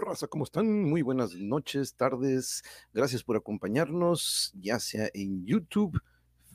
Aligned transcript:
raza? 0.00 0.26
¿Cómo 0.26 0.44
están? 0.44 0.84
Muy 0.84 1.02
buenas 1.02 1.34
noches, 1.34 1.94
tardes. 1.94 2.62
Gracias 2.92 3.22
por 3.22 3.36
acompañarnos, 3.36 4.52
ya 4.54 4.78
sea 4.78 5.08
en 5.14 5.44
YouTube, 5.44 6.00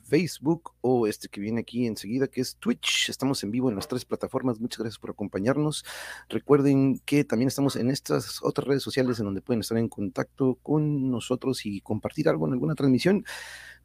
Facebook 0.04 0.72
o 0.80 1.06
este 1.06 1.28
que 1.28 1.40
viene 1.40 1.60
aquí 1.60 1.86
enseguida, 1.86 2.26
que 2.26 2.40
es 2.40 2.56
Twitch. 2.56 3.08
Estamos 3.08 3.42
en 3.44 3.50
vivo 3.50 3.68
en 3.68 3.76
las 3.76 3.88
tres 3.88 4.04
plataformas. 4.04 4.60
Muchas 4.60 4.80
gracias 4.80 4.98
por 4.98 5.10
acompañarnos. 5.10 5.84
Recuerden 6.28 7.00
que 7.04 7.24
también 7.24 7.48
estamos 7.48 7.76
en 7.76 7.90
estas 7.90 8.42
otras 8.42 8.66
redes 8.66 8.82
sociales 8.82 9.18
en 9.20 9.26
donde 9.26 9.42
pueden 9.42 9.60
estar 9.60 9.78
en 9.78 9.88
contacto 9.88 10.58
con 10.62 11.10
nosotros 11.10 11.64
y 11.64 11.80
compartir 11.80 12.28
algo 12.28 12.46
en 12.46 12.54
alguna 12.54 12.74
transmisión. 12.74 13.24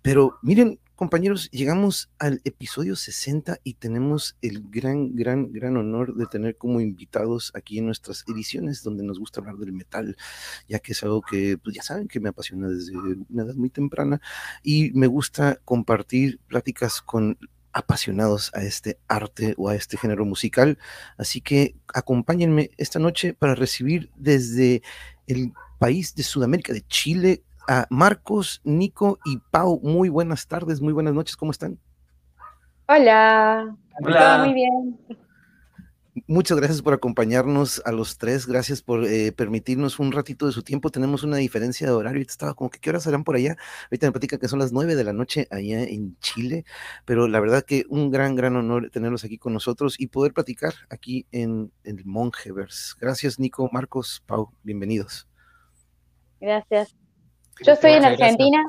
Pero 0.02 0.38
miren, 0.42 0.80
compañeros, 0.96 1.50
llegamos 1.52 2.10
al 2.20 2.42
episodio 2.46 2.96
60 2.96 3.60
y 3.64 3.74
tenemos 3.76 4.38
el 4.42 4.64
gran, 4.70 5.16
gran, 5.16 5.52
gran 5.52 5.78
honor 5.78 6.16
de 6.16 6.26
tener 6.26 6.58
como 6.58 6.80
invitados 6.80 7.52
aquí 7.54 7.80
en 7.80 7.86
nuestras 7.86 8.24
ediciones 8.28 8.82
donde 8.82 9.04
nos 9.04 9.20
gusta 9.20 9.42
hablar 9.42 9.58
del 9.58 9.74
metal, 9.74 10.16
ya 10.68 10.80
que 10.80 10.94
es 10.94 11.04
algo 11.04 11.22
que, 11.22 11.58
pues 11.58 11.76
ya 11.76 11.84
saben 11.84 12.08
que 12.08 12.20
me 12.20 12.30
apasiona 12.30 12.70
desde 12.70 12.96
una 12.96 13.44
edad 13.44 13.56
muy 13.56 13.70
temprana 13.70 14.22
y 14.64 14.92
me 14.94 15.08
gusta 15.08 15.60
compartir 15.66 16.40
pláticas 16.48 17.02
con 17.02 17.38
apasionados 17.74 18.52
a 18.54 18.64
este 18.64 18.98
arte 19.10 19.54
o 19.58 19.68
a 19.68 19.76
este 19.76 19.98
género 19.98 20.26
musical. 20.26 20.78
Así 21.18 21.42
que 21.42 21.76
acompáñenme 21.94 22.72
esta 22.78 23.00
noche 23.00 23.34
para 23.34 23.54
recibir 23.54 24.12
desde 24.16 24.82
el 25.28 25.52
país 25.78 26.16
de 26.16 26.24
Sudamérica, 26.24 26.72
de 26.72 26.88
Chile, 26.88 27.44
a 27.68 27.88
Marcos, 27.90 28.62
Nico 28.64 29.20
y 29.26 29.38
Pau. 29.52 29.80
Muy 29.84 30.10
buenas 30.10 30.48
tardes, 30.48 30.82
muy 30.82 30.94
buenas 30.94 31.14
noches, 31.14 31.38
¿cómo 31.38 31.52
están? 31.52 31.80
Hola, 32.88 33.76
Hola. 34.02 34.44
muy 34.46 34.54
bien. 34.54 35.00
Muchas 36.28 36.58
gracias 36.58 36.82
por 36.82 36.94
acompañarnos 36.94 37.82
a 37.84 37.92
los 37.92 38.18
tres, 38.18 38.48
gracias 38.48 38.82
por 38.82 39.04
eh, 39.06 39.34
permitirnos 39.34 40.00
un 40.00 40.14
ratito 40.14 40.46
de 40.46 40.54
su 40.54 40.64
tiempo. 40.64 40.90
Tenemos 40.90 41.24
una 41.24 41.36
diferencia 41.36 41.88
de 41.88 41.94
horario, 41.94 42.20
ahorita 42.20 42.32
estaba 42.32 42.54
como 42.54 42.70
que 42.70 42.80
qué 42.80 42.90
horas 42.90 43.04
serán 43.04 43.26
por 43.26 43.36
allá. 43.36 43.58
Ahorita 43.92 44.08
me 44.08 44.12
platica 44.14 44.38
que 44.38 44.48
son 44.48 44.60
las 44.60 44.72
nueve 44.72 44.96
de 44.96 45.04
la 45.04 45.12
noche 45.12 45.46
allá 45.52 45.84
en 45.84 46.18
Chile, 46.20 46.64
pero 47.04 47.28
la 47.28 47.42
verdad 47.42 47.64
que 47.64 47.84
un 47.90 48.12
gran, 48.12 48.36
gran 48.36 48.56
honor 48.56 48.90
tenerlos 48.92 49.26
aquí 49.26 49.38
con 49.38 49.52
nosotros 49.52 50.00
y 50.00 50.08
poder 50.08 50.32
platicar 50.34 50.74
aquí 50.90 51.26
en 51.34 51.74
el 51.84 52.06
Mongeverse. 52.06 52.96
Gracias 53.00 53.38
Nico, 53.38 53.70
Marcos, 53.74 54.24
Pau, 54.26 54.52
bienvenidos. 54.64 55.28
Gracias. 56.40 56.96
Yo 57.64 57.74
estoy 57.74 57.92
en 57.94 58.06
Argentina, 58.06 58.64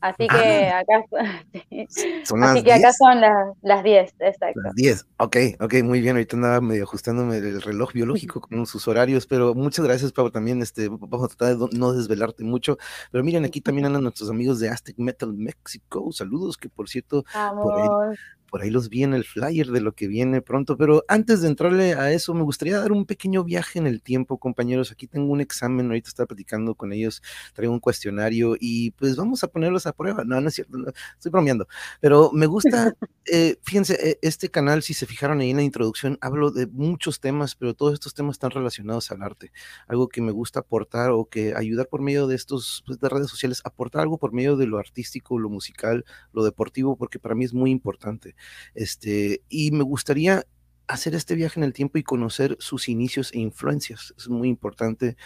así 0.00 0.28
que 0.28 0.68
acá 0.68 1.04
son, 2.24 2.44
así 2.44 2.62
que 2.62 2.72
acá 2.72 2.92
son 2.92 3.20
las, 3.20 3.48
las 3.62 3.82
10, 3.82 4.14
exacto. 4.20 4.60
Las 4.62 4.74
10, 4.74 5.06
ok, 5.18 5.36
ok, 5.60 5.74
muy 5.82 6.00
bien. 6.00 6.16
Ahorita 6.16 6.36
andaba 6.36 6.60
medio 6.60 6.84
ajustándome 6.84 7.38
el 7.38 7.60
reloj 7.62 7.92
biológico 7.92 8.40
con 8.40 8.66
sus 8.66 8.86
horarios, 8.86 9.26
pero 9.26 9.54
muchas 9.54 9.84
gracias, 9.84 10.12
Pablo, 10.12 10.30
también. 10.30 10.62
Este, 10.62 10.88
vamos 10.88 11.24
a 11.24 11.36
tratar 11.36 11.56
de 11.56 11.78
no 11.78 11.92
desvelarte 11.92 12.44
mucho. 12.44 12.78
Pero 13.10 13.24
miren, 13.24 13.44
aquí 13.44 13.60
también 13.60 13.86
andan 13.86 14.02
nuestros 14.02 14.30
amigos 14.30 14.60
de 14.60 14.68
Aztec 14.68 14.98
Metal 14.98 15.32
México. 15.32 16.12
Saludos, 16.12 16.56
que 16.56 16.68
por 16.68 16.88
cierto, 16.88 17.24
por 17.62 18.16
por 18.48 18.62
ahí 18.62 18.70
los 18.70 18.88
vi 18.88 19.02
en 19.02 19.14
el 19.14 19.24
flyer 19.24 19.68
de 19.68 19.80
lo 19.80 19.92
que 19.92 20.08
viene 20.08 20.42
pronto, 20.42 20.76
pero 20.76 21.04
antes 21.08 21.42
de 21.42 21.48
entrarle 21.48 21.94
a 21.94 22.12
eso, 22.12 22.34
me 22.34 22.42
gustaría 22.42 22.78
dar 22.78 22.92
un 22.92 23.06
pequeño 23.06 23.44
viaje 23.44 23.78
en 23.78 23.86
el 23.86 24.02
tiempo, 24.02 24.38
compañeros. 24.38 24.90
Aquí 24.90 25.06
tengo 25.06 25.32
un 25.32 25.40
examen, 25.40 25.86
ahorita 25.86 26.08
estaba 26.08 26.26
platicando 26.26 26.74
con 26.74 26.92
ellos, 26.92 27.22
traigo 27.54 27.72
un 27.72 27.80
cuestionario 27.80 28.56
y 28.58 28.90
pues 28.92 29.16
vamos 29.16 29.44
a 29.44 29.48
ponerlos 29.48 29.86
a 29.86 29.92
prueba. 29.92 30.24
No, 30.24 30.40
no 30.40 30.48
es 30.48 30.54
cierto, 30.54 30.78
estoy 31.14 31.30
bromeando, 31.30 31.68
pero 32.00 32.30
me 32.32 32.46
gusta, 32.46 32.94
eh, 33.26 33.56
fíjense, 33.62 33.94
e, 33.94 34.18
este 34.22 34.48
canal, 34.50 34.82
si 34.82 34.94
se 34.94 35.06
fijaron 35.06 35.40
ahí 35.40 35.50
en 35.50 35.56
la 35.58 35.62
introducción, 35.62 36.18
hablo 36.20 36.50
de 36.50 36.66
muchos 36.66 37.20
temas, 37.20 37.54
pero 37.54 37.74
todos 37.74 37.94
estos 37.94 38.14
temas 38.14 38.36
están 38.36 38.50
relacionados 38.50 39.10
al 39.10 39.22
arte. 39.22 39.52
Algo 39.86 40.08
que 40.08 40.22
me 40.22 40.32
gusta 40.32 40.60
aportar 40.60 41.10
o 41.10 41.26
que 41.26 41.54
ayudar 41.54 41.88
por 41.88 42.00
medio 42.00 42.26
de 42.26 42.34
estos, 42.34 42.82
pues, 42.86 42.98
de 42.98 43.08
redes 43.08 43.28
sociales, 43.28 43.60
aportar 43.64 44.02
algo 44.02 44.18
por 44.18 44.32
medio 44.32 44.56
de 44.56 44.66
lo 44.66 44.78
artístico, 44.78 45.38
lo 45.38 45.50
musical, 45.50 46.04
lo 46.32 46.44
deportivo, 46.44 46.96
porque 46.96 47.18
para 47.18 47.34
mí 47.34 47.44
es 47.44 47.54
muy 47.54 47.70
importante. 47.70 48.34
Este, 48.74 49.42
y 49.48 49.70
me 49.72 49.84
gustaría 49.84 50.44
hacer 50.88 51.14
este 51.14 51.34
viaje 51.34 51.60
en 51.60 51.64
el 51.64 51.74
tiempo 51.74 51.98
y 51.98 52.02
conocer 52.02 52.56
sus 52.60 52.88
inicios 52.88 53.30
e 53.34 53.38
influencias. 53.38 54.14
Es 54.16 54.28
muy 54.28 54.48
importante 54.48 55.16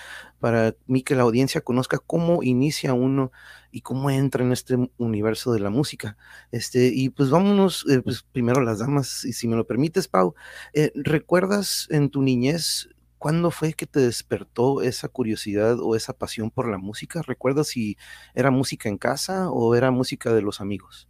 para 0.40 0.74
mí 0.86 1.02
que 1.02 1.14
la 1.14 1.22
audiencia 1.22 1.60
conozca 1.60 1.98
cómo 1.98 2.42
inicia 2.42 2.92
uno 2.94 3.30
y 3.70 3.80
cómo 3.82 4.10
entra 4.10 4.44
en 4.44 4.52
este 4.52 4.76
universo 4.98 5.52
de 5.52 5.60
la 5.60 5.70
música. 5.70 6.16
Este, 6.50 6.88
y 6.92 7.10
pues 7.10 7.30
vámonos, 7.30 7.86
eh, 7.88 8.02
pues 8.02 8.24
primero 8.24 8.60
las 8.60 8.80
damas, 8.80 9.24
y 9.24 9.32
si 9.32 9.46
me 9.48 9.56
lo 9.56 9.66
permites, 9.66 10.08
Pau, 10.08 10.34
eh, 10.74 10.90
¿recuerdas 10.96 11.86
en 11.90 12.10
tu 12.10 12.22
niñez 12.22 12.88
cuándo 13.18 13.52
fue 13.52 13.74
que 13.74 13.86
te 13.86 14.00
despertó 14.00 14.82
esa 14.82 15.08
curiosidad 15.08 15.78
o 15.80 15.94
esa 15.94 16.12
pasión 16.12 16.50
por 16.50 16.68
la 16.68 16.78
música? 16.78 17.22
¿Recuerdas 17.22 17.68
si 17.68 17.96
era 18.34 18.50
música 18.50 18.88
en 18.88 18.98
casa 18.98 19.48
o 19.50 19.76
era 19.76 19.92
música 19.92 20.32
de 20.34 20.42
los 20.42 20.60
amigos? 20.60 21.08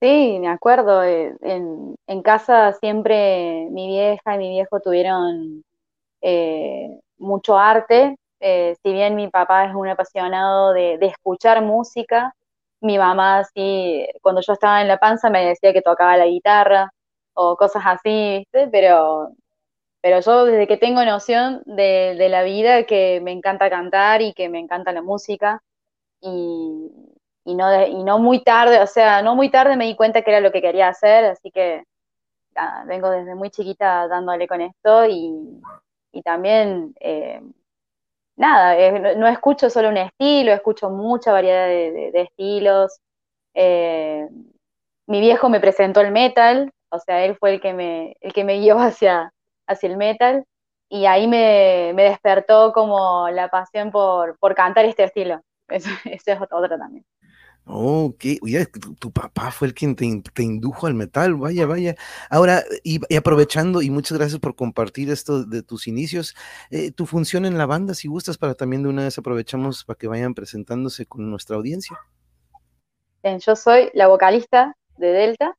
Sí, 0.00 0.38
me 0.40 0.48
acuerdo. 0.48 1.02
Eh, 1.04 1.34
en, 1.40 1.96
en, 2.06 2.22
casa 2.22 2.72
siempre 2.74 3.66
mi 3.70 3.86
vieja 3.88 4.34
y 4.34 4.38
mi 4.38 4.50
viejo 4.50 4.80
tuvieron 4.80 5.64
eh, 6.22 7.00
mucho 7.18 7.58
arte. 7.58 8.16
Eh, 8.40 8.76
si 8.82 8.92
bien 8.92 9.16
mi 9.16 9.28
papá 9.28 9.66
es 9.66 9.74
un 9.74 9.88
apasionado 9.88 10.72
de, 10.74 10.98
escuchar 11.02 11.62
música, 11.62 12.34
mi 12.80 12.98
mamá 12.98 13.44
sí, 13.54 14.06
cuando 14.22 14.42
yo 14.42 14.52
estaba 14.54 14.82
en 14.82 14.88
la 14.88 14.98
panza 14.98 15.30
me 15.30 15.46
decía 15.46 15.72
que 15.72 15.82
tocaba 15.82 16.16
la 16.18 16.26
guitarra 16.26 16.90
o 17.34 17.56
cosas 17.56 17.82
así, 17.86 18.38
¿viste? 18.40 18.68
Pero, 18.70 19.30
pero 20.02 20.20
yo 20.20 20.44
desde 20.46 20.66
que 20.68 20.76
tengo 20.78 21.04
noción 21.04 21.62
de, 21.66 22.16
de 22.18 22.28
la 22.30 22.42
vida 22.44 22.84
que 22.84 23.20
me 23.22 23.32
encanta 23.32 23.70
cantar 23.70 24.22
y 24.22 24.34
que 24.34 24.48
me 24.50 24.60
encanta 24.60 24.92
la 24.92 25.02
música 25.02 25.62
y, 26.20 26.90
y 27.46 27.54
no, 27.54 27.86
y 27.86 28.02
no 28.02 28.18
muy 28.18 28.42
tarde, 28.42 28.80
o 28.80 28.86
sea, 28.88 29.22
no 29.22 29.36
muy 29.36 29.50
tarde 29.50 29.76
me 29.76 29.86
di 29.86 29.94
cuenta 29.94 30.22
que 30.22 30.30
era 30.32 30.40
lo 30.40 30.50
que 30.50 30.60
quería 30.60 30.88
hacer, 30.88 31.24
así 31.26 31.50
que 31.52 31.84
vengo 32.86 33.10
desde 33.10 33.34
muy 33.34 33.50
chiquita 33.50 34.08
dándole 34.08 34.48
con 34.48 34.60
esto 34.60 35.06
y, 35.06 35.62
también, 36.24 36.94
eh, 37.00 37.40
nada, 38.36 38.74
no, 39.16 39.28
escucho 39.28 39.70
solo 39.70 39.90
un 39.90 39.98
estilo, 39.98 40.52
escucho 40.52 40.90
mucha 40.90 41.30
variedad 41.30 41.66
de, 41.66 42.10
estilos. 42.14 42.98
Eh, 43.54 44.26
mi 45.06 45.20
viejo 45.20 45.48
me 45.48 45.60
presentó 45.60 46.00
el 46.00 46.12
metal, 46.12 46.72
o 46.90 46.98
sea, 46.98 47.24
él 47.24 47.36
fue 47.38 47.54
el 47.54 47.60
que 47.60 47.74
me, 47.74 48.16
el 48.20 48.32
que 48.32 48.44
me 48.44 48.58
guió 48.58 48.78
hacia, 48.80 49.32
hacia 49.66 49.88
el 49.88 49.96
metal 49.96 50.44
y 50.88 51.06
ahí 51.06 51.28
me, 51.28 51.92
despertó 51.94 52.72
como 52.72 53.28
la 53.30 53.48
pasión 53.48 53.90
por, 53.90 54.38
por 54.38 54.54
cantar 54.54 54.84
este 54.84 55.04
estilo. 55.04 55.42
Eso, 55.68 55.90
eso 56.04 56.32
es 56.32 56.40
otra 56.40 56.78
también. 56.78 57.04
Ok, 57.68 58.24
oye, 58.42 58.64
tu, 59.00 59.10
papá 59.10 59.50
fue 59.50 59.66
el 59.66 59.74
quien 59.74 59.96
te, 59.96 60.42
indujo 60.42 60.86
al 60.86 60.94
metal, 60.94 61.34
vaya, 61.34 61.66
vaya. 61.66 61.96
Ahora, 62.30 62.62
y, 62.84 63.00
aprovechando, 63.16 63.82
y 63.82 63.90
muchas 63.90 64.16
gracias 64.16 64.38
por 64.38 64.54
compartir 64.54 65.10
esto 65.10 65.44
de 65.44 65.64
tus 65.64 65.88
inicios, 65.88 66.36
eh, 66.70 66.92
tu 66.92 67.06
función 67.06 67.44
en 67.44 67.58
la 67.58 67.66
banda, 67.66 67.94
si 67.94 68.06
gustas, 68.06 68.38
para 68.38 68.54
también 68.54 68.84
de 68.84 68.88
una 68.88 69.02
vez 69.02 69.18
aprovechamos 69.18 69.84
para 69.84 69.98
que 69.98 70.06
vayan 70.06 70.32
presentándose 70.32 71.06
con 71.06 71.28
nuestra 71.28 71.56
audiencia. 71.56 71.98
yo 73.24 73.56
soy 73.56 73.90
la 73.94 74.06
vocalista 74.06 74.76
de 74.96 75.08
Delta, 75.08 75.56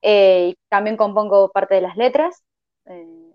eh, 0.00 0.48
y 0.52 0.58
también 0.70 0.96
compongo 0.96 1.50
parte 1.50 1.74
de 1.74 1.82
las 1.82 1.96
letras. 1.98 2.42
Eh, 2.86 3.34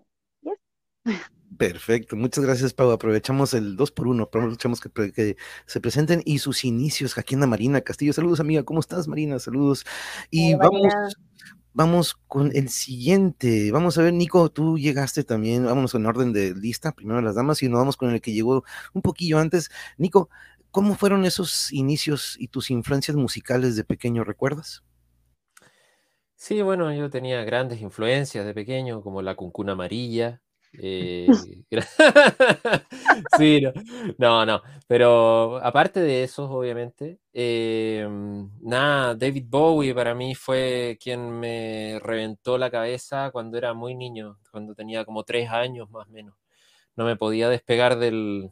Perfecto, 1.60 2.16
muchas 2.16 2.42
gracias, 2.42 2.72
Pau. 2.72 2.90
Aprovechamos 2.90 3.52
el 3.52 3.76
2 3.76 3.90
por 3.90 4.08
1 4.08 4.22
aprovechamos 4.22 4.80
que, 4.80 5.12
que, 5.12 5.36
se 5.66 5.78
presenten 5.78 6.22
y 6.24 6.38
sus 6.38 6.64
inicios 6.64 7.18
aquí 7.18 7.34
en 7.34 7.40
la 7.40 7.46
Marina 7.46 7.82
Castillo. 7.82 8.14
Saludos, 8.14 8.40
amiga, 8.40 8.62
¿cómo 8.62 8.80
estás, 8.80 9.06
Marina? 9.08 9.38
Saludos. 9.38 9.84
Y 10.30 10.54
vamos, 10.54 10.90
vamos 11.74 12.14
con 12.28 12.50
el 12.56 12.70
siguiente. 12.70 13.70
Vamos 13.72 13.98
a 13.98 14.02
ver, 14.04 14.14
Nico, 14.14 14.48
tú 14.48 14.78
llegaste 14.78 15.22
también, 15.22 15.66
vámonos 15.66 15.94
en 15.94 16.06
orden 16.06 16.32
de 16.32 16.54
lista, 16.54 16.92
primero 16.92 17.20
las 17.20 17.34
damas 17.34 17.62
y 17.62 17.68
nos 17.68 17.80
vamos 17.80 17.98
con 17.98 18.10
el 18.10 18.22
que 18.22 18.32
llegó 18.32 18.64
un 18.94 19.02
poquillo 19.02 19.38
antes. 19.38 19.70
Nico, 19.98 20.30
¿cómo 20.70 20.94
fueron 20.94 21.26
esos 21.26 21.74
inicios 21.74 22.36
y 22.38 22.48
tus 22.48 22.70
influencias 22.70 23.18
musicales 23.18 23.76
de 23.76 23.84
pequeño, 23.84 24.24
recuerdas? 24.24 24.82
Sí, 26.36 26.62
bueno, 26.62 26.90
yo 26.94 27.10
tenía 27.10 27.44
grandes 27.44 27.82
influencias 27.82 28.46
de 28.46 28.54
pequeño, 28.54 29.02
como 29.02 29.20
la 29.20 29.34
cuncuna 29.34 29.72
amarilla, 29.72 30.40
eh, 30.72 31.26
sí, 33.38 33.62
no, 34.18 34.46
no, 34.46 34.62
pero 34.86 35.56
aparte 35.58 36.00
de 36.00 36.22
eso, 36.24 36.50
obviamente, 36.50 37.18
em, 37.32 38.50
nada, 38.60 39.14
David 39.14 39.46
Bowie 39.48 39.94
para 39.94 40.14
mí 40.14 40.34
fue 40.34 40.96
quien 41.02 41.30
me 41.30 41.98
reventó 42.00 42.56
la 42.58 42.70
cabeza 42.70 43.30
cuando 43.32 43.58
era 43.58 43.74
muy 43.74 43.94
niño, 43.94 44.38
cuando 44.50 44.74
tenía 44.74 45.04
como 45.04 45.24
tres 45.24 45.50
años 45.50 45.90
más 45.90 46.06
o 46.08 46.10
menos. 46.10 46.34
No 46.96 47.04
me 47.04 47.16
podía 47.16 47.48
despegar 47.48 47.98
del, 47.98 48.50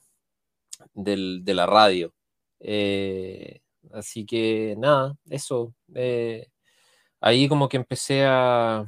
de 0.95 1.55
la 1.55 1.67
radio. 1.67 2.15
Eh, 2.61 3.61
así 3.93 4.27
que 4.27 4.75
nada, 4.79 5.17
eso. 5.31 5.75
Eh, 5.95 6.49
ahí 7.21 7.49
como 7.49 7.69
que 7.69 7.77
empecé 7.79 8.25
a 8.27 8.87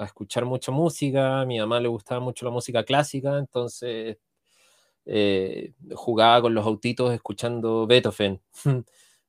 escuchar 0.00 0.44
mucha 0.44 0.72
música, 0.72 1.40
a 1.42 1.46
mi 1.46 1.58
mamá 1.58 1.80
le 1.80 1.88
gustaba 1.88 2.20
mucho 2.20 2.44
la 2.44 2.50
música 2.52 2.84
clásica, 2.84 3.38
entonces 3.38 4.18
eh, 5.06 5.72
jugaba 5.94 6.42
con 6.42 6.54
los 6.54 6.66
autitos 6.66 7.12
escuchando 7.12 7.86
Beethoven, 7.86 8.40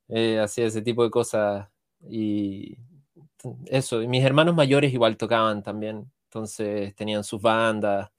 eh, 0.08 0.38
hacía 0.40 0.66
ese 0.66 0.82
tipo 0.82 1.04
de 1.04 1.10
cosas 1.10 1.68
y 2.08 2.76
eso, 3.66 3.98
mis 4.00 4.24
hermanos 4.24 4.54
mayores 4.54 4.92
igual 4.94 5.16
tocaban 5.16 5.62
también, 5.62 6.10
entonces 6.24 6.94
tenían 6.94 7.24
sus 7.24 7.40
bandas, 7.42 8.10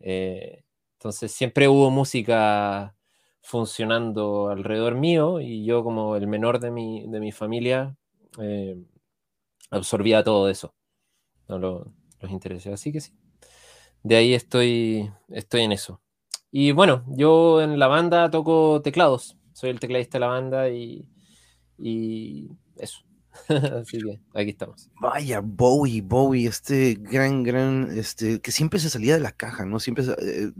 eh, 0.00 0.64
entonces 0.94 1.32
siempre 1.32 1.68
hubo 1.68 1.90
música 1.90 2.94
funcionando 3.42 4.48
alrededor 4.50 4.94
mío 4.96 5.40
y 5.40 5.64
yo 5.64 5.84
como 5.84 6.16
el 6.16 6.26
menor 6.26 6.60
de 6.60 6.70
mi, 6.70 7.06
de 7.08 7.20
mi 7.20 7.32
familia 7.32 7.96
absorbía 9.70 10.22
todo 10.24 10.48
eso, 10.48 10.74
no 11.48 11.58
lo, 11.58 11.92
los 12.20 12.30
intereses, 12.30 12.72
así 12.72 12.92
que 12.92 13.00
sí, 13.00 13.12
de 14.02 14.16
ahí 14.16 14.34
estoy, 14.34 15.10
estoy 15.28 15.62
en 15.62 15.72
eso. 15.72 16.00
Y 16.50 16.72
bueno, 16.72 17.04
yo 17.08 17.60
en 17.60 17.78
la 17.78 17.88
banda 17.88 18.30
toco 18.30 18.80
teclados, 18.82 19.36
soy 19.52 19.70
el 19.70 19.80
tecladista 19.80 20.18
de 20.18 20.20
la 20.20 20.28
banda 20.28 20.70
y, 20.70 21.08
y 21.78 22.50
eso. 22.76 23.00
Así 23.48 23.98
que 23.98 24.20
aquí 24.34 24.50
estamos. 24.50 24.90
Vaya, 25.00 25.40
Bowie, 25.40 26.00
Bowie, 26.00 26.48
este 26.48 26.94
gran, 27.00 27.42
gran, 27.42 27.90
este, 27.96 28.40
que 28.40 28.50
siempre 28.50 28.80
se 28.80 28.90
salía 28.90 29.14
de 29.14 29.20
la 29.20 29.32
caja, 29.32 29.64
¿no? 29.64 29.78
Siempre 29.80 30.04
eh, 30.20 30.50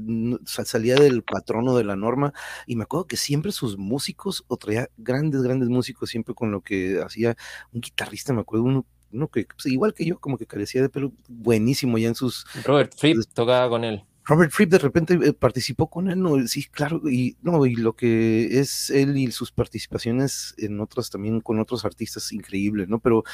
salía 0.45 0.95
del 0.97 1.23
patrono 1.23 1.77
de 1.77 1.85
la 1.85 1.97
norma. 1.97 2.33
Y 2.67 2.77
me 2.77 2.85
acuerdo 2.85 3.07
que 3.07 3.17
siempre 3.17 3.53
sus 3.53 3.79
músicos, 3.79 4.45
o 4.49 4.57
traía 4.57 4.89
grandes, 4.97 5.43
grandes 5.43 5.69
músicos, 5.69 6.11
siempre 6.11 6.35
con 6.35 6.51
lo 6.51 6.61
que 6.61 7.01
hacía 7.05 7.37
un 7.73 7.81
guitarrista, 7.81 8.33
me 8.33 8.43
acuerdo, 8.43 8.65
uno, 8.65 8.87
uno 9.13 9.29
que, 9.29 9.47
pues, 9.47 9.67
igual 9.67 9.95
que 9.95 10.05
yo, 10.05 10.19
como 10.19 10.39
que 10.39 10.47
carecía 10.47 10.83
de 10.83 10.89
pelo, 10.89 11.13
buenísimo 11.29 11.99
ya 11.99 12.09
en 12.09 12.15
sus. 12.15 12.47
Robert 12.65 12.93
Fripp 12.97 13.19
tocaba 13.35 13.69
con 13.69 13.85
él. 13.85 14.05
Robert 14.29 14.53
Fripp 14.53 14.71
de 14.71 14.79
repente 14.79 15.15
eh, 15.15 15.33
participó 15.33 15.89
con 15.89 16.11
él, 16.11 16.21
¿no? 16.21 16.47
Sí, 16.47 16.65
claro, 16.65 17.01
y 17.09 17.39
no, 17.41 17.65
y 17.65 17.77
lo 17.77 17.97
que 17.97 18.61
es 18.61 18.91
él 18.91 19.17
y 19.17 19.33
sus 19.33 19.53
participaciones 19.53 20.55
en 20.59 20.81
otras 20.81 21.09
también 21.09 21.41
con 21.41 21.59
otros 21.59 21.87
artistas 21.87 22.31
increíbles, 22.33 22.91
¿no? 22.91 22.99
Pero 22.99 23.25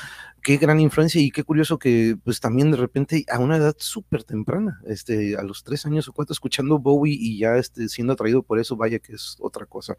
qué 0.40 0.56
gran 0.56 0.78
influencia 0.78 1.20
y 1.20 1.32
qué 1.32 1.42
curioso 1.42 1.80
que 1.80 2.16
pues 2.22 2.38
también 2.38 2.70
de 2.70 2.76
repente 2.76 3.24
a 3.28 3.40
una 3.40 3.56
edad 3.56 3.74
súper 3.76 4.22
temprana, 4.22 4.80
este, 4.86 5.36
a 5.36 5.42
los 5.42 5.64
tres 5.64 5.84
años 5.84 6.06
o 6.06 6.12
cuatro, 6.12 6.32
escuchando 6.32 6.78
Bowie 6.78 7.16
y 7.18 7.38
ya 7.38 7.56
este, 7.56 7.88
siendo 7.88 8.12
atraído 8.12 8.44
por 8.44 8.60
eso, 8.60 8.76
vaya 8.76 9.00
que 9.00 9.14
es 9.14 9.36
otra 9.40 9.66
cosa. 9.66 9.96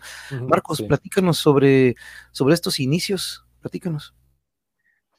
Marcos, 0.48 0.82
platícanos 0.82 1.38
sobre, 1.38 1.98
sobre 2.32 2.54
estos 2.54 2.80
inicios, 2.80 3.46
platícanos. 3.60 4.14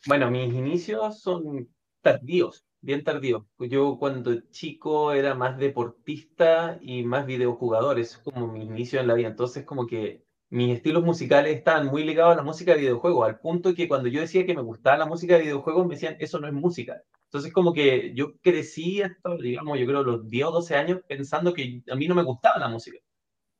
Bueno, 0.07 0.31
mis 0.31 0.53
inicios 0.55 1.21
son 1.21 1.69
tardíos 2.01 2.65
bien 2.81 3.03
tardío. 3.03 3.49
Yo 3.59 3.99
cuando 3.99 4.41
chico 4.51 5.13
era 5.13 5.35
más 5.35 5.59
deportista 5.59 6.79
y 6.81 7.03
más 7.03 7.27
videojugador, 7.27 7.99
eso 7.99 8.19
es 8.19 8.25
como 8.25 8.47
mi 8.47 8.63
inicio 8.63 9.01
en 9.01 9.09
la 9.09 9.15
vida. 9.15 9.29
Entonces 9.29 9.65
como 9.65 9.87
que 9.87 10.25
mis 10.51 10.77
estilos 10.77 11.03
musicales 11.03 11.57
estaban 11.57 11.87
muy 11.89 12.05
ligados 12.05 12.35
a 12.35 12.37
la 12.37 12.43
música 12.45 12.73
de 12.73 12.81
videojuegos, 12.83 13.27
al 13.27 13.41
punto 13.41 13.75
que 13.75 13.89
cuando 13.89 14.09
yo 14.09 14.21
decía 14.21 14.47
que 14.47 14.55
me 14.55 14.63
gustaba 14.63 14.97
la 14.99 15.07
música 15.07 15.35
de 15.35 15.43
videojuegos, 15.43 15.87
me 15.87 15.95
decían, 15.95 16.17
eso 16.21 16.39
no 16.39 16.47
es 16.47 16.53
música. 16.55 17.03
Entonces 17.25 17.53
como 17.53 17.73
que 17.73 18.15
yo 18.15 18.37
crecí 18.41 19.03
hasta, 19.03 19.35
digamos, 19.37 19.79
yo 19.81 19.87
creo 19.87 20.05
los 20.05 20.29
10 20.29 20.47
o 20.47 20.53
12 20.53 20.77
años 20.77 21.01
pensando 21.09 21.53
que 21.53 21.83
a 21.91 21.97
mí 21.97 22.07
no 22.07 22.15
me 22.15 22.23
gustaba 22.23 22.59
la 22.61 22.69
música. 22.69 22.99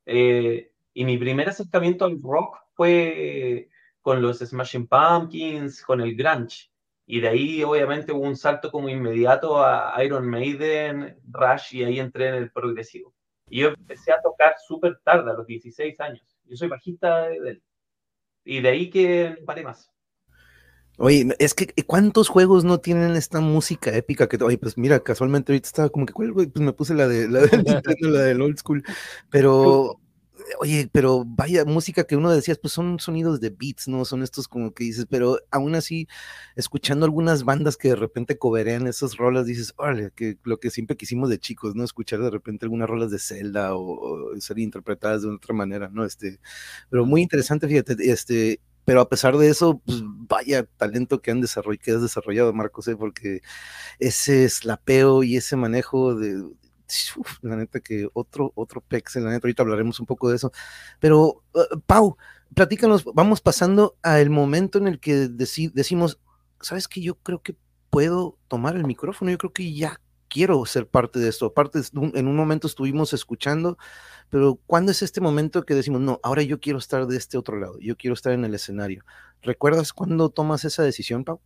Eh, 0.05 0.71
y 0.93 1.05
mi 1.05 1.17
primer 1.17 1.49
acercamiento 1.49 2.05
al 2.05 2.21
rock 2.21 2.57
fue 2.75 3.69
con 4.07 4.21
los 4.21 4.39
Smashing 4.39 4.87
Pumpkins, 4.87 5.81
con 5.81 5.99
el 5.99 6.15
grunge. 6.15 6.71
Y 7.05 7.19
de 7.19 7.27
ahí, 7.27 7.61
obviamente, 7.61 8.13
hubo 8.13 8.21
un 8.21 8.37
salto 8.37 8.71
como 8.71 8.87
inmediato 8.87 9.61
a 9.61 10.01
Iron 10.01 10.25
Maiden, 10.25 11.19
Rush, 11.29 11.75
y 11.75 11.83
ahí 11.83 11.99
entré 11.99 12.29
en 12.29 12.35
el 12.35 12.49
progresivo. 12.49 13.13
Y 13.49 13.59
yo 13.59 13.67
empecé 13.67 14.13
a 14.13 14.21
tocar 14.21 14.55
súper 14.65 14.97
tarde, 15.03 15.29
a 15.29 15.33
los 15.33 15.45
16 15.45 15.99
años. 15.99 16.23
Yo 16.45 16.55
soy 16.55 16.69
bajista 16.69 17.23
de 17.23 17.35
él. 17.35 17.63
Y 18.45 18.61
de 18.61 18.69
ahí 18.69 18.89
que 18.89 19.43
paré 19.45 19.63
más. 19.63 19.91
Oye, 20.97 21.27
es 21.37 21.53
que 21.53 21.67
¿cuántos 21.85 22.29
juegos 22.29 22.63
no 22.63 22.77
tienen 22.77 23.17
esta 23.17 23.41
música 23.41 23.93
épica 23.93 24.29
que, 24.29 24.41
oye, 24.41 24.57
pues 24.57 24.77
mira, 24.77 25.01
casualmente 25.01 25.51
ahorita 25.51 25.67
estaba 25.67 25.89
como 25.89 26.05
que, 26.05 26.13
¿cuál, 26.13 26.33
Pues 26.33 26.49
me 26.55 26.71
puse 26.71 26.93
la 26.93 27.09
de 27.09 27.27
la, 27.27 27.41
la 27.99 28.21
del 28.21 28.41
old 28.41 28.57
school, 28.57 28.85
pero 29.29 29.99
oye, 30.59 30.89
pero 30.91 31.23
vaya 31.25 31.65
música 31.65 32.05
que 32.05 32.15
uno 32.15 32.31
decía, 32.31 32.55
pues 32.61 32.73
son 32.73 32.99
sonidos 32.99 33.39
de 33.39 33.49
beats, 33.49 33.87
¿no? 33.87 34.05
Son 34.05 34.23
estos 34.23 34.47
como 34.47 34.73
que 34.73 34.83
dices, 34.85 35.05
pero 35.09 35.39
aún 35.51 35.75
así, 35.75 36.07
escuchando 36.55 37.05
algunas 37.05 37.43
bandas 37.43 37.77
que 37.77 37.89
de 37.89 37.95
repente 37.95 38.37
coberean 38.37 38.87
esas 38.87 39.17
rolas, 39.17 39.45
dices, 39.45 39.73
órale, 39.77 40.11
que 40.15 40.37
lo 40.43 40.59
que 40.59 40.71
siempre 40.71 40.97
quisimos 40.97 41.29
de 41.29 41.39
chicos, 41.39 41.75
¿no? 41.75 41.83
Escuchar 41.83 42.19
de 42.21 42.29
repente 42.31 42.65
algunas 42.65 42.89
rolas 42.89 43.11
de 43.11 43.19
Zelda 43.19 43.75
o, 43.75 44.39
ser 44.39 44.59
interpretadas 44.59 45.23
de 45.23 45.29
otra 45.29 45.53
manera, 45.53 45.89
¿no? 45.89 46.05
Este, 46.05 46.39
pero 46.89 47.05
muy 47.05 47.21
interesante, 47.21 47.67
fíjate, 47.67 47.95
este, 48.11 48.61
pero 48.85 49.01
a 49.01 49.09
pesar 49.09 49.37
de 49.37 49.49
eso, 49.49 49.81
pues 49.85 50.01
vaya 50.05 50.63
talento 50.77 51.21
que 51.21 51.31
han 51.31 51.41
desarrollado, 51.41 51.83
que 51.83 51.91
has 51.91 52.01
desarrollado, 52.01 52.53
Marcos, 52.53 52.87
¿eh? 52.87 52.95
porque 52.95 53.41
ese 53.99 54.47
slapeo 54.47 55.23
y 55.23 55.37
ese 55.37 55.57
manejo 55.57 56.15
de 56.15 56.41
la 57.41 57.55
neta 57.55 57.79
que 57.79 58.09
otro, 58.13 58.51
otro 58.55 58.81
pex, 58.81 59.15
la 59.17 59.31
neta, 59.31 59.47
ahorita 59.47 59.63
hablaremos 59.63 59.99
un 59.99 60.05
poco 60.05 60.29
de 60.29 60.35
eso. 60.35 60.51
Pero, 60.99 61.43
uh, 61.53 61.79
Pau, 61.85 62.17
platícanos, 62.53 63.05
vamos 63.13 63.41
pasando 63.41 63.97
al 64.01 64.29
momento 64.29 64.77
en 64.77 64.87
el 64.87 64.99
que 64.99 65.27
decimos, 65.27 66.19
¿sabes 66.61 66.87
que 66.87 67.01
Yo 67.01 67.15
creo 67.15 67.41
que 67.41 67.55
puedo 67.89 68.37
tomar 68.47 68.75
el 68.75 68.85
micrófono, 68.85 69.31
yo 69.31 69.37
creo 69.37 69.53
que 69.53 69.73
ya 69.73 69.99
quiero 70.29 70.65
ser 70.65 70.87
parte 70.87 71.19
de 71.19 71.29
esto. 71.29 71.47
Aparte, 71.47 71.79
en 71.93 72.27
un 72.27 72.35
momento 72.35 72.67
estuvimos 72.67 73.13
escuchando, 73.13 73.77
pero 74.29 74.59
¿cuándo 74.67 74.91
es 74.91 75.01
este 75.01 75.21
momento 75.21 75.65
que 75.65 75.75
decimos, 75.75 76.01
no, 76.01 76.19
ahora 76.23 76.43
yo 76.43 76.59
quiero 76.59 76.79
estar 76.79 77.07
de 77.07 77.17
este 77.17 77.37
otro 77.37 77.57
lado, 77.59 77.77
yo 77.79 77.95
quiero 77.97 78.13
estar 78.13 78.33
en 78.33 78.45
el 78.45 78.53
escenario? 78.53 79.03
¿Recuerdas 79.41 79.93
cuándo 79.93 80.29
tomas 80.29 80.65
esa 80.65 80.83
decisión, 80.83 81.23
Pau? 81.23 81.41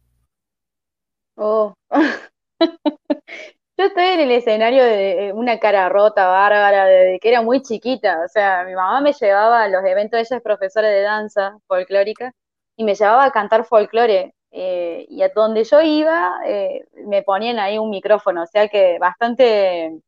Oh, 1.37 1.73
Yo 3.81 3.87
estoy 3.87 4.03
en 4.03 4.19
el 4.19 4.31
escenario 4.31 4.83
de 4.83 5.29
eh, 5.29 5.33
una 5.33 5.57
cara 5.57 5.89
rota, 5.89 6.27
bárbara, 6.27 6.85
de 6.85 7.17
que 7.19 7.29
era 7.29 7.41
muy 7.41 7.63
chiquita. 7.63 8.21
O 8.23 8.27
sea, 8.27 8.63
mi 8.63 8.75
mamá 8.75 9.01
me 9.01 9.11
llevaba 9.11 9.63
a 9.63 9.67
los 9.69 9.83
eventos, 9.83 10.19
ella 10.19 10.37
es 10.37 10.43
profesora 10.43 10.87
de 10.87 11.01
danza 11.01 11.57
folclórica, 11.65 12.31
y 12.75 12.83
me 12.83 12.93
llevaba 12.93 13.25
a 13.25 13.31
cantar 13.31 13.65
folclore. 13.65 14.35
Eh, 14.51 15.07
y 15.09 15.23
a 15.23 15.29
donde 15.29 15.63
yo 15.63 15.81
iba, 15.81 16.41
eh, 16.45 16.85
me 17.07 17.23
ponían 17.23 17.57
ahí 17.57 17.79
un 17.79 17.89
micrófono, 17.89 18.43
o 18.43 18.45
sea 18.45 18.67
que 18.67 18.99
bastante 18.99 19.99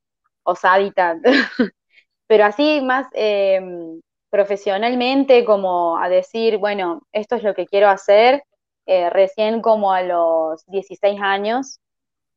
osadita. 0.44 1.18
Pero 2.28 2.46
así 2.46 2.80
más 2.82 3.08
profesionalmente, 4.30 5.46
como 5.46 5.98
a 5.98 6.10
decir, 6.10 6.60
bueno, 6.60 7.02
esto 7.12 7.38
es 7.38 7.44
lo 7.44 7.56
que 7.56 7.66
quiero 7.66 7.90
hacer, 7.90 8.44
recién 8.86 9.62
como 9.64 9.92
a 9.94 10.04
los 10.04 10.64
16 10.68 11.20
años, 11.22 11.80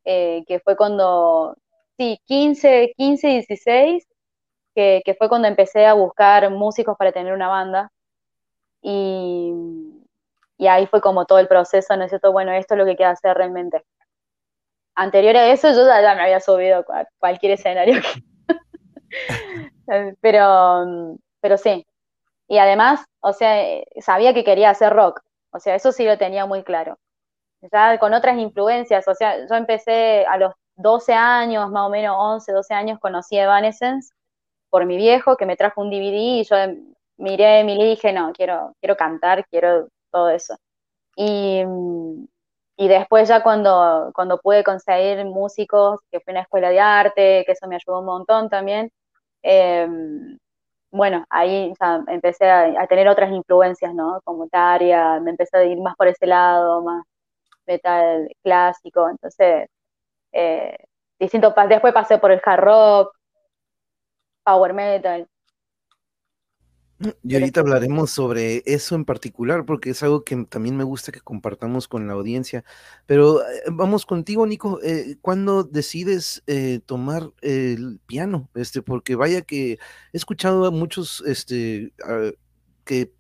eh, 0.07 0.45
que 0.47 0.61
fue 0.61 0.77
cuando, 0.77 1.57
sí, 1.99 2.21
15, 2.27 2.95
15, 2.97 3.27
16, 3.27 4.07
que, 4.75 5.03
que, 5.05 5.15
fue 5.15 5.29
cuando 5.29 5.49
empecé 5.49 5.85
a 5.85 5.95
buscar 5.95 6.49
músicos 6.51 6.97
para 6.97 7.13
tener 7.13 7.33
una 7.33 7.49
banda. 7.49 7.91
Y, 8.83 9.53
y 10.59 10.69
ahí 10.69 10.87
fue 10.87 11.01
como 11.01 11.27
todo 11.27 11.41
el 11.41 11.49
proceso, 11.49 11.97
¿no 11.97 12.05
es 12.05 12.11
cierto? 12.11 12.33
Bueno, 12.33 12.53
esto 12.53 12.75
es 12.75 12.79
lo 12.79 12.87
que 12.87 12.97
quiero 12.97 13.13
hacer 13.13 13.37
realmente. 13.37 13.85
Anterior 14.95 15.37
a 15.37 15.49
eso, 15.53 15.71
yo 15.73 15.87
ya, 15.87 16.15
me 16.15 16.23
había 16.23 16.41
subido 16.41 16.85
a 16.89 17.07
cualquier 17.19 17.53
escenario. 17.53 18.01
pero, 20.21 21.17
pero 21.41 21.59
sí. 21.59 21.85
Y 22.49 22.59
además, 22.59 23.05
o 23.21 23.33
sea, 23.33 23.83
sabía 24.01 24.35
que 24.35 24.45
quería 24.45 24.71
hacer 24.71 24.93
rock. 24.93 25.21
O 25.51 25.59
sea, 25.59 25.75
eso 25.75 25.91
sí 25.91 26.05
lo 26.05 26.17
tenía 26.19 26.47
muy 26.47 26.63
claro 26.63 26.97
ya 27.73 27.99
con 27.99 28.15
otras 28.15 28.39
influencias, 28.39 29.07
o 29.09 29.15
sea, 29.15 29.47
yo 29.49 29.55
empecé 29.55 30.25
a 30.27 30.37
los 30.39 30.53
12 30.77 31.15
años, 31.15 31.71
más 31.71 31.87
o 31.87 31.91
menos 31.91 32.17
11, 32.19 32.53
12 32.53 32.75
años, 32.75 32.99
conocí 33.01 33.39
a 33.39 33.45
Evanescence 33.45 34.13
por 34.71 34.87
mi 34.87 34.97
viejo 34.97 35.37
que 35.37 35.47
me 35.47 35.57
trajo 35.57 35.81
un 35.81 35.91
DVD 35.91 36.41
y 36.41 36.45
yo 36.45 36.57
miré 37.19 37.65
mi 37.65 37.75
y 37.75 37.91
dije, 37.91 38.13
no, 38.13 38.33
quiero, 38.33 38.75
quiero 38.81 38.97
cantar, 38.97 39.47
quiero 39.49 39.89
todo 40.11 40.31
eso. 40.31 40.57
Y, 41.17 41.63
y 42.77 42.89
después 42.89 43.29
ya 43.29 43.43
cuando, 43.43 44.11
cuando 44.15 44.39
pude 44.39 44.65
conseguir 44.65 45.25
músicos, 45.25 46.01
que 46.11 46.21
fue 46.21 46.33
una 46.33 46.43
escuela 46.43 46.71
de 46.71 46.81
arte, 46.81 47.45
que 47.47 47.53
eso 47.53 47.67
me 47.69 47.77
ayudó 47.77 48.01
un 48.01 48.07
montón 48.07 48.49
también, 48.51 48.91
em, 49.43 50.39
bueno, 50.91 51.25
ahí 51.31 51.73
empecé 52.09 52.47
a, 52.51 52.83
a, 52.83 52.87
tener 52.87 53.09
otras 53.09 53.31
influencias, 53.33 53.95
¿no? 53.95 54.21
Como 54.25 54.49
Taria, 54.49 55.21
me 55.21 55.31
empecé 55.33 55.59
a 55.59 55.65
ir 55.65 55.79
más 55.81 55.97
por 55.97 56.09
ese 56.09 56.27
lado, 56.27 56.83
más, 56.83 57.05
metal 57.67 58.29
clásico, 58.43 59.09
entonces, 59.09 59.69
eh, 60.33 60.77
distinto, 61.19 61.55
después 61.69 61.93
pasé 61.93 62.19
por 62.19 62.31
el 62.33 62.41
hard 62.45 62.61
rock, 62.61 63.17
power 64.45 64.73
metal. 64.75 65.29
Y 67.23 67.35
ahorita 67.35 67.61
hablaremos 67.61 68.11
sobre 68.11 68.63
eso 68.65 68.95
en 68.95 69.05
particular, 69.05 69.67
porque 69.67 69.91
es 69.91 70.03
algo 70.03 70.25
que 70.25 70.47
también 70.49 70.77
me 70.79 70.85
gusta 70.85 71.13
que 71.13 71.21
compartamos 71.21 71.89
con 71.89 72.07
la 72.07 72.15
audiencia. 72.15 72.65
Pero 73.05 73.43
eh, 73.43 73.63
vamos 73.71 74.07
contigo, 74.07 74.47
Nico. 74.47 74.81
Eh, 74.83 75.17
¿Cuándo 75.21 75.63
decides 75.63 76.43
eh, 76.47 76.81
tomar 76.87 77.31
el 77.43 78.01
piano? 78.07 78.49
Este, 78.55 78.81
porque 78.81 79.15
vaya 79.15 79.43
que 79.43 79.73
he 79.73 79.79
escuchado 80.13 80.65
a 80.65 80.71
muchos 80.71 81.23
este, 81.27 81.93
que 82.85 83.13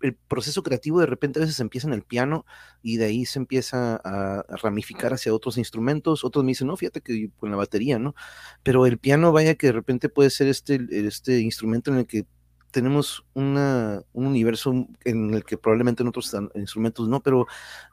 el 0.00 0.14
proceso 0.28 0.62
creativo 0.62 1.00
de 1.00 1.06
repente 1.06 1.38
a 1.38 1.42
veces 1.42 1.60
empieza 1.60 1.86
en 1.88 1.94
el 1.94 2.02
piano 2.02 2.44
y 2.82 2.96
de 2.96 3.06
ahí 3.06 3.24
se 3.24 3.38
empieza 3.38 4.00
a, 4.04 4.44
ramificar 4.62 5.12
hacia 5.12 5.34
otros 5.34 5.58
instrumentos. 5.58 6.24
Otros 6.24 6.44
me 6.44 6.50
dicen, 6.50 6.66
no, 6.68 6.76
fíjate 6.76 7.00
que 7.00 7.30
con 7.36 7.50
la 7.50 7.56
batería, 7.56 7.98
¿no? 7.98 8.14
Pero 8.62 8.86
el 8.86 8.98
piano, 8.98 9.32
vaya 9.32 9.54
que 9.54 9.68
de 9.68 9.72
repente 9.72 10.08
puede 10.08 10.30
ser 10.30 10.48
este, 10.48 10.80
este 10.90 11.40
instrumento 11.40 11.90
en 11.90 11.98
el 11.98 12.06
que 12.06 12.26
tenemos 12.72 13.24
una, 13.34 14.02
un 14.12 14.26
universo 14.26 14.72
en 15.04 15.34
el 15.34 15.44
que 15.44 15.58
probablemente 15.58 16.02
en 16.02 16.08
otros 16.08 16.34
instrumentos 16.54 17.06
no, 17.06 17.22
pero 17.22 17.46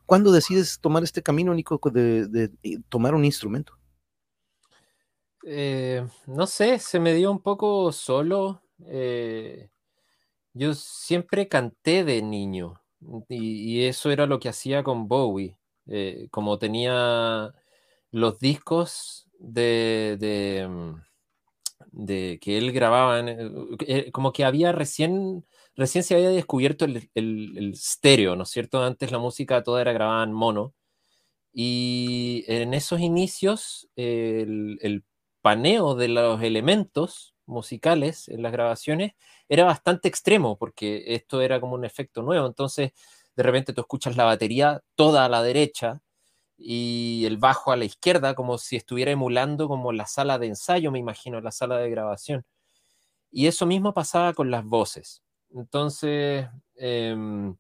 ¿cuándo 0.06 0.32
decides 0.32 0.80
tomar 0.80 1.04
este 1.04 1.22
camino, 1.22 1.54
Nico, 1.54 1.80
de, 1.92 2.50
tomar 2.88 3.14
un 3.14 3.26
instrumento? 3.26 3.74
Eh, 5.46 6.06
no 6.28 6.48
sé, 6.48 6.80
se 6.80 7.00
me 7.00 7.14
dio 7.14 7.32
un 7.32 7.42
poco 7.42 7.92
solo. 7.92 8.62
Eh, 8.88 9.70
yo 10.54 10.74
siempre 10.74 11.48
canté 11.48 12.04
de 12.04 12.22
niño 12.22 12.82
y, 13.30 13.86
eso 13.86 14.12
era 14.12 14.26
lo 14.26 14.40
que 14.40 14.50
hacía 14.50 14.84
con 14.84 15.08
Bowie. 15.08 15.58
Eh, 15.88 16.28
como 16.32 16.60
tenía 16.60 17.54
los 18.12 18.40
discos 18.40 19.28
de, 19.40 20.68
mm, 20.70 20.96
de 21.92 22.40
que 22.42 22.58
él 22.58 22.72
grababa, 22.72 23.20
eh, 23.22 23.52
eh, 23.88 24.12
como 24.12 24.32
que 24.34 24.46
había 24.46 24.72
recién, 24.72 25.46
recién 25.76 26.04
se 26.04 26.16
había 26.16 26.30
descubierto 26.30 26.86
el, 26.86 27.10
el, 27.16 27.72
estéreo, 27.74 28.36
¿no 28.36 28.44
es 28.44 28.50
cierto? 28.50 28.84
Antes 28.84 29.12
la 29.12 29.20
música 29.20 29.64
toda 29.64 29.82
era 29.82 29.94
grabada 29.94 30.24
en 30.24 30.34
mono. 30.34 30.74
Y 31.54 32.46
en 32.48 32.74
esos 32.74 33.00
inicios, 33.02 33.90
el, 33.96 34.78
el 34.82 35.04
paneo 35.42 35.96
de 35.96 36.10
los 36.10 36.42
elementos 36.44 37.36
musicales 37.50 38.30
en 38.30 38.42
las 38.44 38.52
grabaciones 38.52 39.14
era 39.50 39.66
bastante 39.66 40.08
extremo, 40.08 40.58
porque 40.58 41.04
esto 41.16 41.42
era 41.42 41.60
como 41.60 41.76
un 41.76 41.86
efecto 41.86 42.22
nuevo. 42.22 42.48
Entonces, 42.48 42.92
de 43.36 43.44
repente 43.44 43.74
tú 43.74 43.82
escuchas 43.82 44.16
la 44.18 44.26
batería 44.26 44.82
toda 44.96 45.26
a 45.26 45.30
la 45.30 45.44
derecha 45.44 46.02
y 46.58 47.24
el 47.26 47.38
bajo 47.38 47.72
a 47.72 47.78
la 47.78 47.86
izquierda, 47.86 48.36
como 48.36 48.58
si 48.58 48.76
estuviera 48.76 49.12
emulando 49.12 49.68
como 49.68 49.92
la 49.94 50.08
sala 50.08 50.38
de 50.40 50.48
ensayo, 50.48 50.92
me 50.92 51.00
imagino, 51.00 51.42
la 51.42 51.52
sala 51.52 51.78
de 51.78 51.90
grabación. 51.90 52.46
Y 53.32 53.48
eso 53.48 53.66
mismo 53.66 53.94
pasaba 53.94 54.34
con 54.34 54.52
las 54.52 54.66
voces. 54.66 55.24
Entonces, 55.52 56.48
em, 56.76 57.56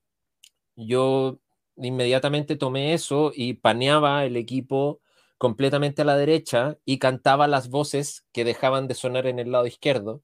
yo 0.75 1.39
inmediatamente 1.77 2.55
tomé 2.55 2.93
eso 2.93 3.31
y 3.35 3.53
paneaba 3.55 4.25
el 4.25 4.37
equipo 4.37 5.01
completamente 5.39 6.03
a 6.03 6.05
la 6.05 6.17
derecha 6.17 6.77
y 6.85 6.99
cantaba 6.99 7.47
las 7.47 7.69
voces 7.69 8.27
que 8.33 8.43
dejaban 8.43 8.87
de 8.87 8.93
sonar 8.93 9.25
en 9.25 9.39
el 9.39 9.51
lado 9.51 9.65
izquierdo. 9.67 10.21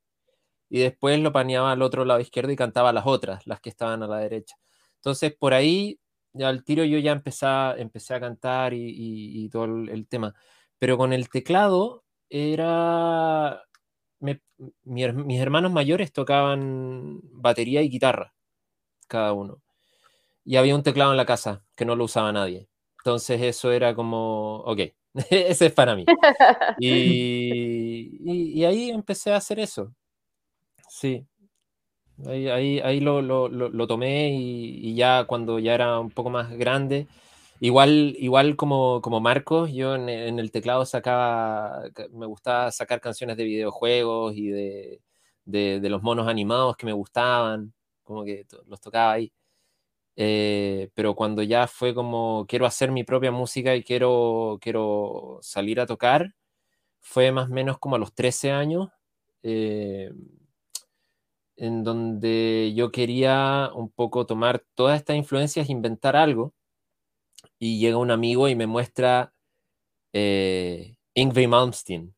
Y 0.70 0.80
después 0.80 1.20
lo 1.20 1.32
paneaba 1.32 1.72
al 1.72 1.82
otro 1.82 2.06
lado 2.06 2.20
izquierdo 2.20 2.52
y 2.52 2.58
cantaba 2.58 2.94
las 2.94 3.08
otras, 3.08 3.48
las 3.48 3.62
que 3.62 3.70
estaban 3.70 4.04
a 4.04 4.08
la 4.08 4.18
derecha. 4.20 4.58
Entonces, 4.98 5.34
por 5.36 5.54
ahí 5.54 6.00
al 6.44 6.64
tiro 6.64 6.84
yo 6.84 7.00
ya 7.00 7.14
empecé 7.14 7.46
a, 7.46 7.76
empecé 7.78 8.14
a 8.14 8.20
cantar 8.20 8.74
y, 8.74 9.50
todo 9.50 9.66
el, 9.66 10.08
tema. 10.08 10.36
Pero 10.78 10.98
con 10.98 11.14
el 11.14 11.30
teclado 11.30 12.04
era... 12.30 13.64
mis 14.20 15.40
hermanos 15.40 15.72
mayores 15.72 16.12
tocaban 16.12 17.22
batería 17.24 17.82
y 17.82 17.90
guitarra, 17.90 18.34
cada 19.08 19.34
uno. 19.34 19.62
Y 20.44 20.58
había 20.58 20.76
un 20.76 20.84
teclado 20.84 21.12
en 21.12 21.18
la 21.18 21.26
casa 21.26 21.64
que 21.76 21.86
no 21.86 21.96
lo 21.96 22.06
usaba 22.06 22.32
nadie. 22.34 22.70
Entonces 23.00 23.42
eso 23.42 23.72
era 23.72 23.96
como, 23.96 24.58
ok, 24.62 24.80
ese 25.30 25.68
es 25.68 25.74
para 25.74 25.96
mí. 25.96 26.06
Y, 26.80 28.20
y, 28.24 28.66
ahí 28.66 28.90
empecé 28.90 29.32
a 29.32 29.38
hacer 29.38 29.60
eso. 29.60 29.94
Sí, 30.90 31.26
Ahí, 32.26 32.48
ahí, 32.48 32.80
ahí 32.80 33.00
lo, 33.02 33.22
lo, 33.22 33.50
lo, 33.50 33.88
tomé 33.88 34.32
y, 34.32 34.96
ya 34.96 35.26
cuando 35.26 35.60
ya 35.60 35.74
era 35.74 36.00
un 36.00 36.10
poco 36.10 36.30
más 36.30 36.50
grande, 36.58 37.08
igual, 37.60 38.16
igual 38.18 38.56
como, 38.56 39.02
como 39.02 39.20
Marcos, 39.20 39.72
yo 39.74 39.96
en, 39.96 40.10
el 40.10 40.52
teclado 40.52 40.86
sacaba, 40.86 41.84
me 42.14 42.26
gustaba 42.26 42.72
sacar 42.72 43.02
canciones 43.02 43.36
de 43.36 43.44
videojuegos 43.44 44.34
y 44.38 44.48
de, 44.48 45.02
de, 45.44 45.82
de 45.82 45.90
los 45.90 46.04
monos 46.04 46.28
animados 46.30 46.78
que 46.78 46.86
me 46.86 46.94
gustaban, 46.94 47.74
como 48.04 48.24
que 48.24 48.46
los 48.68 48.80
tocaba 48.80 49.12
ahí. 49.14 49.34
Eh, 50.18 50.90
pero 50.96 51.16
cuando 51.16 51.44
ya 51.44 51.68
fue 51.68 51.94
como 51.96 52.46
quiero 52.48 52.66
hacer 52.66 52.92
mi 52.92 53.04
propia 53.04 53.32
música 53.32 53.76
y 53.76 53.84
quiero, 53.84 54.58
quiero 54.62 55.40
salir 55.42 55.80
a 55.82 55.86
tocar, 55.88 56.36
fue 57.02 57.32
más 57.32 57.50
o 57.50 57.54
menos 57.54 57.80
como 57.80 57.96
a 57.98 58.00
los 58.00 58.14
13 58.16 58.52
años. 58.52 58.90
Eh, 59.44 60.12
en 61.58 61.84
donde 61.84 62.74
yo 62.76 62.92
quería 62.92 63.72
un 63.74 63.90
poco 63.90 64.26
tomar 64.26 64.64
todas 64.76 64.98
estas 65.00 65.16
influencias, 65.18 65.70
inventar 65.70 66.16
algo, 66.16 66.54
y 67.60 67.80
llega 67.80 67.98
un 67.98 68.12
amigo 68.12 68.48
y 68.50 68.56
me 68.56 68.68
muestra 68.68 69.34
eh, 70.14 70.98
Malmsteen. 71.16 72.15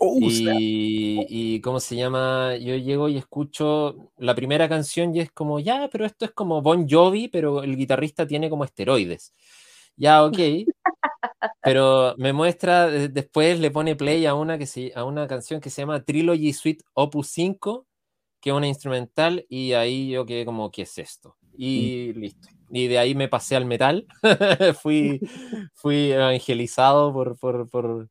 Oh, 0.00 0.18
y, 0.20 1.26
y, 1.28 1.60
¿cómo 1.60 1.78
se 1.78 1.94
llama? 1.94 2.56
Yo 2.56 2.74
llego 2.74 3.08
y 3.08 3.18
escucho 3.18 4.12
la 4.16 4.34
primera 4.34 4.68
canción 4.68 5.14
y 5.14 5.20
es 5.20 5.30
como, 5.30 5.60
ya, 5.60 5.88
pero 5.92 6.06
esto 6.06 6.24
es 6.24 6.30
como 6.32 6.62
Bon 6.62 6.88
Jovi, 6.88 7.28
pero 7.28 7.62
el 7.62 7.76
guitarrista 7.76 8.26
tiene 8.26 8.48
como 8.48 8.64
esteroides. 8.64 9.34
Ya, 9.96 10.24
ok. 10.24 10.38
Pero 11.62 12.14
me 12.16 12.32
muestra, 12.32 12.86
después 12.88 13.60
le 13.60 13.70
pone 13.70 13.96
play 13.96 14.24
a 14.24 14.34
una, 14.34 14.56
que 14.56 14.66
se, 14.66 14.92
a 14.94 15.04
una 15.04 15.26
canción 15.26 15.60
que 15.60 15.68
se 15.68 15.82
llama 15.82 16.02
Trilogy 16.02 16.52
Suite 16.54 16.84
Opus 16.94 17.28
5 17.28 17.86
que 18.40 18.52
una 18.52 18.66
instrumental 18.66 19.44
y 19.48 19.72
ahí 19.74 20.10
yo 20.10 20.26
quedé 20.26 20.44
como, 20.44 20.70
¿qué 20.70 20.82
es 20.82 20.98
esto? 20.98 21.36
Y 21.56 22.12
listo. 22.14 22.48
Y 22.70 22.86
de 22.86 22.98
ahí 22.98 23.14
me 23.14 23.28
pasé 23.28 23.56
al 23.56 23.66
metal, 23.66 24.06
fui, 24.80 25.20
fui 25.74 26.12
evangelizado 26.12 27.12
por, 27.12 27.36
por, 27.38 27.68
por, 27.68 28.08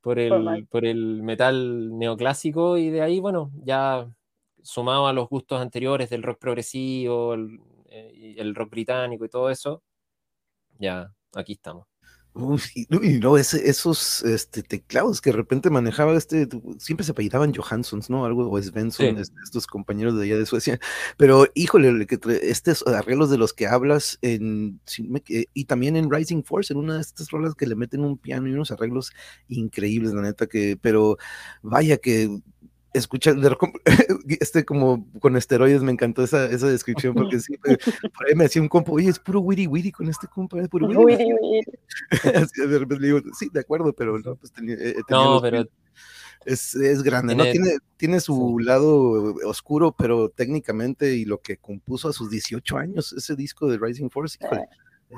por, 0.00 0.18
el, 0.18 0.66
por 0.70 0.84
el 0.84 1.22
metal 1.22 1.98
neoclásico 1.98 2.76
y 2.78 2.90
de 2.90 3.02
ahí, 3.02 3.20
bueno, 3.20 3.50
ya 3.64 4.10
sumado 4.62 5.06
a 5.06 5.12
los 5.12 5.28
gustos 5.28 5.60
anteriores 5.60 6.10
del 6.10 6.22
rock 6.22 6.38
progresivo, 6.40 7.34
el, 7.34 7.60
eh, 7.86 8.34
el 8.38 8.54
rock 8.54 8.70
británico 8.70 9.24
y 9.24 9.28
todo 9.28 9.50
eso, 9.50 9.82
ya 10.78 11.12
aquí 11.34 11.52
estamos. 11.54 11.86
Uy, 12.32 12.60
y 12.80 12.86
no, 13.18 13.36
esos 13.36 14.22
este, 14.22 14.62
teclados 14.62 15.20
que 15.20 15.30
de 15.30 15.36
repente 15.36 15.68
manejaba 15.68 16.16
este, 16.16 16.48
siempre 16.78 17.04
se 17.04 17.10
apellidaban 17.10 17.52
Johanssons, 17.52 18.08
¿no? 18.08 18.24
Algo, 18.24 18.48
o 18.48 18.62
Svensson, 18.62 19.18
este, 19.18 19.34
estos 19.42 19.66
compañeros 19.66 20.16
de 20.16 20.24
allá 20.24 20.38
de 20.38 20.46
Suecia. 20.46 20.78
Pero, 21.16 21.46
híjole, 21.54 22.06
que 22.06 22.18
estos 22.42 22.86
arreglos 22.86 23.30
de 23.30 23.38
los 23.38 23.52
que 23.52 23.66
hablas 23.66 24.18
en, 24.22 24.80
y 25.54 25.64
también 25.64 25.96
en 25.96 26.10
Rising 26.10 26.44
Force, 26.44 26.72
en 26.72 26.78
una 26.78 26.94
de 26.94 27.00
estas 27.00 27.30
rolas 27.30 27.54
que 27.56 27.66
le 27.66 27.74
meten 27.74 28.04
un 28.04 28.16
piano 28.16 28.46
y 28.46 28.52
unos 28.52 28.70
arreglos 28.70 29.12
increíbles, 29.48 30.12
la 30.12 30.22
neta, 30.22 30.46
que, 30.46 30.78
pero 30.80 31.18
vaya 31.62 31.96
que 31.96 32.40
escucha, 32.92 33.34
este 34.40 34.64
como 34.64 35.06
con 35.20 35.36
esteroides, 35.36 35.82
me 35.82 35.92
encantó 35.92 36.22
esa, 36.22 36.46
esa 36.46 36.68
descripción, 36.68 37.14
porque 37.14 37.40
sí, 37.40 37.56
por 37.56 38.28
ahí 38.28 38.34
me 38.34 38.44
hacía 38.44 38.62
un 38.62 38.68
compo, 38.68 38.92
oye, 38.92 39.08
es 39.08 39.18
puro 39.18 39.40
witty 39.40 39.66
witty 39.66 39.92
con 39.92 40.08
este 40.08 40.26
compa, 40.26 40.60
es 40.60 40.68
puro 40.68 40.86
witty 40.88 41.32
witty. 41.32 41.70
de 42.68 42.78
repente 42.78 43.00
le 43.00 43.06
digo, 43.06 43.20
sí, 43.38 43.48
de 43.52 43.60
acuerdo, 43.60 43.92
pero 43.92 44.18
no, 44.18 44.36
pues 44.36 44.52
tenía, 44.52 44.74
eh, 44.78 44.96
no, 45.08 45.40
pero... 45.40 45.64
Es, 46.46 46.74
es 46.74 47.02
grande, 47.02 47.34
¿no? 47.34 47.44
Tiene, 47.44 47.76
tiene 47.98 48.18
su 48.18 48.58
lado 48.60 49.34
oscuro, 49.44 49.92
pero 49.92 50.30
técnicamente 50.30 51.14
y 51.14 51.26
lo 51.26 51.42
que 51.42 51.58
compuso 51.58 52.08
a 52.08 52.14
sus 52.14 52.30
18 52.30 52.78
años, 52.78 53.12
ese 53.12 53.36
disco 53.36 53.68
de 53.68 53.76
Rising 53.76 54.08
Force, 54.08 54.38
híjole, 54.40 54.66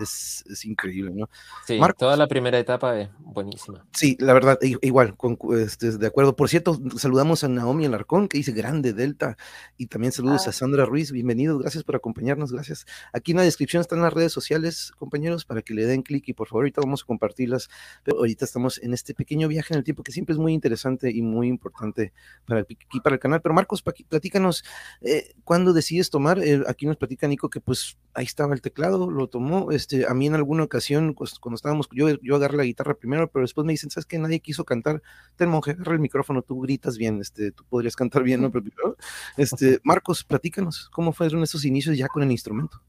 es, 0.01 0.45
es, 0.49 0.65
increíble, 0.65 1.13
¿no? 1.15 1.29
Sí, 1.67 1.79
toda 1.99 2.17
la 2.17 2.27
primera 2.27 2.59
etapa 2.59 2.99
es 2.99 3.11
buenísima. 3.19 3.85
Sí, 3.93 4.17
la 4.21 4.33
verdad, 4.33 4.59
igual, 4.63 5.17
con, 5.17 5.39
este, 5.59 5.99
de 5.99 6.07
acuerdo. 6.07 6.35
Por 6.35 6.49
cierto, 6.49 6.81
saludamos 6.97 7.45
a 7.45 7.49
Naomi 7.49 7.85
Alarcón, 7.87 8.29
que 8.29 8.39
dice 8.39 8.53
grande 8.53 8.93
Delta, 8.93 9.37
y 9.77 9.87
también 9.87 10.13
saludos 10.13 10.47
a 10.47 10.51
ah. 10.51 10.53
Sandra 10.53 10.87
Ruiz, 10.87 11.13
bienvenidos, 11.13 11.61
gracias 11.61 11.85
por 11.85 11.97
acompañarnos, 11.97 12.53
gracias. 12.53 12.87
Aquí 13.13 13.33
en 13.33 13.39
la 13.39 13.45
descripción 13.45 13.81
están 13.81 14.01
las 14.01 14.13
redes 14.13 14.33
sociales, 14.33 14.93
compañeros, 14.99 15.45
para 15.45 15.63
que 15.63 15.75
le 15.75 15.85
den 15.85 16.03
clic 16.03 16.29
y 16.29 16.33
por 16.33 16.49
favor, 16.49 16.63
ahorita 16.63 16.81
vamos 16.81 17.03
a 17.03 17.07
compartirlas, 17.07 17.69
pero 18.05 18.19
ahorita 18.19 18.45
estamos 18.45 18.79
en 18.83 18.95
este 18.95 19.15
pequeño 19.15 19.49
viaje 19.49 19.75
en 19.75 19.79
el 19.79 19.85
tiempo 19.85 20.03
que 20.03 20.13
siempre 20.13 20.33
es 20.33 20.39
muy 20.39 20.53
interesante 20.53 21.11
y 21.11 21.23
muy 21.23 21.49
importante 21.49 22.13
para 22.47 22.61
aquí 22.61 23.01
para 23.01 23.15
el 23.15 23.21
canal. 23.21 23.41
Pero 23.43 23.55
Marcos, 23.55 23.83
platícanos, 23.83 24.65
eh, 25.01 25.35
¿cuándo 25.45 25.73
decides 25.73 26.11
tomar? 26.11 26.39
Eh, 26.39 26.63
aquí 26.67 26.87
nos 26.87 26.97
platica 26.97 27.29
Nico 27.29 27.51
que 27.51 27.61
pues 27.61 27.99
ahí 28.15 28.25
estaba 28.25 28.55
el 28.55 28.61
teclado, 28.61 29.11
lo 29.11 29.29
tomó, 29.29 29.73
este, 29.83 30.07
a 30.07 30.15
mí 30.15 30.27
en 30.27 30.35
alguna 30.35 30.63
ocasión, 30.63 31.15
pues, 31.15 31.39
cuando 31.39 31.57
estábamos, 31.57 31.89
yo, 31.93 32.09
yo 32.23 32.37
agarré 32.37 32.57
la 32.57 32.65
guitarra 32.65 32.95
primero, 32.95 33.29
pero 33.31 33.43
después 33.43 33.65
me 33.65 33.73
dicen, 33.73 33.91
¿sabes 33.91 34.07
qué? 34.07 34.19
Nadie 34.19 34.41
quiso 34.41 34.65
cantar. 34.65 35.03
Ten 35.37 35.49
monje, 35.49 35.73
agarra 35.73 35.95
el 35.95 36.01
micrófono, 36.01 36.43
tú 36.43 36.61
gritas 36.61 36.97
bien, 36.97 37.21
este, 37.21 37.51
tú 37.51 37.65
podrías 37.69 37.97
cantar 37.97 38.23
bien, 38.23 38.43
¿no? 38.43 38.53
este, 39.37 39.81
Marcos, 39.83 40.25
platícanos, 40.25 40.89
¿cómo 40.91 41.13
fueron 41.13 41.43
esos 41.43 41.65
inicios 41.65 41.99
ya 41.99 42.07
con 42.07 42.23
el 42.23 42.31
instrumento? 42.31 42.81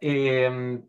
Em, 0.00 0.82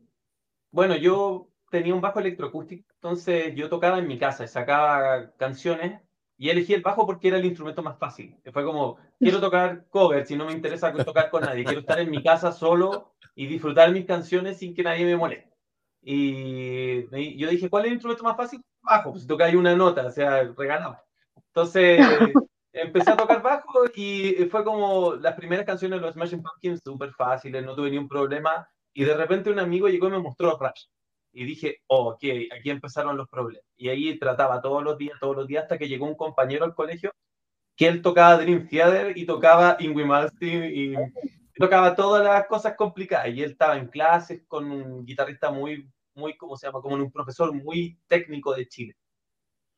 bueno, 0.72 0.96
yo 0.96 1.51
tenía 1.70 1.94
un 1.94 2.01
bajo 2.01 2.20
electroacústico, 2.20 2.86
entonces 2.94 3.54
yo 3.56 3.70
tocaba 3.70 4.00
en 4.00 4.08
mi 4.08 4.18
casa, 4.18 4.48
sacaba 4.48 5.32
canciones 5.38 6.01
y 6.38 6.50
elegí 6.50 6.74
el 6.74 6.82
bajo 6.82 7.06
porque 7.06 7.30
era 7.30 7.38
el 7.38 7.46
instrumento 7.46 7.82
más 7.82 7.98
fácil. 7.98 8.36
Fue 8.51 8.63
como, 8.63 8.98
quiero 9.20 9.39
tocar 9.39 9.86
covers 9.89 10.30
y 10.32 10.36
no 10.36 10.46
me 10.46 10.54
interesa 10.54 10.92
tocar 10.94 11.30
con 11.30 11.44
nadie, 11.44 11.63
quiero 11.63 11.80
estar 11.80 12.00
en 12.00 12.12
mi 12.12 12.22
casa 12.22 12.51
solo 12.51 13.13
y 13.36 13.48
disfrutar 13.48 13.92
mis 13.92 14.06
canciones 14.06 14.58
sin 14.58 14.74
que 14.74 14.84
nadie 14.84 15.06
me 15.06 15.18
moleste. 15.18 15.54
Y 16.01 17.38
yo 17.38 17.50
dije, 17.50 17.70
¿cuál 17.70 17.84
es 17.84 17.88
el 17.88 17.94
instrumento 17.94 18.24
más 18.24 18.38
fácil? 18.38 18.62
Bajo, 18.82 19.12
pues 19.12 19.25
toca 19.25 19.46
ahí 19.46 19.56
una 19.56 19.75
nota, 19.75 20.06
o 20.06 20.12
sea, 20.12 20.44
regalado. 20.56 21.00
Entonces 21.48 22.00
empecé 22.74 23.12
a 23.12 23.18
tocar 23.18 23.42
bajo 23.42 23.86
y 23.96 24.34
fue 24.51 24.63
como 24.63 25.15
las 25.15 25.36
primeras 25.36 25.65
canciones 25.65 26.00
de 26.00 26.06
los 26.06 26.13
Smashing 26.13 26.44
Pumpkins 26.44 26.82
súper 26.84 27.12
fáciles, 27.13 27.65
no 27.65 27.75
tuve 27.75 27.89
ni 27.89 27.98
un 27.98 28.08
problema. 28.08 28.68
Y 28.94 29.04
de 29.04 29.15
repente 29.15 29.50
un 29.50 29.60
amigo 29.60 29.89
llegó 29.89 30.08
y 30.08 30.12
me 30.12 30.20
mostró 30.20 30.58
Rush 30.58 30.86
y 31.36 31.44
dije, 31.44 31.82
oh, 31.88 32.12
ok, 32.12 32.24
aquí 32.57 32.70
empezaron 32.70 33.18
los 33.18 33.27
problemas. 33.27 33.66
Y 33.75 33.90
ahí 33.90 34.18
trataba 34.18 34.62
todos 34.62 34.81
los 34.81 34.98
días, 34.98 35.20
todos 35.20 35.36
los 35.36 35.48
días, 35.48 35.64
hasta 35.64 35.77
que 35.77 35.90
llegó 35.90 36.05
un 36.05 36.16
compañero 36.16 36.64
al 36.64 36.74
colegio 36.74 37.12
que 37.75 37.88
él 37.88 38.01
tocaba 38.01 38.38
Dream 38.38 38.70
Theater 38.70 39.18
y 39.18 39.25
tocaba 39.25 39.75
Ingrid 39.81 40.05
Malmsteen 40.05 40.72
y, 40.74 40.96
tocaba 41.57 41.94
todas 41.94 42.24
las 42.24 42.48
cosas 42.48 42.75
complicadas. 42.77 43.27
Y 43.33 43.44
él 43.44 43.51
estaba 43.51 43.77
en 43.77 43.88
clases 43.88 44.44
con 44.48 44.72
un 44.72 45.05
guitarrista 45.05 45.51
muy, 45.51 45.90
muy, 46.14 46.38
¿cómo 46.38 46.55
se 46.55 46.68
llama? 46.68 46.81
Como 46.81 46.96
un 46.96 47.12
profesor 47.12 47.53
muy 47.53 48.00
técnico 48.07 48.55
de 48.55 48.68
Chile. 48.68 48.96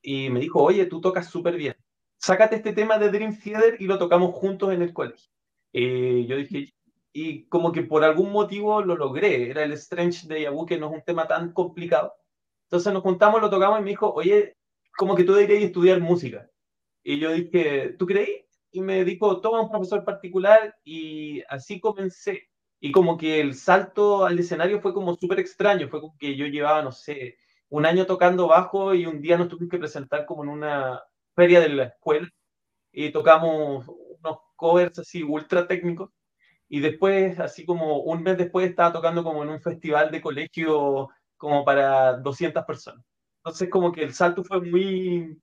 Y 0.02 0.30
me 0.30 0.40
dijo, 0.40 0.62
oye, 0.62 0.86
tú 0.86 1.02
tocas 1.02 1.28
súper 1.28 1.56
bien. 1.56 1.76
Sácate 2.20 2.58
este 2.58 2.74
tema 2.74 3.00
de 3.00 3.10
Dream 3.10 3.36
Theater 3.40 3.78
y 3.80 3.86
lo 3.86 3.98
tocamos 3.98 4.36
juntos 4.36 4.72
en 4.74 4.84
el 4.84 4.94
colegio. 4.94 5.32
Y 5.72 6.28
yo 6.28 6.38
dije, 6.38 6.72
y 7.20 7.46
como 7.46 7.72
que 7.72 7.82
por 7.82 8.04
algún 8.04 8.32
motivo 8.32 8.84
lo 8.84 8.96
logré. 8.96 9.50
Era 9.50 9.64
el 9.64 9.72
Strange 9.74 10.28
de 10.28 10.44
Yabu, 10.44 10.68
que 10.68 10.78
no 10.78 10.88
es 10.88 10.98
un 10.98 11.02
tema 11.02 11.28
tan 11.28 11.52
complicado. 11.52 12.14
Entonces 12.66 12.94
nos 12.94 13.02
juntamos, 13.02 13.42
lo 13.42 13.50
tocamos 13.50 13.80
y 13.80 13.84
me 13.84 13.90
dijo, 13.90 14.14
oye, 14.14 14.56
como 14.96 15.16
que 15.16 15.24
tú 15.24 15.34
deberías 15.34 15.64
estudiar 15.64 16.00
música. 16.00 16.48
Y 17.04 17.18
yo 17.18 17.32
dije, 17.32 17.96
¿tú 17.98 18.06
creí? 18.06 18.46
Y 18.72 18.82
me 18.82 19.04
dijo, 19.04 19.42
toma 19.42 19.62
un 19.62 19.72
profesor 19.72 20.06
particular 20.06 20.78
y 20.84 21.42
así 21.50 21.80
comencé. 21.80 22.52
Y 22.80 22.92
como 22.92 23.18
que 23.18 23.42
el 23.42 23.56
salto 23.56 24.24
al 24.24 24.38
escenario 24.38 24.80
fue 24.80 24.94
como 24.94 25.16
súper 25.16 25.40
extraño, 25.40 25.90
fue 25.90 26.02
como 26.02 26.16
que 26.20 26.36
yo 26.36 26.46
llevaba, 26.46 26.84
no 26.84 26.92
sé, 26.92 27.40
un 27.70 27.88
año 27.88 28.06
tocando 28.06 28.48
bajo 28.48 28.94
y 28.94 29.08
un 29.08 29.24
día 29.24 29.40
nos 29.40 29.48
tuvimos 29.48 29.72
que 29.72 29.80
presentar 29.80 30.28
como 30.28 30.44
en 30.44 30.50
una 30.50 31.02
feria 31.36 31.62
de 31.62 31.70
la 31.70 31.84
escuela 31.86 32.30
y 32.92 33.12
tocamos 33.12 33.88
unos 33.88 34.38
covers 34.56 35.00
así 35.00 35.24
ultra 35.24 35.68
técnicos 35.68 36.12
y 36.70 36.80
después, 36.80 37.40
así 37.40 37.66
como 37.66 38.00
un 38.02 38.24
mes 38.24 38.38
después, 38.38 38.70
estaba 38.70 38.94
tocando 38.94 39.24
como 39.24 39.44
en 39.44 39.50
un 39.50 39.62
festival 39.62 40.12
de 40.12 40.22
colegio 40.22 41.10
como 41.38 41.64
para 41.64 42.18
200 42.18 42.66
personas. 42.66 43.06
Entonces, 43.40 43.70
como 43.70 43.92
que 43.92 44.04
el 44.04 44.14
salto 44.14 44.44
fue 44.44 44.62
muy, 44.62 45.40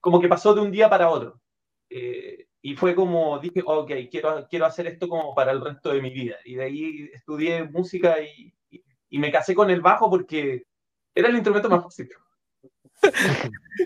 como 0.00 0.20
que 0.20 0.28
pasó 0.28 0.54
de 0.54 0.60
un 0.60 0.70
día 0.70 0.90
para 0.90 1.10
otro. 1.10 1.40
Eh, 1.88 2.46
y 2.62 2.76
fue 2.76 2.94
como, 2.94 3.38
dije, 3.38 3.62
ok, 3.64 3.90
quiero, 4.10 4.46
quiero 4.48 4.66
hacer 4.66 4.86
esto 4.86 5.08
como 5.08 5.34
para 5.34 5.52
el 5.52 5.62
resto 5.62 5.92
de 5.92 6.02
mi 6.02 6.10
vida. 6.10 6.36
Y 6.44 6.56
de 6.56 6.64
ahí 6.64 7.10
estudié 7.14 7.64
música 7.64 8.16
y, 8.20 8.52
y 9.08 9.18
me 9.18 9.32
casé 9.32 9.54
con 9.54 9.70
el 9.70 9.80
bajo 9.80 10.10
porque 10.10 10.64
era 11.14 11.28
el 11.28 11.36
instrumento 11.36 11.70
más 11.70 11.82
fácil 11.82 12.08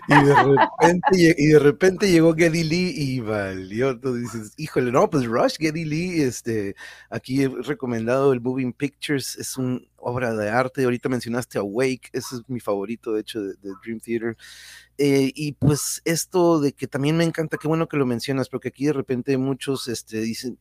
y, 0.07 0.25
de 0.25 0.35
repente, 0.35 1.35
y 1.37 1.47
de 1.47 1.59
repente 1.59 2.11
llegó 2.11 2.33
Geddy 2.33 2.63
Lee 2.63 2.93
y 2.95 3.19
valió. 3.19 3.99
Tú 3.99 4.15
dices, 4.15 4.53
híjole, 4.57 4.91
no, 4.91 5.09
pues 5.09 5.25
Rush, 5.25 5.55
Geddy 5.57 5.85
Lee, 5.85 6.21
este, 6.21 6.75
aquí 7.09 7.43
he 7.43 7.49
recomendado 7.49 8.33
el 8.33 8.41
Moving 8.41 8.73
Pictures, 8.73 9.37
es 9.37 9.57
una 9.57 9.79
obra 9.97 10.33
de 10.33 10.49
arte. 10.49 10.83
Ahorita 10.83 11.09
mencionaste 11.09 11.57
Awake, 11.57 12.09
ese 12.13 12.35
es 12.35 12.41
mi 12.47 12.59
favorito, 12.59 13.13
de 13.13 13.21
hecho, 13.21 13.41
de, 13.41 13.55
Dream 13.83 13.99
Theater. 13.99 14.37
Eh, 14.97 15.31
y 15.33 15.53
pues 15.53 16.01
esto 16.05 16.59
de 16.59 16.73
que 16.73 16.87
también 16.87 17.17
me 17.17 17.23
encanta, 17.23 17.57
qué 17.57 17.67
bueno 17.67 17.87
que 17.87 17.97
lo 17.97 18.05
mencionas, 18.05 18.49
porque 18.49 18.69
aquí 18.69 18.85
de 18.85 18.93
repente 18.93 19.37
muchos 19.37 19.87
este, 19.87 20.21
dicen, 20.21 20.57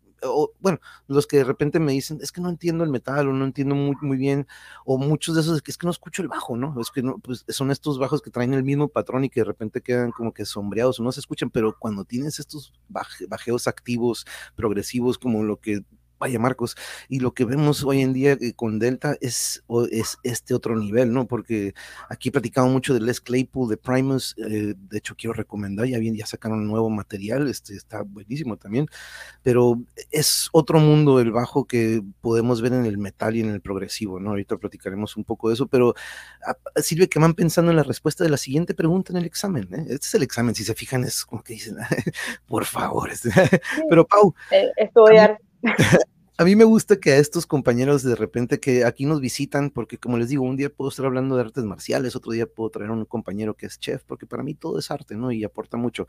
bueno, 0.60 0.78
los 1.06 1.26
que 1.26 1.38
de 1.38 1.44
repente 1.44 1.80
me 1.80 1.92
dicen, 1.92 2.18
es 2.22 2.32
que 2.32 2.40
no 2.40 2.48
entiendo 2.48 2.84
el 2.84 2.90
metal 2.90 3.28
o 3.28 3.32
no 3.32 3.44
entiendo 3.44 3.74
muy, 3.74 3.96
muy 4.02 4.16
bien, 4.16 4.46
o 4.84 4.98
muchos 4.98 5.34
de 5.34 5.40
esos, 5.42 5.62
es 5.66 5.78
que 5.78 5.87
no 5.87 5.90
escucho 5.90 6.22
el 6.22 6.28
bajo, 6.28 6.56
¿no? 6.56 6.80
Es 6.80 6.90
que 6.90 7.02
no, 7.02 7.18
pues 7.18 7.44
son 7.48 7.70
estos 7.70 7.98
bajos 7.98 8.22
que 8.22 8.30
traen 8.30 8.54
el 8.54 8.64
mismo 8.64 8.88
patrón 8.88 9.24
y 9.24 9.30
que 9.30 9.40
de 9.40 9.44
repente 9.44 9.80
quedan 9.80 10.10
como 10.12 10.32
que 10.32 10.44
sombreados 10.44 11.00
o 11.00 11.02
no 11.02 11.12
se 11.12 11.20
escuchan, 11.20 11.50
pero 11.50 11.76
cuando 11.78 12.04
tienes 12.04 12.38
estos 12.38 12.72
bajeos 12.88 13.66
activos, 13.68 14.26
progresivos, 14.56 15.18
como 15.18 15.42
lo 15.42 15.58
que 15.60 15.84
vaya 16.24 16.38
Marcos, 16.38 16.74
y 17.10 17.20
lo 17.20 17.34
que 17.34 17.44
vemos 17.44 17.84
hoy 17.84 18.00
en 18.00 18.14
día 18.14 18.32
eh, 18.32 18.54
con 18.54 18.78
Delta 18.78 19.14
es, 19.20 19.62
es 19.90 20.16
este 20.22 20.54
otro 20.54 20.74
nivel, 20.74 21.12
¿no? 21.12 21.26
Porque 21.26 21.74
aquí 22.08 22.30
he 22.30 22.32
platicado 22.32 22.66
mucho 22.68 22.94
de 22.94 23.00
Les 23.00 23.20
Claypool, 23.20 23.68
de 23.68 23.76
Primus, 23.76 24.34
eh, 24.38 24.74
de 24.74 24.98
hecho 24.98 25.16
quiero 25.16 25.34
recomendar, 25.34 25.87
ya 25.87 25.98
bien, 25.98 26.16
ya 26.16 26.24
sacaron 26.24 26.60
un 26.60 26.66
nuevo 26.66 26.88
material, 26.88 27.46
este 27.48 27.74
está 27.74 28.00
buenísimo 28.00 28.56
también, 28.56 28.87
pero 29.42 29.78
es 30.10 30.48
otro 30.52 30.80
mundo 30.80 31.20
el 31.20 31.30
bajo 31.30 31.66
que 31.66 32.02
podemos 32.22 32.62
ver 32.62 32.72
en 32.72 32.87
el 32.87 32.96
metal 32.96 33.37
y 33.37 33.40
en 33.40 33.50
el 33.50 33.60
progresivo, 33.60 34.18
¿no? 34.18 34.30
Ahorita 34.30 34.56
platicaremos 34.56 35.18
un 35.18 35.24
poco 35.24 35.48
de 35.48 35.54
eso, 35.54 35.66
pero 35.66 35.94
ah, 36.46 36.56
sirve 36.80 37.10
que 37.10 37.18
van 37.18 37.34
pensando 37.34 37.70
en 37.70 37.76
la 37.76 37.82
respuesta 37.82 38.24
de 38.24 38.30
la 38.30 38.38
siguiente 38.38 38.72
pregunta 38.72 39.12
en 39.12 39.18
el 39.18 39.26
examen, 39.26 39.68
¿eh? 39.74 39.84
Este 39.90 40.06
es 40.06 40.14
el 40.14 40.22
examen, 40.22 40.54
si 40.54 40.64
se 40.64 40.74
fijan, 40.74 41.04
es 41.04 41.26
como 41.26 41.42
que 41.42 41.52
dicen, 41.52 41.76
por 42.46 42.64
favor, 42.64 43.10
pero 43.90 44.06
Pau. 44.06 44.34
Estudiar. 44.78 45.38
A 46.37 46.44
mí 46.44 46.57
me 46.57 46.64
gusta 46.64 46.99
que 46.99 47.12
a 47.12 47.18
estos 47.18 47.47
compañeros 47.47 48.03
de 48.03 48.16
repente 48.16 48.59
que 48.59 48.85
aquí 48.85 49.07
nos 49.07 49.20
visitan, 49.20 49.70
porque 49.70 49.99
como 49.99 50.18
les 50.18 50.29
digo, 50.29 50.42
un 50.42 50.57
día 50.57 50.68
puedo 50.68 50.90
estar 50.90 51.07
hablando 51.07 51.37
de 51.37 51.42
artes 51.42 51.62
marciales, 51.62 52.16
otro 52.16 52.33
día 52.33 52.47
puedo 52.47 52.70
traer 52.70 52.90
a 52.90 52.92
un 52.94 53.05
compañero 53.05 53.55
que 53.55 53.66
es 53.66 53.79
chef, 53.79 54.03
porque 54.03 54.27
para 54.27 54.42
mí 54.42 54.55
todo 54.55 54.81
es 54.81 54.90
arte, 54.90 55.14
¿no? 55.14 55.31
Y 55.31 55.44
aporta 55.44 55.77
mucho. 55.77 56.09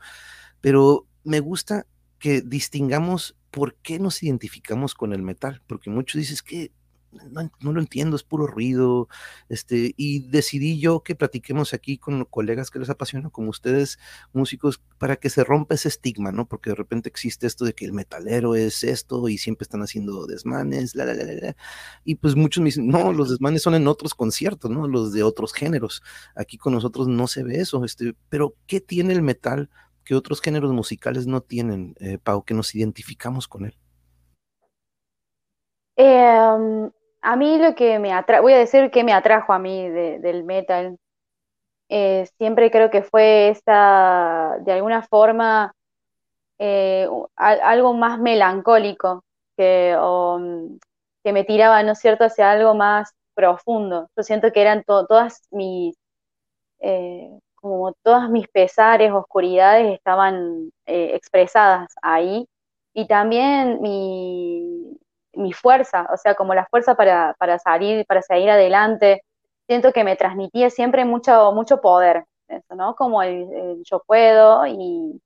Pero 0.60 1.06
me 1.22 1.38
gusta 1.38 1.86
que 2.18 2.40
distingamos 2.40 3.36
por 3.52 3.76
qué 3.76 4.00
nos 4.00 4.20
identificamos 4.20 4.94
con 4.94 5.12
el 5.12 5.22
metal, 5.22 5.62
porque 5.68 5.90
muchos 5.90 6.18
dicen 6.18 6.38
que 6.44 6.72
no, 7.60 7.72
lo 7.72 7.80
entiendo, 7.80 8.16
es 8.16 8.22
puro 8.22 8.46
ruido, 8.46 9.08
este, 9.48 9.94
y 9.96 10.20
decidí 10.28 10.78
yo 10.78 11.02
que 11.02 11.14
platiquemos 11.14 11.74
aquí 11.74 11.98
con 11.98 12.24
colegas 12.24 12.70
que 12.70 12.78
les 12.78 12.90
apasiona, 12.90 13.30
como 13.30 13.50
ustedes, 13.50 13.98
músicos, 14.32 14.80
para 14.98 15.16
que 15.16 15.30
se 15.30 15.44
rompa 15.44 15.74
ese 15.74 15.88
estigma, 15.88 16.32
¿no? 16.32 16.46
Porque 16.46 16.70
de 16.70 16.76
repente 16.76 17.08
existe 17.08 17.46
esto 17.46 17.64
de 17.64 17.74
que 17.74 17.84
el 17.84 17.92
metalero 17.92 18.54
es 18.54 18.84
esto 18.84 19.28
y 19.28 19.38
siempre 19.38 19.64
están 19.64 19.82
haciendo 19.82 20.26
desmanes, 20.26 20.94
la, 20.94 21.04
la, 21.04 21.14
la, 21.14 21.24
la, 21.24 21.56
y 22.04 22.16
pues 22.16 22.36
muchos 22.36 22.62
me 22.62 22.66
dicen, 22.66 22.88
no, 22.88 23.12
los 23.12 23.30
desmanes 23.30 23.62
son 23.62 23.74
en 23.74 23.88
otros 23.88 24.14
conciertos, 24.14 24.70
¿no? 24.70 24.88
Los 24.88 25.12
de 25.12 25.22
otros 25.22 25.52
géneros, 25.52 26.02
aquí 26.34 26.56
con 26.58 26.72
nosotros 26.72 27.08
no 27.08 27.26
se 27.26 27.42
ve 27.42 27.60
eso, 27.60 27.84
este, 27.84 28.14
pero 28.28 28.54
¿qué 28.66 28.80
tiene 28.80 29.12
el 29.12 29.22
metal 29.22 29.70
que 30.04 30.14
otros 30.14 30.40
géneros 30.40 30.72
musicales 30.72 31.26
no 31.26 31.40
tienen, 31.40 31.94
eh, 31.98 32.18
Pau, 32.22 32.44
que 32.44 32.54
nos 32.54 32.74
identificamos 32.74 33.48
con 33.48 33.66
él? 33.66 33.76
Eh, 35.96 36.90
a 37.26 37.36
mí 37.36 37.58
lo 37.58 37.74
que 37.74 37.98
me 37.98 38.12
atrajo, 38.12 38.42
voy 38.44 38.52
a 38.52 38.58
decir 38.58 38.90
que 38.92 39.02
me 39.04 39.12
atrajo 39.12 39.52
a 39.52 39.58
mí 39.58 39.88
del 39.90 40.44
metal, 40.44 40.96
eh, 41.88 42.26
siempre 42.38 42.70
creo 42.70 42.90
que 42.90 43.02
fue 43.02 43.48
esta, 43.50 44.56
de 44.60 44.72
alguna 44.72 45.02
forma, 45.02 45.72
eh, 46.58 47.08
algo 47.36 47.94
más 47.94 48.20
melancólico 48.20 49.24
que, 49.56 49.96
mm, 49.98 50.78
que 51.24 51.32
me 51.32 51.44
tiraba, 51.44 51.82
¿no 51.82 51.92
es 51.92 51.98
cierto?, 52.00 52.24
hacia 52.24 52.50
algo 52.52 52.74
más 52.74 53.12
profundo. 53.34 54.08
Yo 54.16 54.22
siento 54.22 54.52
que 54.52 54.62
eran 54.62 54.84
todas 54.84 55.48
mis, 55.50 55.96
eh, 56.80 57.30
como 57.56 57.92
todas 58.04 58.30
mis 58.30 58.48
pesares, 58.48 59.12
oscuridades 59.12 59.94
estaban 59.94 60.70
expresadas 60.86 61.94
ahí. 62.02 62.46
Y 62.94 63.06
también 63.08 63.80
mi, 63.82 64.75
mi 65.36 65.52
fuerza, 65.52 66.06
o 66.12 66.16
sea, 66.16 66.34
como 66.34 66.54
la 66.54 66.66
fuerza 66.66 66.94
para, 66.96 67.34
para 67.38 67.58
salir, 67.58 68.06
para 68.06 68.22
seguir 68.22 68.50
adelante. 68.50 69.22
Siento 69.66 69.92
que 69.92 70.04
me 70.04 70.16
transmitía 70.16 70.70
siempre 70.70 71.04
mucho, 71.04 71.52
mucho 71.52 71.80
poder, 71.80 72.24
¿no? 72.70 72.94
Como 72.96 73.22
el, 73.22 73.82
yo 73.84 74.02
puedo 74.06 74.66
y, 74.66 75.20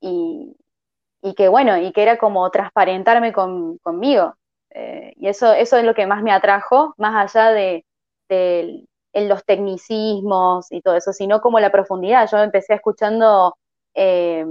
y, 0.00 1.34
que 1.36 1.48
bueno, 1.48 1.76
y 1.78 1.92
que 1.92 2.02
era 2.02 2.18
como 2.18 2.50
transparentarme 2.50 3.32
con, 3.32 3.78
conmigo. 3.78 4.34
Eh, 4.70 5.12
y 5.16 5.28
eso, 5.28 5.52
eso 5.52 5.76
es 5.78 5.84
lo 5.84 5.94
que 5.94 6.06
más 6.06 6.22
me 6.22 6.32
atrajo, 6.32 6.94
más 6.98 7.36
allá 7.36 7.50
de, 7.50 7.84
en 8.28 9.28
los 9.28 9.44
tecnicismos 9.44 10.70
y 10.70 10.80
todo 10.82 10.96
eso, 10.96 11.12
sino 11.12 11.40
como 11.40 11.60
la 11.60 11.72
profundidad. 11.72 12.28
Yo 12.30 12.38
empecé 12.38 12.74
escuchando 12.74 13.56
eh, 13.94 14.44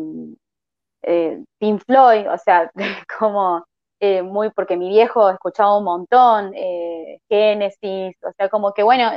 eh, 1.03 1.43
Pink 1.59 1.83
Floyd, 1.85 2.29
o 2.29 2.37
sea, 2.37 2.71
como 3.19 3.65
eh, 4.01 4.21
muy, 4.21 4.49
porque 4.51 4.77
mi 4.77 4.89
viejo 4.89 5.29
escuchaba 5.29 5.77
un 5.77 5.83
montón, 5.83 6.53
eh, 6.55 7.19
Genesis, 7.29 8.15
o 8.23 8.31
sea, 8.37 8.49
como 8.49 8.73
que 8.73 8.81
bueno, 8.83 9.11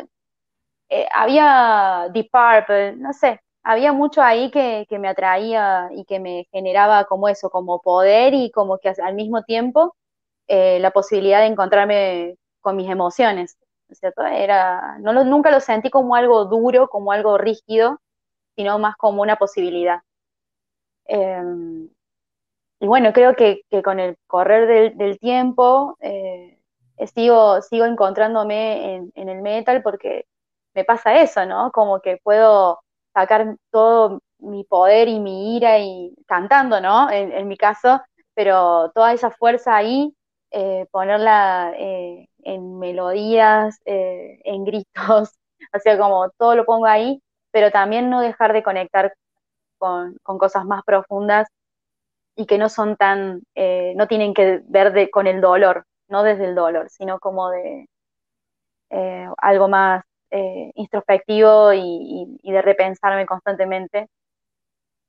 eh, 0.91 1.09
había 1.13 2.09
Deep 2.13 2.31
Purple, 2.31 2.97
no 2.97 3.13
sé, 3.13 3.41
había 3.63 3.93
mucho 3.93 4.23
ahí 4.23 4.51
que, 4.51 4.87
me 4.99 5.09
atraía 5.09 5.89
y 5.93 6.05
que 6.05 6.21
me 6.21 6.47
generaba 6.53 7.05
como 7.07 7.29
eso, 7.29 7.51
como 7.51 7.81
poder 7.83 8.35
y 8.35 8.51
como 8.51 8.79
que 8.79 8.91
al 8.91 9.15
mismo 9.15 9.43
tiempo 9.45 9.95
la 10.49 10.91
posibilidad 10.93 11.41
de 11.41 11.47
encontrarme 11.47 12.37
con 12.61 12.77
mis 12.77 12.91
emociones, 12.91 13.57
¿cierto? 13.91 14.23
Era, 14.25 14.99
no 15.01 15.13
nunca 15.25 15.51
lo 15.51 15.61
sentí 15.61 15.91
como 15.91 16.15
algo 16.17 16.45
duro, 16.47 16.89
como 16.89 17.13
algo 17.13 17.39
rígido, 17.39 18.01
sino 18.57 18.79
más 18.79 18.97
como 18.97 19.23
una 19.23 19.37
posibilidad. 19.37 20.03
Y 22.83 22.89
bueno, 22.89 23.13
creo 23.13 23.37
que, 23.37 23.63
con 23.85 24.01
el 24.01 24.17
correr 24.27 24.97
del, 24.97 25.19
tiempo 25.21 25.97
eh, 26.01 26.59
sigo, 27.15 27.63
sigo 27.63 27.85
encontrándome 27.85 28.97
en, 29.15 29.29
el 29.29 29.41
metal 29.41 29.83
porque 29.85 30.27
me 30.75 30.83
pasa 30.85 31.21
eso, 31.21 31.47
¿no? 31.47 31.71
Como 31.71 32.01
que 32.01 32.17
puedo 32.25 32.81
sacar 33.15 33.57
todo 33.71 34.21
mi 34.39 34.65
poder 34.65 35.07
y 35.07 35.21
mi 35.21 35.57
ira 35.57 35.79
y 35.79 36.13
cantando, 36.27 36.81
¿no? 36.81 37.09
En, 37.09 37.47
mi 37.47 37.57
caso, 37.57 38.01
pero 38.35 38.91
toda 38.97 39.13
esa 39.13 39.31
fuerza 39.31 39.77
ahí, 39.77 40.13
eh, 40.51 40.87
ponerla 40.91 41.73
eh, 41.77 42.27
en 42.43 42.81
melodías, 42.81 43.79
en 43.85 44.65
gritos, 44.65 45.31
o 45.73 45.79
sea, 45.79 45.97
como 45.99 46.31
todo 46.31 46.57
lo 46.57 46.65
pongo 46.65 46.87
ahí, 46.87 47.23
pero 47.53 47.71
también 47.71 48.11
no 48.11 48.21
dejar 48.21 48.53
de 48.53 48.65
conectar 48.65 49.15
con, 49.79 50.17
con 50.25 50.39
cosas 50.39 50.65
más 50.65 50.83
profundas 50.85 51.47
y 52.37 52.47
que 52.47 52.59
no 52.59 52.69
son 52.69 52.97
tan, 52.97 53.43
eh, 53.55 53.93
no 53.97 54.07
tienen 54.07 54.35
que 54.35 54.63
ver 54.65 55.11
con 55.11 55.27
el 55.27 55.41
dolor, 55.41 55.87
no 56.09 56.23
desde 56.23 56.47
el 56.47 56.55
dolor, 56.55 56.89
sino 56.91 57.19
como 57.19 57.51
de 57.51 57.89
eh, 58.91 59.29
algo 59.39 59.69
más 59.69 60.05
eh, 60.31 60.71
introspectivo 60.75 61.73
y, 61.73 62.39
de 62.43 62.63
repensarme 62.63 63.27
constantemente. 63.27 64.09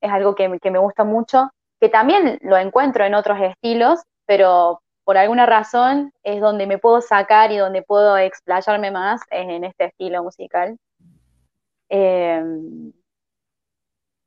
Es 0.02 0.12
algo 0.12 0.36
que, 0.36 0.50
me 0.50 0.80
gusta 0.80 1.04
mucho, 1.04 1.50
que 1.80 1.90
también 1.90 2.40
lo 2.42 2.58
encuentro 2.58 3.06
en 3.06 3.16
otros 3.16 3.40
estilos, 3.42 4.02
pero 4.26 4.82
por 5.06 5.18
alguna 5.18 5.46
razón 5.46 6.12
es 6.24 6.42
donde 6.42 6.68
me 6.68 6.78
puedo 6.78 7.02
sacar 7.02 7.52
y 7.52 7.58
donde 7.58 7.82
puedo 7.84 8.18
explayarme 8.18 8.92
más 8.92 9.22
en 9.32 9.64
este 9.64 9.86
estilo 9.86 10.24
musical. 10.24 10.78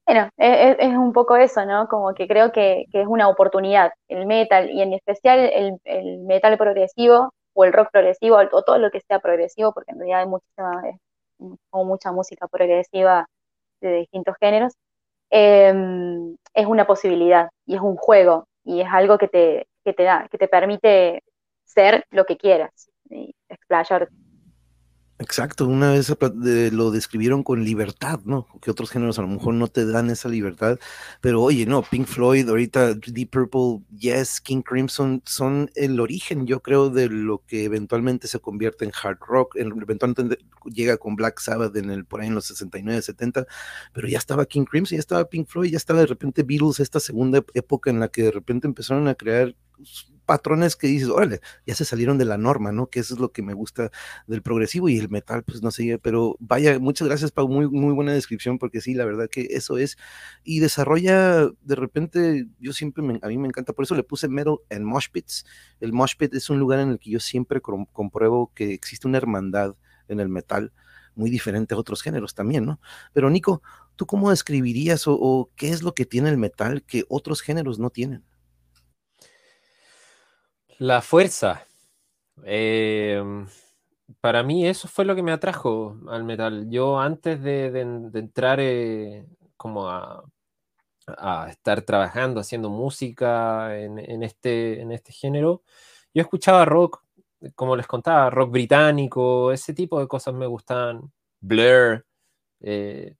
Bueno, 0.07 0.29
e, 0.37 0.47
e, 0.47 0.77
es, 0.79 0.97
un 0.97 1.13
poco 1.13 1.37
eso, 1.37 1.65
¿no? 1.67 1.89
Como 1.89 2.15
que 2.15 2.29
creo 2.29 2.53
que, 2.53 2.85
es 2.93 3.07
una 3.09 3.29
oportunidad. 3.29 3.93
El 4.09 4.27
metal, 4.27 4.71
y 4.71 4.81
en 4.81 4.93
especial 4.93 5.41
el, 5.85 6.19
metal 6.21 6.57
progresivo, 6.57 7.33
o 7.55 7.65
el 7.65 7.73
rock 7.73 7.91
progresivo, 7.91 8.37
o 8.37 8.63
todo 8.63 8.79
lo 8.79 8.91
que 8.91 9.01
sea 9.01 9.19
progresivo, 9.19 9.73
porque 9.73 9.91
en 9.93 9.99
realidad 9.99 10.21
hay 10.21 10.27
muchísima, 10.29 10.83
como 11.71 11.85
mucha 11.85 12.13
música 12.13 12.47
progresiva 12.49 13.27
de 13.81 13.95
distintos 13.97 14.37
géneros, 14.41 14.75
em, 15.31 16.37
es 16.55 16.67
una 16.67 16.87
posibilidad, 16.87 17.51
y 17.67 17.77
es 17.77 17.81
un 17.83 17.97
juego, 17.97 18.47
y 18.65 18.83
es 18.83 18.89
algo 18.93 19.19
que 19.19 19.29
te, 19.29 19.67
que 19.85 19.93
te 19.93 20.05
da, 20.05 20.29
que 20.31 20.39
te 20.39 20.49
permite 20.49 21.23
ser 21.65 22.05
lo 22.11 22.27
que 22.27 22.37
quieras, 22.37 22.91
y. 23.11 23.35
Exacto, 25.19 25.67
una 25.67 25.93
vez 25.93 26.15
lo 26.73 26.91
describieron 26.91 27.43
con 27.43 27.65
libertad, 27.65 28.21
¿no? 28.27 28.47
Que 28.61 28.71
otros 28.71 28.91
géneros 28.91 29.19
a 29.19 29.23
lo 29.23 29.29
mejor 29.29 29.55
no 29.55 29.67
te 29.67 29.87
dan 29.87 30.11
esa 30.11 30.29
libertad, 30.29 30.79
pero 31.23 31.41
oye, 31.43 31.65
no, 31.65 31.81
Pink 31.81 32.07
Floyd, 32.07 32.47
ahorita 32.47 32.93
Deep 32.93 33.31
Purple, 33.31 33.83
Yes, 33.99 34.43
King 34.43 34.61
Crimson 34.61 35.23
son 35.25 35.71
el 35.75 36.01
origen, 36.01 36.47
yo 36.47 36.61
creo, 36.61 36.91
de 36.91 37.09
lo 37.09 37.43
que 37.47 37.65
eventualmente 37.65 38.29
se 38.29 38.41
convierte 38.41 38.85
en 38.85 38.93
hard 39.03 39.19
rock, 39.27 39.57
eventualmente 39.57 40.39
llega 40.67 40.99
con 40.99 41.17
Black 41.17 41.41
Sabbath 41.41 41.75
en 41.77 41.89
el, 41.89 42.05
por 42.05 42.21
ahí 42.21 42.27
en 42.29 42.35
los 42.35 42.45
69, 42.45 43.01
70, 43.01 43.47
pero 43.95 44.09
ya 44.09 44.19
estaba 44.19 44.45
King 44.45 44.67
Crimson, 44.67 44.97
ya 44.97 45.01
estaba 45.01 45.25
Pink 45.31 45.49
Floyd, 45.49 45.71
ya 45.71 45.79
estaba 45.79 46.01
de 46.01 46.07
repente 46.07 46.43
Beatles, 46.43 46.79
esta 46.79 47.01
segunda 47.01 47.43
época 47.55 47.89
en 47.89 48.01
la 48.01 48.09
que 48.09 48.23
de 48.25 48.33
repente 48.33 48.67
empezaron 48.67 49.09
a 49.09 49.15
crear 49.15 49.57
patrones 50.27 50.77
que 50.77 50.89
dices, 50.89 51.09
órale, 51.09 51.41
ya 51.67 51.75
se 51.75 51.85
salieron 51.85 52.19
de 52.19 52.25
la 52.25 52.37
norma, 52.37 52.73
¿no? 52.73 52.89
Que 52.89 53.01
eso 53.01 53.15
es 53.15 53.21
lo 53.21 53.33
que 53.33 53.43
me 53.43 53.55
gusta 53.55 53.91
del 54.27 54.43
progresivo 54.43 54.89
y 54.89 54.99
el 54.99 55.09
metal, 55.09 55.45
pues 55.45 55.63
no 55.63 55.71
sé, 55.71 55.99
pero 56.03 56.37
vaya, 56.41 56.79
muchas 56.79 57.09
gracias, 57.09 57.31
Pau, 57.33 57.49
muy, 57.49 57.69
muy 57.69 57.95
buena 57.95 58.13
descripción, 58.13 58.59
porque 58.59 58.81
sí, 58.81 58.95
la 58.95 59.05
verdad 59.05 59.29
que 59.31 59.49
eso 59.51 59.79
es, 59.79 59.97
y 60.45 60.61
desarrolla, 60.61 61.47
de 61.63 61.75
repente, 61.75 62.47
yo 62.59 62.73
siempre, 62.73 63.03
a 63.23 63.29
mí 63.29 63.39
me 63.39 63.49
encanta, 63.49 63.73
por 63.73 63.85
eso 63.85 63.95
le 63.95 64.03
puse 64.03 64.29
metal 64.29 64.59
en 64.69 64.85
Mosh 64.85 65.07
Pits. 65.11 65.47
El 65.81 65.93
Mosh 65.93 66.17
Pit 66.17 66.35
es 66.35 66.51
un 66.51 66.59
lugar 66.59 66.81
en 66.81 66.91
el 66.91 66.99
que 66.99 67.11
yo 67.11 67.21
siempre 67.21 67.61
compruebo 67.61 68.53
que 68.55 68.75
existe 68.75 69.07
una 69.07 69.19
hermandad 69.19 69.77
en 70.09 70.21
el 70.21 70.29
metal, 70.29 70.73
muy 71.15 71.31
diferente 71.31 71.75
a 71.75 71.79
otros 71.79 72.03
géneros 72.03 72.35
también, 72.35 72.67
¿no? 72.67 72.81
Pero 73.15 73.31
Nico, 73.31 73.63
¿tú 73.97 74.05
cómo 74.07 74.31
describirías 74.31 75.05
o 75.07 75.51
qué 75.57 75.71
es 75.71 75.83
lo 75.83 75.95
que 75.95 76.05
tiene 76.05 76.29
el 76.29 76.37
metal 76.37 76.83
que 76.83 77.05
otros 77.09 77.41
géneros 77.41 77.79
no 77.79 77.89
tienen? 77.91 78.23
La 80.79 81.01
fuerza. 81.01 81.67
Em, 82.45 83.47
para 84.21 84.43
mí 84.43 84.67
eso 84.67 84.89
fue 84.89 85.05
lo 85.07 85.15
que 85.15 85.23
me 85.23 85.33
atrajo 85.33 85.97
al 86.09 86.25
metal. 86.25 86.69
Yo 86.69 86.99
antes 87.01 87.43
de, 87.43 87.81
entrar 88.15 88.59
eh, 88.61 89.27
como 89.57 89.89
a, 89.89 90.25
estar 91.49 91.83
trabajando, 91.83 92.41
haciendo 92.41 92.69
música 92.69 93.79
en, 93.79 94.23
este, 94.23 94.81
en 94.81 94.93
este 94.93 95.13
género, 95.13 95.63
yo 96.13 96.23
escuchaba 96.23 96.65
rock, 96.65 97.03
como 97.55 97.77
les 97.77 97.87
contaba, 97.87 98.29
rock 98.31 98.51
británico, 98.51 99.53
ese 99.53 99.73
tipo 99.73 100.01
de 100.01 100.09
cosas 100.09 100.35
me 100.35 100.47
gustaban. 100.47 101.13
Blur, 101.41 102.05
eh, 102.61 103.15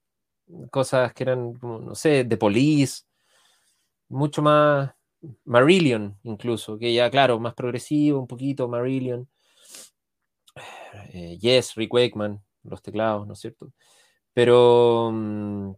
cosas 0.71 1.13
que 1.15 1.25
eran, 1.25 1.55
no 1.63 1.95
sé, 1.95 2.25
de 2.25 2.37
Police, 2.37 3.05
mucho 4.09 4.43
más 4.43 4.96
Marillion 5.45 6.19
incluso, 6.25 6.79
que 6.79 6.93
ya, 6.95 7.11
claro, 7.11 7.39
más 7.41 7.55
progresivo, 7.55 8.21
un 8.21 8.27
poquito, 8.27 8.69
Marillion. 8.69 9.29
Eh, 11.13 11.39
yes, 11.41 11.75
Rick 11.75 11.93
Wakeman, 11.93 12.43
los 12.63 12.83
teclados, 12.83 13.27
¿no 13.27 13.35
es 13.35 13.41
cierto? 13.41 13.73
Pero, 14.33 15.11
mm, 15.13 15.73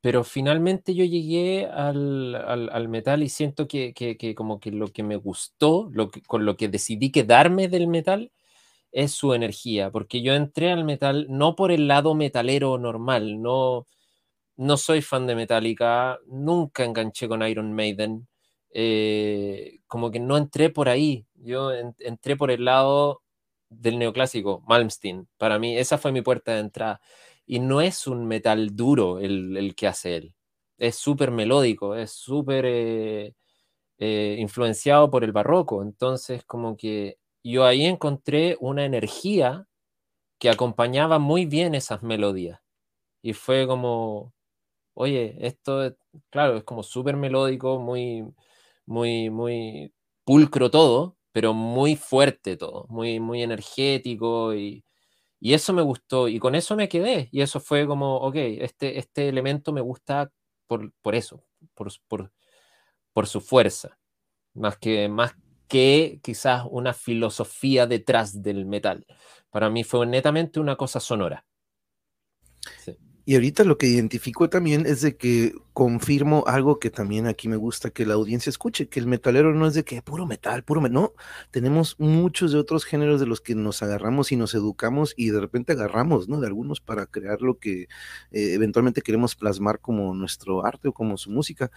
pero 0.00 0.24
finalmente 0.24 0.94
yo 0.94 1.04
llegué 1.04 1.66
al, 1.66 2.88
metal 2.88 3.22
y 3.22 3.28
siento 3.28 3.66
que, 3.68 3.94
como 4.36 4.60
que 4.60 4.70
lo 4.70 4.88
que 4.88 5.02
me 5.02 5.16
gustó, 5.16 5.88
lo 5.92 6.10
que, 6.10 6.22
con 6.22 6.44
lo 6.44 6.56
que 6.56 6.68
decidí 6.68 7.10
quedarme 7.10 7.68
del 7.68 7.88
metal, 7.88 8.32
es 8.92 9.12
su 9.12 9.34
energía, 9.34 9.90
porque 9.90 10.22
yo 10.22 10.34
entré 10.34 10.72
al 10.72 10.84
metal 10.84 11.26
no 11.28 11.56
por 11.56 11.72
el 11.72 11.88
lado 11.88 12.14
metalero 12.14 12.78
normal, 12.78 13.42
no, 13.42 13.86
no 14.58 14.76
soy 14.76 15.02
fan 15.02 15.26
de 15.26 15.36
Metallica, 15.36 16.18
nunca 16.26 16.84
enganché 16.84 17.28
con 17.28 17.42
Iron 17.46 17.72
Maiden, 17.72 18.28
eh, 18.70 19.78
como 19.86 20.10
que 20.10 20.20
no 20.20 20.36
entré 20.36 20.68
por 20.70 20.88
ahí, 20.88 21.26
yo 21.36 21.72
entré 21.72 22.36
por 22.36 22.50
el 22.50 22.64
lado 22.64 23.22
del 23.70 23.98
neoclásico, 23.98 24.62
Malmsteen, 24.66 25.28
para 25.38 25.58
mí 25.60 25.78
esa 25.78 25.96
fue 25.96 26.12
mi 26.12 26.22
puerta 26.22 26.54
de 26.54 26.60
entrada, 26.60 27.00
y 27.46 27.60
no 27.60 27.80
es 27.80 28.06
un 28.08 28.26
metal 28.26 28.74
duro 28.74 29.20
el, 29.20 29.74
que 29.76 29.86
hace 29.86 30.16
él, 30.16 30.34
es 30.76 30.96
súper 30.96 31.30
melódico, 31.30 31.94
es 31.94 32.10
súper 32.12 32.64
eh, 32.66 33.34
eh, 33.98 34.36
influenciado 34.40 35.10
por 35.10 35.24
el 35.24 35.32
barroco, 35.32 35.82
entonces 35.82 36.44
como 36.44 36.76
que 36.76 37.18
yo 37.44 37.64
ahí 37.64 37.84
encontré 37.86 38.56
una 38.60 38.84
energía 38.84 39.68
que 40.38 40.50
acompañaba 40.50 41.18
muy 41.20 41.46
bien 41.46 41.74
esas 41.76 42.02
melodías, 42.02 42.60
y 43.22 43.34
fue 43.34 43.66
como 43.66 44.34
oye, 44.98 45.36
esto, 45.40 45.96
claro, 46.30 46.56
es 46.56 46.64
como 46.64 46.82
súper 46.82 47.16
melódico, 47.16 47.78
muy, 47.78 48.24
muy, 48.84 49.30
muy 49.30 49.94
pulcro 50.24 50.70
todo, 50.70 51.16
pero 51.32 51.54
muy 51.54 51.96
fuerte 51.96 52.56
todo, 52.56 52.86
muy, 52.88 53.20
muy 53.20 53.42
energético 53.42 54.54
y, 54.54 54.84
eso 55.40 55.72
me 55.72 55.82
gustó 55.82 56.26
y 56.28 56.40
con 56.40 56.56
eso 56.56 56.74
me 56.76 56.88
quedé 56.88 57.28
y 57.30 57.42
eso 57.42 57.60
fue 57.60 57.86
como, 57.86 58.16
ok, 58.16 58.34
este, 58.36 58.98
este 58.98 59.28
elemento 59.28 59.72
me 59.72 59.80
gusta 59.80 60.32
por, 60.66 60.92
por 61.00 61.14
eso, 61.14 61.44
por, 61.74 61.92
por, 62.08 62.32
por 63.12 63.28
su 63.28 63.40
fuerza, 63.40 63.98
más 64.54 64.78
que, 64.78 65.08
más 65.08 65.34
que 65.68 66.20
quizás 66.24 66.64
una 66.68 66.92
filosofía 66.92 67.86
detrás 67.86 68.42
del 68.42 68.66
metal. 68.66 69.06
Para 69.50 69.70
mí 69.70 69.84
fue 69.84 70.06
netamente 70.06 70.60
una 70.60 70.76
cosa 70.76 70.98
sonora. 70.98 71.46
Sí. 72.78 72.98
Y 73.28 73.34
ahorita 73.34 73.62
lo 73.64 73.76
que 73.76 73.86
identifico 73.86 74.48
también 74.48 74.86
es 74.86 75.02
de 75.02 75.18
que 75.18 75.52
confirmo 75.74 76.44
algo 76.46 76.78
que 76.78 76.88
también 76.88 77.26
aquí 77.26 77.46
me 77.46 77.56
gusta 77.56 77.90
que 77.90 78.06
la 78.06 78.14
audiencia 78.14 78.48
escuche, 78.48 78.88
que 78.88 79.00
el 79.00 79.06
metalero 79.06 79.52
no 79.52 79.66
es 79.66 79.74
de 79.74 79.84
que 79.84 80.00
puro 80.00 80.24
metal, 80.24 80.64
puro 80.64 80.80
metal, 80.80 80.94
no, 80.94 81.12
tenemos 81.50 81.96
muchos 81.98 82.52
de 82.52 82.58
otros 82.58 82.86
géneros 82.86 83.20
de 83.20 83.26
los 83.26 83.42
que 83.42 83.54
nos 83.54 83.82
agarramos 83.82 84.32
y 84.32 84.36
nos 84.36 84.54
educamos 84.54 85.12
y 85.14 85.28
de 85.28 85.40
repente 85.40 85.74
agarramos, 85.74 86.26
¿no? 86.26 86.40
De 86.40 86.46
algunos 86.46 86.80
para 86.80 87.04
crear 87.04 87.42
lo 87.42 87.58
que 87.58 87.82
eh, 87.82 87.88
eventualmente 88.54 89.02
queremos 89.02 89.36
plasmar 89.36 89.78
como 89.78 90.14
nuestro 90.14 90.64
arte 90.64 90.88
o 90.88 90.94
como 90.94 91.18
su 91.18 91.30
música 91.30 91.70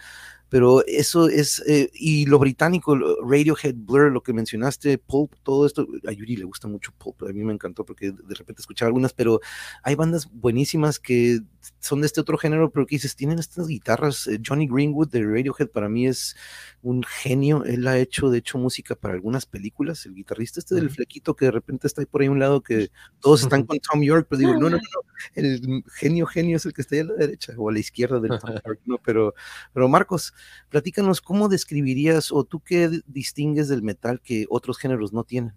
pero 0.52 0.84
eso 0.86 1.30
es, 1.30 1.62
eh, 1.66 1.90
y 1.94 2.26
lo 2.26 2.38
británico, 2.38 2.94
Radiohead, 2.94 3.74
Blur, 3.74 4.12
lo 4.12 4.22
que 4.22 4.34
mencionaste, 4.34 4.98
Pulp, 4.98 5.32
todo 5.42 5.64
esto, 5.64 5.86
a 6.06 6.12
Yuri 6.12 6.36
le 6.36 6.44
gusta 6.44 6.68
mucho 6.68 6.92
Pulp, 6.98 7.22
a 7.22 7.32
mí 7.32 7.42
me 7.42 7.54
encantó 7.54 7.86
porque 7.86 8.12
de 8.12 8.34
repente 8.34 8.60
escuchaba 8.60 8.88
algunas, 8.88 9.14
pero 9.14 9.40
hay 9.82 9.94
bandas 9.94 10.28
buenísimas 10.30 10.98
que 11.00 11.40
son 11.80 12.02
de 12.02 12.06
este 12.06 12.20
otro 12.20 12.36
género, 12.36 12.70
pero 12.70 12.84
que 12.84 12.96
dices, 12.96 13.16
tienen 13.16 13.38
estas 13.38 13.66
guitarras, 13.66 14.26
eh, 14.26 14.40
Johnny 14.46 14.66
Greenwood 14.68 15.08
de 15.08 15.22
Radiohead 15.24 15.68
para 15.68 15.88
mí 15.88 16.06
es 16.06 16.36
un 16.82 17.02
genio, 17.02 17.64
él 17.64 17.88
ha 17.88 17.96
hecho, 17.96 18.28
de 18.28 18.38
hecho, 18.38 18.58
música 18.58 18.94
para 18.94 19.14
algunas 19.14 19.46
películas, 19.46 20.04
el 20.04 20.14
guitarrista 20.14 20.60
este 20.60 20.74
del 20.74 20.90
flequito 20.90 21.34
que 21.34 21.46
de 21.46 21.52
repente 21.52 21.86
está 21.86 22.02
ahí 22.02 22.06
por 22.06 22.20
ahí 22.20 22.26
a 22.26 22.30
un 22.30 22.40
lado, 22.40 22.60
que 22.60 22.90
todos 23.20 23.42
están 23.42 23.64
con 23.66 23.78
Tom 23.78 24.02
York, 24.02 24.26
pero 24.28 24.38
digo, 24.38 24.52
no, 24.52 24.68
no, 24.68 24.76
no, 24.76 24.82
el 25.34 25.82
genio, 25.94 26.26
genio 26.26 26.58
es 26.58 26.66
el 26.66 26.74
que 26.74 26.82
está 26.82 26.96
ahí 26.96 27.00
a 27.00 27.04
la 27.04 27.14
derecha 27.14 27.54
o 27.56 27.70
a 27.70 27.72
la 27.72 27.78
izquierda 27.78 28.20
del 28.20 28.38
Tom 28.38 28.50
York, 28.66 28.80
¿no? 28.84 28.98
Pero, 28.98 29.34
pero 29.72 29.88
Marcos, 29.88 30.34
platícanos, 30.68 31.20
¿cómo 31.20 31.48
describirías 31.48 32.32
o 32.32 32.44
tú 32.44 32.60
qué 32.60 32.88
distingues 33.06 33.68
del 33.68 33.82
metal 33.82 34.20
que 34.20 34.46
otros 34.48 34.78
géneros 34.78 35.12
no 35.12 35.24
tienen? 35.24 35.54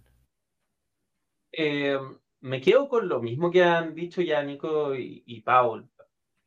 Eh, 1.51 1.97
me 2.41 2.61
quedo 2.61 2.89
con 2.89 3.07
lo 3.07 3.21
mismo 3.21 3.49
que 3.51 3.63
han 3.63 3.95
dicho 3.95 4.21
ya 4.21 4.43
Nico 4.43 4.95
y, 4.95 5.41
Paul. 5.41 5.89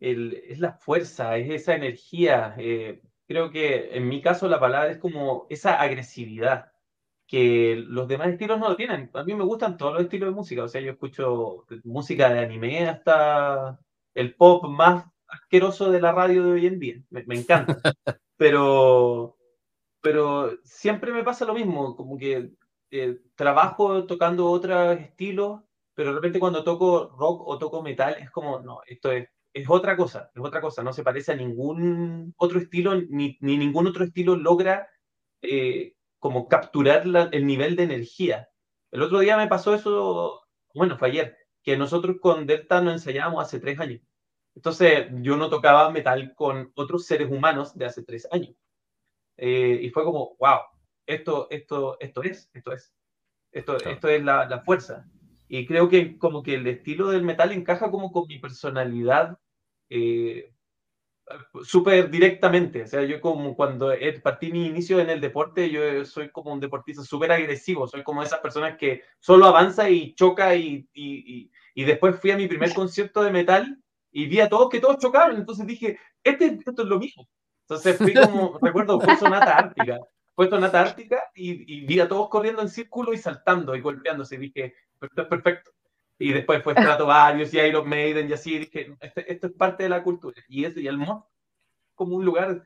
es 0.01 0.59
la 0.59 0.73
fuerza, 0.73 1.37
es 1.37 1.51
esa 1.51 1.75
energía. 1.75 2.55
Eh, 2.59 3.03
creo 3.27 3.51
que 3.51 3.97
en 3.97 4.09
mi 4.09 4.21
caso 4.21 4.49
la 4.49 4.61
palabra 4.61 4.91
es 4.91 4.99
como 4.99 5.47
esa 5.51 5.81
agresividad 5.81 6.73
que 7.29 7.77
los 7.87 8.09
demás 8.09 8.29
estilos 8.29 8.59
no 8.59 8.71
lo 8.71 8.77
tienen. 8.77 9.11
A 9.13 9.23
mí 9.23 9.35
me 9.35 9.45
gustan 9.45 9.77
todos 9.77 9.93
los 9.95 10.03
estilos 10.03 10.31
de 10.31 10.35
música, 10.35 10.65
o 10.65 10.69
sea, 10.69 10.81
yo 10.81 10.93
escucho 10.93 11.67
música 11.85 12.31
de 12.31 12.41
anime 12.41 12.89
hasta 12.89 13.79
el 14.15 14.35
pop 14.35 14.65
más 14.67 15.05
asqueroso 15.29 15.91
de 15.91 16.01
la 16.01 16.13
radio 16.13 16.45
de 16.45 16.53
hoy 16.53 16.67
en 16.67 16.79
día, 16.79 17.03
me, 17.11 17.23
encanta. 17.29 17.79
pero, 18.39 19.37
pero 20.01 20.59
siempre 20.65 21.13
me 21.13 21.25
pasa 21.25 21.45
lo 21.45 21.55
mismo, 21.55 21.95
como 21.97 22.17
que 22.17 22.53
eh, 22.91 23.19
trabajo 23.37 24.07
tocando 24.07 24.51
otros 24.51 24.99
estilos, 24.99 25.61
pero 25.95 26.11
de 26.11 26.17
repente 26.17 26.41
cuando 26.41 26.65
toco 26.65 27.11
rock 27.19 27.43
o 27.47 27.59
toco 27.59 27.83
metal 27.83 28.17
es 28.19 28.31
como, 28.31 28.61
no, 28.61 28.81
esto 28.87 29.13
es 29.13 29.29
es 29.53 29.69
otra 29.69 29.97
cosa, 29.97 30.31
es 30.35 30.43
otra 30.43 30.61
cosa, 30.61 30.83
no 30.83 30.93
se 30.93 31.03
parece 31.03 31.33
a 31.33 31.37
ningún 31.37 32.35
otro 32.37 32.59
estilo, 32.61 32.95
ni, 32.95 33.37
ningún 33.41 33.87
otro 33.87 34.05
estilo 34.05 34.37
logra 34.37 34.89
eh, 35.43 35.95
como 36.19 36.49
capturar 36.49 37.05
el 37.33 37.47
nivel 37.47 37.77
de 37.77 37.85
energía. 37.85 38.49
El 38.91 39.03
otro 39.03 39.21
día 39.21 39.37
me 39.37 39.49
pasó 39.49 39.75
eso, 39.75 40.43
bueno, 40.75 40.99
fue 40.99 41.09
ayer, 41.09 41.37
que 41.63 41.77
nosotros 41.77 42.17
con 42.21 42.47
Delta 42.47 42.81
nos 42.81 42.95
ensayábamos 42.95 43.45
hace 43.45 43.61
tres 43.61 43.79
años. 43.81 44.01
Entonces 44.59 45.07
yo 45.21 45.37
no 45.37 45.49
tocaba 45.49 45.89
metal 45.93 46.35
con 46.35 46.73
otros 46.75 47.07
seres 47.07 47.31
humanos 47.31 47.79
de 47.79 47.87
hace 47.87 48.03
tres 48.03 48.27
años. 48.33 48.57
Eh, 49.37 49.79
y 49.83 49.91
fue 49.91 50.03
como, 50.03 50.35
wow, 50.41 50.63
esto, 51.07 51.47
esto, 51.49 51.97
esto 52.01 52.23
es, 52.25 52.51
esto 52.53 52.73
es, 52.73 52.93
esto, 53.53 53.77
esto 53.77 54.09
es 54.09 54.25
la, 54.25 54.47
la 54.47 54.63
fuerza. 54.63 55.07
Y 55.47 55.65
creo 55.65 55.89
que 55.89 56.19
como 56.19 56.43
que 56.43 56.55
el 56.55 56.67
estilo 56.67 57.09
del 57.11 57.23
metal 57.23 57.53
encaja 57.53 57.89
como 57.89 58.11
con 58.11 58.27
mi 58.27 58.41
personalidad 58.41 59.39
eh, 59.91 60.53
súper 61.63 62.11
directamente. 62.11 62.83
O 62.83 62.87
sea, 62.89 63.05
yo 63.05 63.21
como 63.21 63.55
cuando 63.55 63.93
partí 64.25 64.51
mi 64.51 64.67
inicio 64.67 64.99
en 64.99 65.11
el 65.11 65.21
deporte, 65.21 65.71
yo 65.71 66.05
soy 66.05 66.31
como 66.31 66.53
un 66.53 66.59
deportista 66.59 67.05
súper 67.05 67.31
agresivo, 67.31 67.87
soy 67.87 68.03
como 68.03 68.25
esas 68.25 68.41
personas 68.41 68.77
que 68.77 69.05
solo 69.21 69.47
avanza 69.47 69.89
y 69.89 70.17
choca 70.17 70.57
y, 70.57 70.89
y, 70.93 71.49
y, 71.77 71.85
después 71.85 72.19
fui 72.21 72.33
a 72.33 72.37
mi 72.37 72.49
primer 72.49 72.75
concierto 72.75 73.23
de 73.23 73.31
metal 73.31 73.81
y 74.11 74.27
vi 74.27 74.41
a 74.41 74.49
todos 74.49 74.69
que 74.69 74.81
todos 74.81 74.99
chocaron, 74.99 75.37
entonces 75.37 75.67
dije, 75.67 75.99
este, 76.23 76.59
esto 76.65 76.83
es 76.83 76.89
lo 76.89 76.99
mismo. 76.99 77.29
Entonces 77.63 77.99
fui 77.99 78.15
como, 78.15 78.59
recuerdo, 78.63 79.01
fue 79.01 79.17
Sonata 79.17 79.57
Ártica, 79.57 80.01
fue 80.35 80.49
Sonata 80.49 80.81
Ártica 80.81 81.23
y, 81.35 81.81
y 81.81 81.87
vi 81.87 82.01
a 82.01 82.09
todos 82.09 82.29
corriendo 82.29 82.63
en 82.63 82.69
círculo 82.69 83.13
y 83.13 83.19
saltando 83.19 83.75
y 83.75 83.81
golpeándose 83.81 84.37
y 84.37 84.39
dije, 84.39 84.75
esto 85.01 85.23
es 85.23 85.29
perfecto. 85.29 85.71
Y 86.19 86.33
después 86.33 86.63
fue 86.65 86.75
varios 86.75 87.55
y 87.55 87.61
Iron 87.61 87.89
Maiden 87.89 88.29
y 88.29 88.33
así, 88.33 88.59
dije, 88.59 88.97
este, 89.01 89.33
esto 89.33 89.47
es 89.47 89.53
parte 89.53 89.85
de 89.85 89.89
la 89.89 90.03
cultura. 90.03 90.43
Y, 90.49 90.65
eso, 90.65 90.81
y 90.81 90.89
el 90.89 90.99
mod 90.99 91.23
como 91.95 92.17
un 92.17 92.25
lugar 92.25 92.65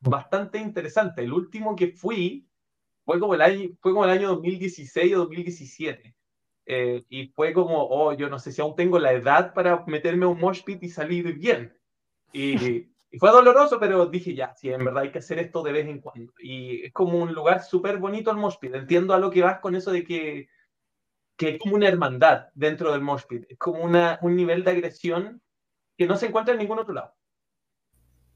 bastante 0.00 0.58
interesante. 0.58 1.22
El 1.22 1.32
último 1.32 1.76
que 1.76 1.88
fui 1.88 2.48
fue 3.04 3.20
como 3.20 3.34
el 3.34 3.42
año, 3.42 3.70
fue 3.80 3.92
como 3.92 4.04
el 4.04 4.10
año 4.10 4.28
2016 4.28 5.14
o 5.14 5.18
2017. 5.18 6.14
Eh, 6.70 7.04
y 7.08 7.28
fue 7.28 7.52
como, 7.54 7.82
oh, 7.88 8.12
yo 8.12 8.28
no 8.28 8.38
sé 8.38 8.52
si 8.52 8.60
aún 8.60 8.76
tengo 8.76 8.98
la 8.98 9.12
edad 9.12 9.54
para 9.54 9.84
meterme 9.86 10.26
a 10.26 10.28
un 10.28 10.38
mosh 10.38 10.62
pit 10.62 10.82
y 10.82 10.88
salir 10.88 11.32
bien. 11.34 11.76
Y, 12.32 12.52
y 13.10 13.18
fue 13.18 13.30
doloroso, 13.30 13.80
pero 13.80 14.06
dije, 14.06 14.34
ya, 14.34 14.54
sí, 14.54 14.70
en 14.70 14.84
verdad 14.84 15.04
hay 15.04 15.10
que 15.10 15.18
hacer 15.20 15.38
esto 15.38 15.62
de 15.62 15.72
vez 15.72 15.86
en 15.86 16.00
cuando. 16.00 16.32
Y 16.38 16.84
es 16.84 16.92
como 16.92 17.18
un 17.18 17.32
lugar 17.32 17.62
súper 17.62 17.96
bonito 17.96 18.30
el 18.30 18.36
mosh 18.36 18.58
pit. 18.60 18.74
Entiendo 18.74 19.14
a 19.14 19.18
lo 19.18 19.30
que 19.30 19.42
vas 19.42 19.60
con 19.60 19.74
eso 19.74 19.90
de 19.90 20.04
que 20.04 20.48
que 21.38 21.50
es 21.50 21.58
como 21.58 21.76
una 21.76 21.88
hermandad 21.88 22.48
dentro 22.54 22.90
del 22.92 23.00
mosh 23.00 23.22
pit, 23.26 23.46
es 23.48 23.56
como 23.56 23.82
una, 23.82 24.18
un 24.22 24.34
nivel 24.34 24.64
de 24.64 24.72
agresión 24.72 25.40
que 25.96 26.06
no 26.06 26.16
se 26.16 26.26
encuentra 26.26 26.52
en 26.52 26.58
ningún 26.58 26.80
otro 26.80 26.92
lado. 26.92 27.14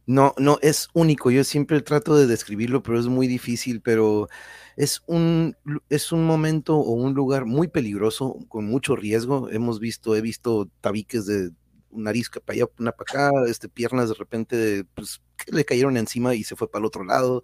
No, 0.06 0.34
no, 0.38 0.58
es 0.62 0.88
único. 0.94 1.30
Yo 1.30 1.44
siempre 1.44 1.80
trato 1.80 2.16
de 2.16 2.26
describirlo, 2.26 2.82
pero 2.82 2.98
es 2.98 3.06
muy 3.06 3.28
difícil, 3.28 3.80
pero 3.80 4.28
es 4.76 5.02
un, 5.06 5.56
es 5.90 6.10
un 6.12 6.24
momento 6.24 6.76
o 6.76 6.92
un 6.92 7.14
lugar 7.14 7.44
muy 7.44 7.68
peligroso, 7.68 8.38
con 8.48 8.64
mucho 8.66 8.96
riesgo. 8.96 9.48
Hemos 9.50 9.78
visto, 9.78 10.16
he 10.16 10.20
visto 10.20 10.68
tabiques 10.80 11.26
de 11.26 11.50
nariz 11.92 12.30
para 12.30 12.56
allá, 12.56 12.66
una 12.78 12.92
para 12.92 13.28
acá, 13.28 13.50
este, 13.50 13.68
piernas 13.68 14.08
de 14.08 14.14
repente, 14.14 14.84
pues, 14.94 15.22
le 15.48 15.64
cayeron 15.64 15.96
encima 15.96 16.34
y 16.34 16.42
se 16.44 16.56
fue 16.56 16.70
para 16.70 16.80
el 16.80 16.86
otro 16.86 17.04
lado. 17.04 17.42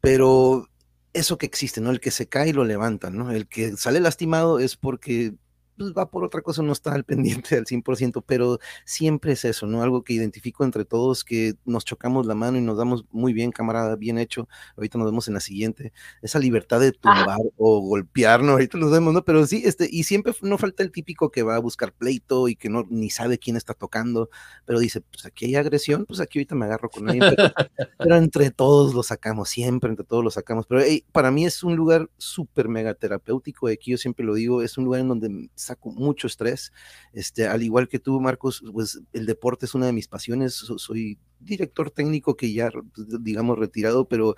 Pero 0.00 0.68
eso 1.14 1.38
que 1.38 1.46
existe, 1.46 1.80
¿no? 1.80 1.90
El 1.90 2.00
que 2.00 2.10
se 2.10 2.28
cae 2.28 2.50
y 2.50 2.52
lo 2.52 2.64
levantan, 2.64 3.16
¿no? 3.16 3.30
El 3.32 3.48
que 3.48 3.76
sale 3.76 4.00
lastimado 4.00 4.58
es 4.58 4.76
porque 4.76 5.34
pues, 5.78 5.92
va 5.92 6.10
por 6.10 6.24
otra 6.24 6.42
cosa, 6.42 6.62
no 6.62 6.72
está 6.72 6.92
al 6.92 7.04
pendiente 7.04 7.56
al 7.56 7.64
100%, 7.64 8.22
pero 8.26 8.58
siempre 8.84 9.32
es 9.32 9.44
eso, 9.44 9.66
¿no? 9.66 9.82
Algo 9.82 10.02
que 10.02 10.12
identifico 10.12 10.64
entre 10.64 10.84
todos, 10.84 11.24
que 11.24 11.54
nos 11.64 11.84
chocamos 11.84 12.26
la 12.26 12.34
mano 12.34 12.58
y 12.58 12.60
nos 12.60 12.76
damos 12.76 13.04
muy 13.10 13.32
bien, 13.32 13.52
camarada, 13.52 13.96
bien 13.96 14.18
hecho. 14.18 14.48
Ahorita 14.76 14.98
nos 14.98 15.06
vemos 15.06 15.28
en 15.28 15.34
la 15.34 15.40
siguiente. 15.40 15.92
Esa 16.22 16.38
libertad 16.38 16.80
de 16.80 16.92
tumbar 16.92 17.38
o 17.56 17.80
golpear, 17.80 18.42
¿no? 18.42 18.52
Ahorita 18.52 18.78
nos 18.78 18.90
vemos, 18.90 19.14
¿no? 19.14 19.24
Pero 19.24 19.46
sí, 19.46 19.62
este, 19.64 19.88
y 19.90 20.04
siempre 20.04 20.34
no 20.42 20.58
falta 20.58 20.82
el 20.82 20.90
típico 20.90 21.30
que 21.30 21.42
va 21.42 21.56
a 21.56 21.60
buscar 21.60 21.92
pleito 21.92 22.48
y 22.48 22.56
que 22.56 22.68
no 22.68 22.84
ni 22.90 23.10
sabe 23.10 23.38
quién 23.38 23.56
está 23.56 23.74
tocando, 23.74 24.30
pero 24.66 24.78
dice, 24.78 25.00
pues 25.00 25.24
aquí 25.26 25.46
hay 25.46 25.56
agresión, 25.56 26.04
pues 26.06 26.20
aquí 26.20 26.38
ahorita 26.38 26.54
me 26.54 26.66
agarro 26.66 26.90
con 26.90 27.08
él. 27.08 27.20
Pero, 27.98 28.16
entre 28.16 28.50
todos 28.50 28.94
lo 28.94 29.02
sacamos, 29.02 29.48
siempre 29.48 29.90
entre 29.90 30.04
todos 30.04 30.24
lo 30.24 30.30
sacamos. 30.30 30.66
Pero 30.66 30.82
para 31.12 31.30
mí 31.30 31.44
es 31.44 31.62
un 31.62 31.76
lugar 31.76 32.08
súper 32.16 32.68
mega 32.68 32.94
terapéutico, 32.94 33.68
aquí 33.68 33.92
yo 33.92 33.98
siempre 33.98 34.24
lo 34.24 34.34
digo, 34.34 34.62
es 34.62 34.78
un 34.78 34.84
lugar 34.84 35.00
en 35.00 35.08
donde 35.08 35.50
saco 35.68 35.90
mucho 35.92 36.26
estrés. 36.26 36.72
Este, 37.12 37.46
al 37.46 37.62
igual 37.62 37.88
que 37.88 37.98
tú, 37.98 38.20
Marcos, 38.20 38.62
pues 38.72 39.00
el 39.12 39.26
deporte 39.26 39.66
es 39.66 39.74
una 39.74 39.86
de 39.86 39.92
mis 39.92 40.08
pasiones. 40.08 40.54
soy 40.54 41.18
director 41.40 41.90
técnico 41.90 42.36
que 42.36 42.52
ya, 42.52 42.70
digamos, 43.20 43.58
retirado, 43.58 44.08
pero 44.08 44.34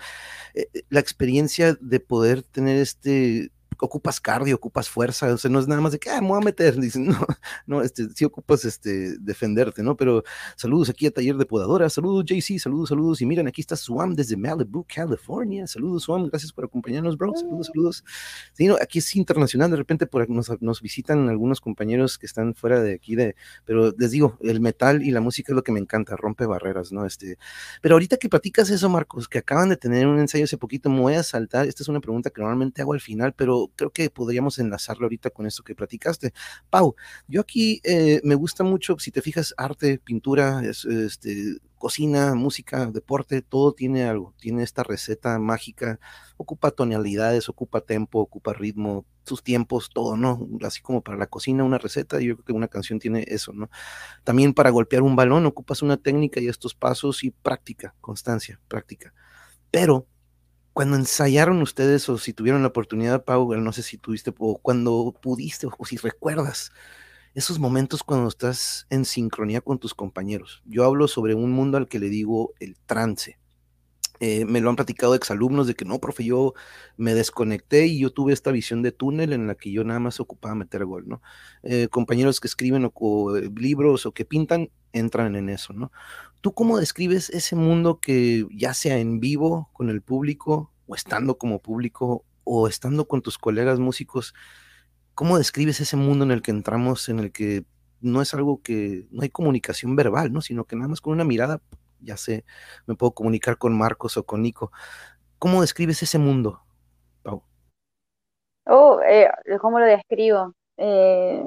eh, 0.55 0.67
la 0.91 1.01
experiencia 1.01 1.77
de 1.81 2.01
poder 2.01 2.43
tener 2.43 2.77
este 2.77 3.51
ocupas 3.81 4.21
cardio, 4.21 4.57
ocupas 4.57 4.89
fuerza, 4.89 5.33
o 5.33 5.39
sea, 5.39 5.51
no 5.51 5.59
es 5.59 5.69
nada 5.69 5.81
más 5.81 5.93
de 5.93 5.99
que, 5.99 6.11
ah, 6.11 6.21
me 6.21 6.29
voy 6.29 6.39
a 6.39 6.45
meter, 6.45 6.77
dicen, 6.81 7.07
no, 7.07 7.19
no, 7.67 7.83
este, 7.83 8.09
sí 8.15 8.25
ocupas, 8.25 8.65
este, 8.65 9.19
defenderte, 9.19 9.83
¿no? 9.83 9.97
Pero 9.97 10.23
saludos 10.57 10.89
aquí 10.89 11.07
a 11.07 11.11
Taller 11.11 11.37
de 11.37 11.47
Podadora, 11.47 11.89
saludos 11.91 12.25
JC, 12.27 12.59
saludos, 12.59 12.91
saludos, 12.91 13.21
y 13.21 13.27
miren, 13.27 13.49
aquí 13.49 13.61
está 13.61 13.77
Swam 13.77 14.15
desde 14.15 14.37
Malibu, 14.37 14.85
California, 14.85 15.67
saludos 15.67 16.05
Swam, 16.05 16.29
gracias 16.29 16.53
por 16.53 16.65
acompañarnos, 16.65 17.17
bro, 17.17 17.35
saludos, 17.35 17.67
saludos. 17.69 18.05
Sí, 18.53 18.67
no, 18.67 18.77
aquí 18.81 18.99
es 18.99 19.17
internacional, 19.17 19.71
de 19.71 19.77
repente 19.77 20.07
por, 20.07 20.29
nos, 20.29 20.51
nos 20.61 20.81
visitan 20.81 21.29
algunos 21.29 21.61
compañeros 21.61 22.19
que 22.19 22.27
están 22.27 22.55
fuera 22.55 22.81
de 22.81 22.95
aquí, 22.95 23.15
de, 23.15 23.37
pero 23.65 23.93
les 23.97 24.11
digo, 24.11 24.39
el 24.43 24.61
metal 24.61 25.03
y 25.03 25.11
la 25.11 25.21
música 25.21 25.53
es 25.53 25.57
lo 25.57 25.63
que 25.63 25.73
me 25.73 25.81
encanta, 25.81 26.17
rompe 26.17 26.47
barreras, 26.47 26.93
¿no? 26.93 27.07
Este, 27.07 27.39
pero 27.81 27.95
ahorita 27.95 28.17
que 28.17 28.29
platicas 28.29 28.71
eso, 28.71 28.89
Marcos, 28.89 29.29
que 29.29 29.39
acaban 29.39 29.69
de 29.69 29.77
tener 29.77 30.07
un 30.07 30.19
ensayo 30.19 30.45
hace 30.45 30.59
poquito, 30.59 30.91
me 30.91 31.01
voy 31.01 31.15
a 31.15 31.23
saltar, 31.23 31.67
esta 31.67 31.83
es 31.83 31.89
una 31.89 32.01
pregunta 32.01 32.31
que 32.31 32.41
normalmente 32.41 32.83
hago 32.83 32.93
al 32.93 33.01
final, 33.01 33.35
pero 33.35 33.70
creo 33.77 33.91
que 33.91 34.11
podríamos 34.11 34.59
enlazarlo 34.59 35.05
ahorita 35.07 35.31
con 35.31 35.47
esto 35.47 35.63
que 35.63 35.75
platicaste. 35.75 36.33
Pau, 36.71 36.95
yo 37.29 37.41
aquí 37.41 37.81
eh, 37.85 38.21
me 38.25 38.35
gusta 38.35 38.65
mucho, 38.65 38.99
si 38.99 39.11
te 39.11 39.23
fijas, 39.23 39.55
arte, 39.57 39.99
pintura, 39.99 40.63
este, 40.65 41.59
cocina, 41.81 42.35
música, 42.35 42.87
deporte, 42.87 43.41
todo 43.41 43.73
tiene 43.73 44.05
algo, 44.05 44.35
tiene 44.39 44.63
esta 44.63 44.83
receta 44.83 45.39
mágica, 45.39 45.99
ocupa 46.37 46.71
tonalidades, 46.71 47.49
ocupa 47.49 47.81
tempo, 47.81 48.21
ocupa 48.21 48.53
ritmo, 48.53 49.07
sus 49.25 49.43
tiempos, 49.43 49.91
todo, 49.93 50.17
¿no? 50.17 50.47
Así 50.63 50.83
como 50.83 51.01
para 51.03 51.17
la 51.17 51.27
cocina 51.27 51.65
una 51.65 51.79
receta, 51.79 52.21
yo 52.21 52.37
creo 52.37 52.45
que 52.45 52.53
una 52.53 52.69
canción 52.69 52.99
tiene 52.99 53.25
eso, 53.29 53.53
¿no? 53.55 53.71
También 54.25 54.53
para 54.53 54.71
golpear 54.71 55.03
un 55.03 55.17
balón 55.17 55.47
ocupas 55.47 55.81
una 55.83 55.97
técnica 55.97 56.39
y 56.41 56.49
estos 56.49 56.75
pasos 56.75 57.25
y 57.25 57.31
práctica, 57.31 57.95
constancia, 58.01 58.61
práctica. 58.69 59.15
Pero 59.71 60.07
cuando 60.73 60.97
ensayaron 60.97 61.61
ustedes 61.63 62.09
o 62.09 62.19
si 62.19 62.33
tuvieron 62.33 62.63
la 62.63 62.69
oportunidad, 62.69 63.25
Pau, 63.25 63.55
no 63.57 63.73
sé 63.73 63.83
si 63.83 63.99
tuviste 63.99 64.33
o 64.39 64.59
cuando 64.59 65.15
pudiste 65.21 65.67
o 65.67 65.85
si 65.85 65.97
recuerdas, 65.97 66.73
esos 67.35 67.59
momentos 67.59 68.03
cuando 68.03 68.29
estás 68.29 68.87
en 68.91 69.05
sincronía 69.05 69.61
con 69.61 69.79
tus 69.79 69.95
compañeros. 69.95 70.63
Yo 70.65 70.85
hablo 70.85 71.09
sobre 71.09 71.35
un 71.35 71.51
mundo 71.51 71.77
al 71.77 71.89
que 71.89 71.99
le 71.99 72.09
digo 72.09 72.53
el 72.61 72.77
trance. 72.87 73.40
Eh, 74.21 74.45
me 74.45 74.61
lo 74.61 74.69
han 74.69 74.77
platicado 74.77 75.15
exalumnos 75.15 75.67
de 75.67 75.75
que 75.75 75.87
no, 75.87 75.99
profe, 75.99 76.25
yo 76.25 76.53
me 76.99 77.15
desconecté 77.15 77.87
y 77.87 77.99
yo 78.01 78.13
tuve 78.13 78.35
esta 78.35 78.51
visión 78.51 78.83
de 78.83 78.93
túnel 78.93 79.33
en 79.33 79.47
la 79.47 79.55
que 79.55 79.73
yo 79.73 79.83
nada 79.83 79.99
más 79.99 80.21
ocupaba 80.21 80.55
meter 80.55 80.85
gol, 80.85 81.09
¿no? 81.09 81.23
Eh, 81.63 81.89
compañeros 81.89 82.39
que 82.39 82.47
escriben 82.47 82.91
o, 82.93 83.37
eh, 83.37 83.51
libros 83.57 84.05
o 84.05 84.13
que 84.13 84.27
pintan 84.27 84.71
entran 84.93 85.37
en 85.37 85.49
eso, 85.49 85.73
¿no? 85.73 85.91
¿Tú 86.43 86.53
cómo 86.53 86.79
describes 86.79 87.31
ese 87.31 87.57
mundo 87.57 87.99
que 88.01 88.47
ya 88.55 88.75
sea 88.75 88.99
en 88.99 89.21
vivo 89.21 89.71
con 89.73 89.89
el 89.89 90.03
público 90.03 90.71
o 90.87 90.95
estando 90.95 91.39
como 91.39 91.61
público 91.61 92.25
o 92.45 92.69
estando 92.69 93.09
con 93.09 93.23
tus 93.23 93.39
colegas 93.39 93.79
músicos? 93.79 94.35
¿Cómo 95.15 95.39
describes 95.39 95.81
ese 95.81 95.97
mundo 95.97 96.25
en 96.25 96.31
el 96.31 96.43
que 96.43 96.51
entramos, 96.51 97.09
en 97.09 97.21
el 97.21 97.33
que 97.33 97.65
no 98.01 98.23
es 98.23 98.35
algo 98.35 98.63
que, 98.63 99.07
no 99.11 99.23
hay 99.23 99.31
comunicación 99.31 99.97
verbal, 99.97 100.33
¿no? 100.33 100.41
Sino 100.43 100.65
que 100.65 100.77
nada 100.77 100.89
más 100.89 101.01
con 101.01 101.13
una 101.13 101.25
mirada, 101.25 101.61
ya 102.03 102.17
sé, 102.17 102.45
me 102.87 102.95
puedo 102.95 103.13
comunicar 103.13 103.59
con 103.59 103.77
Marcos 103.77 104.17
o 104.17 104.25
con 104.25 104.43
Nico. 104.43 104.73
¿Cómo 105.39 105.61
describes 105.61 106.03
ese 106.03 106.19
mundo, 106.19 106.61
Pau? 107.23 107.43
Oh, 108.67 109.01
eh, 109.03 109.31
¿cómo 109.61 109.79
lo 109.79 109.87
describo? 109.87 110.55
Eh, 110.77 111.45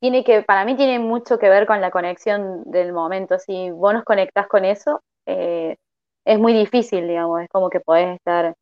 tiene 0.00 0.24
que, 0.24 0.42
para 0.42 0.64
mí 0.64 0.76
tiene 0.76 0.98
mucho 0.98 1.38
que 1.38 1.48
ver 1.48 1.66
con 1.66 1.80
la 1.80 1.90
conexión 1.90 2.62
del 2.70 2.92
momento. 2.92 3.38
Si 3.38 3.70
vos 3.70 3.94
nos 3.94 4.04
conectás 4.04 4.46
con 4.46 4.64
eso, 4.64 5.02
eh, 5.26 5.76
es 6.24 6.38
muy 6.38 6.52
difícil, 6.52 7.08
digamos, 7.08 7.42
es 7.42 7.48
como 7.48 7.70
que 7.70 7.80
podés 7.80 8.16
estar, 8.16 8.54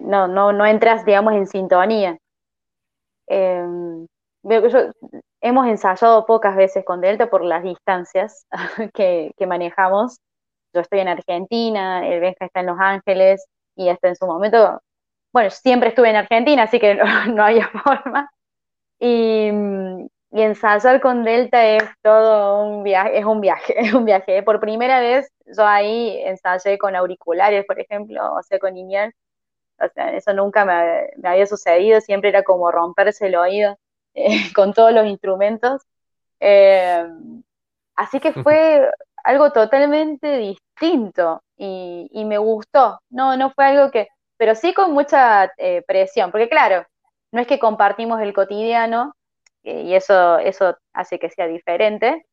no, 0.00 0.28
no, 0.28 0.52
no 0.52 0.66
entras, 0.66 1.04
digamos, 1.04 1.34
en 1.34 1.46
sintonía. 1.46 2.18
Em, 4.48 4.92
hemos 5.40 5.66
ensayado 5.66 6.24
pocas 6.26 6.56
veces 6.56 6.84
con 6.84 7.00
Delta 7.00 7.28
por 7.28 7.44
las 7.44 7.62
distancias 7.62 8.46
que, 8.94 9.32
manejamos. 9.46 10.20
Yo 10.74 10.80
estoy 10.82 11.00
en 11.00 11.08
Argentina, 11.08 12.06
el 12.06 12.20
Benja 12.20 12.46
está 12.46 12.60
en 12.60 12.66
Los 12.66 12.78
Ángeles 12.78 13.46
y 13.76 13.88
hasta 13.88 14.08
en 14.08 14.16
su 14.16 14.26
momento, 14.26 14.80
bueno, 15.32 15.50
siempre 15.50 15.90
estuve 15.90 16.10
en 16.10 16.16
Argentina, 16.16 16.64
así 16.64 16.78
que 16.80 16.94
no, 17.34 17.44
había 17.44 17.68
forma. 17.84 18.30
Y, 19.00 19.50
ensayar 20.32 21.00
con 21.00 21.24
Delta 21.24 21.64
es 21.66 21.84
todo 22.02 22.62
un 22.62 22.82
viaje, 22.82 23.18
es 23.18 23.24
un 23.24 23.40
viaje, 23.40 23.74
es 23.80 23.94
un 23.94 24.04
viaje. 24.04 24.42
Por 24.42 24.60
primera 24.60 25.00
vez 25.00 25.30
yo 25.46 25.66
ahí 25.66 26.20
ensayé 26.24 26.78
con 26.78 26.94
auriculares, 26.96 27.64
por 27.66 27.80
ejemplo, 27.80 28.34
o 28.34 28.42
sea, 28.42 28.58
con 28.58 28.76
Iñal, 28.76 29.12
o 29.80 29.88
sea, 29.94 30.12
eso 30.14 30.34
nunca 30.34 30.64
me, 30.64 31.28
había 31.28 31.46
sucedido, 31.46 32.00
siempre 32.00 32.30
era 32.30 32.42
como 32.42 32.70
romperse 32.70 33.26
el 33.28 33.36
oído 33.36 33.78
eh, 34.16 34.52
con 34.54 34.72
todos 34.72 34.92
los 34.92 35.06
instrumentos. 35.06 35.82
Eh, 36.40 37.06
así 37.94 38.18
que 38.20 38.32
fue 38.32 38.90
algo 39.24 39.52
totalmente 39.52 40.38
distinto 40.38 41.42
y, 41.56 42.24
me 42.26 42.38
gustó. 42.38 43.00
No, 43.10 43.36
no 43.36 43.50
fue 43.50 43.66
algo 43.66 43.90
que, 43.90 44.08
pero 44.36 44.54
sí 44.54 44.74
con 44.74 44.92
mucha 44.92 45.52
eh, 45.58 45.82
presión, 45.86 46.30
porque 46.30 46.48
claro, 46.48 46.86
no 47.32 47.40
es 47.40 47.46
que 47.46 47.58
compartimos 47.58 48.20
el 48.20 48.32
cotidiano 48.32 49.14
y 49.62 49.94
eso, 49.94 50.38
eso 50.38 50.76
hace 50.92 51.18
que 51.18 51.28
sea 51.30 51.48
diferente, 51.48 52.24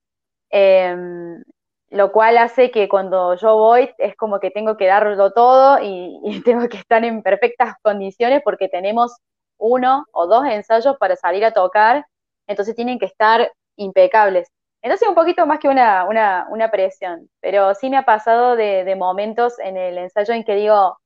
lo 1.90 2.12
cual 2.12 2.38
hace 2.38 2.72
que 2.72 2.90
cuando 2.90 3.36
yo 3.36 3.56
voy 3.56 3.92
es 3.98 4.16
como 4.16 4.40
que 4.40 4.52
tengo 4.52 4.78
que 4.78 4.88
darlo 4.88 5.32
todo 5.32 5.80
y, 5.82 6.20
tengo 6.46 6.68
que 6.68 6.78
estar 6.78 7.04
en 7.06 7.22
perfectas 7.24 7.76
condiciones 7.82 8.42
porque 8.44 8.68
tenemos 8.68 9.16
uno 9.64 10.06
o 10.12 10.28
dos 10.28 10.46
ensayos 10.46 10.98
para 10.98 11.16
salir 11.16 11.46
a 11.46 11.52
tocar, 11.52 12.06
entonces 12.48 12.76
tienen 12.76 13.00
que 13.00 13.06
estar 13.06 13.52
impecables. 13.78 14.50
Entonces 14.82 15.08
un 15.08 15.16
poquito 15.16 15.46
más 15.46 15.60
que 15.60 15.70
una, 15.70 16.06
una, 16.06 16.70
presión, 16.70 17.30
pero 17.40 17.74
sí 17.74 17.90
me 17.90 17.98
ha 17.98 18.04
pasado 18.04 18.58
de, 18.58 18.96
momentos 18.98 19.58
en 19.60 19.78
el 19.78 19.98
ensayo 19.98 20.34
en 20.34 20.44
que 20.44 20.56
digo, 20.56 20.98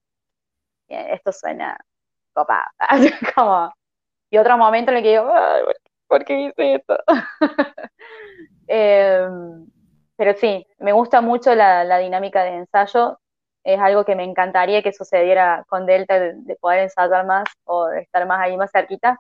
esto 0.88 1.32
suena 1.32 1.78
copado, 2.34 2.66
como, 3.36 3.72
y 4.32 4.38
otro 4.40 4.58
momento 4.58 4.92
en 4.92 4.98
el 4.98 5.04
que 5.04 5.10
digo, 5.10 5.32
¿por 6.08 6.26
qué 6.26 6.42
hice 6.42 6.76
esto? 6.76 6.98
eh, 8.68 9.28
pero 10.16 10.34
sí, 10.34 10.66
me 10.80 10.94
gusta 10.94 11.22
mucho 11.22 11.54
la, 11.54 11.98
dinámica 12.00 12.44
de 12.44 12.56
ensayo. 12.56 13.20
Es 13.68 13.80
algo 13.82 14.06
que 14.06 14.16
me 14.16 14.24
encantaría 14.24 14.82
que 14.82 14.94
sucediera 14.94 15.66
con 15.68 15.86
Delta, 15.86 16.20
de, 16.20 16.56
poder 16.62 16.82
ensayar 16.84 17.26
más 17.26 17.46
o 17.66 17.90
estar 17.90 18.26
más 18.26 18.40
ahí, 18.40 18.56
más 18.58 18.72
cerquita. 18.72 19.20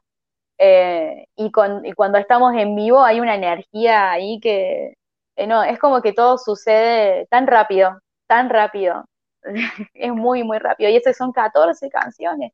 Eh, 0.60 1.25
y, 1.36 1.51
cuando 1.51 2.17
estamos 2.17 2.55
en 2.55 2.75
vivo 2.75 3.03
hay 3.03 3.19
una 3.19 3.36
energía 3.36 4.12
ahí 4.12 4.39
que, 4.39 4.95
eh, 5.36 5.47
no, 5.47 5.63
es 5.63 5.79
como 5.79 6.01
que 6.01 6.13
todo 6.13 6.38
sucede 6.38 7.27
tan 7.29 7.47
rápido, 7.47 7.99
tan 8.27 8.49
rápido. 8.49 9.05
es 9.93 10.13
muy, 10.13 10.43
muy 10.43 10.60
rápido. 10.60 10.89
Y 10.91 10.97
esas 10.97 11.17
son 11.17 11.31
14 11.33 11.89
canciones. 11.89 12.51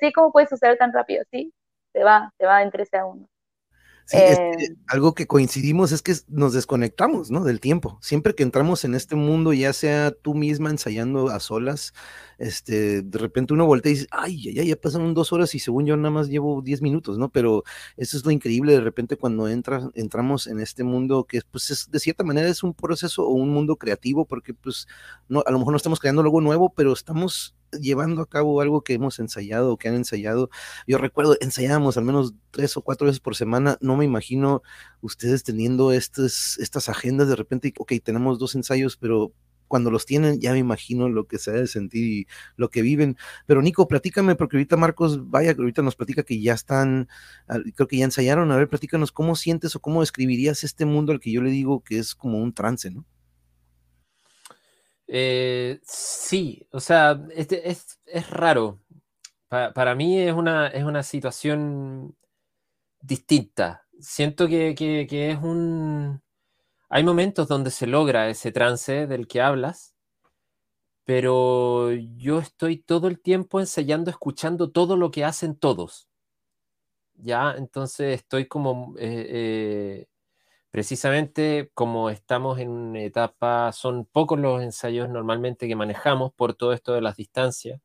¿sí? 0.00 0.12
¿Cómo 0.14 0.32
puede 0.32 0.48
suceder 0.48 0.78
tan 0.78 0.92
rápido? 0.92 1.24
Sí, 1.30 1.52
se 1.92 2.04
va, 2.04 2.30
se 2.38 2.46
va 2.46 2.62
en 2.62 2.70
13 2.72 2.90
segundos. 2.98 3.31
Sí, 4.06 4.18
eh, 4.18 4.74
algo 4.88 5.14
que 5.14 5.26
coincidimos 5.26 5.92
es 5.92 6.02
que 6.02 6.14
nos 6.28 6.52
desconectamos, 6.52 7.30
¿no? 7.30 7.44
Del 7.44 7.60
tiempo. 7.60 7.98
Siempre 8.02 8.34
que 8.34 8.42
entramos 8.42 8.84
en 8.84 8.94
este 8.94 9.16
mundo, 9.16 9.52
ya 9.52 9.72
sea 9.72 10.10
tú 10.10 10.34
misma 10.34 10.70
ensayando 10.70 11.28
a 11.28 11.40
solas, 11.40 11.94
este, 12.38 13.02
de 13.02 13.18
repente 13.18 13.54
uno 13.54 13.66
voltea 13.66 13.92
y 13.92 13.94
dice, 13.94 14.06
ay, 14.10 14.52
ya, 14.54 14.62
ya 14.64 14.76
pasaron 14.76 15.14
dos 15.14 15.32
horas 15.32 15.54
y 15.54 15.60
según 15.60 15.86
yo 15.86 15.96
nada 15.96 16.10
más 16.10 16.28
llevo 16.28 16.62
diez 16.62 16.82
minutos, 16.82 17.16
¿no? 17.18 17.30
Pero 17.30 17.62
eso 17.96 18.16
es 18.16 18.24
lo 18.24 18.30
increíble 18.32 18.72
de 18.72 18.80
repente 18.80 19.16
cuando 19.16 19.48
entra, 19.48 19.90
entramos 19.94 20.46
en 20.46 20.60
este 20.60 20.84
mundo 20.84 21.24
que 21.24 21.40
pues 21.50 21.70
es, 21.70 21.90
de 21.90 22.00
cierta 22.00 22.24
manera 22.24 22.48
es 22.48 22.62
un 22.62 22.74
proceso 22.74 23.26
o 23.26 23.32
un 23.32 23.50
mundo 23.50 23.76
creativo 23.76 24.26
porque 24.26 24.54
pues 24.54 24.88
no, 25.28 25.42
a 25.46 25.50
lo 25.50 25.58
mejor 25.58 25.72
no 25.72 25.76
estamos 25.76 26.00
creando 26.00 26.22
algo 26.22 26.40
nuevo, 26.40 26.72
pero 26.74 26.92
estamos 26.92 27.54
llevando 27.80 28.22
a 28.22 28.28
cabo 28.28 28.60
algo 28.60 28.82
que 28.82 28.94
hemos 28.94 29.18
ensayado, 29.18 29.76
que 29.76 29.88
han 29.88 29.94
ensayado. 29.94 30.50
Yo 30.86 30.98
recuerdo, 30.98 31.36
ensayábamos 31.40 31.96
al 31.96 32.04
menos 32.04 32.34
tres 32.50 32.76
o 32.76 32.82
cuatro 32.82 33.06
veces 33.06 33.20
por 33.20 33.36
semana. 33.36 33.78
No 33.80 33.96
me 33.96 34.04
imagino 34.04 34.62
ustedes 35.00 35.42
teniendo 35.44 35.92
estas, 35.92 36.58
estas 36.58 36.88
agendas 36.88 37.28
de 37.28 37.36
repente, 37.36 37.72
ok, 37.78 37.92
tenemos 38.02 38.38
dos 38.38 38.54
ensayos, 38.54 38.96
pero 38.96 39.32
cuando 39.72 39.90
los 39.90 40.04
tienen, 40.04 40.38
ya 40.38 40.52
me 40.52 40.58
imagino 40.58 41.08
lo 41.08 41.26
que 41.26 41.38
se 41.38 41.50
ha 41.50 41.54
de 41.54 41.66
sentir 41.66 42.04
y 42.04 42.26
lo 42.56 42.68
que 42.68 42.82
viven. 42.82 43.16
Pero 43.46 43.62
Nico, 43.62 43.88
platícame, 43.88 44.34
porque 44.34 44.58
ahorita 44.58 44.76
Marcos, 44.76 45.30
vaya, 45.30 45.54
ahorita 45.56 45.80
nos 45.80 45.96
platica 45.96 46.24
que 46.24 46.42
ya 46.42 46.52
están, 46.52 47.08
creo 47.74 47.88
que 47.88 47.96
ya 47.96 48.04
ensayaron. 48.04 48.52
A 48.52 48.56
ver, 48.56 48.68
platícanos 48.68 49.12
cómo 49.12 49.34
sientes 49.34 49.74
o 49.74 49.80
cómo 49.80 50.02
describirías 50.02 50.62
este 50.62 50.84
mundo 50.84 51.10
al 51.12 51.20
que 51.20 51.32
yo 51.32 51.40
le 51.40 51.50
digo 51.50 51.82
que 51.82 51.98
es 51.98 52.14
como 52.14 52.36
un 52.42 52.52
trance, 52.52 52.90
¿no? 52.90 53.06
Eh, 55.14 55.78
sí, 55.84 56.66
o 56.72 56.80
sea, 56.80 57.20
este, 57.34 57.70
es, 57.70 57.98
raro. 58.30 58.80
para 59.48 59.94
mí 59.94 60.18
es 60.18 60.32
una, 60.32 60.68
es 60.68 60.84
una 60.84 61.02
situación 61.02 62.16
distinta. 63.02 63.86
Siento 64.00 64.48
que, 64.48 64.74
es 65.10 65.38
un... 65.42 66.22
Hay 66.88 67.04
momentos 67.04 67.46
donde 67.46 67.70
se 67.70 67.86
logra 67.86 68.30
ese 68.30 68.52
trance 68.52 69.06
del 69.06 69.28
que 69.28 69.42
hablas, 69.42 69.94
pero 71.04 71.92
yo 71.92 72.38
estoy 72.38 72.78
todo 72.78 73.08
el 73.08 73.20
tiempo 73.20 73.60
ensayando, 73.60 74.10
escuchando 74.10 74.70
todo 74.70 74.96
lo 74.96 75.10
que 75.10 75.26
hacen 75.26 75.56
todos. 75.56 76.08
¿Ya? 77.16 77.54
Entonces 77.58 78.14
estoy 78.20 78.46
como... 78.48 78.94
Eh, 78.98 79.26
eh, 79.28 80.06
precisamente 80.72 81.70
como 81.74 82.10
estamos 82.10 82.58
en 82.58 82.70
una 82.70 83.02
etapa, 83.02 83.72
son 83.72 84.06
pocos 84.06 84.40
los 84.40 84.62
ensayos 84.62 85.08
normalmente 85.10 85.68
que 85.68 85.76
manejamos 85.76 86.32
por 86.32 86.54
todo 86.54 86.72
esto 86.72 86.94
de 86.94 87.02
las 87.02 87.16
distancias. 87.16 87.80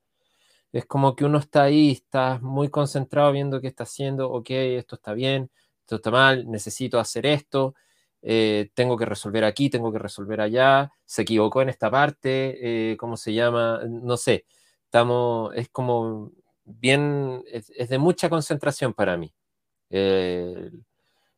Es 0.71 0.85
como 0.85 1.15
que 1.15 1.25
uno 1.25 1.39
está 1.39 1.63
ahí, 1.63 1.91
está 1.91 2.39
muy 2.41 2.69
concentrado 2.69 3.31
viendo 3.33 3.61
qué 3.61 3.67
está 3.67 3.83
haciendo, 3.83 4.31
ok, 4.31 4.49
esto 4.51 4.95
está 4.95 5.13
bien, 5.13 5.51
esto 5.81 5.97
está 5.97 6.11
mal, 6.11 6.49
necesito 6.49 6.99
hacer 6.99 7.25
esto, 7.25 7.75
eh, 8.21 8.71
tengo 8.73 8.97
que 8.97 9.05
resolver 9.05 9.43
aquí, 9.43 9.69
tengo 9.69 9.91
que 9.91 9.99
resolver 9.99 10.41
allá, 10.41 10.91
se 11.05 11.23
equivocó 11.23 11.61
en 11.61 11.69
esta 11.69 11.91
parte, 11.91 12.91
eh, 12.93 12.97
¿cómo 12.97 13.17
se 13.17 13.33
llama? 13.33 13.81
No 13.88 14.17
sé, 14.17 14.45
estamos, 14.85 15.53
es 15.55 15.69
como 15.69 16.31
bien, 16.63 17.43
es, 17.47 17.67
de 17.89 17.97
mucha 17.97 18.29
concentración 18.29 18.93
para 18.93 19.17
mí 19.17 19.33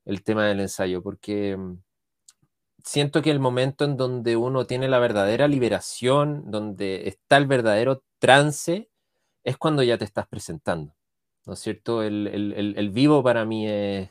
el, 0.06 0.24
tema 0.24 0.46
del 0.48 0.62
ensayo, 0.62 1.02
porque 1.04 1.56
mm, 1.58 1.82
siento 2.84 3.22
que 3.22 3.32
el 3.32 3.40
momento 3.40 3.86
en 3.86 3.98
donde 3.98 4.36
uno 4.36 4.66
tiene 4.66 4.88
la 4.88 5.00
verdadera 5.00 5.48
liberación, 5.48 6.50
donde 6.52 7.08
está 7.08 7.38
el 7.38 7.48
verdadero 7.48 8.04
trance, 8.20 8.90
es 9.44 9.58
cuando 9.58 9.84
ya 9.84 9.98
te 9.98 10.06
estás 10.06 10.28
presentando, 10.28 10.96
¿no 11.46 11.54
es 11.54 11.60
cierto? 11.60 12.04
El, 12.04 12.90
vivo 12.94 13.24
para 13.24 13.46
mí 13.46 13.68
es 13.68 14.10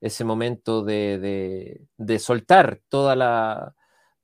ese 0.00 0.24
momento 0.24 0.84
de, 0.84 1.86
soltar 2.18 2.80
toda 2.88 3.16
la, 3.16 3.74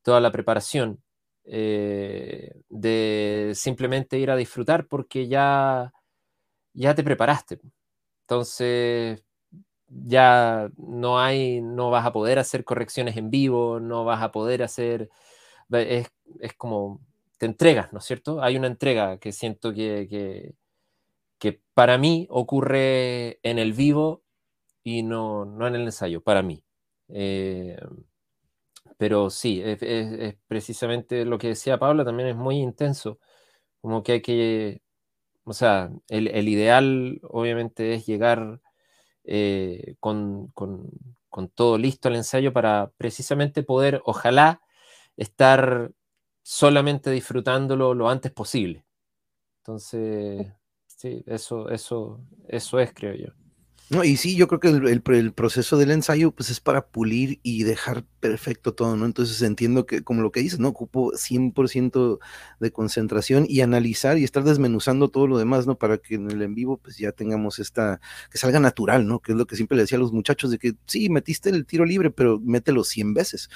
toda 0.02 0.20
la 0.20 0.30
preparación, 0.32 1.02
eh, 1.44 2.60
de 2.68 3.52
simplemente 3.54 4.18
ir 4.18 4.30
a 4.30 4.36
disfrutar 4.36 4.86
porque 4.86 5.26
ya 5.28 5.92
ya 6.74 6.94
te 6.94 7.04
preparaste. 7.04 7.60
Entonces, 8.22 9.24
ya 10.06 10.70
no 10.76 11.20
hay, 11.20 11.60
no 11.60 11.90
vas 11.90 12.06
a 12.06 12.12
poder 12.12 12.38
hacer 12.38 12.64
correcciones 12.64 13.16
en 13.16 13.30
vivo, 13.30 13.80
no 13.80 14.04
vas 14.04 14.22
a 14.22 14.32
poder 14.32 14.62
hacer, 14.62 15.10
es, 15.70 16.08
como, 16.56 17.00
te 17.38 17.46
entregas, 17.46 17.92
¿no 17.92 17.98
es 17.98 18.04
cierto? 18.04 18.42
Hay 18.42 18.56
una 18.56 18.68
entrega 18.68 19.18
que 19.18 19.32
siento 19.32 19.72
que, 19.74 20.54
que, 21.38 21.60
para 21.74 21.98
mí 21.98 22.26
ocurre 22.30 23.40
en 23.42 23.58
el 23.58 23.72
vivo 23.72 24.22
y 24.84 25.02
no, 25.02 25.44
no 25.44 25.66
en 25.66 25.74
el 25.76 25.82
ensayo, 25.82 26.22
para 26.22 26.42
mí. 26.42 26.64
Eh, 27.08 27.76
pero 28.96 29.30
sí, 29.30 29.60
es, 29.62 29.82
es, 29.82 30.36
precisamente 30.46 31.24
lo 31.24 31.38
que 31.38 31.48
decía 31.48 31.78
Pablo, 31.78 32.04
también 32.04 32.28
es 32.28 32.36
muy 32.36 32.56
intenso, 32.56 33.18
como 33.80 34.02
que 34.02 34.12
hay 34.12 34.22
que 34.22 34.82
o 35.44 35.52
sea, 35.52 35.90
el, 36.08 36.48
ideal 36.48 37.20
obviamente 37.24 37.94
es 37.94 38.06
llegar 38.06 38.60
eh, 39.24 39.96
con, 40.00 40.52
todo 41.54 41.78
listo 41.78 42.08
al 42.08 42.16
ensayo 42.16 42.52
para 42.52 42.90
precisamente 42.96 43.62
poder, 43.62 44.02
ojalá, 44.04 44.62
estar 45.16 45.92
solamente 46.42 47.10
disfrutándolo 47.10 47.94
lo 47.94 48.08
antes 48.08 48.32
posible. 48.32 48.84
Entonces, 49.58 50.52
sí, 50.86 51.22
eso, 51.26 51.68
eso, 51.70 52.20
eso 52.48 52.80
es, 52.80 52.92
creo 52.92 53.14
yo. 53.14 53.41
No, 53.92 54.04
y 54.04 54.16
sí, 54.16 54.36
yo 54.36 54.48
creo 54.48 54.58
que 54.58 54.68
el, 54.68 55.32
proceso 55.34 55.76
del 55.76 55.90
ensayo 55.90 56.30
pues 56.30 56.48
es 56.48 56.60
para 56.60 56.86
pulir 56.86 57.40
y 57.42 57.64
dejar 57.64 58.04
perfecto 58.20 58.72
todo, 58.72 58.96
¿no? 58.96 59.04
Entonces 59.04 59.42
entiendo 59.42 59.84
que, 59.84 60.02
como 60.02 60.22
lo 60.22 60.32
que 60.32 60.40
dices, 60.40 60.58
¿no? 60.58 60.68
Ocupo 60.68 61.12
100% 61.12 62.18
de 62.58 62.72
concentración 62.72 63.44
y 63.46 63.60
analizar 63.60 64.16
y 64.16 64.24
estar 64.24 64.44
desmenuzando 64.44 65.08
todo 65.08 65.26
lo 65.26 65.36
demás, 65.36 65.66
¿no? 65.66 65.74
Para 65.74 65.98
que 65.98 66.14
en 66.14 66.30
el 66.30 66.40
en 66.40 66.54
vivo 66.54 66.78
pues 66.78 66.96
ya 66.96 67.12
tengamos 67.12 67.58
esta, 67.58 68.00
que 68.30 68.38
salga 68.38 68.60
natural, 68.60 69.06
¿no? 69.06 69.18
Que 69.18 69.32
es 69.32 69.38
lo 69.38 69.46
que 69.46 69.56
siempre 69.56 69.76
le 69.76 69.82
decía 69.82 69.98
a 69.98 70.00
los 70.00 70.12
muchachos 70.12 70.50
de 70.50 70.58
que 70.58 70.72
sí, 70.86 71.10
metiste 71.10 71.50
el 71.50 71.66
tiro 71.66 71.84
libre, 71.84 72.10
pero 72.10 72.40
mételo 72.40 72.84
100 72.84 73.12
veces. 73.12 73.50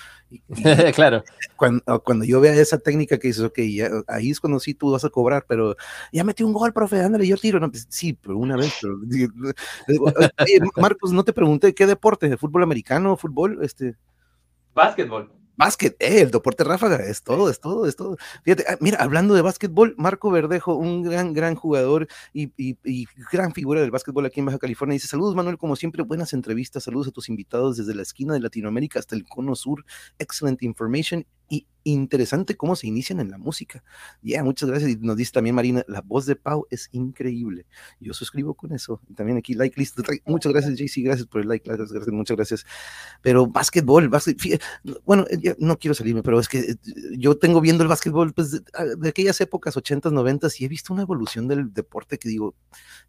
claro. 0.95 1.25
Cuando, 1.57 1.83
cuando, 2.05 2.27
yo 2.27 2.43
vea 2.43 2.53
esa 2.53 2.77
técnica 2.77 3.17
que 3.17 3.29
dices, 3.29 3.43
ok, 3.43 3.61
ya, 3.61 3.89
ahí 4.07 4.33
es 4.33 4.41
cuando 4.41 4.61
sí 4.61 4.75
tú 4.75 4.91
vas 4.91 5.07
a 5.07 5.09
cobrar, 5.09 5.47
pero 5.49 5.77
ya 6.13 6.25
metí 6.25 6.43
un 6.43 6.53
gol, 6.53 6.75
profe, 6.75 7.01
ándale, 7.01 7.27
yo 7.27 7.39
tiro, 7.39 7.59
no, 7.59 7.71
pues, 7.71 7.87
sí, 7.89 8.13
pero 8.13 8.37
una 8.37 8.59
vez, 8.59 8.75
pero, 8.83 8.99
Marcos, 10.77 11.13
no 11.13 11.25
te 11.25 11.33
pregunté 11.33 11.75
qué 11.75 11.87
deporte, 11.87 12.37
fútbol 12.37 12.63
americano, 12.63 13.17
fútbol, 13.17 13.59
este. 13.63 13.97
Básquetbol. 14.75 15.31
Básquet, 15.57 15.97
eh, 16.01 16.21
el 16.21 16.31
deporte 16.31 16.65
ráfaga, 16.65 16.97
es 16.97 17.23
todo, 17.23 17.49
es 17.49 17.61
todo, 17.61 17.87
es 17.87 17.97
todo. 17.97 18.19
Fíjate, 18.45 18.65
ah, 18.69 18.77
mira, 18.79 18.99
hablando 18.99 19.33
de 19.33 19.41
básquetbol, 19.41 19.95
Marco 19.97 20.31
Verdejo, 20.31 20.75
un 20.75 21.03
gran, 21.03 21.33
gran 21.33 21.55
jugador 21.55 22.09
y, 22.35 22.53
y, 22.59 23.07
gran 23.33 23.55
figura 23.55 23.81
del 23.81 23.91
básquetbol 23.91 24.27
aquí 24.27 24.41
en 24.41 24.47
Baja 24.47 24.59
California, 24.59 24.93
dice, 24.95 25.09
saludos 25.09 25.35
Manuel, 25.35 25.57
como 25.57 25.75
siempre, 25.75 26.03
buenas 26.03 26.35
entrevistas, 26.35 26.85
saludos 26.85 27.09
a 27.09 27.11
tus 27.11 27.31
invitados 27.31 27.79
desde 27.79 27.95
la 27.95 28.03
esquina 28.03 28.35
de 28.35 28.41
Latinoamérica 28.41 28.99
hasta 28.99 29.17
el 29.17 29.25
cono 29.25 29.55
sur, 29.55 29.83
excellent 30.19 30.63
information 30.63 31.25
y 31.49 31.67
interesante 31.85 32.57
cómo 32.57 32.75
se 32.75 32.89
inician 32.89 33.21
en 33.21 33.31
la 33.31 33.39
música. 33.39 33.85
Ya, 34.21 34.43
muchas 34.43 34.69
gracias. 34.69 34.91
Y 34.91 34.97
nos 34.97 35.17
dice 35.17 35.33
también 35.33 35.55
Marina, 35.55 35.85
la 35.87 36.01
voz 36.01 36.27
de 36.27 36.35
Pau 36.35 36.67
es 36.71 36.89
increíble. 36.93 37.67
Yo 38.01 38.13
suscribo 38.13 38.55
con 38.55 38.73
eso. 38.73 39.01
Y 39.09 39.15
también 39.15 39.39
aquí, 39.39 39.55
like 39.55 39.79
list. 39.79 39.99
Muchas 40.25 40.53
gracias, 40.53 40.75
JC. 40.77 41.05
Gracias 41.05 41.27
por 41.29 41.43
el 41.43 41.49
like. 41.49 41.69
Gracias, 41.69 41.93
gracias, 41.93 42.13
muchas 42.13 42.37
gracias. 42.37 42.67
Pero 43.23 43.47
básquetbol, 43.47 44.09
básquet, 44.09 44.61
bueno, 45.05 45.25
no 45.59 45.79
quiero 45.79 45.95
salirme, 45.95 46.23
pero 46.23 46.41
es 46.41 46.49
que 46.49 46.59
eh, 46.59 46.77
yo 47.17 47.37
tengo 47.39 47.61
viendo 47.61 47.83
el 47.85 47.89
básquetbol 47.89 48.33
pues, 48.33 48.63
ah, 48.75 48.85
de, 48.85 49.09
aquellas 49.09 49.41
épocas, 49.41 49.77
80s, 49.77 50.11
90 50.11 50.49
y 50.59 50.65
he 50.65 50.69
visto 50.69 50.93
una 50.93 51.03
evolución 51.03 51.49
del 51.49 51.73
deporte 51.73 52.19
que 52.19 52.29
digo, 52.29 52.55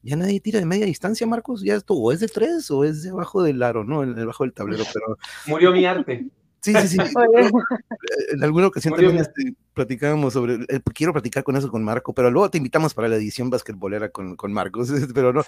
ya 0.03 0.15
nadie 0.15 0.39
tira 0.39 0.59
de 0.59 0.65
media 0.65 0.85
distancia, 0.85 1.25
Marcos. 1.25 1.63
Ya 1.63 1.75
esto 1.75 1.95
o 1.95 2.11
es 2.11 2.19
de 2.19 2.27
tres 2.27 2.69
o 2.69 2.83
es 2.83 3.01
de 3.01 3.09
abajo 3.09 3.41
del 3.41 3.63
aro, 3.63 3.83
¿no? 3.83 4.05
Debajo 4.05 4.43
del 4.43 4.53
tablero, 4.53 4.83
pero. 4.93 5.17
Murió 5.47 5.71
mi 5.71 5.85
arte. 5.85 6.29
Sí, 6.61 6.73
sí, 6.73 6.87
sí. 6.87 6.97
en 8.33 8.43
alguna 8.43 8.67
ocasión 8.67 8.93
también 8.93 9.17
este, 9.17 9.53
platicábamos 9.73 10.33
sobre, 10.33 10.55
eh, 10.55 10.81
quiero 10.93 11.13
platicar 11.13 11.43
con 11.43 11.55
eso 11.55 11.69
con 11.69 11.83
Marco, 11.83 12.13
pero 12.13 12.31
luego 12.31 12.49
te 12.49 12.57
invitamos 12.57 12.93
para 12.93 13.07
la 13.07 13.15
edición 13.15 13.49
basquetbolera 13.49 14.09
con, 14.09 14.35
con 14.35 14.51
Marcos, 14.51 14.89
pero 15.13 15.33
no, 15.33 15.43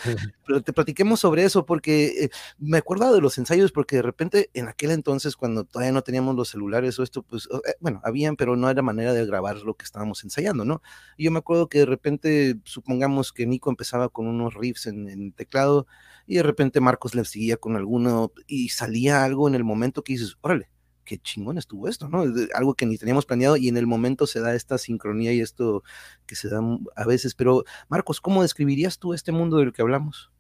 pero 0.46 0.62
te 0.62 0.72
platiquemos 0.72 1.20
sobre 1.20 1.44
eso 1.44 1.66
porque 1.66 2.26
eh, 2.26 2.30
me 2.60 2.78
acuerdo 2.78 3.14
de 3.14 3.22
los 3.22 3.38
ensayos 3.38 3.72
porque 3.72 3.98
de 3.98 4.02
repente 4.04 4.50
en 4.54 4.68
aquel 4.68 4.92
entonces 4.92 5.36
cuando 5.36 5.64
todavía 5.64 5.92
no 5.92 6.04
teníamos 6.04 6.36
los 6.36 6.50
celulares 6.50 7.00
o 7.00 7.04
esto, 7.04 7.24
pues, 7.24 7.50
eh, 7.52 7.74
bueno, 7.80 8.02
habían, 8.04 8.36
pero 8.36 8.56
no 8.56 8.70
era 8.70 8.82
manera 8.82 9.14
de 9.14 9.26
grabar 9.26 9.58
lo 9.58 9.74
que 9.74 9.86
estábamos 9.86 10.24
ensayando, 10.24 10.64
¿no? 10.64 10.82
Y 11.18 11.26
yo 11.26 11.32
me 11.32 11.40
acuerdo 11.40 11.68
que 11.68 11.80
de 11.80 11.86
repente, 11.86 12.58
supongamos 12.64 13.34
que 13.34 13.48
Nico 13.48 13.70
empezaba 13.70 14.10
con 14.10 14.28
unos 14.28 14.54
riffs 14.54 14.86
en, 14.86 15.10
en 15.10 15.32
teclado 15.32 15.88
y 16.28 16.36
de 16.36 16.44
repente 16.44 16.80
Marcos 16.80 17.16
le 17.16 17.26
seguía 17.26 17.58
con 17.58 17.76
alguno 17.76 18.32
y 18.46 18.70
salía 18.70 19.24
algo 19.24 19.48
en 19.48 19.56
el 19.56 19.64
momento 19.64 20.04
que 20.04 20.14
dices, 20.14 20.38
órale, 20.42 20.70
qué 21.10 21.18
chingón 21.18 21.58
estuvo 21.58 21.88
esto, 21.88 22.08
¿no? 22.08 22.24
Algo 22.54 22.76
que 22.76 22.86
ni 22.86 22.96
teníamos 23.00 23.26
planeado 23.26 23.58
y 23.58 23.68
en 23.68 23.78
el 23.78 23.88
momento 23.88 24.28
se 24.28 24.42
da 24.42 24.54
esta 24.54 24.78
sincronía 24.78 25.34
y 25.34 25.42
esto 25.42 25.82
que 26.28 26.36
se 26.36 26.50
da 26.50 26.62
a 26.96 27.06
veces. 27.08 27.34
Pero, 27.34 27.64
Marcos, 27.88 28.22
¿cómo 28.22 28.44
describirías 28.44 29.00
tú 29.00 29.16
este 29.16 29.32
mundo 29.32 29.58
del 29.58 29.74
que 29.74 29.82
hablamos? 29.82 30.32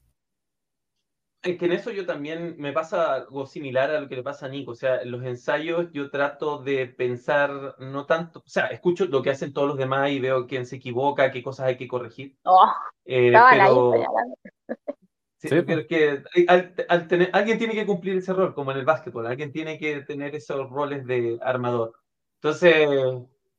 Es 1.42 1.58
que 1.58 1.66
en 1.66 1.72
eso 1.72 1.90
yo 1.90 2.06
también 2.06 2.56
me 2.60 2.72
pasa 2.72 3.16
algo 3.16 3.48
similar 3.48 3.90
a 3.90 4.00
lo 4.00 4.08
que 4.08 4.18
le 4.18 4.22
pasa 4.22 4.46
a 4.46 4.50
Nico. 4.50 4.72
O 4.72 4.76
sea, 4.76 5.02
en 5.02 5.10
los 5.10 5.24
ensayos 5.24 5.88
yo 5.92 6.12
trato 6.12 6.62
de 6.62 6.86
pensar 6.86 7.76
no 7.80 8.06
tanto, 8.06 8.44
o 8.46 8.50
sea, 8.50 8.68
escucho 8.68 9.06
lo 9.06 9.24
que 9.24 9.32
hacen 9.32 9.52
todos 9.52 9.70
los 9.70 9.78
demás 9.78 10.12
y 10.12 10.20
veo 10.20 10.46
quién 10.46 10.68
se 10.68 10.76
equivoca, 10.76 11.32
qué 11.32 11.42
cosas 11.42 11.66
hay 11.66 11.78
que 11.78 11.88
corregir. 11.88 12.38
Oh, 12.44 12.72
eh, 13.06 13.34
pero... 13.52 13.94
Sí, 15.42 15.62
pues. 15.62 15.88
que 15.88 16.22
alguien 17.32 17.58
tiene 17.58 17.74
que 17.74 17.86
cumplir 17.86 18.18
ese 18.18 18.34
rol, 18.34 18.54
como 18.54 18.72
en 18.72 18.78
el 18.78 18.86
básquetbol, 18.86 19.26
alguien 19.26 19.54
tiene 19.54 19.80
que 19.80 20.02
tener 20.02 20.36
esos 20.36 20.70
roles 20.70 21.06
de 21.06 21.40
armador. 21.42 21.94
Entonces, 22.42 22.90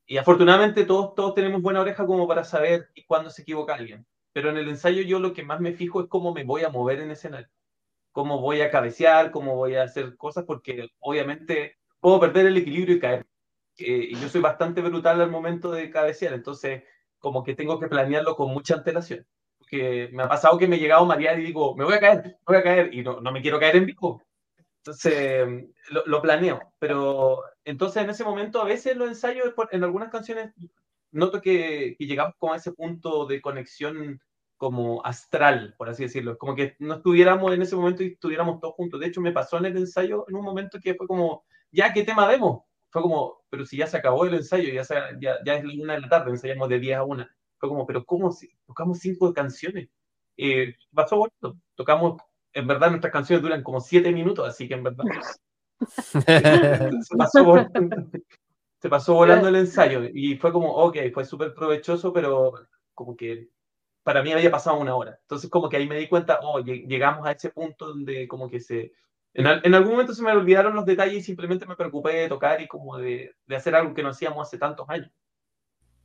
y 0.07 0.19
afortunadamente 0.19 0.85
todos, 0.85 1.15
todos 1.15 1.35
tenemos 1.35 1.63
buena 1.63 1.81
oreja 1.81 2.05
como 2.05 2.29
para 2.29 2.45
saber 2.45 2.91
cuándo 3.07 3.31
se 3.31 3.43
equivoca 3.43 3.75
alguien. 3.75 4.07
Pero 4.33 4.51
en 4.51 4.59
el 4.59 4.69
ensayo 4.69 5.01
yo 5.03 5.19
lo 5.21 5.33
que 5.33 5.43
más 5.43 5.61
me 5.61 5.73
fijo 5.73 6.03
es 6.03 6.09
cómo 6.09 6.35
me 6.35 6.45
voy 6.45 6.65
a 6.65 6.69
mover 6.69 7.01
en 7.01 7.13
escenario, 7.13 7.49
cómo 8.13 8.41
voy 8.41 8.61
a 8.61 8.71
cabecear, 8.71 9.31
cómo 9.31 9.57
voy 9.57 9.77
a 9.77 9.85
hacer 9.85 10.17
cosas, 10.19 10.45
porque 10.45 10.91
obviamente 11.01 11.79
puedo 11.99 12.21
perder 12.21 12.47
el 12.47 12.59
equilibrio 12.59 12.97
y 12.97 13.01
caer. 13.01 13.27
Eh, 13.79 14.09
y 14.11 14.15
yo 14.17 14.29
soy 14.29 14.43
bastante 14.43 14.83
brutal 14.83 15.21
al 15.21 15.31
momento 15.31 15.71
de 15.71 15.91
cabecear, 15.91 16.35
entonces 16.35 16.83
como 17.19 17.43
que 17.43 17.55
tengo 17.55 17.81
que 17.81 17.89
planearlo 17.89 18.37
con 18.37 18.53
mucha 18.53 18.75
antelación 18.75 19.27
que 19.71 20.11
me 20.13 20.25
ha 20.25 20.29
pasado 20.29 20.59
que 20.59 20.67
me 20.67 20.77
he 20.77 20.81
llegado 20.81 21.11
a 21.11 21.21
y 21.21 21.45
digo, 21.45 21.77
me 21.77 21.85
voy 21.85 21.95
a 21.95 22.01
caer, 22.01 22.25
me 22.25 22.39
voy 22.45 22.57
a 22.57 22.63
caer, 22.63 22.93
y 22.93 23.03
no, 23.03 23.21
no 23.21 23.31
me 23.31 23.41
quiero 23.41 23.61
caer 23.61 23.77
en 23.77 23.87
vivo. 23.87 24.21
Entonces, 24.79 25.47
lo, 25.91 26.05
lo, 26.07 26.23
planeo, 26.23 26.73
pero 26.79 27.43
entonces 27.65 28.03
en 28.03 28.11
ese 28.11 28.25
momento 28.25 28.61
a 28.61 28.65
veces 28.65 28.97
los 28.97 29.09
ensayos, 29.09 29.53
en 29.71 29.85
algunas 29.85 30.11
canciones, 30.11 30.53
noto 31.13 31.41
que, 31.41 31.95
que 31.99 32.07
llegamos 32.07 32.35
como 32.39 32.55
a 32.55 32.57
ese 32.57 32.73
punto 32.73 33.27
de 33.27 33.41
conexión 33.41 34.21
como 34.57 35.05
astral, 35.05 35.75
por 35.79 35.89
así 35.89 36.05
decirlo, 36.05 36.37
como 36.37 36.55
que 36.57 36.77
no 36.81 36.95
estuviéramos 36.95 37.53
en 37.55 37.63
ese 37.63 37.77
momento 37.77 38.03
y 38.03 38.09
estuviéramos 38.09 38.59
todos 38.61 38.75
juntos. 38.75 39.01
De 39.01 39.07
hecho, 39.07 39.21
me 39.21 39.33
pasó 39.33 39.59
en 39.59 39.67
el 39.67 39.77
ensayo 39.77 40.25
en 40.29 40.37
un 40.37 40.45
momento 40.45 40.81
que 40.81 40.95
fue 40.95 41.07
como, 41.07 41.45
ya, 41.71 41.93
¿qué 41.93 42.03
tema 42.03 42.29
demos? 42.29 42.63
Fue 42.91 43.03
como, 43.03 43.43
pero 43.51 43.65
si 43.67 43.77
ya 43.77 43.87
se 43.87 43.99
acabó 43.99 44.25
el 44.25 44.35
ensayo, 44.35 44.73
ya, 44.73 44.83
ya, 45.21 45.37
ya 45.45 45.55
es 45.55 45.65
una 45.65 45.95
de 45.95 46.01
la 46.01 46.09
tarde, 46.09 46.31
ensayamos 46.31 46.69
de 46.69 46.79
10 46.81 46.97
a 46.97 47.05
1 47.05 47.29
fue 47.61 47.69
como, 47.69 47.87
pero 47.87 48.05
¿cómo? 48.05 48.33
Si 48.33 48.51
tocamos 48.67 48.99
cinco 48.99 49.33
canciones. 49.35 49.91
Eh, 50.37 50.75
pasó 50.95 51.19
bonito. 51.19 51.57
Tocamos, 51.75 52.21
en 52.55 52.67
verdad, 52.67 52.89
nuestras 52.89 53.13
canciones 53.13 53.43
duran 53.43 53.63
como 53.63 53.81
siete 53.81 54.11
minutos, 54.11 54.49
así 54.49 54.67
que 54.67 54.75
en 54.75 54.83
verdad. 54.83 55.05
se, 55.87 57.17
pasó, 57.17 57.69
se 58.81 58.89
pasó 58.89 59.15
volando 59.15 59.49
el 59.49 59.57
ensayo 59.57 60.03
y 60.13 60.37
fue 60.37 60.53
como, 60.53 60.73
ok, 60.73 60.97
fue 61.13 61.25
súper 61.27 61.55
provechoso, 61.55 62.13
pero 62.13 62.55
como 62.95 63.15
que 63.15 63.49
para 64.03 64.23
mí 64.23 64.33
había 64.33 64.51
pasado 64.51 64.79
una 64.79 64.95
hora. 64.95 65.19
Entonces, 65.21 65.51
como 65.51 65.69
que 65.69 65.77
ahí 65.77 65.87
me 65.87 65.99
di 65.99 66.09
cuenta, 66.09 66.41
oh, 66.43 66.61
llegamos 66.61 67.27
a 67.27 67.33
ese 67.33 67.51
punto 67.51 67.89
donde 67.89 68.27
como 68.27 68.49
que 68.49 68.61
se... 68.61 68.93
En, 69.35 69.47
en, 69.47 69.75
algún 69.75 69.93
momento 69.93 70.13
se 70.13 70.23
me 70.23 70.33
olvidaron 70.33 70.75
los 70.75 70.87
detalles 70.87 71.19
y 71.19 71.23
simplemente 71.23 71.67
me 71.67 71.77
preocupé 71.77 72.15
de 72.15 72.29
tocar 72.29 72.61
y 72.61 72.67
como 72.67 72.99
de, 72.99 73.37
de 73.47 73.57
hacer 73.57 73.77
algo 73.77 73.95
que 73.95 74.03
no 74.03 74.09
hacíamos 74.09 74.49
hace 74.49 74.59
tantos 74.59 74.89
años. 74.89 75.13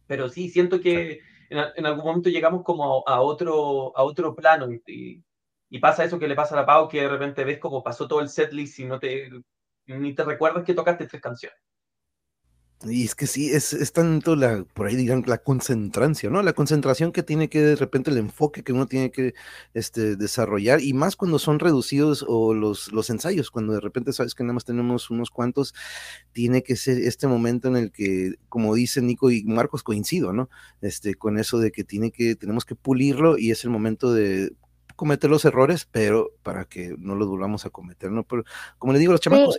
Pero 0.06 0.30
sí, 0.30 0.50
siento 0.50 0.80
que 0.80 1.22
en, 1.50 1.86
algún 1.86 2.06
momento 2.06 2.30
llegamos 2.30 2.64
como 2.64 3.04
a, 3.08 3.22
otro, 3.22 3.96
a 3.98 4.04
otro 4.04 4.36
plano 4.36 4.72
y, 4.72 5.24
y, 5.70 5.80
pasa 5.80 6.04
eso 6.04 6.20
que 6.20 6.28
le 6.28 6.36
pasa 6.36 6.56
a 6.56 6.62
la 6.62 6.66
Pau, 6.66 6.88
que 6.88 7.02
de 7.02 7.10
repente 7.10 7.44
ves 7.44 7.60
como 7.60 7.84
pasó 7.84 8.08
todo 8.08 8.22
el 8.22 8.30
setlist 8.30 8.80
y 8.80 8.86
no 8.86 9.00
te, 9.00 9.30
ni 9.88 10.14
te 10.14 10.24
recuerdas 10.24 10.64
que 10.64 10.74
tocaste 10.74 11.08
tres 11.08 11.22
canciones. 11.22 11.60
Y 12.84 13.06
es 13.06 13.16
que 13.16 13.26
sí, 13.26 13.50
es, 13.50 13.74
es, 13.74 13.94
tanto 13.94 14.36
la, 14.36 14.64
por 14.74 14.88
ahí 14.88 14.96
digan, 14.96 15.24
la 15.26 15.40
concentrancia, 15.40 16.30
¿no? 16.30 16.44
La 16.44 16.54
concentración 16.54 17.12
que 17.12 17.24
tiene 17.24 17.50
que 17.50 17.62
de 17.62 17.76
repente 17.76 18.12
el 18.12 18.18
enfoque 18.18 18.64
que 18.64 18.74
uno 18.74 18.86
tiene 18.86 19.12
que 19.12 19.34
este, 19.74 20.16
desarrollar, 20.16 20.82
y 20.82 20.94
más 20.94 21.16
cuando 21.16 21.40
son 21.40 21.60
reducidos 21.60 22.24
o 22.28 22.54
los, 22.54 22.92
los 22.92 23.10
ensayos, 23.10 23.50
cuando 23.50 23.74
de 23.74 23.80
repente 23.80 24.14
sabes 24.14 24.36
que 24.36 24.44
nada 24.44 24.54
más 24.54 24.66
tenemos 24.66 25.10
unos 25.10 25.32
cuantos, 25.32 25.74
tiene 26.32 26.64
que 26.64 26.76
ser 26.76 27.00
este 27.00 27.28
momento 27.28 27.70
en 27.70 27.78
el 27.78 27.92
que, 27.92 28.36
como 28.50 28.76
dice 28.76 29.02
Nico 29.02 29.32
y 29.32 29.44
Marcos, 29.46 29.82
coincido, 29.82 30.34
¿no? 30.34 30.50
Este, 30.82 31.16
con 31.16 31.40
eso 31.40 31.58
de 31.58 31.72
que 31.72 31.84
tiene 31.84 32.12
que, 32.12 32.36
tenemos 32.36 32.66
que 32.66 32.76
pulirlo 32.76 33.38
y 33.38 33.52
es 33.52 33.64
el 33.64 33.72
momento 33.72 34.14
de 34.14 34.54
cometer 34.96 35.30
los 35.30 35.46
errores, 35.46 35.88
pero 35.92 36.32
para 36.44 36.66
que 36.66 36.96
no 37.00 37.16
los 37.16 37.28
volvamos 37.28 37.66
a 37.66 37.70
cometer, 37.70 38.12
¿no? 38.12 38.24
Pero 38.24 38.44
como 38.78 38.94
le 38.94 39.00
digo 39.00 39.12
a 39.12 39.14
los 39.14 39.22
chamacos, 39.22 39.58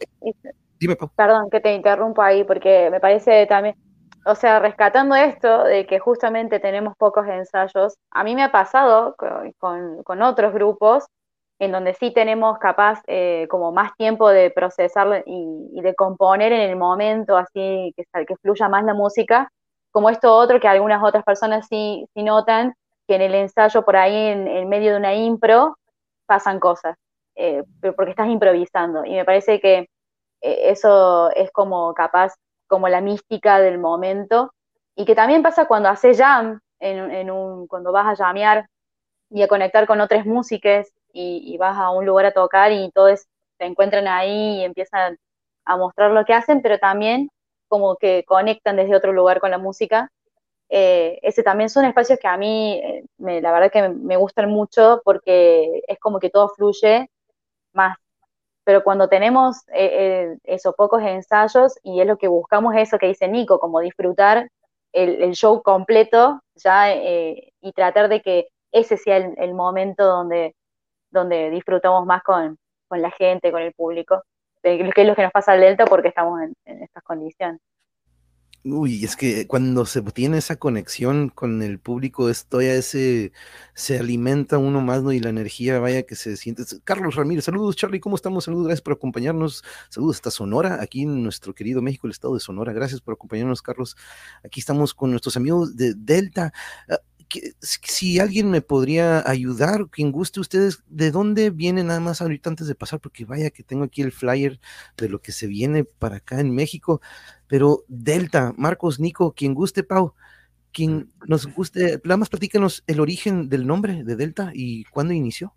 Perdón 1.16 1.51
que 1.51 1.61
te 1.61 1.74
interrumpo 1.74 2.22
ahí 2.22 2.45
porque 2.45 2.91
me 2.91 3.01
parece 3.01 3.47
también, 3.47 3.77
o 4.24 4.35
sea, 4.35 4.59
rescatando 4.59 5.14
esto 5.14 5.64
de 5.64 5.87
que 5.87 5.99
justamente 5.99 6.61
tenemos 6.61 6.95
pocos 6.97 7.27
ensayos, 7.27 7.97
a 8.11 8.24
mí 8.24 8.35
me 8.35 8.43
ha 8.43 8.53
pasado 8.53 9.14
con, 9.16 10.22
otros 10.22 10.53
grupos 10.53 11.05
en 11.59 11.72
donde 11.72 11.95
sí 11.95 12.12
tenemos 12.12 12.59
capaz 12.59 13.01
eh, 13.07 13.47
como 13.49 13.72
más 13.72 13.95
tiempo 13.97 14.29
de 14.29 14.51
procesarlo 14.51 15.16
y, 15.24 15.81
de 15.81 15.95
componer 15.95 16.53
en 16.53 16.61
el 16.61 16.77
momento, 16.77 17.37
así 17.37 17.95
que, 17.97 18.05
que 18.27 18.37
fluya 18.43 18.68
más 18.68 18.85
la 18.85 18.93
música, 18.93 19.51
como 19.91 20.11
esto 20.11 20.35
otro 20.35 20.61
que 20.61 20.68
algunas 20.68 21.03
otras 21.03 21.24
personas 21.24 21.66
sí, 21.68 22.07
sí 22.12 22.22
notan, 22.22 22.74
que 23.09 23.14
en 23.14 23.22
el 23.22 23.35
ensayo 23.35 23.85
por 23.85 23.97
ahí 23.97 24.14
en, 24.14 24.68
medio 24.68 24.91
de 24.93 24.99
una 24.99 25.14
impro 25.14 25.79
pasan 26.27 26.61
cosas, 26.61 26.97
eh, 27.37 27.62
porque 27.81 28.11
estás 28.11 28.29
improvisando. 28.29 29.05
Y 29.05 29.12
me 29.12 29.24
parece 29.24 29.61
que 29.61 29.87
eso 30.41 31.30
es 31.32 31.51
como 31.51 31.95
capaz, 31.95 32.34
como 32.66 32.89
la 32.89 33.01
mística 33.01 33.61
del 33.61 33.78
momento, 33.78 34.53
y 34.95 35.05
que 35.05 35.14
también 35.14 35.43
pasa 35.43 35.66
cuando 35.66 35.89
haces 35.89 36.18
jam, 36.18 36.61
en, 36.80 37.30
un, 37.30 37.66
cuando 37.66 37.93
vas 37.93 38.07
a 38.07 38.24
llamear 38.24 38.68
y 39.30 39.43
a 39.43 39.49
conectar 39.49 39.87
con 39.87 40.01
otras 40.01 40.26
músicas 40.26 40.89
y, 41.12 41.57
vas 41.59 41.76
a 41.78 41.91
un 41.91 42.05
lugar 42.05 42.26
a 42.26 42.32
tocar 42.32 42.72
y 42.72 42.91
todos 42.93 43.26
se 43.59 43.64
encuentran 43.64 44.07
ahí 44.07 44.61
y 44.61 44.64
empiezan 44.64 45.18
a 45.64 45.76
mostrar 45.76 46.11
lo 46.11 46.24
que 46.24 46.34
hacen, 46.34 46.61
pero 46.62 46.78
también 46.78 47.30
como 47.68 47.97
que 47.97 48.24
conectan 48.24 48.76
desde 48.76 48.95
otro 48.97 49.12
lugar 49.12 49.41
con 49.41 49.51
la 49.51 49.59
música. 49.59 50.11
Eh, 50.68 51.18
ese 51.22 51.43
también 51.43 51.70
son 51.70 51.84
espacios 51.87 52.18
que 52.18 52.28
a 52.28 52.37
mí, 52.37 52.80
eh, 52.82 53.05
me, 53.18 53.41
la 53.41 53.53
verdad 53.53 53.72
que 53.72 53.89
me 53.89 54.16
gustan 54.16 54.51
mucho 54.51 55.01
porque 55.05 55.82
es 55.89 55.99
como 55.99 56.20
que 56.20 56.30
todo 56.30 56.51
fluye 56.51 57.09
más 57.72 57.97
pero 58.67 58.83
cuando 58.83 59.09
tenemos 59.09 59.59
eh, 59.69 60.33
eh, 60.33 60.39
esos 60.43 60.75
pocos 60.75 61.01
ensayos 61.01 61.79
y 61.85 62.01
es 62.01 62.07
lo 62.07 62.19
que 62.19 62.27
buscamos 62.27 62.75
eso 62.75 62.99
que 62.99 63.07
dice 63.07 63.29
Nico, 63.29 63.61
como 63.61 63.79
disfrutar 63.79 64.51
el, 64.93 65.35
show 65.37 65.62
completo 65.62 66.41
ya 66.57 66.93
eh, 66.93 67.53
y 67.61 67.73
tratar 67.73 68.09
de 68.09 68.23
que 68.23 68.49
ese 68.73 68.97
sea 68.97 69.19
el, 69.19 69.55
momento 69.55 70.05
donde, 70.05 70.57
donde 71.12 71.51
disfrutamos 71.51 72.05
más 72.07 72.25
con, 72.25 72.59
la 72.91 73.12
gente, 73.12 73.53
con 73.53 73.62
el 73.62 73.73
público, 73.73 74.25
que 74.64 74.81
es 74.81 75.07
lo 75.07 75.14
que 75.14 75.23
nos 75.23 75.33
pasa 75.33 75.53
al 75.53 75.61
Delta 75.61 75.85
porque 75.85 76.09
estamos 76.09 76.41
en 76.64 76.83
estas 76.83 77.05
condiciones. 77.05 77.61
Uy, 78.69 79.05
es 79.05 79.14
que 79.14 79.47
cuando 79.47 79.87
se 79.87 80.03
tiene 80.03 80.39
esa 80.39 80.57
conexión 80.57 81.29
con 81.29 81.62
el 81.62 81.79
público, 81.79 82.29
esto 82.29 82.61
ya 82.61 82.75
ese, 82.75 83.31
se 83.75 83.97
alimenta 83.97 84.59
uno 84.59 84.81
más, 84.81 85.05
¿no? 85.05 85.12
Y 85.12 85.21
la 85.21 85.29
energía, 85.29 85.79
vaya 85.79 86.03
que 86.03 86.17
se 86.17 86.37
siente. 86.37 86.64
Carlos 86.83 87.14
Ramírez, 87.14 87.45
saludos, 87.45 87.77
Charlie, 87.77 88.01
¿cómo 88.01 88.17
estamos? 88.17 88.45
Saludos, 88.45 88.67
gracias 88.67 88.83
por 88.83 88.95
acompañarnos. 88.95 89.62
Saludos 89.89 90.17
hasta 90.17 90.33
Sonora, 90.33 90.83
aquí 90.83 91.03
en 91.03 91.23
nuestro 91.23 91.55
querido 91.55 91.81
México, 91.81 92.09
el 92.09 92.11
estado 92.11 92.35
de 92.35 92.41
Sonora. 92.41 92.73
Gracias 92.73 93.01
por 93.01 93.14
acompañarnos, 93.14 93.62
Carlos. 93.62 93.97
Aquí 94.45 94.59
estamos 94.59 94.95
con 94.95 95.11
nuestros 95.12 95.37
amigos 95.37 95.77
de 95.77 95.95
Delta. 95.95 96.53
Ah, 96.89 96.99
si 97.61 98.19
alguien 98.21 98.51
me 98.51 98.62
podría 98.62 99.29
ayudar, 99.29 99.89
quien 99.91 100.12
guste 100.12 100.41
ustedes, 100.41 100.83
¿de 100.89 101.11
dónde 101.11 101.51
viene 101.51 101.83
nada 101.83 102.01
más 102.01 102.21
ahorita 102.21 102.51
antes 102.51 102.67
de 102.67 102.75
pasar? 102.75 103.01
Porque 103.01 103.25
vaya 103.25 103.51
que 103.51 103.62
tengo 103.62 103.85
aquí 103.85 104.03
el 104.03 104.12
flyer 104.12 104.61
de 104.97 105.09
lo 105.09 105.21
que 105.21 105.33
se 105.33 105.47
viene 105.47 105.85
para 105.85 106.17
acá 106.17 106.41
en 106.41 106.55
México, 106.55 107.01
pero 107.49 107.85
Delta, 107.89 108.55
Marcos, 108.57 109.01
Nico, 109.01 109.33
quien 109.33 109.55
guste, 109.55 109.83
Pau, 109.83 110.15
quien 110.73 111.13
nos 111.27 111.47
guste, 111.47 112.01
nada 112.05 112.17
más 112.17 112.29
platícanos 112.29 112.83
el 112.87 113.01
origen 113.01 113.49
del 113.49 113.67
nombre 113.67 114.05
de 114.05 114.17
Delta 114.17 114.51
y 114.55 114.85
cuándo 114.85 115.13
inició. 115.13 115.55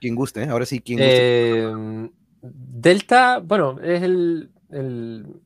Quien 0.00 0.14
guste, 0.14 0.42
¿eh? 0.42 0.48
ahora 0.48 0.66
sí, 0.66 0.80
quien 0.80 0.98
guste. 0.98 1.62
Em, 1.62 2.10
Delta, 2.42 3.38
bueno, 3.38 3.78
es 3.80 4.02
el, 4.02 4.50
el, 4.70 5.40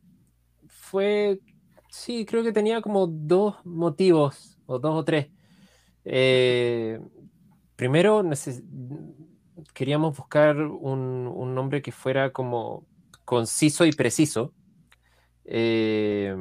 fue, 0.66 1.40
sí, 1.90 2.24
creo 2.24 2.42
que 2.42 2.52
tenía 2.52 2.80
como 2.80 3.06
dos 3.06 3.56
motivos 3.64 4.58
o 4.66 4.78
dos 4.78 4.94
o 4.94 5.04
tres. 5.04 5.28
Eh, 6.04 7.00
primero, 7.74 8.22
queríamos 9.74 10.16
buscar 10.16 10.56
un, 10.58 11.54
nombre 11.54 11.82
que 11.82 11.92
fuera 11.92 12.30
como 12.32 12.86
conciso 13.24 13.84
y 13.84 13.92
preciso. 13.92 14.52
Eh, 15.46 16.34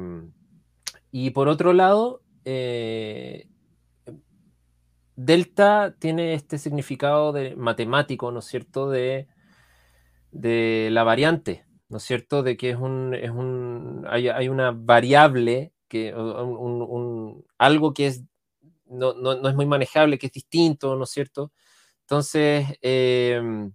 y 1.10 1.30
por 1.30 1.48
otro 1.48 1.72
lado, 1.72 2.22
eh, 2.44 3.48
delta 5.16 5.96
tiene 5.98 6.34
este 6.34 6.58
significado 6.58 7.32
de 7.32 7.56
matemático, 7.56 8.30
¿no 8.30 8.40
es 8.40 8.44
cierto?, 8.44 8.90
de, 8.90 9.28
de 10.30 10.88
la 10.92 11.04
variante, 11.04 11.64
¿no 11.88 11.96
es 11.96 12.02
cierto?, 12.02 12.42
de 12.42 12.56
que 12.56 12.70
es 12.70 12.76
un, 12.76 13.14
es 13.14 13.30
un 13.30 14.06
hay, 14.08 14.48
una 14.48 14.72
variable 14.72 15.72
que 15.88 16.14
un, 16.14 17.44
algo 17.58 17.94
que 17.94 18.08
es, 18.08 18.24
no, 18.86 19.14
no, 19.14 19.48
es 19.48 19.54
muy 19.54 19.66
manejable, 19.66 20.18
que 20.18 20.26
es 20.26 20.32
distinto, 20.32 20.96
¿no 20.96 21.04
es 21.04 21.10
cierto? 21.10 21.52
Entonces, 22.02 22.66
em, 22.82 23.72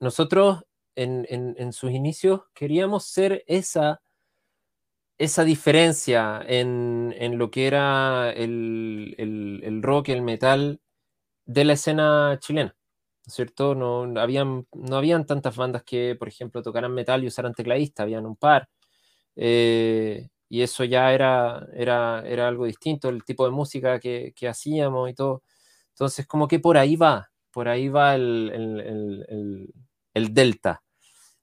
nosotros 0.00 0.64
en, 0.96 1.26
en, 1.30 1.72
sus 1.72 1.92
inicios 1.92 2.42
queríamos 2.54 3.06
ser 3.06 3.44
esa, 3.46 4.00
esa 5.18 5.44
diferencia 5.44 6.40
en, 6.46 7.14
en 7.18 7.38
lo 7.38 7.50
que 7.50 7.66
era 7.66 8.30
el, 8.30 9.14
el, 9.18 9.60
el, 9.64 9.82
rock 9.82 10.08
y 10.08 10.12
el 10.12 10.22
metal 10.22 10.80
de 11.46 11.64
la 11.64 11.74
escena 11.74 12.38
chilena. 12.40 12.76
¿no 13.26 13.30
es 13.30 13.34
cierto? 13.34 13.74
No 13.74 14.20
habían, 14.20 14.66
no 14.72 14.96
habían 14.96 15.26
tantas 15.26 15.56
bandas 15.56 15.82
que, 15.84 16.16
por 16.18 16.28
ejemplo, 16.28 16.62
tocaran 16.62 16.94
metal 16.94 17.24
y 17.24 17.26
usaran 17.28 17.54
tecladista, 17.54 18.04
habían 18.04 18.26
un 18.26 18.36
par. 18.36 18.68
Eh, 19.36 20.28
y 20.48 20.62
eso 20.62 20.84
ya 20.84 21.12
era, 21.12 21.66
era, 21.74 22.22
era 22.26 22.48
algo 22.48 22.64
distinto, 22.66 23.08
el 23.08 23.24
tipo 23.24 23.44
de 23.44 23.50
música 23.52 24.00
que, 24.00 24.32
que, 24.34 24.48
hacíamos 24.48 25.10
y 25.10 25.14
todo. 25.14 25.42
Entonces, 25.90 26.26
como 26.26 26.48
que 26.48 26.58
por 26.60 26.78
ahí 26.78 26.96
va, 26.96 27.30
por 27.50 27.68
ahí 27.68 27.88
va 27.88 28.14
el, 28.14 28.50
el, 28.54 29.74
el, 30.14 30.34
delta, 30.34 30.82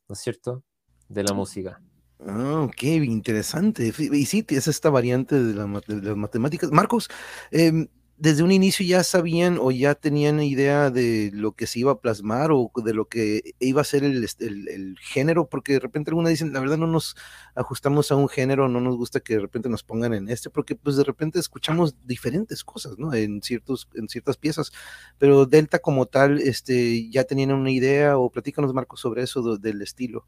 ¿no 0.08 0.14
es 0.14 0.20
cierto? 0.20 0.64
De 1.08 1.24
la 1.24 1.34
música. 1.34 1.82
Ah, 2.20 2.62
ok, 2.62 2.84
interesante. 2.84 3.94
Y 3.98 4.26
sí, 4.26 4.46
es 4.50 4.68
esta 4.68 4.90
variante 4.90 5.42
de, 5.42 5.54
la, 5.54 5.66
de 5.88 6.02
las 6.02 6.18
matemáticas. 6.18 6.72
Marcos, 6.72 7.10
eh, 7.52 7.88
desde 8.18 8.44
un 8.44 8.52
inicio 8.52 8.86
ya 8.86 9.04
sabían 9.04 9.58
o 9.60 9.72
ya 9.72 9.94
tenían 9.94 10.42
idea 10.42 10.90
de 10.90 11.32
lo 11.34 11.52
que 11.52 11.68
se 11.68 11.80
iba 11.80 11.92
a 11.92 12.00
plasmar 12.00 12.52
o 12.52 12.72
de 12.84 12.94
lo 12.94 13.06
que 13.10 13.56
iba 13.60 13.82
a 13.82 13.84
ser 13.84 14.04
el, 14.06 14.96
género, 15.02 15.48
porque 15.50 15.74
de 15.74 15.80
repente 15.80 16.12
algunos 16.12 16.30
dicen, 16.30 16.54
la 16.54 16.62
verdad 16.62 16.78
no 16.78 16.88
nos 16.88 17.16
ajustamos 17.56 18.12
a 18.12 18.16
un 18.16 18.30
género, 18.30 18.70
no 18.70 18.80
nos 18.80 18.96
gusta 18.96 19.20
que 19.20 19.36
de 19.36 19.42
repente 19.42 19.70
nos 19.70 19.84
pongan 19.84 20.14
en 20.14 20.30
este, 20.30 20.50
porque 20.50 20.76
pues 20.76 20.96
de 20.96 21.04
repente 21.04 21.40
escuchamos 21.40 21.96
diferentes 22.06 22.64
cosas, 22.64 22.98
¿no? 22.98 23.14
En, 23.14 23.42
ciertos, 23.42 23.90
en 23.96 24.08
ciertas 24.08 24.38
piezas, 24.38 24.72
pero 25.18 25.46
Delta 25.46 25.80
como 25.80 26.06
tal, 26.06 26.40
este, 26.40 27.10
ya 27.10 27.26
tenían 27.26 27.52
una 27.52 27.72
idea 27.72 28.18
o 28.18 28.30
platícanos 28.30 28.74
Marcos 28.74 29.02
sobre 29.02 29.24
eso 29.24 29.58
del 29.58 29.82
estilo. 29.82 30.26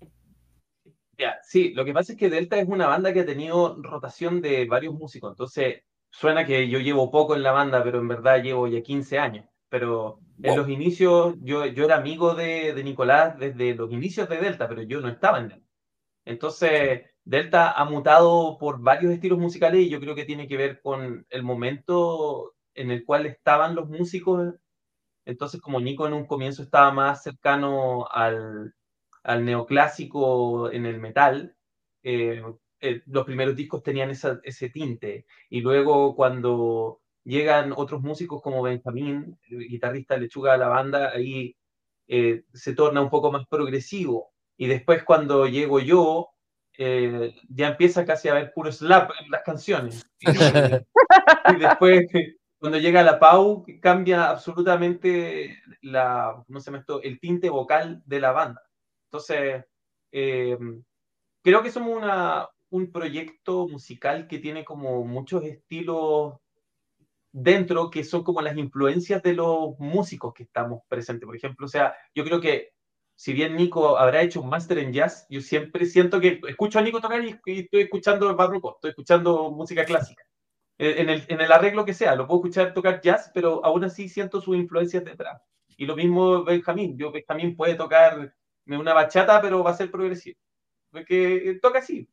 Ya, 1.17 1.39
sí, 1.41 1.73
lo 1.73 1.83
que 1.83 1.93
pasa 1.93 2.13
es 2.13 2.19
que 2.19 2.29
Delta 2.29 2.59
es 2.59 2.67
una 2.67 2.87
banda 2.87 3.11
que 3.11 3.21
ha 3.21 3.25
tenido 3.25 3.75
rotación 3.81 4.41
de 4.41 4.65
varios 4.65 4.93
músicos, 4.93 5.31
entonces 5.31 5.83
suena 6.11 6.45
que 6.45 6.69
yo 6.69 6.79
llevo 6.79 7.11
poco 7.11 7.35
en 7.35 7.43
la 7.43 7.51
banda, 7.51 7.83
pero 7.83 7.99
en 7.99 8.07
verdad 8.07 8.41
llevo 8.43 8.67
ya 8.67 8.81
15 8.81 9.19
años. 9.19 9.45
Pero 9.69 10.19
en 10.41 10.55
los 10.55 10.69
inicios, 10.69 11.35
yo, 11.41 11.65
yo 11.65 11.85
era 11.85 11.97
amigo 11.97 12.35
de, 12.35 12.73
de, 12.73 12.83
Nicolás 12.83 13.37
desde 13.37 13.75
los 13.75 13.91
inicios 13.91 14.29
de 14.29 14.37
Delta, 14.37 14.69
pero 14.69 14.81
yo 14.83 15.01
no 15.01 15.09
estaba 15.09 15.39
en 15.39 15.49
Delta. 15.49 15.67
Entonces, 16.25 17.01
Delta 17.25 17.71
ha 17.73 17.85
mutado 17.85 18.57
por 18.57 18.81
varios 18.81 19.11
estilos 19.11 19.39
musicales 19.39 19.81
y 19.81 19.89
yo 19.89 19.99
creo 19.99 20.15
que 20.15 20.25
tiene 20.25 20.47
que 20.47 20.57
ver 20.57 20.81
con 20.81 21.25
el 21.29 21.43
momento 21.43 22.55
en 22.75 22.91
el 22.91 23.03
cual 23.05 23.25
estaban 23.25 23.75
los 23.75 23.89
músicos. 23.89 24.55
Entonces, 25.25 25.59
como 25.61 25.81
Nico 25.81 26.07
en 26.07 26.13
un 26.13 26.25
comienzo 26.25 26.63
estaba 26.63 26.91
más 26.91 27.23
cercano 27.23 28.07
al, 28.09 28.73
al 29.27 29.43
neoclásico 29.43 30.71
en 30.71 30.85
el 30.85 30.99
metal, 30.99 31.53
eh, 32.01 32.41
eh, 32.79 33.01
los 33.07 33.25
primeros 33.25 33.57
discos 33.57 33.83
tenían 33.83 34.09
ese 34.09 34.69
tinte. 34.69 35.25
Y 35.49 35.59
luego 35.59 36.15
cuando 36.15 37.01
llegan 37.25 37.73
otros 37.75 38.01
músicos 38.01 38.41
como 38.41 38.61
Benjamín, 38.61 39.37
guitarrista 39.49 40.15
lechuga 40.15 40.53
de 40.53 40.59
la 40.59 40.69
banda, 40.69 41.09
ahí 41.09 41.57
eh, 42.07 42.45
se 42.53 42.73
torna 42.73 43.01
un 43.01 43.09
poco 43.09 43.29
más 43.29 43.45
progresivo. 43.47 44.31
Y 44.55 44.67
después 44.67 45.03
cuando 45.03 45.45
llego 45.45 45.81
yo, 45.81 46.29
ya 46.77 47.67
empieza 47.67 48.05
casi 48.05 48.29
a 48.29 48.31
haber 48.31 48.53
puro 48.53 48.71
slap 48.71 49.11
en 49.21 49.29
las 49.29 49.43
canciones. 49.43 50.09
Y, 50.21 51.59
después, 51.59 52.05
cuando 52.59 52.77
llega 52.77 53.03
la 53.03 53.19
Pau, 53.19 53.65
cambia 53.81 54.29
absolutamente 54.29 55.57
la, 55.81 56.43
¿cómo 56.47 56.61
se 56.61 56.73
esto? 56.77 57.01
el 57.01 57.19
tinte 57.19 57.49
vocal 57.49 58.01
de 58.05 58.21
la 58.21 58.31
banda. 58.31 58.66
Entonces, 59.07 59.65
eh, 60.11 60.57
creo 61.41 61.63
que 61.63 61.71
somos 61.71 61.95
una, 61.95 62.49
un 62.69 62.91
proyecto 62.91 63.67
musical 63.67 64.27
que 64.27 64.39
tiene 64.39 64.65
como 64.65 65.03
muchos 65.05 65.43
estilos 65.43 66.35
dentro 67.31 67.89
que 67.89 68.03
son 68.03 68.23
como 68.23 68.41
las 68.41 68.57
influencias 68.57 69.21
de 69.21 69.33
los 69.33 69.77
músicos 69.79 70.33
que 70.33 70.43
estamos 70.43 70.81
presentes. 70.87 71.25
Por 71.25 71.35
ejemplo, 71.35 71.65
o 71.65 71.69
sea, 71.69 71.95
yo 72.15 72.23
creo 72.23 72.41
que 72.41 72.73
si 73.15 73.33
bien 73.33 73.55
Nico 73.55 73.97
habrá 73.97 74.21
hecho 74.21 74.41
un 74.41 74.49
máster 74.49 74.77
en 74.79 74.93
jazz, 74.93 75.25
yo 75.29 75.41
siempre 75.41 75.85
siento 75.85 76.19
que 76.19 76.39
escucho 76.47 76.79
a 76.79 76.81
Nico 76.81 77.01
tocar 77.01 77.23
y, 77.23 77.29
estoy 77.45 77.81
escuchando 77.81 78.35
barroco, 78.35 78.75
estoy 78.75 78.91
escuchando 78.91 79.51
música 79.51 79.85
clásica. 79.85 80.23
En 80.79 81.09
el, 81.09 81.23
en 81.27 81.41
el, 81.41 81.51
arreglo 81.51 81.85
que 81.85 81.95
sea, 81.95 82.15
lo 82.15 82.27
puedo 82.27 82.41
escuchar 82.41 82.73
tocar 82.73 83.01
jazz, 83.01 83.31
pero 83.33 83.65
aún 83.65 83.83
así 83.83 84.09
siento 84.09 84.39
sus 84.41 84.55
influencias 84.55 85.03
detrás. 85.03 85.41
Y 85.75 85.87
lo 85.87 85.95
mismo 85.95 86.43
Benjamín, 86.43 86.95
yo 86.97 87.11
Benjamín 87.11 87.55
puede 87.55 87.73
tocar 87.73 88.35
una 88.75 88.93
bachata, 88.93 89.41
pero 89.41 89.63
va 89.63 89.71
a 89.71 89.77
ser 89.77 89.91
progresivo. 89.91 90.37
Porque 90.91 91.59
toca 91.61 91.79
así. 91.79 92.09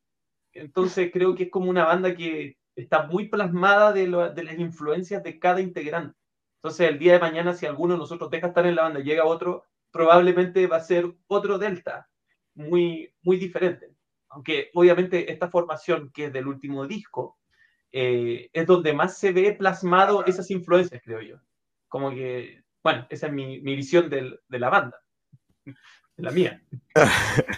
Entonces 0.53 1.11
creo 1.11 1.35
que 1.35 1.43
es 1.43 1.51
como 1.51 1.69
una 1.69 1.85
banda 1.85 2.15
que 2.15 2.57
está 2.75 3.03
muy 3.07 3.27
plasmada 3.27 3.91
de, 3.93 4.07
de 4.33 4.43
las 4.43 4.59
influencias 4.59 5.23
de 5.23 5.39
cada 5.39 5.61
integrante. 5.61 6.17
Entonces 6.57 6.89
el 6.89 6.99
día 6.99 7.13
de 7.13 7.19
mañana, 7.19 7.53
si 7.53 7.65
alguno 7.65 7.93
de 7.93 7.99
nosotros 7.99 8.29
deja 8.29 8.47
estar 8.47 8.65
en 8.65 8.75
la 8.75 8.83
banda 8.83 8.99
y 8.99 9.03
llega 9.03 9.25
otro, 9.25 9.65
probablemente 9.91 10.67
va 10.67 10.77
a 10.77 10.81
ser 10.81 11.13
otro 11.27 11.57
Delta, 11.57 12.09
muy, 12.53 13.13
muy 13.21 13.37
diferente. 13.37 13.93
Aunque 14.29 14.71
obviamente 14.73 15.31
esta 15.31 15.49
formación 15.49 16.11
que 16.13 16.25
es 16.25 16.33
del 16.33 16.47
último 16.47 16.87
disco, 16.87 17.37
eh, 17.91 18.49
es 18.51 18.65
donde 18.65 18.93
más 18.93 19.17
se 19.17 19.31
ve 19.31 19.53
plasmado 19.53 20.25
esas 20.25 20.51
influencias, 20.51 21.01
creo 21.03 21.21
yo. 21.21 21.37
Como 21.87 22.11
que, 22.11 22.63
bueno, 22.83 23.05
esa 23.09 23.27
es 23.27 23.33
mi, 23.33 23.61
mi 23.61 23.75
visión 23.75 24.09
del, 24.09 24.39
de 24.47 24.59
la 24.59 24.69
banda 24.69 24.99
la 26.17 26.31
mía. 26.31 26.61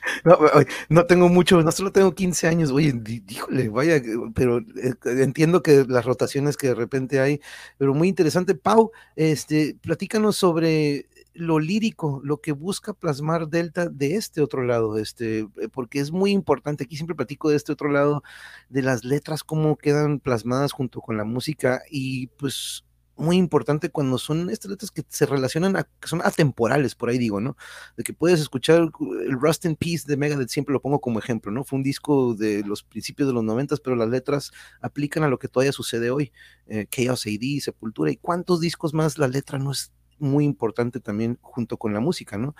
No, 0.89 1.05
tengo 1.05 1.29
mucho, 1.29 1.61
no 1.61 1.71
solo 1.71 1.91
tengo 1.91 2.13
15 2.13 2.47
años, 2.47 2.71
oye, 2.71 2.91
díjole, 2.93 3.69
vaya, 3.69 4.01
pero 4.33 4.57
eh, 4.59 4.93
entiendo 5.05 5.63
que 5.63 5.85
las 5.87 6.03
rotaciones 6.03 6.57
que 6.57 6.67
de 6.67 6.75
repente 6.75 7.19
hay, 7.21 7.39
pero 7.77 7.93
muy 7.93 8.09
interesante. 8.09 8.55
Pau, 8.55 8.91
este, 9.15 9.77
platícanos 9.81 10.35
sobre 10.35 11.07
lo 11.33 11.59
lírico, 11.59 12.19
lo 12.23 12.37
que 12.37 12.51
busca 12.51 12.93
plasmar 12.93 13.47
Delta 13.47 13.87
de 13.87 14.15
este 14.15 14.41
otro 14.41 14.63
lado, 14.63 14.97
este, 14.97 15.39
eh, 15.39 15.69
porque 15.71 15.99
es 15.99 16.11
muy 16.11 16.31
importante, 16.31 16.83
aquí 16.83 16.95
siempre 16.95 17.15
platico 17.15 17.49
de 17.49 17.55
este 17.55 17.71
otro 17.71 17.89
lado, 17.89 18.23
de 18.69 18.81
las 18.81 19.03
letras, 19.05 19.43
cómo 19.43 19.77
quedan 19.77 20.19
plasmadas 20.19 20.71
junto 20.73 20.99
con 20.99 21.15
la 21.15 21.23
música 21.23 21.83
y 21.89 22.27
pues 22.27 22.83
muy 23.17 23.37
importante 23.37 23.89
cuando 23.89 24.17
son 24.17 24.49
estas 24.49 24.71
letras 24.71 24.91
que 24.91 25.03
se 25.07 25.25
relacionan, 25.25 25.75
a, 25.75 25.83
que 25.83 26.07
son 26.07 26.21
atemporales, 26.23 26.95
por 26.95 27.09
ahí 27.09 27.17
digo, 27.17 27.41
¿no? 27.41 27.57
De 27.97 28.03
que 28.03 28.13
puedes 28.13 28.39
escuchar 28.39 28.89
el 29.25 29.39
Rust 29.39 29.65
in 29.65 29.75
Peace 29.75 30.03
de 30.07 30.17
Megadeth, 30.17 30.49
siempre 30.49 30.73
lo 30.73 30.81
pongo 30.81 30.99
como 30.99 31.19
ejemplo, 31.19 31.51
¿no? 31.51 31.63
Fue 31.63 31.77
un 31.77 31.83
disco 31.83 32.33
de 32.35 32.63
los 32.63 32.83
principios 32.83 33.27
de 33.27 33.33
los 33.33 33.43
noventas, 33.43 33.79
pero 33.79 33.95
las 33.95 34.09
letras 34.09 34.51
aplican 34.81 35.23
a 35.23 35.27
lo 35.27 35.39
que 35.39 35.47
todavía 35.47 35.71
sucede 35.71 36.11
hoy. 36.11 36.31
Eh, 36.67 36.87
Chaos 36.89 37.25
AD, 37.25 37.61
Sepultura, 37.61 38.11
y 38.11 38.17
cuántos 38.17 38.59
discos 38.59 38.93
más 38.93 39.17
la 39.17 39.27
letra 39.27 39.59
no 39.59 39.71
es 39.71 39.91
muy 40.19 40.45
importante 40.45 40.99
también 40.99 41.37
junto 41.41 41.77
con 41.77 41.93
la 41.93 41.99
música, 41.99 42.37
¿no? 42.37 42.55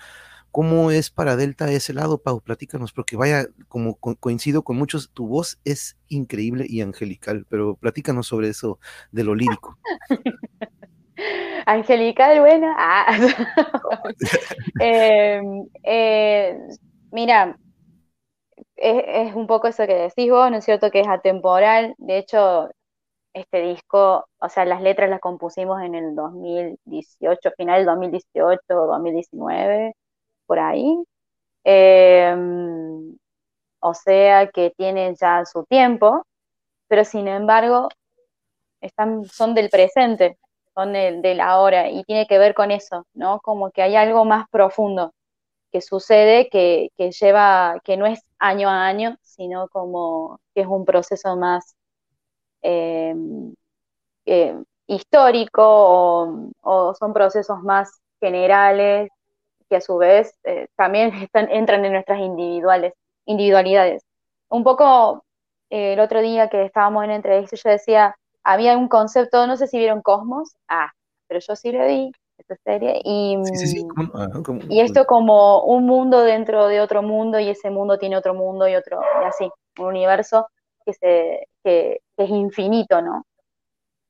¿Cómo 0.58 0.90
es 0.90 1.08
para 1.08 1.36
Delta 1.36 1.70
ese 1.70 1.92
lado, 1.92 2.18
Pau? 2.18 2.40
Platícanos, 2.40 2.92
porque 2.92 3.16
vaya, 3.16 3.46
como 3.68 3.94
coincido 3.94 4.64
con 4.64 4.76
muchos, 4.76 5.12
tu 5.12 5.28
voz 5.28 5.60
es 5.64 5.96
increíble 6.08 6.66
y 6.68 6.80
angelical, 6.80 7.46
pero 7.48 7.76
platícanos 7.76 8.26
sobre 8.26 8.48
eso 8.48 8.80
de 9.12 9.22
lo 9.22 9.36
lírico. 9.36 9.78
angelical, 11.66 12.40
bueno. 12.40 12.74
Ah. 12.76 13.06
Em, 14.80 15.68
eh, 15.84 16.58
mira, 17.12 17.56
es, 18.74 19.36
un 19.36 19.46
poco 19.46 19.68
eso 19.68 19.86
que 19.86 19.94
decís 19.94 20.28
vos, 20.28 20.50
¿no 20.50 20.56
es 20.56 20.64
cierto? 20.64 20.90
Que 20.90 21.02
es 21.02 21.08
atemporal. 21.08 21.94
De 21.98 22.18
hecho, 22.18 22.68
este 23.32 23.62
disco, 23.62 24.26
o 24.38 24.48
sea, 24.48 24.64
las 24.64 24.82
letras 24.82 25.08
las 25.08 25.20
compusimos 25.20 25.80
en 25.82 25.94
el 25.94 26.16
2018, 26.16 27.52
final 27.56 27.76
del 27.78 27.86
2018, 27.86 28.60
2019 28.68 29.94
por 30.48 30.58
ahí. 30.60 31.04
Em, 31.64 33.16
o 33.80 33.94
sea 33.94 34.48
que 34.50 34.72
tienen 34.76 35.16
ya 35.16 35.44
su 35.46 35.64
tiempo, 35.66 36.24
pero 36.88 37.04
sin 37.04 37.28
embargo 37.28 37.88
están, 38.80 39.24
son 39.26 39.54
del 39.54 39.70
presente, 39.70 40.38
son 40.74 40.92
del, 40.94 41.40
ahora, 41.40 41.90
y 41.90 42.04
tiene 42.04 42.26
que 42.26 42.38
ver 42.38 42.54
con 42.54 42.70
eso, 42.72 43.06
¿no? 43.14 43.40
Como 43.40 43.70
que 43.72 43.82
hay 43.82 43.96
algo 43.96 44.24
más 44.24 44.46
profundo 44.50 45.12
que 45.72 45.82
sucede 45.82 46.48
que, 46.50 46.90
lleva, 47.20 47.80
que 47.84 47.96
no 47.96 48.06
es 48.06 48.20
año 48.38 48.68
a 48.70 48.86
año, 48.86 49.16
sino 49.22 49.68
como 49.68 50.40
que 50.54 50.62
es 50.62 50.68
un 50.68 50.84
proceso 50.84 51.36
más 51.36 51.76
em, 52.62 53.54
eh, 54.26 54.56
histórico 54.86 56.52
o, 56.62 56.94
son 56.94 57.12
procesos 57.12 57.62
más 57.62 58.00
generales 58.20 59.10
que 59.68 59.76
a 59.76 59.80
su 59.80 59.96
vez 59.96 60.36
eh, 60.44 60.68
también 60.76 61.14
están, 61.22 61.50
entran 61.50 61.84
en 61.84 61.92
nuestras 61.92 62.20
individuales, 62.20 62.94
individualidades. 63.26 64.02
Un 64.48 64.64
poco 64.64 65.24
eh, 65.70 65.94
el 65.94 66.00
otro 66.00 66.20
día 66.20 66.48
que 66.48 66.64
estábamos 66.64 67.04
en 67.04 67.10
entrevista, 67.10 67.56
yo 67.56 67.70
decía, 67.70 68.16
había 68.42 68.76
un 68.76 68.88
concepto, 68.88 69.46
no 69.46 69.56
sé 69.56 69.66
si 69.66 69.78
vieron 69.78 70.02
Cosmos, 70.02 70.54
ah, 70.68 70.90
pero 71.26 71.40
yo 71.40 71.54
sí 71.54 71.70
lo 71.70 71.86
vi, 71.86 72.10
esta 72.38 72.56
serie, 72.64 73.00
y, 73.04 73.36
ah, 74.14 74.28
y 74.68 74.80
esto 74.80 75.04
como 75.04 75.62
un 75.64 75.84
mundo 75.84 76.22
dentro 76.22 76.68
de 76.68 76.80
otro 76.80 77.02
mundo, 77.02 77.38
y 77.38 77.50
ese 77.50 77.68
mundo 77.68 77.98
tiene 77.98 78.16
otro 78.16 78.32
mundo 78.32 78.66
y 78.68 78.76
otro, 78.76 79.00
y 79.22 79.24
así, 79.26 79.50
un 79.78 79.86
universo 79.86 80.48
que, 80.86 80.94
se, 80.94 81.48
que, 81.62 82.00
es 82.16 82.30
infinito, 82.30 83.02
¿no? 83.02 83.26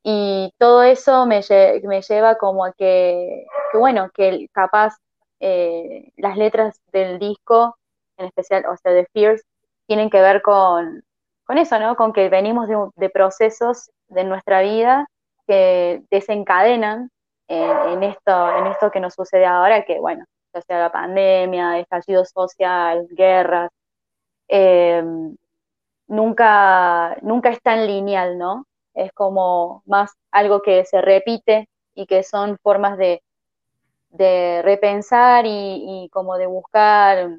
Y 0.04 0.52
todo 0.58 0.82
eso 0.84 1.26
me, 1.26 1.40
me 1.82 2.02
lleva 2.02 2.36
como 2.36 2.64
a 2.64 2.72
que, 2.72 3.46
que, 3.72 3.78
bueno, 3.78 4.10
que 4.14 4.46
capaz 4.52 4.94
eh, 5.40 6.10
las 6.16 6.36
letras 6.36 6.80
del 6.92 7.18
disco, 7.18 7.76
en 8.16 8.26
especial, 8.26 8.64
o 8.66 8.76
sea, 8.76 8.92
de 8.92 9.06
Fierce, 9.12 9.44
tienen 9.86 10.10
que 10.10 10.20
ver 10.20 10.42
con, 10.42 11.02
con 11.44 11.58
eso, 11.58 11.78
¿no? 11.78 11.96
Con 11.96 12.12
que 12.12 12.28
venimos 12.28 12.68
de, 12.96 13.10
procesos 13.10 13.90
de 14.08 14.24
nuestra 14.24 14.60
vida 14.62 15.06
que 15.46 16.02
desencadenan 16.10 17.10
en, 17.48 18.02
esto, 18.02 18.58
en 18.58 18.66
esto 18.66 18.90
que 18.90 19.00
nos 19.00 19.14
sucede 19.14 19.46
ahora, 19.46 19.84
que 19.84 19.98
bueno, 19.98 20.24
ya 20.52 20.60
sea 20.62 20.80
la 20.80 20.92
pandemia, 20.92 21.78
estallido 21.78 22.24
social, 22.24 23.06
guerras, 23.10 23.70
eh, 24.48 25.02
nunca, 26.08 27.16
nunca 27.22 27.50
es 27.50 27.62
tan 27.62 27.86
lineal, 27.86 28.38
¿no? 28.38 28.66
Es 28.94 29.12
como 29.12 29.82
más 29.86 30.12
algo 30.32 30.62
que 30.62 30.84
se 30.84 31.00
repite 31.00 31.68
y 31.94 32.06
que 32.06 32.22
son 32.22 32.58
formas 32.62 32.98
de, 32.98 33.22
de 34.10 34.62
repensar 34.62 35.44
y, 35.46 36.08
como 36.12 36.36
de 36.36 36.46
buscar 36.46 37.38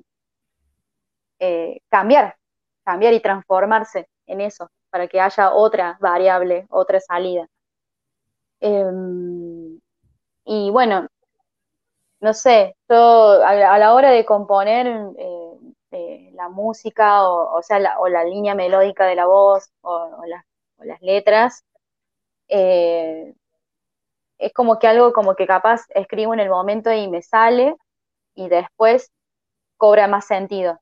eh, 1.40 1.80
cambiar, 1.90 2.36
cambiar 2.84 3.14
y 3.14 3.22
transformarse 3.22 4.08
en 4.28 4.42
eso, 4.42 4.70
para 4.90 5.08
que 5.08 5.22
haya 5.22 5.54
otra 5.54 5.98
variable, 6.00 6.66
otra 6.70 7.00
salida. 7.00 7.48
Em, 8.62 9.80
y 10.46 10.70
bueno, 10.72 11.08
no 12.22 12.34
sé, 12.34 12.76
yo 12.90 13.44
a, 13.44 13.78
la 13.78 13.94
hora 13.94 14.12
de 14.12 14.26
componer 14.26 14.88
eh, 15.18 15.60
eh, 15.92 16.32
la 16.34 16.50
música, 16.50 17.30
o, 17.30 17.62
sea, 17.62 17.80
la, 17.80 18.00
o 18.00 18.08
la 18.10 18.24
línea 18.24 18.56
melódica 18.56 19.06
de 19.06 19.16
la 19.16 19.26
voz, 19.26 19.72
o, 19.82 20.10
las 20.80 21.02
letras, 21.02 21.64
es 24.40 24.54
como 24.54 24.80
que 24.80 24.88
algo 24.88 25.14
como 25.14 25.36
que 25.36 25.46
capaz 25.48 25.86
escribo 25.94 26.34
en 26.34 26.40
el 26.40 26.50
momento 26.50 26.92
y 26.92 27.08
me 27.10 27.22
sale 27.22 27.76
y 28.36 28.50
después 28.50 29.12
cobra 29.78 30.08
más 30.08 30.26
sentido. 30.28 30.80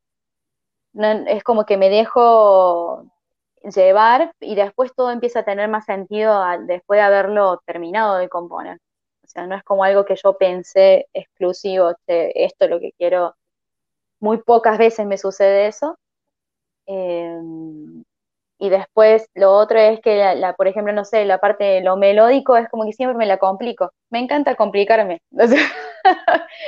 es 1.27 1.43
como 1.43 1.65
que 1.65 1.77
me 1.77 1.89
dejo 1.89 3.05
llevar 3.63 4.33
y 4.39 4.55
después 4.55 4.93
todo 4.95 5.11
empieza 5.11 5.39
a 5.41 5.45
tener 5.45 5.69
más 5.69 5.85
sentido 5.85 6.43
después 6.67 6.97
de 6.99 7.01
haberlo 7.03 7.61
terminado 7.65 8.17
de 8.17 8.29
componer. 8.29 8.79
O 9.23 9.27
sea, 9.27 9.47
no 9.47 9.55
es 9.55 9.63
como 9.63 9.83
algo 9.83 10.05
que 10.05 10.15
yo 10.15 10.37
pensé 10.37 11.07
exclusivo, 11.13 11.91
esto 12.07 12.65
es 12.65 12.71
lo 12.71 12.79
que 12.79 12.93
quiero. 12.97 13.35
Muy 14.19 14.39
pocas 14.43 14.77
veces 14.77 15.05
me 15.07 15.17
sucede 15.17 15.67
eso. 15.67 15.97
Em, 16.87 18.03
y 18.59 18.69
después 18.69 19.29
lo 19.35 19.51
otro 19.51 19.77
es 19.79 19.99
que, 20.01 20.35
la, 20.35 20.53
por 20.55 20.67
ejemplo, 20.67 20.91
no 20.93 21.05
sé, 21.05 21.25
la 21.25 21.37
parte 21.39 21.63
de 21.63 21.81
lo 21.81 21.95
melódico 21.97 22.57
es 22.57 22.67
como 22.69 22.85
que 22.85 22.93
siempre 22.93 23.17
me 23.17 23.27
la 23.27 23.37
complico. 23.37 23.91
Me 24.09 24.19
encanta 24.19 24.55
complicarme. 24.55 25.21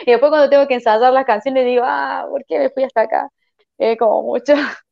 y 0.05 0.11
después 0.11 0.29
cuando 0.29 0.49
tengo 0.49 0.67
que 0.67 0.75
ensayar 0.75 1.11
las 1.13 1.25
canciones 1.25 1.65
digo, 1.65 1.83
ah, 1.85 2.25
¿por 2.29 2.45
qué 2.45 2.59
me 2.59 2.69
fui 2.69 2.83
hasta 2.83 3.01
acá? 3.01 3.29
Es 3.77 3.97
como 3.97 4.23
mucho. 4.23 4.53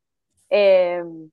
Em, 0.50 1.30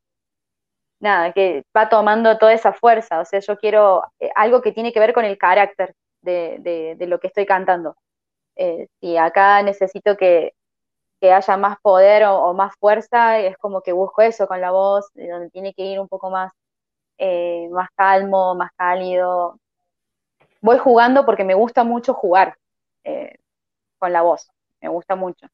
nada, 1.01 1.33
que 1.33 1.65
va 1.77 1.89
tomando 1.89 2.39
toda 2.39 2.53
esa 2.55 2.73
fuerza. 2.73 3.21
O 3.21 3.25
sea, 3.25 3.41
yo 3.41 3.57
quiero 3.59 4.03
eh, 4.21 4.31
algo 4.35 4.63
que 4.63 4.73
tiene 4.73 4.93
que 4.93 5.01
ver 5.01 5.13
con 5.13 5.25
el 5.25 5.39
carácter 5.39 5.95
de, 6.23 6.97
lo 7.09 7.21
que 7.21 7.29
estoy 7.29 7.47
cantando. 7.47 7.97
Eh, 8.57 8.89
si 9.01 9.17
acá 9.17 9.63
necesito 9.63 10.17
que, 10.17 10.55
haya 11.33 11.57
más 11.57 11.79
poder 11.81 12.25
o, 12.25 12.53
más 12.55 12.75
fuerza, 12.79 13.39
es 13.39 13.57
como 13.59 13.83
que 13.83 13.93
busco 13.93 14.23
eso 14.23 14.47
con 14.47 14.61
la 14.61 14.71
voz, 14.71 15.11
donde 15.15 15.51
tiene 15.51 15.75
que 15.75 15.83
ir 15.85 16.01
un 16.01 16.09
poco 16.09 16.31
más, 16.31 16.53
eh, 17.19 17.69
más 17.71 17.89
calmo, 17.97 18.55
más 18.55 18.71
cálido. 18.77 19.59
Voy 20.61 20.79
jugando 20.79 21.25
porque 21.27 21.45
me 21.45 21.55
gusta 21.55 21.85
mucho 21.85 22.15
jugar 22.15 22.57
con 23.99 24.13
la 24.13 24.23
voz, 24.23 24.51
me 24.81 24.89
gusta 24.89 25.15
mucho. 25.15 25.47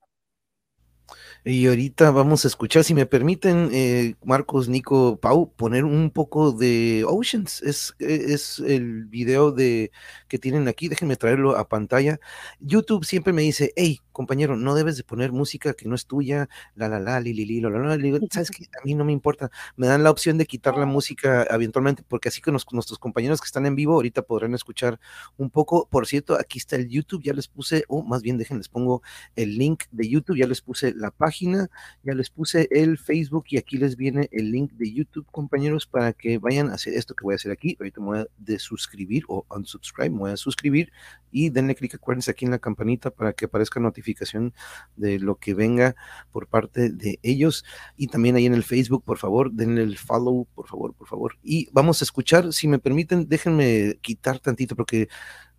Y 1.42 1.66
ahorita 1.68 2.10
vamos 2.10 2.44
a 2.44 2.48
escuchar, 2.48 2.84
si 2.84 2.92
me 2.92 3.06
permiten, 3.06 3.70
eh, 3.72 4.14
Marcos, 4.22 4.68
Nico, 4.68 5.18
Pau, 5.18 5.50
poner 5.56 5.86
un 5.86 6.10
poco 6.10 6.52
de 6.52 7.02
Oceans. 7.08 7.62
Es, 7.62 7.94
es 7.98 8.58
el 8.58 9.06
video 9.06 9.50
de 9.50 9.90
que 10.28 10.38
tienen 10.38 10.68
aquí, 10.68 10.88
déjenme 10.88 11.16
traerlo 11.16 11.56
a 11.56 11.66
pantalla. 11.66 12.20
YouTube 12.60 13.06
siempre 13.06 13.32
me 13.32 13.40
dice, 13.40 13.72
hey, 13.76 14.00
compañero, 14.12 14.54
no 14.54 14.74
debes 14.74 14.98
de 14.98 15.02
poner 15.04 15.32
música 15.32 15.72
que 15.72 15.88
no 15.88 15.94
es 15.94 16.04
tuya, 16.04 16.50
la 16.74 16.88
la 16.88 17.00
la, 17.00 17.20
li 17.20 17.32
li 17.32 17.46
li, 17.46 17.60
la 17.62 17.70
la 17.70 17.78
la, 17.78 17.96
digo, 17.96 18.18
sabes 18.30 18.50
que 18.50 18.64
a 18.64 18.84
mí 18.84 18.94
no 18.94 19.04
me 19.06 19.12
importa, 19.12 19.50
me 19.76 19.86
dan 19.86 20.02
la 20.02 20.10
opción 20.10 20.36
de 20.36 20.44
quitar 20.44 20.76
la 20.76 20.84
música 20.84 21.46
eventualmente, 21.48 22.02
porque 22.06 22.28
así 22.28 22.42
que 22.42 22.52
nuestros 22.52 22.98
compañeros 22.98 23.40
que 23.40 23.46
están 23.46 23.64
en 23.64 23.76
vivo 23.76 23.94
ahorita 23.94 24.20
podrán 24.20 24.52
escuchar 24.52 25.00
un 25.38 25.48
poco, 25.48 25.88
por 25.90 26.06
cierto, 26.06 26.38
aquí 26.38 26.58
está 26.58 26.76
el 26.76 26.88
YouTube, 26.90 27.22
ya 27.22 27.32
les 27.32 27.48
puse, 27.48 27.84
o 27.88 28.02
más 28.02 28.20
bien 28.20 28.36
déjenles 28.36 28.68
pongo 28.68 29.02
el 29.36 29.56
link 29.56 29.84
de 29.90 30.06
YouTube, 30.06 30.36
ya 30.36 30.46
les 30.46 30.60
puse 30.60 30.92
la 30.94 31.10
página, 31.10 31.29
ya 31.38 32.14
les 32.14 32.30
puse 32.30 32.68
el 32.70 32.98
Facebook 32.98 33.44
y 33.48 33.58
aquí 33.58 33.78
les 33.78 33.96
viene 33.96 34.28
el 34.32 34.50
link 34.50 34.72
de 34.72 34.92
YouTube, 34.92 35.26
compañeros, 35.30 35.86
para 35.86 36.12
que 36.12 36.38
vayan 36.38 36.70
a 36.70 36.74
hacer 36.74 36.94
esto 36.94 37.14
que 37.14 37.24
voy 37.24 37.34
a 37.34 37.36
hacer 37.36 37.52
aquí, 37.52 37.76
ahorita 37.78 38.00
me 38.00 38.06
voy 38.06 38.18
a 38.18 38.26
desuscribir 38.38 39.24
o 39.28 39.46
unsubscribe, 39.48 40.10
me 40.10 40.18
voy 40.18 40.30
a 40.32 40.36
suscribir 40.36 40.92
y 41.30 41.50
denle 41.50 41.74
clic, 41.74 41.94
acuérdense 41.94 42.30
aquí 42.30 42.44
en 42.44 42.50
la 42.50 42.58
campanita 42.58 43.10
para 43.10 43.32
que 43.32 43.44
aparezca 43.44 43.80
notificación 43.80 44.52
de 44.96 45.18
lo 45.18 45.36
que 45.36 45.54
venga 45.54 45.94
por 46.32 46.48
parte 46.48 46.90
de 46.90 47.18
ellos. 47.22 47.64
Y 47.96 48.08
también 48.08 48.36
ahí 48.36 48.46
en 48.46 48.54
el 48.54 48.64
Facebook, 48.64 49.04
por 49.04 49.18
favor, 49.18 49.52
denle 49.52 49.82
el 49.82 49.96
follow, 49.96 50.46
por 50.54 50.66
favor, 50.66 50.94
por 50.94 51.06
favor. 51.06 51.38
Y 51.42 51.68
vamos 51.72 52.02
a 52.02 52.04
escuchar, 52.04 52.52
si 52.52 52.68
me 52.68 52.78
permiten, 52.78 53.28
déjenme 53.28 53.98
quitar 54.00 54.38
tantito, 54.40 54.76
porque 54.76 55.08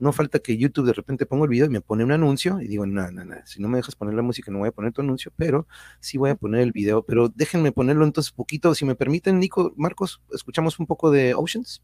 no 0.02 0.12
falta 0.12 0.39
que 0.39 0.58
YouTube 0.58 0.88
de 0.88 0.93
repente 0.93 1.28
ponga 1.28 1.43
el 1.43 1.49
video 1.49 1.68
y 1.68 1.70
me 1.70 1.80
pone 1.80 2.04
un 2.04 2.12
anuncio 2.12 2.60
y 2.60 2.68
digo, 2.68 2.88
no, 2.88 3.12
no, 3.12 3.24
no, 3.24 3.36
si 3.45 3.62
no 3.62 3.70
me 3.70 3.78
dejas 3.78 3.95
poner 3.95 4.16
la 4.16 4.24
música 4.24 4.52
no 4.52 4.58
voy 4.58 4.70
a 4.70 4.72
poner 4.72 4.91
tu 4.91 5.02
anuncio, 5.02 5.32
pero 5.38 5.68
sí 5.99 6.18
voy 6.18 6.32
a 6.32 6.36
poner 6.36 6.62
el 6.62 6.72
video, 6.72 7.04
pero 7.06 7.30
déjenme 7.30 7.72
ponerlo 7.72 8.04
entonces 8.04 8.32
poquito, 8.32 8.74
si 8.74 8.84
me 8.84 8.95
permiten, 8.95 9.39
Nico, 9.39 9.74
Marcos, 9.78 10.20
escuchamos 10.34 10.80
un 10.80 10.88
poco 10.88 11.12
de 11.12 11.36
Oceans. 11.36 11.84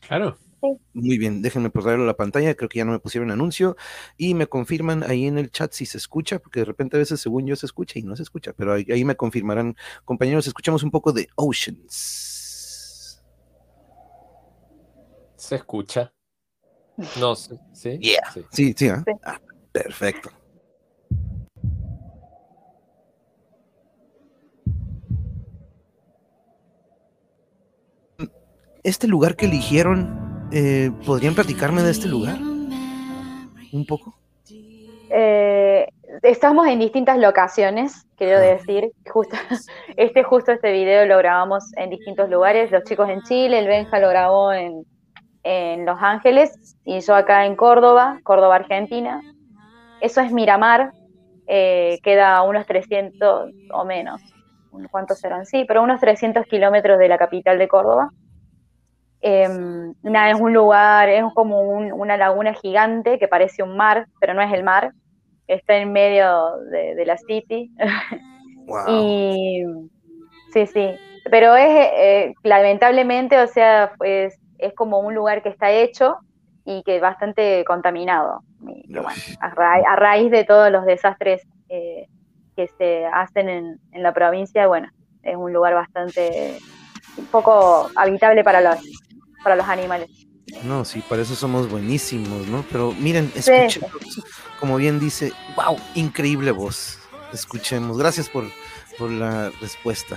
Claro. 0.00 0.38
Muy 0.94 1.18
bien, 1.18 1.42
déjenme 1.42 1.68
ponerlo 1.68 2.04
a 2.04 2.06
la 2.06 2.16
pantalla, 2.16 2.54
creo 2.54 2.70
que 2.70 2.78
ya 2.78 2.86
no 2.86 2.92
me 2.92 2.98
pusieron 2.98 3.30
anuncio 3.30 3.76
y 4.16 4.32
me 4.32 4.46
confirman 4.46 5.02
ahí 5.02 5.26
en 5.26 5.36
el 5.36 5.50
chat 5.50 5.70
si 5.74 5.84
se 5.84 5.98
escucha, 5.98 6.38
porque 6.38 6.60
de 6.60 6.64
repente 6.64 6.96
a 6.96 6.98
veces 6.98 7.20
según 7.20 7.46
yo 7.46 7.56
se 7.56 7.66
escucha 7.66 7.98
y 7.98 8.02
no 8.02 8.16
se 8.16 8.22
escucha, 8.22 8.54
pero 8.54 8.72
ahí, 8.72 9.04
me 9.04 9.16
confirmarán, 9.16 9.76
compañeros, 10.06 10.46
escuchamos 10.46 10.82
un 10.82 10.90
poco 10.90 11.12
de 11.12 11.28
Oceans. 11.36 13.22
Se 15.36 15.56
escucha. 15.56 16.13
No, 17.18 17.34
¿sí? 17.34 17.58
Sí, 17.72 17.98
sí, 18.52 18.74
sí, 18.76 18.88
¿ah? 18.88 19.04
Ah, 19.24 19.40
perfecto. 19.72 20.30
Este 28.82 29.08
lugar 29.08 29.34
que 29.34 29.46
eligieron 29.46 30.24
eh, 30.52 30.92
¿podrían 31.04 31.34
platicarme 31.34 31.82
de 31.82 31.90
este 31.90 32.06
lugar? 32.06 32.38
¿Un 33.72 33.84
poco? 33.88 34.14
Eh, 35.10 35.88
estamos 36.22 36.68
en 36.68 36.78
distintas 36.78 37.18
locaciones, 37.18 38.06
quiero 38.16 38.36
ah. 38.36 38.40
decir. 38.40 38.92
Justo, 39.10 39.36
este, 39.96 40.22
justo 40.22 40.52
este 40.52 40.70
video 40.70 41.06
lo 41.06 41.18
grabamos 41.18 41.64
en 41.76 41.90
distintos 41.90 42.30
lugares. 42.30 42.70
Los 42.70 42.84
chicos 42.84 43.08
en 43.08 43.22
Chile, 43.22 43.58
el 43.58 43.66
Benja 43.66 43.98
lo 43.98 44.08
grabó 44.08 44.52
en, 44.52 44.84
Los 45.44 45.98
Ángeles 46.00 46.76
y 46.84 47.00
yo 47.00 47.14
acá 47.14 47.44
en 47.44 47.54
Córdoba, 47.54 48.18
Córdoba, 48.22 48.56
Argentina. 48.56 49.20
Eso 50.00 50.20
es 50.20 50.32
Miramar, 50.32 50.92
eh, 51.46 51.98
queda 52.02 52.42
unos 52.42 52.66
300 52.66 53.50
o 53.72 53.84
menos. 53.84 54.22
¿Cuántos 54.90 55.20
serán? 55.20 55.46
Sí, 55.46 55.64
pero 55.68 55.82
unos 55.82 56.00
300 56.00 56.46
kilómetros 56.46 56.98
de 56.98 57.08
la 57.08 57.18
capital 57.18 57.58
de 57.58 57.68
Córdoba. 57.68 58.10
Em, 59.20 59.94
nada, 60.02 60.30
es 60.30 60.40
un 60.40 60.52
lugar, 60.52 61.08
es 61.08 61.24
como 61.34 61.60
una 61.60 62.16
laguna 62.16 62.54
gigante 62.54 63.18
que 63.18 63.28
parece 63.28 63.62
un 63.62 63.76
mar, 63.76 64.06
pero 64.20 64.34
no 64.34 64.42
es 64.42 64.52
el 64.52 64.64
mar, 64.64 64.92
está 65.46 65.76
en 65.76 65.92
medio 65.92 66.58
de, 66.70 67.04
la 67.06 67.16
city. 67.16 67.70
y 68.88 69.62
sí, 70.52 70.66
sí, 70.66 70.90
pero 71.30 71.54
es 71.56 71.68
eh, 71.68 72.34
lamentablemente, 72.42 73.40
o 73.40 73.46
sea, 73.46 73.92
pues 73.96 74.38
es 74.58 74.74
como 74.74 75.00
un 75.00 75.14
lugar 75.14 75.42
que 75.42 75.48
está 75.48 75.70
hecho 75.70 76.16
y 76.64 76.82
que 76.82 76.96
es 76.96 77.02
bastante 77.02 77.64
contaminado. 77.64 78.42
a, 79.40 79.96
raíz 79.96 80.30
de 80.30 80.44
todos 80.44 80.70
los 80.70 80.84
desastres 80.84 81.42
eh, 81.68 82.06
que 82.56 82.68
se 82.78 83.06
hacen 83.06 83.48
en, 83.48 83.80
en 83.92 84.02
la 84.02 84.12
provincia, 84.12 84.66
bueno, 84.66 84.88
es 85.22 85.36
un 85.36 85.52
lugar 85.52 85.74
bastante 85.74 86.58
un 87.16 87.26
poco 87.26 87.90
habitable 87.96 88.42
para 88.44 88.60
los 88.60 88.78
para 89.44 89.56
los 89.56 89.68
animales. 89.68 90.08
No, 90.64 90.84
sí, 90.84 91.02
para 91.08 91.22
eso 91.22 91.34
somos 91.34 91.70
buenísimos, 91.70 92.46
¿no? 92.48 92.64
Pero 92.70 92.92
miren, 92.92 93.30
escuchemos, 93.34 93.90
como 94.58 94.76
bien 94.76 94.98
dice, 94.98 95.32
wow, 95.56 95.76
increíble 95.94 96.50
voz. 96.50 96.98
Escuchemos. 97.32 97.98
Gracias 97.98 98.28
por, 98.28 98.44
por 98.98 99.10
la 99.10 99.50
respuesta. 99.60 100.16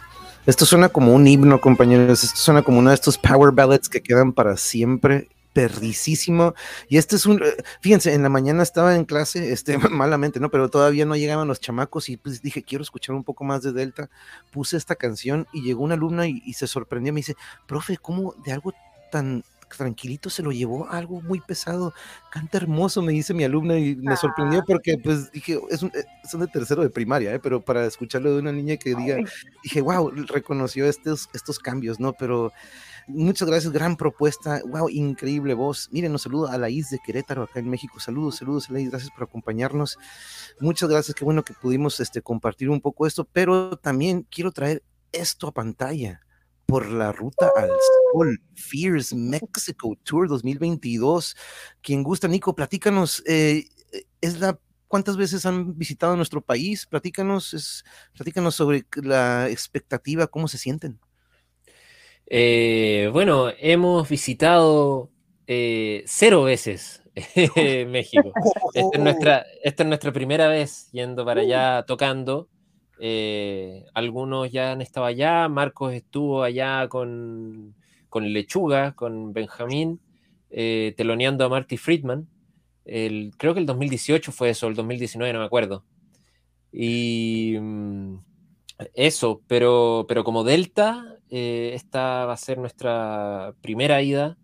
Esto 0.51 0.65
suena 0.65 0.89
como 0.89 1.15
un 1.15 1.25
himno, 1.25 1.61
compañeros. 1.61 2.25
Esto 2.25 2.35
suena 2.35 2.61
como 2.61 2.79
uno 2.79 2.89
de 2.89 2.95
estos 2.95 3.17
power 3.17 3.53
ballads 3.53 3.87
que 3.87 4.03
quedan 4.03 4.33
para 4.33 4.57
siempre. 4.57 5.29
Perricísimo. 5.53 6.55
Y 6.89 6.97
este 6.97 7.15
es 7.15 7.25
un. 7.25 7.41
Fíjense, 7.79 8.13
en 8.13 8.21
la 8.21 8.27
mañana 8.27 8.61
estaba 8.61 8.97
en 8.97 9.05
clase, 9.05 9.53
este, 9.53 9.77
malamente, 9.89 10.41
¿no? 10.41 10.51
Pero 10.51 10.69
todavía 10.69 11.05
no 11.05 11.15
llegaban 11.15 11.47
los 11.47 11.61
chamacos 11.61 12.09
y 12.09 12.17
pues 12.17 12.41
dije, 12.41 12.63
quiero 12.63 12.81
escuchar 12.81 13.15
un 13.15 13.23
poco 13.23 13.45
más 13.45 13.63
de 13.63 13.71
Delta. 13.71 14.09
Puse 14.51 14.75
esta 14.75 14.95
canción 14.95 15.47
y 15.53 15.61
llegó 15.61 15.85
una 15.85 15.93
alumna 15.93 16.27
y, 16.27 16.41
y 16.45 16.51
se 16.51 16.67
sorprendió. 16.67 17.13
Me 17.13 17.21
dice, 17.21 17.37
profe, 17.65 17.95
¿cómo 17.95 18.35
de 18.43 18.51
algo 18.51 18.73
tan 19.09 19.45
tranquilito 19.77 20.29
se 20.29 20.43
lo 20.43 20.51
llevó 20.51 20.89
algo 20.89 21.21
muy 21.21 21.39
pesado. 21.39 21.93
Canta 22.31 22.57
hermoso, 22.57 23.01
me 23.01 23.11
dice 23.11 23.33
mi 23.33 23.43
alumna, 23.43 23.77
y 23.77 23.95
me 23.95 24.15
sorprendió 24.15 24.59
ah. 24.59 24.63
porque, 24.65 24.97
pues, 24.97 25.31
dije, 25.31 25.59
es 25.69 25.83
un, 25.83 25.91
eh, 25.93 26.37
de 26.37 26.47
tercero 26.47 26.81
de 26.83 26.89
primaria, 26.89 27.33
¿eh? 27.33 27.39
pero 27.39 27.61
para 27.61 27.85
escucharlo 27.85 28.33
de 28.33 28.39
una 28.39 28.51
niña 28.51 28.77
que 28.77 28.95
diga, 28.95 29.17
dije, 29.63 29.81
wow, 29.81 30.11
reconoció 30.11 30.85
estos, 30.85 31.29
estos 31.33 31.59
cambios, 31.59 31.99
¿no? 31.99 32.13
Pero 32.13 32.51
muchas 33.07 33.47
gracias, 33.47 33.73
gran 33.73 33.97
propuesta, 33.97 34.61
wow, 34.65 34.89
increíble 34.89 35.53
voz. 35.53 35.89
Miren, 35.91 36.11
nos 36.11 36.23
saluda 36.23 36.53
a 36.53 36.57
la 36.57 36.69
IS 36.69 36.89
de 36.89 36.99
Querétaro, 36.99 37.43
acá 37.43 37.59
en 37.59 37.69
México. 37.69 37.99
Saludos, 37.99 38.37
saludos, 38.37 38.69
Laís, 38.69 38.89
gracias 38.89 39.11
por 39.11 39.23
acompañarnos. 39.23 39.97
Muchas 40.59 40.89
gracias, 40.89 41.15
qué 41.15 41.25
bueno 41.25 41.43
que 41.43 41.53
pudimos 41.53 41.99
este, 41.99 42.21
compartir 42.21 42.69
un 42.69 42.81
poco 42.81 43.07
esto, 43.07 43.27
pero 43.31 43.77
también 43.77 44.25
quiero 44.29 44.51
traer 44.51 44.83
esto 45.11 45.47
a 45.47 45.51
pantalla 45.51 46.21
por 46.71 46.89
la 46.89 47.11
ruta 47.11 47.51
al 47.57 47.69
sol, 48.13 48.41
Fears 48.55 49.13
Mexico 49.13 49.97
Tour 50.03 50.29
2022. 50.29 51.35
Quien 51.81 52.01
gusta, 52.01 52.29
Nico, 52.29 52.55
platícanos, 52.55 53.21
eh, 53.27 53.65
es 54.21 54.39
la 54.39 54.57
¿Cuántas 54.87 55.15
veces 55.15 55.45
han 55.45 55.77
visitado 55.77 56.17
nuestro 56.17 56.41
país? 56.41 56.85
Platícanos, 56.85 57.53
es, 57.53 57.85
platícanos 58.13 58.55
sobre 58.55 58.83
la 59.01 59.47
expectativa, 59.49 60.27
cómo 60.27 60.49
se 60.49 60.57
sienten. 60.57 60.99
Eh, 62.25 63.09
bueno, 63.13 63.51
hemos 63.57 64.09
visitado 64.09 65.09
eh, 65.47 66.03
cero 66.07 66.43
veces 66.43 67.03
México. 67.87 68.33
Esta 68.73 68.97
es, 68.97 68.99
nuestra, 68.99 69.45
esta 69.63 69.83
es 69.83 69.87
nuestra 69.87 70.11
primera 70.11 70.49
vez 70.49 70.89
yendo 70.91 71.23
para 71.23 71.39
allá 71.39 71.85
tocando. 71.85 72.49
Eh, 73.03 73.85
algunos 73.93 74.51
ya 74.51 74.71
han 74.73 74.81
estado 74.81 75.07
allá. 75.07 75.49
Marcos 75.49 75.93
estuvo 75.93 76.43
allá 76.43 76.87
con, 76.87 77.75
con 78.09 78.31
Lechuga, 78.31 78.93
con 78.93 79.33
Benjamín, 79.33 79.99
teloneando 80.49 81.45
a 81.45 81.49
Marty 81.49 81.77
Friedman 81.77 82.27
creo 83.37 83.53
que 83.53 83.59
el 83.59 83.65
2018 83.65 84.31
fue 84.31 84.49
eso, 84.49 84.67
el 84.67 84.75
2019, 84.75 85.33
no 85.33 85.39
me 85.39 85.45
acuerdo. 85.45 85.83
Y 86.71 87.55
mm, 87.59 88.15
eso, 88.93 89.41
pero, 89.47 90.05
pero 90.07 90.23
como 90.23 90.43
Delta, 90.43 91.17
eh, 91.29 91.71
esta 91.75 92.25
va 92.25 92.33
a 92.33 92.37
ser 92.37 92.57
nuestra 92.57 93.53
primera 93.61 94.01
ida. 94.01 94.37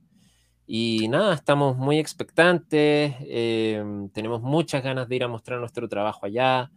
Y 0.69 1.07
nada, 1.07 1.33
estamos 1.33 1.77
muy 1.77 1.97
expectantes, 1.97 3.15
eh, 3.21 3.81
tenemos 4.13 4.41
muchas 4.41 4.83
ganas 4.83 5.07
de 5.07 5.15
ir 5.15 5.23
a 5.23 5.29
mostrar 5.29 5.59
nuestro 5.59 5.87
trabajo 5.87 6.25
allá. 6.25 6.71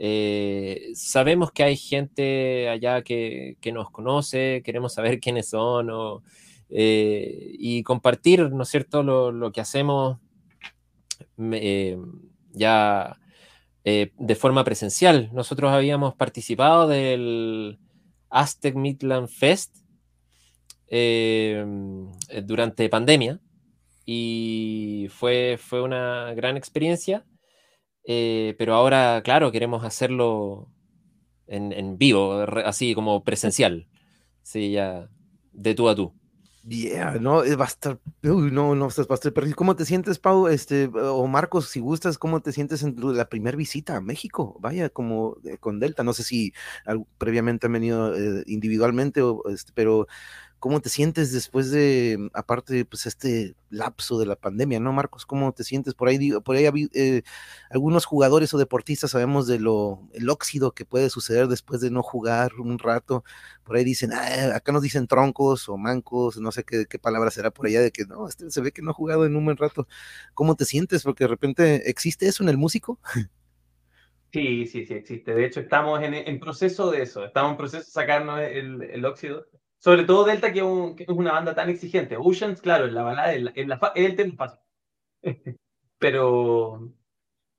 Eh, 0.00 0.90
sabemos 0.94 1.50
que 1.50 1.64
hay 1.64 1.76
gente 1.76 2.68
allá 2.68 3.02
que, 3.02 3.56
nos 3.72 3.90
conoce, 3.90 4.62
queremos 4.64 4.94
saber 4.94 5.20
quiénes 5.20 5.48
son 5.48 5.90
y 6.70 7.82
compartir, 7.82 8.50
¿no 8.50 8.62
es 8.62 8.68
cierto?, 8.68 9.02
lo, 9.02 9.52
que 9.52 9.60
hacemos 9.60 10.18
eh, 11.38 11.96
ya 12.52 13.18
eh, 13.84 14.12
de 14.18 14.34
forma 14.34 14.64
presencial. 14.64 15.30
Nosotros 15.32 15.72
habíamos 15.72 16.14
participado 16.14 16.88
del 16.88 17.78
Aztec 18.28 18.74
Midland 18.74 19.28
Fest 19.28 19.78
eh, 20.88 21.64
durante 22.44 22.88
pandemia 22.88 23.40
y 24.04 25.08
fue, 25.10 25.58
fue 25.58 25.82
una 25.82 26.34
gran 26.34 26.56
experiencia, 26.56 27.24
pero 28.58 28.74
ahora, 28.74 29.20
claro, 29.22 29.52
queremos 29.52 29.84
hacerlo 29.84 30.68
en, 31.46 31.72
en 31.72 31.98
vivo, 31.98 32.44
así 32.64 32.94
como 32.94 33.22
presencial, 33.24 33.86
sí, 34.42 34.72
ya 34.72 35.08
de 35.52 35.74
tú 35.74 35.88
a 35.88 35.94
tú. 35.94 36.12
Yeah, 36.68 37.16
no, 37.18 37.44
eh, 37.44 37.56
va 37.56 37.64
a 37.64 37.68
estar, 37.68 37.98
uy, 38.22 38.50
no, 38.50 38.74
no, 38.74 38.88
va 38.88 39.04
a 39.08 39.14
estar 39.14 39.32
perdido. 39.32 39.56
¿Cómo 39.56 39.74
te 39.74 39.86
sientes, 39.86 40.18
Pau, 40.18 40.48
este, 40.48 40.90
o 40.92 41.26
Marcos, 41.26 41.68
si 41.68 41.80
gustas, 41.80 42.18
cómo 42.18 42.40
te 42.40 42.52
sientes 42.52 42.82
en 42.82 42.94
la 43.16 43.28
primera 43.30 43.56
visita 43.56 43.96
a 43.96 44.02
México? 44.02 44.58
Vaya, 44.60 44.90
como 44.90 45.38
eh, 45.44 45.56
con 45.58 45.80
Delta, 45.80 46.04
no 46.04 46.12
sé 46.12 46.24
si 46.24 46.52
previamente 47.16 47.66
han 47.66 47.72
venido 47.72 48.14
eh, 48.14 48.44
individualmente, 48.46 49.22
o, 49.22 49.42
este, 49.48 49.72
pero 49.74 50.08
¿Cómo 50.58 50.80
te 50.80 50.88
sientes 50.88 51.32
después 51.32 51.70
de, 51.70 52.30
aparte, 52.34 52.84
pues 52.84 53.06
este 53.06 53.54
lapso 53.70 54.18
de 54.18 54.26
la 54.26 54.34
pandemia, 54.34 54.80
¿no, 54.80 54.92
Marcos? 54.92 55.24
¿Cómo 55.24 55.52
te 55.52 55.62
sientes? 55.62 55.94
Por 55.94 56.08
ahí, 56.08 56.32
por 56.44 56.56
ahí 56.56 56.88
eh, 56.94 57.22
algunos 57.70 58.06
jugadores 58.06 58.52
o 58.54 58.58
deportistas 58.58 59.12
sabemos 59.12 59.46
de 59.46 59.60
lo, 59.60 60.08
el 60.12 60.28
óxido 60.28 60.72
que 60.72 60.84
puede 60.84 61.10
suceder 61.10 61.46
después 61.46 61.80
de 61.80 61.90
no 61.92 62.02
jugar 62.02 62.54
un 62.58 62.78
rato. 62.80 63.22
Por 63.62 63.76
ahí 63.76 63.84
dicen, 63.84 64.12
ah, 64.12 64.56
acá 64.56 64.72
nos 64.72 64.82
dicen 64.82 65.06
troncos 65.06 65.68
o 65.68 65.76
mancos, 65.76 66.38
no 66.38 66.50
sé 66.50 66.64
qué, 66.64 66.86
palabra 66.98 67.30
será 67.30 67.52
por 67.52 67.66
allá 67.66 67.80
de 67.80 67.92
que 67.92 68.04
no, 68.06 68.26
este 68.28 68.50
se 68.50 68.60
ve 68.60 68.72
que 68.72 68.82
no 68.82 68.90
ha 68.90 68.94
jugado 68.94 69.26
en 69.26 69.36
un 69.36 69.44
buen 69.44 69.56
rato. 69.56 69.86
¿Cómo 70.34 70.56
te 70.56 70.64
sientes? 70.64 71.04
Porque 71.04 71.24
de 71.24 71.28
repente, 71.28 71.88
¿existe 71.88 72.26
eso 72.26 72.42
en 72.42 72.48
el 72.48 72.58
músico? 72.58 72.98
Sí, 74.30 74.66
sí, 74.66 74.84
sí, 74.84 74.92
existe. 74.92 75.34
De 75.34 75.46
hecho, 75.46 75.60
estamos 75.60 76.02
en, 76.02 76.38
proceso 76.38 76.90
de 76.90 77.00
eso. 77.00 77.24
Estamos 77.24 77.52
en 77.52 77.56
proceso 77.56 77.82
de 77.86 77.90
sacarnos 77.90 78.38
el 78.42 79.02
óxido 79.06 79.46
sobre 79.78 80.04
todo 80.04 80.24
Delta, 80.24 80.52
que 80.52 80.60
es, 80.60 81.08
una 81.08 81.32
banda 81.32 81.54
tan 81.54 81.70
exigente. 81.70 82.16
Oceans, 82.18 82.60
claro, 82.60 82.86
en 82.86 82.94
la 82.94 83.02
balada, 83.02 83.32
la, 83.38 83.92
el 83.94 84.16
tema 84.16 84.34
fácil. 84.36 84.60
pero, 85.98 86.92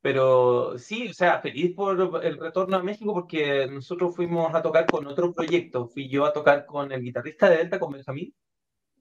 pero 0.01 0.77
sí, 0.77 1.09
o 1.09 1.13
sea, 1.13 1.41
feliz 1.41 1.75
por 1.75 2.23
el 2.23 2.37
retorno 2.39 2.77
a 2.77 2.83
México 2.83 3.13
porque 3.13 3.67
nosotros 3.67 4.15
fuimos 4.15 4.53
a 4.53 4.61
tocar 4.61 4.85
con 4.85 5.07
otro 5.07 5.33
proyecto. 5.33 5.87
Fui 5.87 6.09
yo 6.09 6.25
a 6.25 6.33
tocar 6.33 6.65
con 6.65 6.91
el 6.91 7.01
guitarrista 7.01 7.49
de 7.49 7.57
Delta, 7.57 7.79
con 7.79 7.93
Benjamín. 7.93 8.33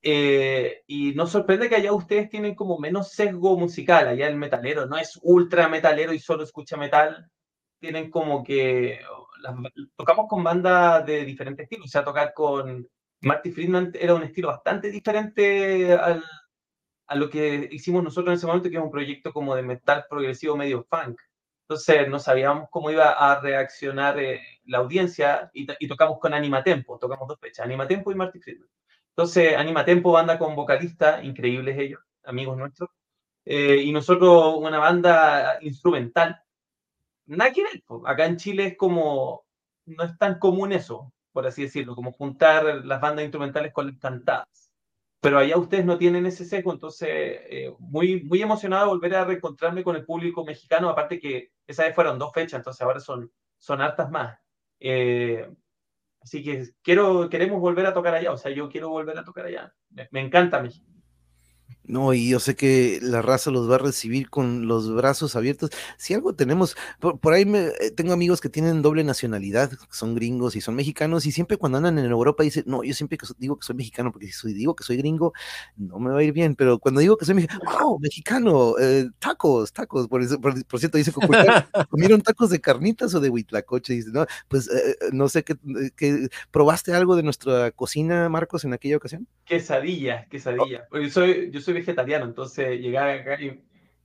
Eh, 0.02 0.84
y 0.86 1.12
nos 1.14 1.30
sorprende 1.32 1.68
que 1.68 1.76
allá 1.76 1.92
ustedes 1.92 2.30
tienen 2.30 2.54
como 2.54 2.78
menos 2.78 3.12
sesgo 3.12 3.56
musical. 3.58 4.08
Allá 4.08 4.28
el 4.28 4.36
metalero 4.36 4.86
no 4.86 4.96
es 4.96 5.18
ultra 5.22 5.68
metalero 5.68 6.12
y 6.12 6.20
solo 6.20 6.44
escucha 6.44 6.76
metal. 6.76 7.30
Tienen 7.80 8.10
como 8.10 8.44
que. 8.44 9.00
tocamos 9.96 10.26
con 10.28 10.44
bandas 10.44 11.04
de 11.06 11.24
diferentes 11.24 11.64
estilos. 11.64 11.86
O 11.86 11.88
sea, 11.88 12.04
tocar 12.04 12.32
con 12.34 12.88
Marty 13.20 13.50
Friedman 13.50 13.92
era 13.94 14.14
un 14.14 14.22
estilo 14.22 14.48
bastante 14.48 14.90
diferente 14.90 15.92
al, 15.92 16.24
a 17.08 17.14
lo 17.16 17.30
que 17.30 17.68
hicimos 17.72 18.04
nosotros 18.04 18.32
en 18.32 18.36
ese 18.36 18.46
momento, 18.46 18.68
que 18.68 18.76
es 18.76 18.82
un 18.82 18.90
proyecto 18.90 19.32
como 19.32 19.56
de 19.56 19.62
metal 19.62 20.04
progresivo 20.08 20.56
medio 20.56 20.84
funk. 20.84 21.18
Entonces 21.62 22.08
no 22.08 22.18
sabíamos 22.18 22.68
cómo 22.70 22.90
iba 22.90 23.10
a 23.12 23.40
reaccionar 23.40 24.18
eh, 24.18 24.40
la 24.66 24.78
audiencia 24.78 25.50
y, 25.52 25.66
tocamos 25.88 26.18
con 26.18 26.32
Animatempo, 26.32 26.98
tocamos 26.98 27.28
dos 27.28 27.38
fechas, 27.40 27.64
Animatempo 27.64 28.12
y 28.12 28.14
Marty 28.14 28.38
Friedman. 28.40 28.68
Entonces 29.10 29.56
Animatempo, 29.56 30.12
banda 30.12 30.38
con 30.38 30.54
vocalistas, 30.54 31.24
increíbles 31.24 31.78
ellos, 31.78 32.00
amigos 32.24 32.56
nuestros, 32.56 32.90
eh, 33.44 33.76
y 33.82 33.92
nosotros 33.92 34.54
una 34.58 34.78
banda 34.78 35.58
instrumental. 35.62 36.42
Nada 37.26 37.52
que 37.52 37.62
ver, 37.62 37.82
acá 38.06 38.26
en 38.26 38.36
Chile 38.36 38.66
es 38.68 38.76
como, 38.76 39.44
no 39.86 40.04
es 40.04 40.16
tan 40.18 40.38
común 40.38 40.72
eso, 40.72 41.12
por 41.38 41.46
así 41.46 41.62
decirlo, 41.62 41.94
como 41.94 42.10
juntar 42.10 42.84
las 42.84 43.00
bandas 43.00 43.22
instrumentales 43.22 43.72
con 43.72 43.86
las 43.86 43.96
cantadas. 43.98 44.72
Pero 45.20 45.38
allá 45.38 45.56
ustedes 45.56 45.84
no 45.84 45.96
tienen 45.96 46.26
ese 46.26 46.44
sesgo, 46.44 46.72
entonces 46.72 47.08
eh, 47.12 47.72
muy, 47.78 48.24
muy 48.24 48.42
emocionado 48.42 48.86
de 48.86 48.88
volver 48.88 49.14
a 49.14 49.24
reencontrarme 49.24 49.84
con 49.84 49.94
el 49.94 50.04
público 50.04 50.44
mexicano, 50.44 50.88
aparte 50.88 51.20
que 51.20 51.52
esa 51.64 51.84
vez 51.84 51.94
fueron 51.94 52.18
dos 52.18 52.32
fechas, 52.32 52.58
entonces 52.58 52.82
ahora 52.82 52.98
son, 52.98 53.30
son 53.56 53.80
hartas 53.80 54.10
más. 54.10 54.36
Eh, 54.80 55.48
así 56.20 56.42
que 56.42 56.70
quiero, 56.82 57.28
queremos 57.30 57.60
volver 57.60 57.86
a 57.86 57.94
tocar 57.94 58.16
allá, 58.16 58.32
o 58.32 58.36
sea, 58.36 58.50
yo 58.50 58.68
quiero 58.68 58.88
volver 58.88 59.16
a 59.16 59.24
tocar 59.24 59.46
allá. 59.46 59.72
Me, 59.90 60.08
me 60.10 60.20
encanta 60.20 60.60
México. 60.60 60.90
No, 61.88 62.12
y 62.12 62.28
yo 62.28 62.38
sé 62.38 62.54
que 62.54 62.98
la 63.00 63.22
raza 63.22 63.50
los 63.50 63.68
va 63.68 63.76
a 63.76 63.78
recibir 63.78 64.28
con 64.28 64.68
los 64.68 64.94
brazos 64.94 65.34
abiertos. 65.36 65.70
Si 65.96 66.12
algo 66.12 66.34
tenemos, 66.34 66.76
por, 67.00 67.32
ahí 67.32 67.46
me, 67.46 67.68
eh, 67.80 67.90
tengo 67.96 68.12
amigos 68.12 68.42
que 68.42 68.50
tienen 68.50 68.82
doble 68.82 69.04
nacionalidad, 69.04 69.72
son 69.90 70.14
gringos 70.14 70.54
y 70.54 70.60
son 70.60 70.74
mexicanos, 70.74 71.24
y 71.24 71.32
siempre 71.32 71.56
cuando 71.56 71.78
andan 71.78 71.98
en 71.98 72.04
Europa 72.04 72.42
dicen, 72.42 72.64
no, 72.66 72.84
yo 72.84 72.92
siempre 72.92 73.16
digo 73.38 73.58
que 73.58 73.64
soy 73.64 73.74
mexicano, 73.74 74.12
porque 74.12 74.26
si 74.26 74.32
soy, 74.32 74.52
digo 74.52 74.76
que 74.76 74.84
soy 74.84 74.98
gringo, 74.98 75.32
no 75.78 75.98
me 75.98 76.10
va 76.10 76.18
a 76.18 76.22
ir 76.22 76.32
bien, 76.32 76.54
pero 76.56 76.78
cuando 76.78 77.00
digo 77.00 77.16
que 77.16 77.24
soy 77.24 77.34
mexicano, 77.34 77.62
wow, 77.64 77.98
mexicano, 77.98 78.74
eh, 78.78 79.08
tacos, 79.18 79.72
tacos, 79.72 80.08
por, 80.08 80.20
eso, 80.20 80.38
por, 80.38 80.78
cierto, 80.78 80.98
dice, 80.98 81.10
¿comieron 81.90 82.20
tacos 82.20 82.50
de 82.50 82.60
carnitas 82.60 83.14
o 83.14 83.20
de 83.20 83.30
huitlacoche? 83.30 83.94
Dice, 83.94 84.10
no, 84.12 84.26
pues 84.48 84.68
eh, 84.68 84.94
no 85.12 85.30
sé, 85.30 85.42
¿qué, 85.42 86.28
¿probaste 86.50 86.92
algo 86.92 87.16
de 87.16 87.22
nuestra 87.22 87.70
cocina, 87.70 88.28
Marcos, 88.28 88.66
en 88.66 88.74
aquella 88.74 88.98
ocasión? 88.98 89.26
Quesadilla, 89.46 90.26
quesadilla. 90.28 90.86
Yo 90.92 91.08
soy, 91.08 91.50
yo 91.50 91.62
soy 91.62 91.77
vegetariano, 91.78 92.24
entonces 92.26 92.80
llegaba 92.80 93.12
acá 93.12 93.38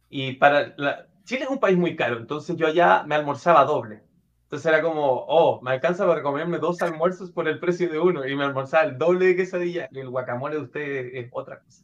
y, 0.10 0.34
para... 0.34 0.74
La, 0.78 1.08
Chile 1.26 1.44
es 1.46 1.50
un 1.50 1.60
país 1.60 1.78
muy 1.78 1.96
caro, 1.96 2.18
entonces 2.18 2.58
yo 2.58 2.68
allá 2.68 3.04
me 3.04 3.16
almorzaba 3.16 3.64
doble. 3.66 4.04
Entonces 4.44 4.66
era 4.66 4.82
como, 4.82 5.26
oh, 5.28 5.62
me 5.62 5.72
alcanza 5.72 6.06
para 6.06 6.22
comerme 6.22 6.60
dos 6.60 6.82
almuerzos 6.82 7.32
por 7.32 7.48
el 7.48 7.60
precio 7.60 7.90
de 7.90 8.00
uno 8.00 8.28
y 8.28 8.36
me 8.36 8.44
almorzaba 8.44 8.84
el 8.84 8.98
doble 8.98 9.28
de 9.28 9.36
quesadilla 9.38 9.90
el 9.92 10.10
guacamole 10.10 10.58
de 10.58 10.62
usted 10.62 11.16
es 11.16 11.30
otra 11.32 11.60
cosa. 11.60 11.84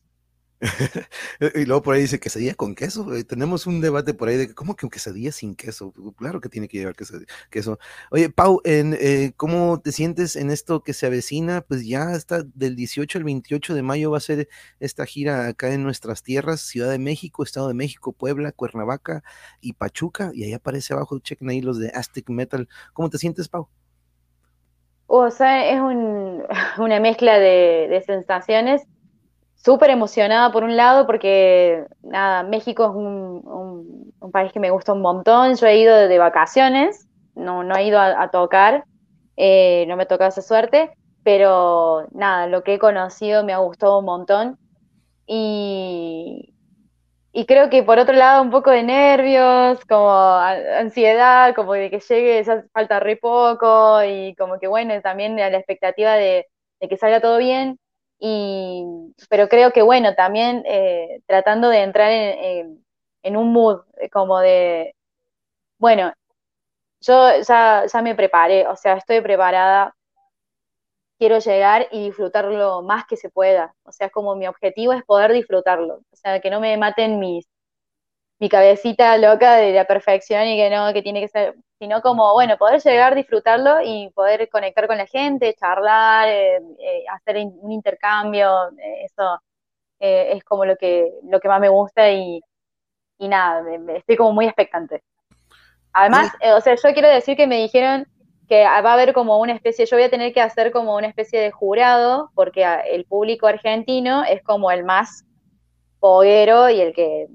y 1.56 1.66
luego 1.66 1.82
por 1.82 1.96
ahí 1.96 2.02
dice 2.02 2.20
quesadilla 2.20 2.54
con 2.54 2.76
queso. 2.76 3.08
Tenemos 3.28 3.66
un 3.66 3.80
debate 3.80 4.14
por 4.14 4.28
ahí 4.28 4.36
de 4.36 4.54
cómo 4.54 4.76
que 4.76 4.90
quesadilla 4.90 5.32
sin 5.32 5.56
queso. 5.56 5.94
Claro 6.18 6.42
que 6.42 6.50
tiene 6.50 6.68
que 6.68 6.80
llevar 6.80 6.96
queso. 7.50 7.80
Oye, 8.12 8.30
Pau, 8.30 8.62
en, 8.66 8.96
eh, 9.00 9.32
¿cómo 9.38 9.80
te 9.82 9.92
sientes 9.92 10.36
en 10.36 10.52
esto 10.52 10.84
que 10.84 10.94
se 10.94 11.06
avecina? 11.06 11.62
Pues 11.62 11.88
ya 11.88 12.14
está 12.14 12.44
del 12.44 12.76
18 12.76 13.20
al 13.20 13.24
28 13.24 13.74
de 13.74 13.82
mayo 13.84 14.12
va 14.12 14.18
a 14.18 14.22
ser 14.22 14.50
esta 14.80 15.06
gira 15.06 15.48
acá 15.48 15.74
en 15.74 15.84
nuestras 15.84 16.24
tierras, 16.24 16.62
Ciudad 16.62 16.92
de 16.92 17.00
México, 17.00 17.44
Estado 17.44 17.70
de 17.70 17.74
México, 17.74 18.12
Puebla, 18.12 18.52
Cuernavaca 18.52 19.24
y 19.62 19.74
Pachuca. 19.74 20.32
Y 20.34 20.44
ahí 20.44 20.54
aparece 20.54 20.94
abajo, 20.94 21.20
chequen 21.20 21.50
ahí 21.50 21.62
los 21.62 21.80
de 21.80 21.90
Aztec 21.90 22.30
Metal. 22.30 22.68
¿Cómo 22.94 23.10
te 23.10 23.18
sientes, 23.18 23.48
Pau? 23.48 23.70
O 25.08 25.32
sea, 25.32 25.72
es 25.72 25.80
una 26.78 27.00
mezcla 27.00 27.40
de 27.40 28.04
sensaciones 28.06 28.86
súper 29.64 29.90
emocionada 29.90 30.52
por 30.52 30.64
un 30.64 30.76
lado 30.78 31.06
porque, 31.06 31.86
nada, 32.02 32.44
México 32.44 32.86
es 32.86 32.92
un, 32.92 34.14
país 34.32 34.52
que 34.52 34.60
me 34.60 34.70
gusta 34.70 34.94
un 34.94 35.02
montón, 35.02 35.56
yo 35.56 35.66
he 35.66 35.78
ido 35.80 35.96
de, 35.96 36.18
vacaciones, 36.20 37.08
no, 37.36 37.64
no 37.64 37.76
he 37.76 37.86
ido 37.86 38.00
a, 38.00 38.30
tocar, 38.30 38.86
eh, 39.38 39.86
no 39.88 39.96
me 39.96 40.06
tocó 40.06 40.26
esa 40.26 40.42
suerte, 40.42 40.92
pero 41.24 42.08
nada, 42.12 42.48
lo 42.48 42.64
que 42.64 42.76
he 42.76 42.80
conocido 42.80 43.44
me 43.44 43.54
ha 43.54 43.58
gustado 43.58 44.00
un 44.00 44.06
montón 44.06 44.60
y, 45.26 46.54
y 47.32 47.46
creo 47.46 47.70
que 47.70 47.84
por 47.84 48.00
otro 48.00 48.16
lado 48.16 48.42
un 48.42 48.50
poco 48.50 48.72
de 48.72 48.84
nervios, 48.84 49.84
como 49.86 50.12
ansiedad, 50.12 51.54
como 51.56 51.74
de 51.74 51.90
que 51.90 52.00
llegue, 52.00 52.44
ya 52.44 52.64
falta 52.74 53.00
re 53.00 53.18
poco 53.18 54.04
y 54.04 54.36
como 54.36 54.60
que 54.60 54.68
bueno, 54.68 55.00
también 55.02 55.36
la 55.36 55.48
expectativa 55.48 56.14
de, 56.16 56.48
que 56.80 56.98
salga 56.98 57.22
todo 57.22 57.38
bien. 57.38 57.80
Y, 58.20 58.86
pero 59.30 59.48
creo 59.50 59.72
que 59.72 59.82
bueno, 59.82 60.14
también 60.16 60.64
eh, 60.68 61.22
tratando 61.28 61.70
de 61.70 61.84
entrar 61.84 62.12
en, 62.12 62.86
en, 63.24 63.38
un 63.38 63.54
mood 63.54 63.82
eh, 63.98 64.10
como 64.10 64.40
de, 64.40 64.96
bueno, 65.80 66.14
yo 67.02 67.42
ya, 67.42 67.86
ya 67.92 68.02
me 68.02 68.16
preparé, 68.16 68.68
o 68.68 68.76
sea, 68.76 68.96
estoy 68.96 69.22
preparada, 69.22 69.96
quiero 71.20 71.40
llegar 71.40 71.88
y 71.92 72.06
disfrutarlo 72.06 72.58
lo 72.58 72.82
más 72.82 73.06
que 73.06 73.18
se 73.18 73.30
pueda. 73.30 73.76
O 73.84 73.92
sea, 73.92 74.10
como 74.10 74.36
mi 74.36 74.48
objetivo 74.48 74.94
es 74.94 75.04
poder 75.04 75.34
disfrutarlo. 75.34 75.96
O 76.12 76.16
sea, 76.16 76.40
que 76.42 76.50
no 76.50 76.60
me 76.62 76.78
maten 76.78 77.20
mis, 77.20 77.46
mi 78.40 78.48
cabecita 78.48 79.18
loca 79.18 79.58
de 79.58 79.74
la 79.74 79.86
perfección 79.86 80.48
y 80.48 80.58
que 80.58 80.70
no, 80.70 80.94
que 80.94 81.02
tiene 81.02 81.20
que 81.20 81.28
ser, 81.28 81.56
sino 81.78 82.02
como, 82.02 82.34
bueno, 82.34 82.58
poder 82.58 82.82
llegar, 82.82 83.14
disfrutarlo 83.14 83.82
y 83.84 84.10
poder 84.12 84.48
conectar 84.50 84.88
con 84.88 84.98
la 84.98 85.06
gente, 85.06 85.56
charlar, 85.56 86.30
eh, 86.30 86.58
eh, 86.80 87.04
hacer 87.12 87.38
un 87.38 87.72
intercambio, 87.72 88.70
eh, 88.78 89.06
eso 89.06 89.42
es 90.02 90.42
como 90.46 90.64
lo 90.64 90.78
que, 90.78 91.12
lo 91.24 91.42
que 91.42 91.50
más 91.50 91.60
me 91.60 91.68
gusta 91.68 92.10
y, 92.10 92.40
y 93.18 93.28
nada, 93.28 93.62
estoy 93.98 94.16
como 94.16 94.32
muy 94.32 94.46
expectante. 94.46 95.04
Además, 95.92 96.32
o 96.56 96.62
sea, 96.62 96.76
yo 96.76 96.94
quiero 96.94 97.10
decir 97.10 97.36
que 97.36 97.48
me 97.48 97.58
dijeron 97.58 98.08
que 98.48 98.64
va 98.64 98.78
a 98.78 98.94
haber 98.94 99.14
como 99.14 99.40
una 99.40 99.52
especie, 99.52 99.86
yo 99.86 99.98
voy 99.98 100.06
a 100.06 100.10
tener 100.10 100.32
que 100.32 100.40
hacer 100.40 100.72
como 100.72 100.96
una 100.96 101.08
especie 101.08 101.42
de 101.42 101.52
jurado, 101.52 102.32
porque 102.34 102.66
el 102.90 103.04
público 103.04 103.48
argentino 103.48 104.24
es 104.24 104.42
como 104.42 104.72
el 104.72 104.86
más 104.86 105.26
poguero 106.00 106.70
y 106.70 106.80
el 106.80 106.94
que, 106.94 107.28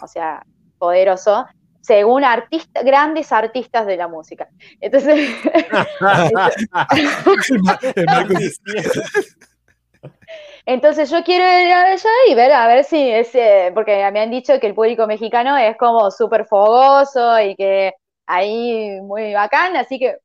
o 0.00 0.06
sea, 0.06 0.44
poderoso, 0.78 1.46
según 1.80 2.24
artistas, 2.24 2.84
grandes 2.84 3.32
artistas 3.32 3.86
de 3.86 3.96
la 3.96 4.08
música. 4.08 4.48
Entonces, 4.80 5.30
entonces 10.66 11.10
yo 11.10 11.24
quiero 11.24 11.44
ir 11.44 11.72
allá 11.72 12.10
y 12.28 12.34
ver 12.34 12.52
a 12.52 12.66
ver 12.66 12.84
si 12.84 13.10
es, 13.10 13.34
eh, 13.34 13.72
porque 13.74 14.08
me 14.12 14.20
han 14.20 14.30
dicho 14.30 14.58
que 14.60 14.66
el 14.66 14.74
público 14.74 15.06
mexicano 15.06 15.56
es 15.56 15.76
como 15.76 16.10
súper 16.10 16.46
fogoso 16.46 17.40
y 17.40 17.56
que 17.56 17.92
ahí 18.26 19.00
muy 19.02 19.34
bacán, 19.34 19.76
así 19.76 19.98
que 19.98 20.18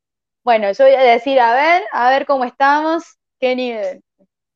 bueno, 0.45 0.71
yo 0.73 0.85
voy 0.85 0.93
a 0.93 1.01
decir, 1.01 1.39
a 1.39 1.55
ver, 1.55 1.83
a 1.91 2.11
ver 2.11 2.27
cómo 2.27 2.45
estamos, 2.45 3.03
qué 3.39 3.55
nivel. 3.55 4.03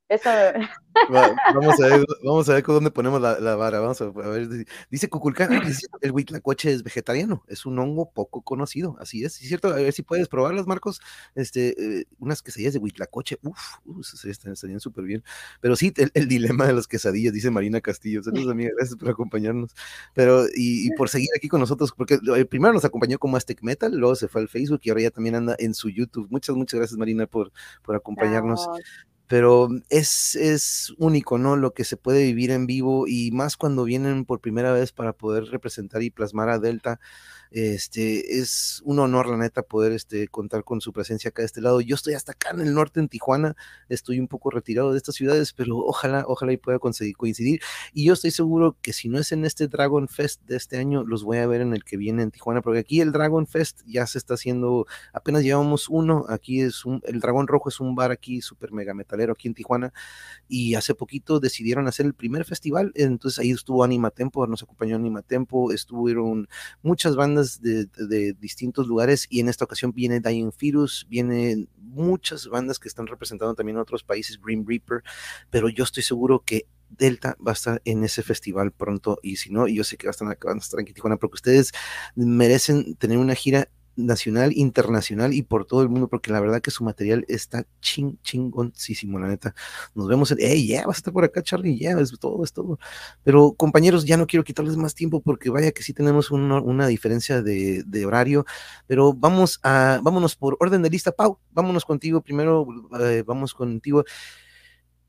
Eso 0.10 0.30
vamos, 1.54 1.80
a 1.80 1.88
ver, 1.88 2.06
vamos 2.24 2.50
a 2.50 2.54
ver 2.54 2.64
con 2.64 2.76
dónde 2.76 2.90
ponemos 2.90 3.22
la, 3.22 3.56
vara. 3.56 3.80
Vamos 3.80 4.02
a, 4.02 4.10
ver. 4.10 4.66
Dice 4.90 5.08
Cuculcán, 5.08 5.62
el 6.02 6.12
huitlacoche 6.12 6.74
es 6.74 6.82
vegetariano, 6.82 7.44
es 7.48 7.68
un 7.68 7.78
hongo 7.78 8.12
poco 8.12 8.42
conocido. 8.42 8.98
Así 9.00 9.24
es, 9.24 9.40
es 9.40 9.48
cierto. 9.48 9.68
A 9.70 9.76
ver 9.76 9.94
si 9.94 10.02
puedes 10.02 10.28
probarlas, 10.28 10.66
Marcos. 10.66 11.00
Este, 11.36 12.00
eh, 12.00 12.06
unas 12.18 12.42
quesadillas 12.42 12.74
de 12.74 12.80
huitlacoche, 12.80 13.38
uff, 13.44 13.78
uf, 13.86 14.26
estarían 14.26 14.80
súper 14.80 15.04
bien. 15.04 15.24
Pero 15.62 15.76
sí, 15.76 15.94
el, 15.96 16.28
dilema 16.28 16.66
de 16.66 16.74
las 16.74 16.88
quesadillas, 16.88 17.32
dice 17.32 17.52
Marina 17.52 17.80
Castillo. 17.80 18.24
Saludos, 18.24 18.48
amiga, 18.52 18.72
gracias 18.76 18.98
por 18.98 19.10
acompañarnos. 19.10 19.76
Pero, 20.16 20.46
y, 20.56 20.90
por 20.98 21.10
seguir 21.10 21.30
aquí 21.36 21.48
con 21.48 21.60
nosotros, 21.60 21.94
porque 21.96 22.18
eh, 22.36 22.46
primero 22.46 22.74
nos 22.74 22.84
acompañó 22.84 23.20
como 23.20 23.38
Aztec 23.38 23.62
Metal, 23.62 23.96
luego 23.96 24.16
se 24.16 24.28
fue 24.28 24.42
al 24.42 24.50
Facebook 24.50 24.82
y 24.84 24.90
ahora 24.90 25.04
ya 25.04 25.12
también 25.12 25.36
anda 25.36 25.56
en 25.60 25.76
su 25.76 25.90
YouTube. 25.90 26.28
Muchas, 26.32 26.56
muchas 26.56 26.80
gracias, 26.80 26.98
Marina, 26.98 27.28
por, 27.28 27.52
por 27.84 27.96
acompañarnos 27.96 28.68
pero 29.30 29.70
es, 29.90 30.36
es 30.36 30.92
único, 30.98 31.38
¿no? 31.38 31.56
Lo 31.56 31.76
que 31.76 31.86
se 31.86 31.98
puede 31.98 32.24
vivir 32.24 32.50
en 32.50 32.66
vivo 32.66 33.06
y 33.08 33.30
más 33.32 33.58
cuando 33.58 33.84
vienen 33.84 34.26
por 34.26 34.42
primera 34.42 34.74
vez 34.74 34.92
para 34.92 35.14
poder 35.14 35.46
representar 35.46 36.02
y 36.02 36.10
plasmar 36.10 36.50
a 36.50 36.58
Delta 36.58 37.00
este, 37.52 38.40
es 38.40 38.82
un 38.86 39.00
honor, 39.00 39.28
la 39.28 39.38
neta, 39.38 39.64
poder 39.64 39.92
este, 39.92 40.28
contar 40.28 40.64
con 40.64 40.82
su 40.82 40.94
presencia 40.94 41.30
acá 41.30 41.42
de 41.42 41.48
este 41.48 41.62
lado. 41.62 41.82
Yo 41.82 41.96
estoy 41.96 42.14
hasta 42.14 42.34
acá 42.34 42.52
en 42.52 42.62
el 42.62 42.74
norte, 42.74 43.00
en 43.00 43.10
Tijuana, 43.10 43.56
estoy 43.90 44.20
un 44.20 44.28
poco 44.28 44.52
retirado 44.52 44.92
de 44.92 44.98
estas 44.98 45.16
ciudades, 45.16 45.54
pero 45.54 45.78
ojalá, 45.78 46.26
ojalá 46.28 46.54
y 46.54 46.58
pueda 46.58 46.80
conseguir, 46.80 47.16
coincidir. 47.18 47.62
Y 47.94 48.06
yo 48.06 48.14
estoy 48.14 48.32
seguro 48.32 48.78
que 48.82 48.94
si 48.94 49.10
no 49.10 49.20
es 49.20 49.32
en 49.32 49.46
este 49.46 49.68
Dragon 49.68 50.08
Fest 50.08 50.42
de 50.44 50.58
este 50.58 50.78
año, 50.78 51.04
los 51.04 51.24
voy 51.24 51.38
a 51.38 51.48
ver 51.48 51.62
en 51.62 51.74
el 51.74 51.84
que 51.84 51.98
viene 51.98 52.24
en 52.24 52.32
Tijuana, 52.32 52.62
porque 52.62 52.80
aquí 52.80 53.02
el 53.02 53.12
Dragon 53.12 53.48
Fest 53.48 53.82
ya 53.86 54.06
se 54.06 54.18
está 54.18 54.36
haciendo, 54.36 54.86
apenas 55.14 55.44
llevamos 55.44 55.90
uno, 55.90 56.26
aquí 56.30 56.62
es 56.62 56.86
un, 56.86 57.02
el 57.06 57.20
Dragón 57.20 57.48
Rojo 57.48 57.70
es 57.70 57.80
un 57.80 57.96
bar 57.96 58.12
aquí 58.12 58.42
súper 58.42 58.72
mega 58.72 58.94
metalero 58.94 59.34
aquí 59.34 59.48
en 59.48 59.54
Tijuana, 59.54 59.94
y 60.48 60.76
hace 60.76 60.94
poquito 60.94 61.40
decidieron 61.40 61.88
hacer 61.88 62.06
el 62.06 62.14
primer 62.14 62.46
festival, 62.46 62.92
entonces 62.96 63.40
ahí 63.40 63.52
estuvo 63.52 63.84
Anima 63.84 64.12
Tempo, 64.12 64.46
nos 64.46 64.64
acompañó 64.64 64.96
Anima 64.96 65.22
Tempo, 65.22 65.72
estuvieron 65.72 66.48
muchas 66.82 67.16
bandas 67.16 67.39
de, 67.62 68.34
distintos 68.40 68.88
lugares 68.88 69.28
y 69.30 69.40
en 69.40 69.50
esta 69.50 69.66
ocasión 69.66 69.92
viene 69.94 70.20
Dying 70.20 70.52
Virus, 70.60 71.06
vienen 71.10 71.70
muchas 71.78 72.48
bandas 72.48 72.80
que 72.80 72.88
están 72.88 73.08
representando 73.08 73.56
también 73.56 73.78
otros 73.78 74.04
países, 74.04 74.40
Green 74.42 74.66
Reaper, 74.68 75.04
pero 75.50 75.70
yo 75.70 75.84
estoy 75.84 76.04
seguro 76.04 76.44
que 76.46 76.68
Delta 76.90 77.38
va 77.46 77.52
a 77.52 77.54
estar 77.54 77.82
en 77.86 78.04
ese 78.04 78.24
festival 78.24 78.72
pronto 78.72 79.20
y 79.22 79.36
si 79.38 79.52
no, 79.52 79.68
yo 79.68 79.84
sé 79.84 79.98
que 79.98 80.08
van 80.08 80.30
a 80.30 80.58
estar 80.60 80.80
en 80.80 80.86
Tijuana 80.94 81.18
porque 81.18 81.36
ustedes 81.36 81.72
merecen 82.16 82.96
tener 82.96 83.18
una 83.18 83.36
gira 83.36 83.70
nacional, 84.06 84.52
internacional 84.56 85.34
y 85.34 85.42
por 85.42 85.66
todo 85.66 85.82
el 85.82 85.90
mundo, 85.90 86.08
porque 86.08 86.32
la 86.32 86.40
verdad 86.40 86.62
que 86.62 86.72
su 86.72 86.84
material 86.84 87.26
está 87.28 87.66
ching, 87.82 88.18
chingoncísimo, 88.22 89.20
la 89.20 89.28
neta. 89.28 89.54
Nos 89.96 90.08
vemos 90.08 90.32
en, 90.32 90.38
hey, 90.42 90.68
ya, 90.68 90.86
vas 90.86 90.98
a 90.98 91.00
estar 91.00 91.14
por 91.14 91.24
acá, 91.24 91.42
Charlie, 91.44 91.78
ya, 91.78 91.92
es 92.00 92.12
todo, 92.20 92.44
es 92.44 92.54
todo. 92.54 92.80
Pero 93.24 93.54
compañeros, 93.54 94.06
ya 94.06 94.18
no 94.18 94.28
quiero 94.28 94.44
quitarles 94.44 94.78
más 94.78 94.96
tiempo 94.96 95.22
porque 95.22 95.50
vaya 95.50 95.72
que 95.72 95.84
sí 95.84 95.94
tenemos 95.94 96.32
una 96.32 96.88
diferencia 96.88 97.42
de, 97.42 98.06
horario, 98.06 98.46
pero 98.88 99.14
vamos 99.14 99.60
a, 99.64 100.00
vámonos 100.02 100.36
por 100.36 100.58
orden 100.60 100.82
de 100.82 100.90
lista, 100.90 101.12
Pau, 101.12 101.40
vámonos 101.52 101.86
contigo 101.86 102.22
primero, 102.22 102.66
eh, 103.00 103.24
vamos 103.26 103.54
contigo. 103.54 104.06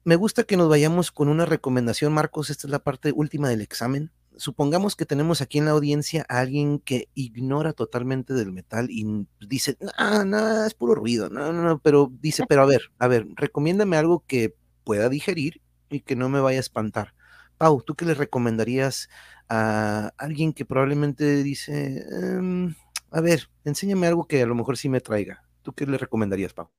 Me 0.04 0.16
gusta 0.16 0.44
que 0.44 0.56
nos 0.56 0.68
vayamos 0.68 1.12
con 1.12 1.28
una 1.28 1.46
recomendación, 1.46 2.12
Marcos, 2.12 2.50
esta 2.50 2.66
es 2.66 2.70
la 2.70 2.80
parte 2.80 3.12
última 3.12 3.48
del 3.48 3.60
examen 3.60 4.10
supongamos 4.36 4.96
que 4.96 5.06
tenemos 5.06 5.40
aquí 5.40 5.58
en 5.58 5.66
la 5.66 5.72
audiencia 5.72 6.24
a 6.28 6.40
alguien 6.40 6.78
que 6.78 7.08
ignora 7.14 7.72
totalmente 7.72 8.32
del 8.32 8.52
metal 8.52 8.88
y 8.90 9.26
dice, 9.40 9.76
no, 9.80 10.24
no, 10.24 10.64
es 10.64 10.74
puro 10.74 10.94
ruido, 10.94 11.28
no, 11.28 11.52
no, 11.52 11.62
no, 11.62 11.78
pero 11.78 12.10
dice, 12.20 12.44
pero 12.48 12.62
a 12.62 12.66
ver, 12.66 12.82
a 12.98 13.08
ver, 13.08 13.26
recomiéndame 13.34 13.96
algo 13.96 14.24
que 14.26 14.54
pueda 14.84 15.08
digerir 15.08 15.60
y 15.88 16.00
que 16.00 16.16
no 16.16 16.28
me 16.28 16.40
vaya 16.40 16.58
a 16.58 16.60
espantar. 16.60 17.14
Pau, 17.58 17.82
¿tú 17.82 17.94
qué 17.94 18.06
le 18.06 18.14
recomendarías 18.14 19.10
a 19.48 20.12
alguien 20.16 20.52
que 20.52 20.64
probablemente 20.64 21.42
dice, 21.42 22.04
em, 22.10 22.74
a 23.10 23.20
ver, 23.20 23.50
enséñame 23.64 24.06
algo 24.06 24.26
que 24.26 24.42
a 24.42 24.46
lo 24.46 24.54
mejor 24.54 24.78
sí 24.78 24.88
me 24.88 25.00
traiga? 25.00 25.44
¿Tú 25.62 25.74
qué 25.74 25.86
le 25.86 25.98
recomendarías, 25.98 26.54
Pau? 26.54 26.70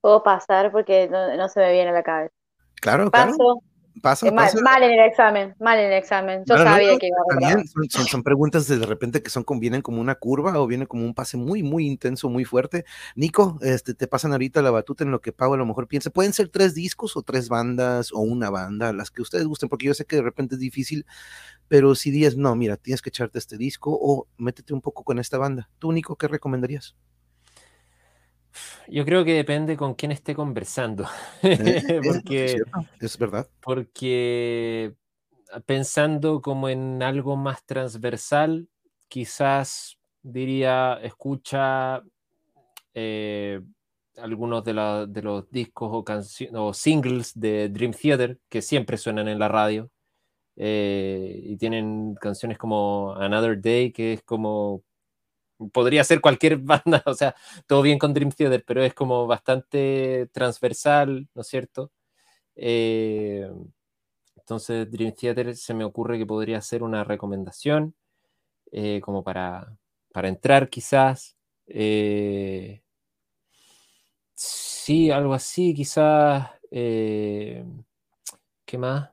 Puedo 0.00 0.22
pasar 0.22 0.72
porque 0.72 1.08
no, 1.08 1.48
se 1.48 1.60
me 1.60 1.72
viene 1.72 1.90
a 1.90 1.92
la 1.92 2.02
cabeza. 2.02 2.34
Claro, 2.80 3.10
claro. 3.10 3.36
Pasa, 4.00 4.30
mal, 4.30 4.50
mal, 4.62 4.82
en 4.82 4.92
el 4.92 5.00
examen, 5.00 5.54
mal 5.60 5.78
en 5.78 5.86
el 5.86 5.98
examen. 5.98 6.44
Yo 6.46 6.56
sabía 6.56 6.96
que 6.98 7.08
iba 7.08 7.16
a 7.18 7.38
También 7.38 7.68
son, 7.68 8.06
son, 8.06 8.22
preguntas 8.22 8.66
de, 8.66 8.78
repente 8.86 9.22
que 9.22 9.30
son 9.30 9.44
vienen 9.60 9.82
como 9.82 10.00
una 10.00 10.14
curva 10.14 10.58
o 10.58 10.66
vienen 10.66 10.86
como 10.86 11.04
un 11.04 11.14
pase 11.14 11.36
muy, 11.36 11.62
muy 11.62 11.86
intenso, 11.86 12.28
muy 12.30 12.44
fuerte. 12.44 12.84
Nico, 13.16 13.58
este, 13.60 13.94
te 13.94 14.06
pasan 14.06 14.32
ahorita 14.32 14.62
la 14.62 14.70
batuta 14.70 15.04
en 15.04 15.10
lo 15.10 15.20
que 15.20 15.32
Pau 15.32 15.52
a 15.52 15.56
lo 15.56 15.66
mejor 15.66 15.88
piensa. 15.88 16.10
Pueden 16.10 16.32
ser 16.32 16.48
tres 16.48 16.74
discos 16.74 17.16
o 17.16 17.22
tres 17.22 17.48
bandas 17.48 18.12
o 18.12 18.20
una 18.20 18.50
banda, 18.50 18.92
las 18.92 19.10
que 19.10 19.22
ustedes 19.22 19.46
gusten, 19.46 19.68
porque 19.68 19.86
yo 19.86 19.94
sé 19.94 20.06
que 20.06 20.16
de 20.16 20.22
repente 20.22 20.54
es 20.54 20.60
difícil, 20.60 21.04
pero 21.68 21.94
si 21.94 22.10
dices, 22.10 22.36
no, 22.36 22.54
mira, 22.56 22.76
tienes 22.76 23.02
que 23.02 23.10
echarte 23.10 23.38
este 23.38 23.58
disco 23.58 23.90
o 24.00 24.26
métete 24.38 24.72
un 24.72 24.80
poco 24.80 25.04
con 25.04 25.18
esta 25.18 25.38
banda. 25.38 25.68
¿Tú, 25.78 25.92
Nico, 25.92 26.16
qué 26.16 26.28
recomendarías? 26.28 26.96
Yo 28.88 29.04
creo 29.04 29.24
que 29.24 29.34
depende 29.34 29.76
con 29.76 29.94
quién 29.94 30.12
esté 30.12 30.34
conversando. 30.34 31.06
porque, 31.42 32.62
es, 33.00 33.18
verdad. 33.18 33.48
Porque 33.60 34.94
pensando 35.66 36.40
como 36.40 36.68
en 36.68 37.02
algo 37.02 37.36
más 37.36 37.64
transversal, 37.64 38.68
quizás 39.08 39.98
diría, 40.22 40.98
escucha 41.02 42.02
eh, 42.94 43.60
algunos 44.16 44.64
de, 44.64 44.74
los 44.74 45.50
discos 45.50 45.90
o, 45.92 46.60
o, 46.60 46.74
singles 46.74 47.32
de 47.38 47.68
Dream 47.68 47.92
Theater 47.92 48.38
que 48.48 48.62
siempre 48.62 48.96
suenan 48.96 49.28
en 49.28 49.38
la 49.38 49.48
radio. 49.48 49.90
Eh, 50.56 51.40
y 51.44 51.56
tienen 51.56 52.14
canciones 52.20 52.58
como 52.58 53.14
Another 53.14 53.60
Day, 53.60 53.90
que 53.90 54.14
es 54.14 54.22
como 54.22 54.82
podría 55.70 56.04
ser 56.04 56.20
cualquier 56.20 56.56
banda, 56.58 57.02
o 57.06 57.14
sea, 57.14 57.34
todo 57.66 57.82
bien 57.82 57.98
con 57.98 58.14
Dream 58.14 58.30
Theater, 58.32 58.64
pero 58.66 58.82
es 58.82 58.94
como 58.94 59.26
bastante 59.26 60.28
transversal, 60.32 61.28
¿no 61.34 61.42
es 61.42 61.48
cierto? 61.48 61.92
Eh, 62.56 63.50
entonces, 64.36 64.90
Dream 64.90 65.14
Theater 65.14 65.56
se 65.56 65.74
me 65.74 65.84
ocurre 65.84 66.18
que 66.18 66.26
podría 66.26 66.60
ser 66.60 66.82
una 66.82 67.04
recomendación, 67.04 67.94
eh, 68.72 69.00
como 69.02 69.22
para, 69.24 69.76
para, 70.12 70.28
entrar 70.28 70.68
quizás. 70.70 71.36
Eh, 71.66 72.82
sí, 74.34 75.10
algo 75.10 75.34
así, 75.34 75.74
quizás. 75.74 76.50
¿Qué 76.70 77.64
más? 78.78 79.10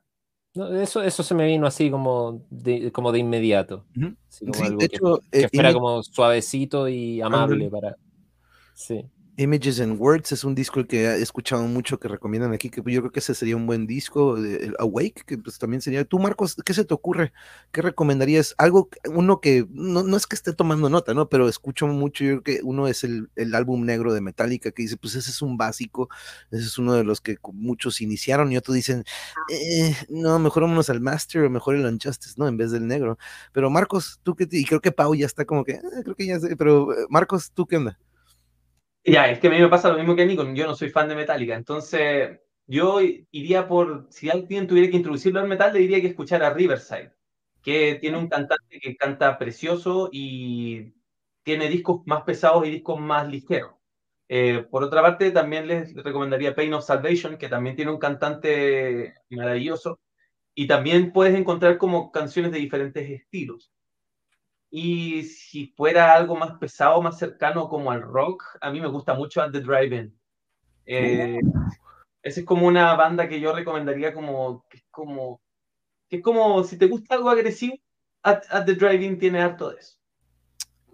Eso, 0.68 1.02
eso 1.02 1.24
se 1.24 1.36
me 1.36 1.46
vino 1.46 1.68
así 1.68 1.90
como 1.92 2.46
de, 2.50 2.92
como 2.92 3.12
de 3.12 3.20
inmediato. 3.20 3.86
sí, 4.28 4.46
de 4.46 4.86
hecho, 4.86 5.20
que, 5.32 5.50
fuera 5.50 5.74
como 5.74 6.04
suavecito 6.04 6.88
y 6.88 7.22
amable 7.22 7.70
para. 7.70 7.96
Sí. 8.74 9.06
Images 9.40 9.80
and 9.80 9.98
Words 9.98 10.34
es 10.34 10.44
un 10.44 10.54
disco 10.54 10.86
que 10.86 11.06
he 11.06 11.22
escuchado 11.22 11.64
mucho 11.64 11.98
que 11.98 12.10
recomiendan 12.10 12.52
aquí, 12.52 12.70
que 12.70 12.82
yo 12.92 13.00
creo 13.00 13.12
que 13.12 13.20
ese 13.20 13.34
sería 13.34 13.56
un 13.56 13.66
buen 13.66 13.88
disco, 13.88 14.36
el 14.36 14.76
Awake, 14.80 15.24
que 15.26 15.38
pues 15.38 15.58
también 15.58 15.82
sería. 15.82 16.04
Tú, 16.04 16.20
Marcos, 16.20 16.58
¿qué 16.66 16.74
se 16.74 16.84
te 16.84 16.94
ocurre? 16.94 17.32
¿Qué 17.72 17.82
recomendarías? 17.82 18.54
Algo, 18.58 18.90
uno 19.06 19.40
que 19.40 19.66
no, 19.72 20.04
no 20.04 20.18
es 20.18 20.28
que 20.28 20.36
esté 20.36 20.52
tomando 20.52 20.90
nota, 20.90 21.14
¿no? 21.14 21.30
Pero 21.30 21.48
escucho 21.48 21.88
mucho, 21.88 22.26
yo 22.26 22.42
creo 22.42 22.58
que 22.58 22.64
uno 22.66 22.90
es 22.90 23.06
el, 23.06 23.30
el, 23.38 23.56
álbum 23.56 23.86
negro 23.86 24.14
de 24.14 24.20
Metallica, 24.20 24.72
que 24.72 24.84
dice, 24.84 24.98
pues 24.98 25.16
ese 25.16 25.32
es 25.32 25.42
un 25.42 25.56
básico, 25.56 26.10
ese 26.52 26.66
es 26.66 26.78
uno 26.78 26.94
de 26.94 27.06
los 27.06 27.22
que 27.22 27.38
muchos 27.54 28.02
iniciaron 28.02 28.52
y 28.52 28.58
otros 28.58 28.76
dicen, 28.76 29.06
eh, 29.50 29.96
no, 30.10 30.38
mejor 30.40 30.64
vámonos 30.64 30.90
al 30.90 31.00
Master 31.00 31.44
o 31.46 31.50
mejor 31.50 31.76
el 31.76 31.86
Unjustice, 31.86 32.36
¿no? 32.36 32.46
En 32.46 32.58
vez 32.58 32.72
del 32.72 32.86
negro. 32.88 33.18
Pero 33.54 33.70
Marcos, 33.70 34.20
tú 34.22 34.36
que, 34.36 34.50
y 34.52 34.66
creo 34.66 34.82
que 34.82 34.92
Pau 34.92 35.16
ya 35.16 35.26
está 35.26 35.46
como 35.46 35.64
que, 35.64 35.74
eh, 35.76 35.82
creo 36.04 36.16
que 36.16 36.26
ya 36.26 36.40
sé, 36.42 36.58
pero 36.58 36.92
eh, 36.92 37.06
Marcos, 37.10 37.52
¿tú 37.54 37.66
qué 37.66 37.78
onda? 37.78 37.98
Ya, 39.06 39.30
es 39.32 39.40
que 39.40 39.48
a 39.48 39.50
mí 39.50 39.58
me 39.60 39.70
pasa 39.70 39.90
lo 39.90 39.98
mismo 39.98 40.16
que 40.16 40.24
a 40.24 40.26
Nico, 40.26 40.44
yo 40.54 40.68
no 40.68 40.76
soy 40.76 40.90
fan 40.90 41.08
de 41.08 41.16
Metallica, 41.16 41.56
entonces 41.56 42.40
yo 42.68 43.00
iría 43.02 43.68
por, 43.68 44.08
si 44.12 44.30
alguien 44.30 44.68
tuviera 44.68 44.90
que 44.92 44.98
introducirlo 44.98 45.40
al 45.40 45.48
metal, 45.48 45.74
le 45.74 45.80
diría 45.80 46.02
que 46.02 46.08
escuchara 46.08 46.54
Riverside, 46.54 47.14
que 47.64 47.96
tiene 47.96 48.18
un 48.18 48.28
cantante 48.28 48.80
que 48.80 48.98
canta 48.98 49.38
precioso 49.38 50.10
y 50.12 50.94
tiene 51.44 51.70
discos 51.70 52.02
más 52.06 52.24
pesados 52.24 52.68
y 52.68 52.72
discos 52.72 53.00
más 53.00 53.28
ligeros. 53.30 53.74
Eh, 54.28 54.66
por 54.70 54.84
otra 54.84 55.02
parte, 55.02 55.32
también 55.32 55.68
les 55.68 55.94
recomendaría 55.96 56.54
Pain 56.56 56.74
of 56.74 56.86
Salvation, 56.86 57.38
que 57.38 57.50
también 57.50 57.76
tiene 57.76 57.92
un 57.92 57.98
cantante 58.00 59.16
maravilloso, 59.30 60.00
y 60.56 60.68
también 60.68 61.14
puedes 61.14 61.36
encontrar 61.36 61.78
como 61.78 62.12
canciones 62.12 62.52
de 62.52 62.60
diferentes 62.60 63.10
estilos. 63.10 63.72
Y 64.70 65.24
si 65.24 65.68
fuera 65.68 66.14
algo 66.14 66.36
más 66.36 66.58
pesado, 66.60 67.02
más 67.02 67.18
cercano 67.18 67.68
como 67.70 67.92
al 67.92 68.02
rock, 68.02 68.44
a 68.62 68.72
mí 68.72 68.80
me 68.80 68.88
gusta 68.88 69.14
mucho 69.14 69.42
At 69.42 69.52
the 69.52 69.62
Drive-In. 69.62 70.16
Eh, 70.86 71.40
esa 72.22 72.40
es 72.40 72.46
como 72.46 72.68
una 72.68 72.96
banda 72.96 73.28
que 73.28 73.40
yo 73.40 73.54
recomendaría 73.54 74.14
como 74.14 74.66
que 74.70 74.78
es 74.78 74.86
como 74.92 75.42
que 76.10 76.18
es 76.18 76.24
como 76.24 76.64
si 76.64 76.78
te 76.78 76.88
gusta 76.88 77.16
algo 77.16 77.30
agresivo, 77.30 77.76
At, 78.24 78.44
at 78.50 78.66
the 78.66 78.76
Drive-In 78.76 79.20
tiene 79.20 79.42
harto 79.42 79.70
de 79.70 79.80
eso 79.80 80.00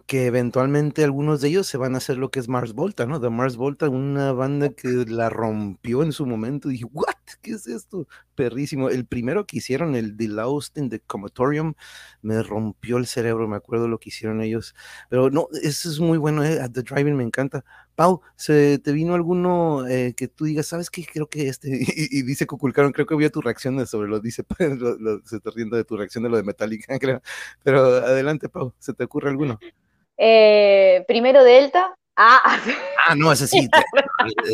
que 0.06 0.28
eventualmente 0.28 1.04
algunos 1.04 1.42
de 1.42 1.50
ellos 1.50 1.68
se 1.68 1.78
van 1.78 1.96
a 1.96 1.98
hacer 1.98 2.18
lo 2.18 2.30
que 2.30 2.40
es 2.40 2.48
Mars 2.48 2.74
Volta, 2.74 3.06
¿no? 3.06 3.20
De 3.20 3.30
Mars 3.30 3.58
Volta, 3.58 3.90
una 3.90 4.32
banda 4.34 4.70
que 4.70 4.88
la 5.08 5.30
rompió 5.30 6.04
en 6.04 6.12
su 6.12 6.26
momento. 6.26 6.70
Dije, 6.70 6.86
¿what? 6.92 7.14
¿Qué 7.42 7.52
es 7.52 7.68
esto? 7.68 8.08
Perrísimo. 8.36 8.90
El 8.90 9.06
primero 9.06 9.46
que 9.46 9.58
hicieron, 9.58 9.96
el 9.96 10.16
The 10.18 10.28
Lost 10.28 10.78
in 10.78 10.90
the 10.90 11.00
Comatorium, 11.00 11.74
me 12.22 12.42
rompió 12.44 12.98
el 12.98 13.08
cerebro, 13.08 13.48
me 13.48 13.56
acuerdo 13.56 13.88
lo 13.88 14.00
que 14.00 14.10
hicieron 14.10 14.42
ellos. 14.42 14.76
Pero 15.10 15.30
no, 15.30 15.48
eso 15.62 15.90
es 15.90 16.00
muy 16.00 16.18
bueno, 16.18 16.44
¿eh? 16.44 16.60
At 16.62 16.72
the 16.72 16.84
Driving 16.84 17.16
me 17.16 17.24
encanta. 17.24 17.64
Pau, 17.96 18.22
¿se 18.36 18.80
te 18.80 18.92
vino 18.92 19.14
alguno 19.14 19.88
eh, 19.88 20.14
que 20.16 20.28
tú 20.28 20.46
digas, 20.46 20.68
sabes 20.68 20.90
qué? 20.90 21.06
Creo 21.06 21.28
que 21.28 21.48
este, 21.48 21.70
y, 21.96 22.22
dice 22.24 22.46
Cuculcaron, 22.46 22.92
creo 22.92 23.06
que 23.06 23.16
vi 23.16 23.30
tu 23.30 23.42
reacción 23.42 23.86
sobre 23.88 24.10
lo, 24.10 24.20
dice, 24.20 24.44
se 25.26 25.40
te 25.40 25.52
riendo 25.52 25.78
de 25.78 25.86
tu 25.86 25.98
reacción 25.98 26.24
de 26.24 26.30
lo 26.30 26.38
de 26.38 26.44
Metallica, 26.44 26.98
creo. 27.00 27.22
Pero 27.64 27.84
adelante, 27.86 28.50
Pau, 28.50 28.74
¿se 28.80 28.94
te 28.94 29.06
ocurre 29.06 29.30
alguno? 29.30 29.60
Eh, 30.18 31.04
primero 31.08 31.44
Delta. 31.44 31.96
Ah. 32.16 32.62
Ah, 33.06 33.16
no, 33.16 33.32
ese 33.32 33.47
sí, 33.47 33.68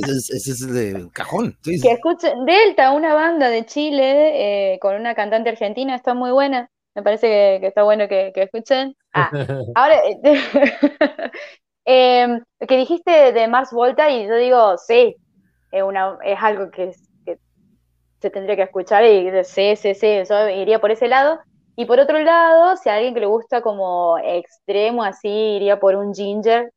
ese, 0.07 0.51
es 0.51 0.73
de 0.73 1.09
cajón. 1.13 1.57
Que 1.63 1.91
escuchen 1.91 2.45
Delta, 2.45 2.91
una 2.91 3.13
banda 3.13 3.49
de 3.49 3.65
Chile 3.65 4.73
eh, 4.73 4.79
con 4.79 4.95
una 4.95 5.15
cantante 5.15 5.49
argentina, 5.49 5.95
está 5.95 6.13
muy 6.13 6.31
buena. 6.31 6.69
Me 6.93 7.03
parece 7.03 7.59
que, 7.61 7.67
está 7.67 7.83
bueno 7.83 8.07
que, 8.07 8.31
escuchen. 8.35 8.95
Ah, 9.13 9.31
ahora, 9.75 10.01
eh, 11.85 12.39
que 12.67 12.77
dijiste 12.77 13.31
de 13.31 13.47
Mars 13.47 13.71
Volta 13.71 14.09
y 14.09 14.27
yo 14.27 14.35
digo, 14.35 14.77
sí, 14.77 15.15
es, 15.71 15.83
una, 15.83 16.17
es 16.23 16.37
algo 16.41 16.69
que, 16.69 16.91
que 17.25 17.39
se 18.21 18.29
tendría 18.29 18.55
que 18.57 18.63
escuchar 18.63 19.05
y 19.05 19.31
sí, 19.45 19.75
sí, 19.75 19.93
sí, 19.95 20.23
yo 20.29 20.49
iría 20.49 20.79
por 20.79 20.91
ese 20.91 21.07
lado. 21.07 21.39
Y 21.77 21.85
por 21.85 21.99
otro 21.99 22.19
lado, 22.19 22.75
si 22.75 22.89
a 22.89 22.95
alguien 22.95 23.13
que 23.13 23.21
le 23.21 23.25
gusta 23.27 23.61
como 23.61 24.17
extremo, 24.17 25.03
así, 25.03 25.29
iría 25.29 25.79
por 25.79 25.95
un 25.95 26.13
ginger, 26.13 26.71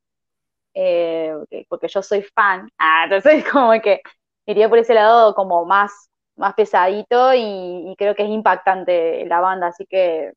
eh, 0.74 1.34
porque 1.68 1.88
yo 1.88 2.02
soy 2.02 2.22
fan. 2.22 2.68
Ah, 2.78 3.04
entonces 3.04 3.44
como 3.50 3.72
que 3.80 4.00
iría 4.46 4.68
por 4.68 4.78
ese 4.78 4.94
lado 4.94 5.34
como 5.34 5.64
más, 5.64 6.10
más 6.36 6.54
pesadito 6.54 7.34
y, 7.34 7.94
creo 7.98 8.14
que 8.14 8.24
es 8.24 8.28
impactante 8.28 9.24
la 9.26 9.40
banda, 9.40 9.68
así 9.68 9.86
que 9.86 10.32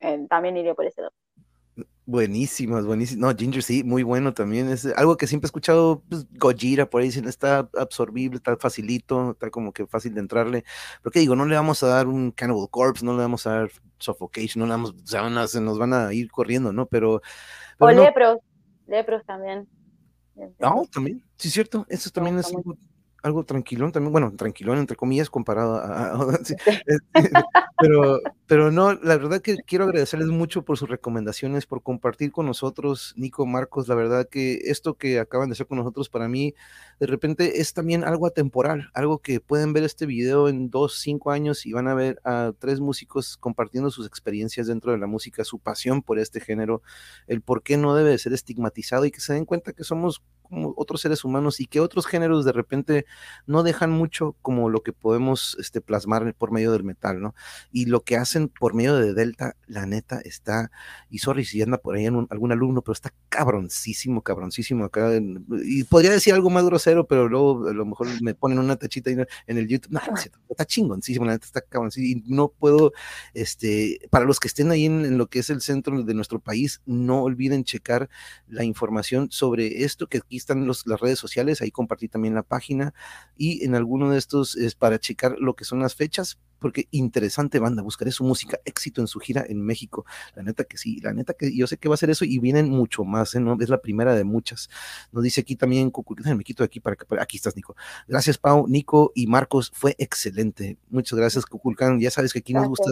eh, 0.00 0.26
también 0.28 0.56
iría 0.56 0.74
por 0.74 0.86
ese 0.86 1.02
lado. 1.02 1.12
Buenísimas, 2.08 2.86
buenísimas. 2.86 3.20
No, 3.20 3.36
Ginger 3.36 3.64
sí, 3.64 3.82
muy 3.82 4.04
bueno 4.04 4.32
también. 4.32 4.68
Es 4.70 4.86
algo 4.86 5.16
que 5.16 5.26
siempre 5.26 5.46
he 5.46 5.48
escuchado, 5.48 6.04
pues, 6.08 6.24
Gojira, 6.38 6.88
por 6.88 7.00
ahí 7.00 7.08
dicen, 7.08 7.26
está 7.26 7.68
absorbible, 7.76 8.36
está 8.36 8.56
facilito, 8.56 9.32
está 9.32 9.50
como 9.50 9.72
que 9.72 9.88
fácil 9.88 10.14
de 10.14 10.20
entrarle. 10.20 10.64
Pero 11.02 11.10
que 11.10 11.18
digo, 11.18 11.34
no 11.34 11.44
le 11.46 11.56
vamos 11.56 11.82
a 11.82 11.88
dar 11.88 12.06
un 12.06 12.30
Cannibal 12.30 12.68
Corpse, 12.70 13.04
no 13.04 13.16
le 13.16 13.22
vamos 13.22 13.44
a 13.48 13.54
dar 13.54 13.70
Suffocation, 13.98 14.60
no 14.60 14.66
le 14.66 14.70
vamos, 14.70 14.90
o 14.90 15.06
sea, 15.06 15.48
se 15.48 15.60
nos 15.60 15.80
van 15.80 15.94
a 15.94 16.12
ir 16.12 16.30
corriendo, 16.30 16.72
¿no? 16.72 16.86
Pero. 16.86 17.22
o 17.80 17.90
Lepros, 17.90 18.38
Lepros 18.86 19.24
también. 19.24 19.68
No, 20.58 20.84
también, 20.92 21.22
sí, 21.36 21.50
cierto, 21.50 21.86
eso 21.88 22.10
también 22.10 22.38
es 22.38 22.52
algo 23.22 23.44
tranquilón 23.44 23.90
también, 23.90 24.12
bueno, 24.12 24.32
tranquilón 24.36 24.78
entre 24.78 24.96
comillas 24.96 25.30
comparado 25.30 25.76
a... 25.76 26.38
pero, 27.80 28.20
pero 28.46 28.70
no, 28.70 28.94
la 28.94 29.16
verdad 29.16 29.40
que 29.40 29.56
quiero 29.66 29.84
agradecerles 29.84 30.28
mucho 30.28 30.62
por 30.62 30.78
sus 30.78 30.88
recomendaciones, 30.88 31.66
por 31.66 31.82
compartir 31.82 32.30
con 32.30 32.46
nosotros, 32.46 33.12
Nico, 33.16 33.44
Marcos, 33.44 33.88
la 33.88 33.96
verdad 33.96 34.28
que 34.28 34.60
esto 34.64 34.94
que 34.94 35.18
acaban 35.18 35.48
de 35.48 35.54
hacer 35.54 35.66
con 35.66 35.78
nosotros 35.78 36.08
para 36.08 36.28
mí, 36.28 36.54
de 37.00 37.06
repente 37.06 37.60
es 37.60 37.74
también 37.74 38.04
algo 38.04 38.26
atemporal, 38.26 38.90
algo 38.94 39.18
que 39.18 39.40
pueden 39.40 39.72
ver 39.72 39.82
este 39.82 40.06
video 40.06 40.48
en 40.48 40.70
dos, 40.70 40.98
cinco 41.00 41.32
años 41.32 41.66
y 41.66 41.72
van 41.72 41.88
a 41.88 41.94
ver 41.94 42.20
a 42.24 42.52
tres 42.58 42.78
músicos 42.78 43.36
compartiendo 43.36 43.90
sus 43.90 44.06
experiencias 44.06 44.68
dentro 44.68 44.92
de 44.92 44.98
la 44.98 45.06
música, 45.08 45.44
su 45.44 45.58
pasión 45.58 46.02
por 46.02 46.18
este 46.20 46.40
género, 46.40 46.82
el 47.26 47.40
por 47.42 47.62
qué 47.62 47.76
no 47.76 47.96
debe 47.96 48.16
ser 48.18 48.32
estigmatizado 48.32 49.04
y 49.06 49.10
que 49.10 49.20
se 49.20 49.34
den 49.34 49.44
cuenta 49.44 49.72
que 49.72 49.82
somos 49.82 50.22
como 50.48 50.74
otros 50.76 51.00
seres 51.00 51.24
humanos 51.24 51.60
y 51.60 51.66
que 51.66 51.80
otros 51.80 52.06
géneros 52.06 52.44
de 52.44 52.52
repente 52.52 53.06
no 53.46 53.62
dejan 53.62 53.90
mucho 53.90 54.36
como 54.42 54.70
lo 54.70 54.82
que 54.82 54.92
podemos 54.92 55.56
este, 55.60 55.80
plasmar 55.80 56.34
por 56.34 56.52
medio 56.52 56.72
del 56.72 56.84
metal, 56.84 57.20
¿no? 57.20 57.34
Y 57.72 57.86
lo 57.86 58.02
que 58.02 58.16
hacen 58.36 58.48
por 58.48 58.74
medio 58.74 58.96
de 58.96 59.14
Delta, 59.14 59.56
la 59.66 59.86
neta, 59.86 60.20
está, 60.20 60.70
y 61.10 61.18
sorry 61.18 61.44
si 61.44 61.62
anda 61.62 61.78
por 61.78 61.96
ahí 61.96 62.06
en 62.06 62.26
algún 62.30 62.52
alumno, 62.52 62.82
pero 62.82 62.92
está 62.92 63.12
cabroncísimo, 63.28 64.22
cabroncísimo 64.22 64.84
acá. 64.84 65.10
y 65.64 65.84
podría 65.84 66.10
decir 66.10 66.34
algo 66.34 66.50
más 66.50 66.64
grosero, 66.64 67.06
pero 67.06 67.28
luego 67.28 67.68
a 67.68 67.72
lo 67.72 67.86
mejor 67.86 68.08
me 68.22 68.34
ponen 68.34 68.58
una 68.58 68.76
tachita 68.76 69.10
en 69.10 69.26
el 69.46 69.68
YouTube. 69.68 69.92
No, 69.92 70.00
está 70.50 70.64
chingoncísimo, 70.64 71.24
la 71.24 71.32
neta 71.32 71.46
está 71.46 71.60
cabroncísimo. 71.62 72.22
Y 72.26 72.32
no 72.32 72.48
puedo, 72.48 72.92
este, 73.34 74.00
para 74.10 74.24
los 74.24 74.40
que 74.40 74.48
estén 74.48 74.70
ahí 74.70 74.86
en, 74.86 75.04
en 75.04 75.18
lo 75.18 75.28
que 75.28 75.38
es 75.38 75.50
el 75.50 75.60
centro 75.60 76.02
de 76.02 76.14
nuestro 76.14 76.40
país, 76.40 76.82
no 76.86 77.22
olviden 77.22 77.64
checar 77.64 78.08
la 78.48 78.64
información 78.64 79.28
sobre 79.30 79.84
esto 79.84 80.06
que 80.08 80.18
aquí 80.18 80.36
están 80.36 80.66
los, 80.66 80.86
las 80.86 81.00
redes 81.00 81.18
sociales, 81.18 81.60
ahí 81.60 81.70
compartí 81.70 82.08
también 82.08 82.34
la 82.34 82.42
página 82.42 82.94
y 83.36 83.64
en 83.64 83.74
alguno 83.74 84.10
de 84.10 84.18
estos 84.18 84.56
es 84.56 84.74
para 84.74 84.98
checar 84.98 85.36
lo 85.38 85.54
que 85.54 85.64
son 85.64 85.80
las 85.80 85.94
fechas, 85.94 86.38
porque 86.58 86.88
interesante 86.90 87.58
banda, 87.58 87.82
buscaré 87.82 88.12
su 88.12 88.24
música, 88.24 88.58
éxito 88.64 89.00
en 89.00 89.06
su 89.06 89.20
gira 89.20 89.44
en 89.48 89.60
México. 89.60 90.04
La 90.34 90.42
neta 90.42 90.64
que 90.64 90.78
sí, 90.78 91.00
la 91.00 91.12
neta 91.12 91.34
que 91.34 91.54
yo 91.56 91.66
sé 91.66 91.76
que 91.76 91.88
va 91.88 91.94
a 91.94 91.98
ser 91.98 92.10
eso 92.10 92.24
y 92.24 92.38
vienen 92.38 92.68
mucho 92.70 93.04
más, 93.04 93.34
¿eh? 93.34 93.40
¿no? 93.40 93.56
Es 93.60 93.68
la 93.68 93.80
primera 93.80 94.14
de 94.14 94.24
muchas. 94.24 94.68
Nos 95.12 95.22
dice 95.22 95.40
aquí 95.42 95.56
también, 95.56 95.92
me 96.36 96.44
quito 96.44 96.62
de 96.62 96.66
aquí 96.66 96.80
para 96.80 96.96
que, 96.96 97.04
aquí 97.20 97.36
estás, 97.36 97.56
Nico. 97.56 97.76
Gracias, 98.08 98.38
Pau, 98.38 98.66
Nico 98.68 99.12
y 99.14 99.26
Marcos, 99.26 99.72
fue 99.74 99.94
excelente. 99.98 100.78
Muchas 100.88 101.18
gracias, 101.18 101.46
Cuculcán. 101.46 102.00
Ya 102.00 102.10
sabes 102.10 102.32
que 102.32 102.40
aquí 102.40 102.54
nos 102.54 102.68
gusta, 102.68 102.90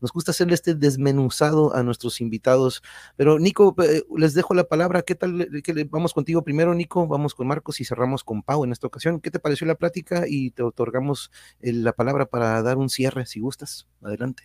nos 0.00 0.12
gusta 0.12 0.30
hacerle 0.30 0.54
este 0.54 0.74
desmenuzado 0.74 1.74
a 1.74 1.82
nuestros 1.82 2.20
invitados. 2.20 2.82
Pero, 3.16 3.38
Nico, 3.38 3.74
eh, 3.82 4.02
les 4.16 4.34
dejo 4.34 4.54
la 4.54 4.64
palabra. 4.64 5.02
¿Qué 5.02 5.14
tal? 5.14 5.48
¿Qué, 5.62 5.86
vamos 5.90 6.14
contigo 6.14 6.42
primero, 6.42 6.74
Nico, 6.74 7.06
vamos 7.06 7.34
con 7.34 7.46
Marcos 7.46 7.80
y 7.80 7.84
cerramos 7.84 8.24
con 8.24 8.42
Pau 8.42 8.64
en 8.64 8.72
esta 8.72 8.86
ocasión. 8.86 9.20
¿Qué 9.20 9.30
te 9.30 9.38
pareció 9.38 9.66
la 9.66 9.74
plática? 9.74 10.24
Y 10.26 10.50
te 10.50 10.62
otorgamos 10.62 11.30
eh, 11.60 11.72
la 11.72 11.92
palabra 11.92 12.26
para 12.26 12.62
dar 12.62 12.78
un 12.78 12.88
cierre 12.88 13.01
si 13.26 13.40
gustas. 13.40 13.88
Adelante. 14.02 14.44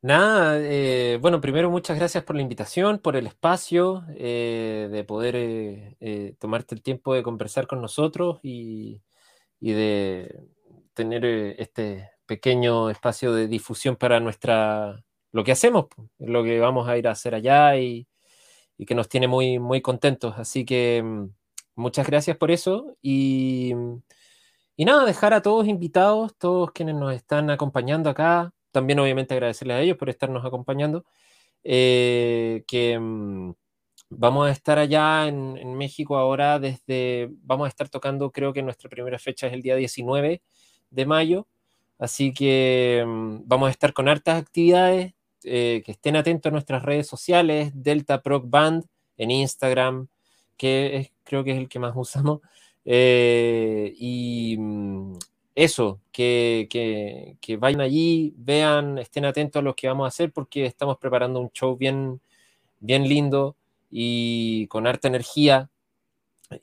Nada, 0.00 0.58
eh, 0.60 1.18
bueno, 1.20 1.40
primero 1.40 1.70
muchas 1.70 1.98
gracias 1.98 2.22
por 2.22 2.36
la 2.36 2.42
invitación, 2.42 2.98
por 3.00 3.16
el 3.16 3.26
espacio, 3.26 4.04
eh, 4.16 4.88
de 4.92 5.02
poder 5.04 5.34
eh, 5.36 6.36
tomarte 6.38 6.76
el 6.76 6.82
tiempo 6.82 7.14
de 7.14 7.24
conversar 7.24 7.66
con 7.66 7.82
nosotros 7.82 8.38
y, 8.44 9.02
de 9.60 10.40
tener 10.94 11.24
este 11.58 12.10
pequeño 12.26 12.90
espacio 12.90 13.32
de 13.32 13.48
difusión 13.48 13.96
para 13.96 14.20
nuestra, 14.20 15.04
lo 15.32 15.42
que 15.44 15.52
hacemos, 15.52 15.86
lo 16.18 16.44
que 16.44 16.60
vamos 16.60 16.88
a 16.88 16.96
ir 16.96 17.08
a 17.08 17.12
hacer 17.12 17.34
allá 17.34 17.76
y, 17.76 18.06
y 18.78 18.86
que 18.86 18.94
nos 18.94 19.08
tiene 19.08 19.28
muy, 19.28 19.58
muy 19.58 19.82
contentos. 19.82 20.34
Así 20.38 20.64
que 20.64 21.02
mm, 21.02 21.30
muchas 21.76 22.06
gracias 22.06 22.36
por 22.36 22.50
eso 22.52 22.96
y, 23.02 23.74
y 24.78 24.84
nada, 24.84 25.04
dejar 25.04 25.34
a 25.34 25.42
todos 25.42 25.66
invitados, 25.66 26.36
todos 26.38 26.70
quienes 26.70 26.94
nos 26.94 27.12
están 27.12 27.50
acompañando 27.50 28.10
acá, 28.10 28.52
también 28.70 29.00
obviamente 29.00 29.34
agradecerles 29.34 29.76
a 29.76 29.80
ellos 29.80 29.96
por 29.96 30.08
estarnos 30.08 30.44
acompañando, 30.46 31.04
eh, 31.64 32.62
que 32.68 32.96
mm, 32.96 33.54
vamos 34.10 34.46
a 34.48 34.52
estar 34.52 34.78
allá 34.78 35.26
en, 35.26 35.74
México 35.74 36.16
ahora 36.16 36.60
desde, 36.60 37.28
vamos 37.42 37.66
a 37.66 37.68
estar 37.70 37.88
tocando, 37.88 38.30
creo 38.30 38.52
que 38.52 38.62
nuestra 38.62 38.88
primera 38.88 39.18
fecha 39.18 39.48
es 39.48 39.52
el 39.52 39.62
día 39.62 39.74
19 39.74 40.42
de 40.90 41.06
mayo, 41.06 41.48
así 41.98 42.32
que 42.32 43.04
mm, 43.04 43.38
vamos 43.46 43.68
a 43.68 43.70
estar 43.72 43.92
con 43.92 44.08
hartas 44.08 44.40
actividades, 44.40 45.12
eh, 45.42 45.82
que 45.84 45.90
estén 45.90 46.14
atentos 46.14 46.50
a 46.50 46.52
nuestras 46.52 46.84
redes 46.84 47.08
sociales, 47.08 47.72
Delta 47.74 48.22
Proc 48.22 48.44
Band 48.48 48.84
en 49.16 49.32
Instagram, 49.32 50.06
que 50.56 51.10
creo 51.24 51.42
que 51.42 51.50
es 51.52 51.58
el 51.58 51.68
que 51.68 51.80
más 51.80 51.92
usamos. 51.96 52.42
Eh, 52.90 53.92
y 53.98 54.56
mm, 54.58 55.18
eso, 55.54 56.00
que, 56.10 56.66
que, 56.70 57.36
que, 57.38 57.58
vayan 57.58 57.82
allí, 57.82 58.32
vean, 58.38 58.96
estén 58.96 59.26
atentos 59.26 59.60
a 59.60 59.62
lo 59.62 59.76
que 59.76 59.88
vamos 59.88 60.06
a 60.06 60.08
hacer, 60.08 60.32
porque 60.32 60.64
estamos 60.64 60.96
preparando 60.96 61.38
un 61.38 61.50
show 61.50 61.76
bien, 61.76 62.22
bien 62.80 63.06
lindo 63.06 63.56
y 63.90 64.66
con 64.68 64.86
harta 64.86 65.06
energía. 65.06 65.68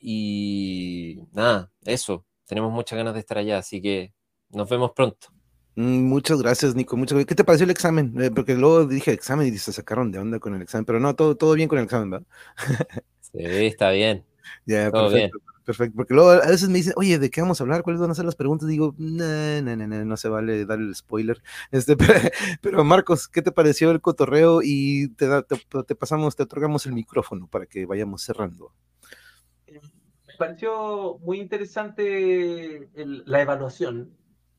Y 0.02 1.20
nada, 1.32 1.72
eso, 1.84 2.26
tenemos 2.48 2.74
muchas 2.74 2.98
ganas 2.98 3.14
de 3.14 3.20
estar 3.20 3.38
allá, 3.38 3.60
así 3.60 3.80
que 3.80 4.12
nos 4.50 4.68
vemos 4.68 4.94
pronto. 4.94 5.28
Mm, 5.76 6.06
muchas 6.06 6.42
gracias, 6.42 6.74
Nico. 6.74 6.98
Muchas 6.98 7.18
gracias. 7.18 7.28
¿Qué 7.28 7.36
te 7.36 7.44
pareció 7.44 7.66
el 7.66 7.72
examen? 7.72 8.20
Eh, 8.20 8.32
porque 8.32 8.56
luego 8.56 8.86
dije 8.88 9.12
examen 9.12 9.54
y 9.54 9.58
se 9.60 9.74
sacaron 9.74 10.12
de 10.12 10.18
onda 10.18 10.40
con 10.40 10.56
el 10.56 10.64
examen, 10.64 10.86
pero 10.86 11.00
no, 11.00 11.16
todo, 11.16 11.38
todo 11.38 11.54
bien 11.54 11.70
con 11.70 11.78
el 11.78 11.86
examen, 11.86 12.10
¿verdad? 12.10 12.28
sí, 13.20 13.44
está 13.44 13.92
bien. 13.92 14.26
Ya, 14.66 14.90
perfecto, 14.90 15.38
bien. 15.38 15.55
Perfecto, 15.66 15.96
porque 15.96 16.14
luego 16.14 16.30
a 16.30 16.48
veces 16.48 16.70
me 16.70 16.76
dicen, 16.78 16.94
oye, 16.96 17.18
¿de 17.18 17.30
qué 17.32 17.42
vamos 17.42 17.60
a 17.60 17.64
hablar? 17.64 17.82
¿Cuáles 17.82 18.00
van 18.00 18.12
a 18.12 18.16
ser 18.16 18.26
las 18.26 18.36
preguntas? 18.36 18.70
Digo, 18.70 18.94
no, 19.00 19.62
no, 19.64 19.76
no, 19.76 19.88
no, 19.88 20.06
no 20.06 20.18
se 20.18 20.30
vale 20.30 20.66
dar 20.66 20.80
el 20.80 20.96
spoiler. 20.96 21.42
Este, 21.72 21.98
pero, 22.62 22.84
Marcos, 22.84 23.28
¿qué 23.28 23.42
te 23.42 23.52
pareció 23.52 23.92
el 23.92 24.00
cotorreo? 24.00 24.62
Y 24.64 25.10
te, 25.16 25.28
te, 25.44 25.84
te 25.84 25.96
pasamos, 25.96 26.36
te 26.36 26.44
otorgamos 26.44 26.86
el 26.86 26.94
micrófono 26.94 27.48
para 27.48 27.66
que 27.66 27.86
vayamos 27.86 28.22
cerrando. 28.22 28.72
Me 29.68 30.34
pareció 30.38 31.18
muy 31.20 31.40
interesante 31.40 32.90
el, 32.94 33.24
la 33.26 33.42
evaluación 33.42 34.16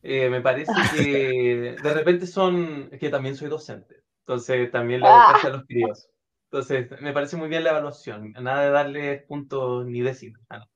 eh, 0.09 0.31
me 0.31 0.41
parece 0.41 0.73
que 0.97 1.77
de 1.83 1.95
repente 1.95 2.27
son, 2.29 2.91
que 2.91 3.09
también 3.11 3.35
soy 3.35 3.49
docente, 3.49 4.05
entonces 4.21 4.71
también 4.71 5.01
le 5.01 5.09
Ah. 5.09 5.37
a 5.43 5.49
los 5.49 5.65
críos. 5.67 6.09
Entonces, 6.45 6.89
me 7.01 7.13
parece 7.13 7.37
muy 7.37 7.49
bien 7.49 7.65
la 7.65 7.71
evaluación, 7.71 8.33
nada 8.41 8.63
de 8.63 8.71
darle 8.71 9.19
puntos 9.27 9.85
ni 9.87 10.01
décimos. 10.03 10.41
ah, 10.49 10.59
no. 10.59 10.76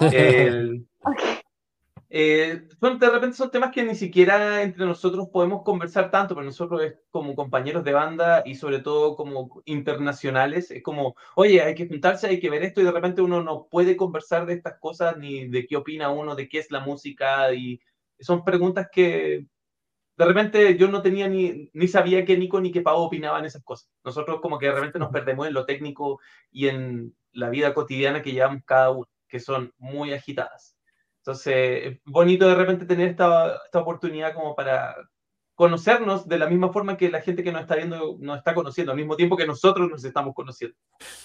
El- 0.00 0.86
Ok. 1.06 1.20
eh, 2.10 2.68
son, 2.80 2.98
de 2.98 3.10
repente 3.10 3.36
son 3.36 3.50
temas 3.50 3.70
que 3.70 3.84
ni 3.84 3.94
siquiera 3.94 4.62
entre 4.62 4.84
nosotros 4.84 5.28
podemos 5.32 5.62
conversar 5.62 6.10
tanto, 6.10 6.34
pero 6.34 6.44
nosotros 6.44 6.82
es 6.82 6.94
como 7.10 7.34
compañeros 7.34 7.84
de 7.84 7.92
banda 7.92 8.42
y 8.44 8.54
sobre 8.56 8.80
todo 8.80 9.16
como 9.16 9.62
internacionales, 9.66 10.70
es 10.70 10.82
como, 10.82 11.14
oye, 11.36 11.62
hay 11.62 11.74
que 11.74 11.86
juntarse, 11.86 12.26
hay 12.26 12.40
que 12.40 12.50
ver 12.50 12.62
esto 12.64 12.80
y 12.80 12.84
de 12.84 12.92
repente 12.92 13.22
uno 13.22 13.42
no 13.42 13.68
puede 13.70 13.96
conversar 13.96 14.46
de 14.46 14.54
estas 14.54 14.78
cosas 14.80 15.16
ni 15.18 15.48
de 15.48 15.66
qué 15.66 15.76
opina 15.76 16.10
uno, 16.10 16.34
de 16.34 16.48
qué 16.48 16.58
es 16.58 16.70
la 16.70 16.80
música 16.80 17.52
y 17.54 17.80
son 18.18 18.44
preguntas 18.44 18.88
que 18.90 19.46
de 20.16 20.24
repente 20.24 20.76
yo 20.78 20.88
no 20.88 21.02
tenía 21.02 21.28
ni, 21.28 21.70
ni 21.74 21.88
sabía 21.88 22.24
que 22.24 22.38
Nico 22.38 22.60
ni 22.60 22.72
que 22.72 22.80
Pau 22.80 23.02
opinaban 23.02 23.44
esas 23.44 23.62
cosas. 23.62 23.90
Nosotros 24.02 24.40
como 24.40 24.58
que 24.58 24.66
de 24.66 24.72
repente 24.72 24.98
nos 24.98 25.10
perdemos 25.10 25.46
en 25.46 25.52
lo 25.54 25.66
técnico 25.66 26.20
y 26.50 26.68
en 26.68 27.14
la 27.32 27.50
vida 27.50 27.74
cotidiana 27.74 28.22
que 28.22 28.32
llevamos 28.32 28.62
cada 28.64 28.90
uno, 28.90 29.06
que 29.36 29.40
son 29.40 29.72
muy 29.78 30.12
agitadas. 30.12 30.76
Entonces, 31.18 31.54
es 31.84 32.00
bonito 32.04 32.48
de 32.48 32.54
repente 32.54 32.86
tener 32.86 33.08
esta, 33.08 33.56
esta 33.64 33.80
oportunidad 33.80 34.32
como 34.32 34.54
para 34.54 34.96
conocernos 35.54 36.26
de 36.28 36.38
la 36.38 36.48
misma 36.48 36.72
forma 36.72 36.96
que 36.96 37.10
la 37.10 37.20
gente 37.20 37.42
que 37.42 37.52
nos 37.52 37.62
está 37.62 37.76
viendo 37.76 38.16
nos 38.20 38.38
está 38.38 38.54
conociendo, 38.54 38.92
al 38.92 38.98
mismo 38.98 39.16
tiempo 39.16 39.36
que 39.36 39.46
nosotros 39.46 39.90
nos 39.90 40.04
estamos 40.04 40.34
conociendo. 40.34 40.76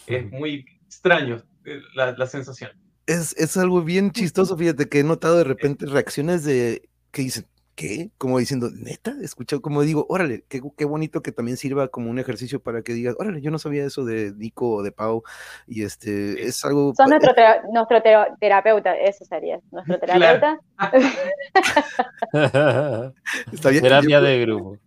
Es 0.07 0.29
muy 0.29 0.65
extraño 0.85 1.41
eh, 1.65 1.81
la, 1.95 2.13
la 2.13 2.25
sensación. 2.25 2.71
Es, 3.05 3.35
es 3.37 3.55
algo 3.57 3.81
bien 3.81 4.11
chistoso, 4.11 4.57
fíjate 4.57 4.89
que 4.89 4.99
he 4.99 5.03
notado 5.03 5.37
de 5.37 5.43
repente 5.43 5.85
reacciones 5.85 6.43
de 6.43 6.89
que 7.11 7.23
dicen, 7.23 7.45
¿qué? 7.75 8.11
Como 8.17 8.39
diciendo, 8.39 8.69
neta, 8.73 9.13
escuchado, 9.21 9.61
como 9.61 9.81
digo, 9.81 10.05
órale, 10.09 10.43
qué, 10.47 10.61
qué, 10.77 10.85
bonito 10.85 11.21
que 11.21 11.31
también 11.31 11.57
sirva 11.57 11.87
como 11.87 12.09
un 12.09 12.19
ejercicio 12.19 12.61
para 12.61 12.81
que 12.81 12.93
digas, 12.93 13.15
órale, 13.19 13.41
yo 13.41 13.51
no 13.51 13.59
sabía 13.59 13.85
eso 13.85 14.05
de 14.05 14.33
Nico 14.33 14.75
o 14.75 14.83
de 14.83 14.91
Pau, 14.91 15.23
y 15.67 15.83
este, 15.83 16.47
es 16.47 16.63
algo... 16.65 16.93
Son 16.95 17.09
nuestro, 17.09 17.33
tera 17.33 17.61
nuestro 17.71 18.01
ter 18.01 18.17
terapeuta, 18.39 18.95
eso 18.95 19.25
sería, 19.25 19.59
nuestro 19.71 19.99
terapeuta. 19.99 20.59
Está 23.51 23.69
bien. 23.69 23.83
Terapia 23.83 24.21
de 24.21 24.41
grupo. 24.41 24.77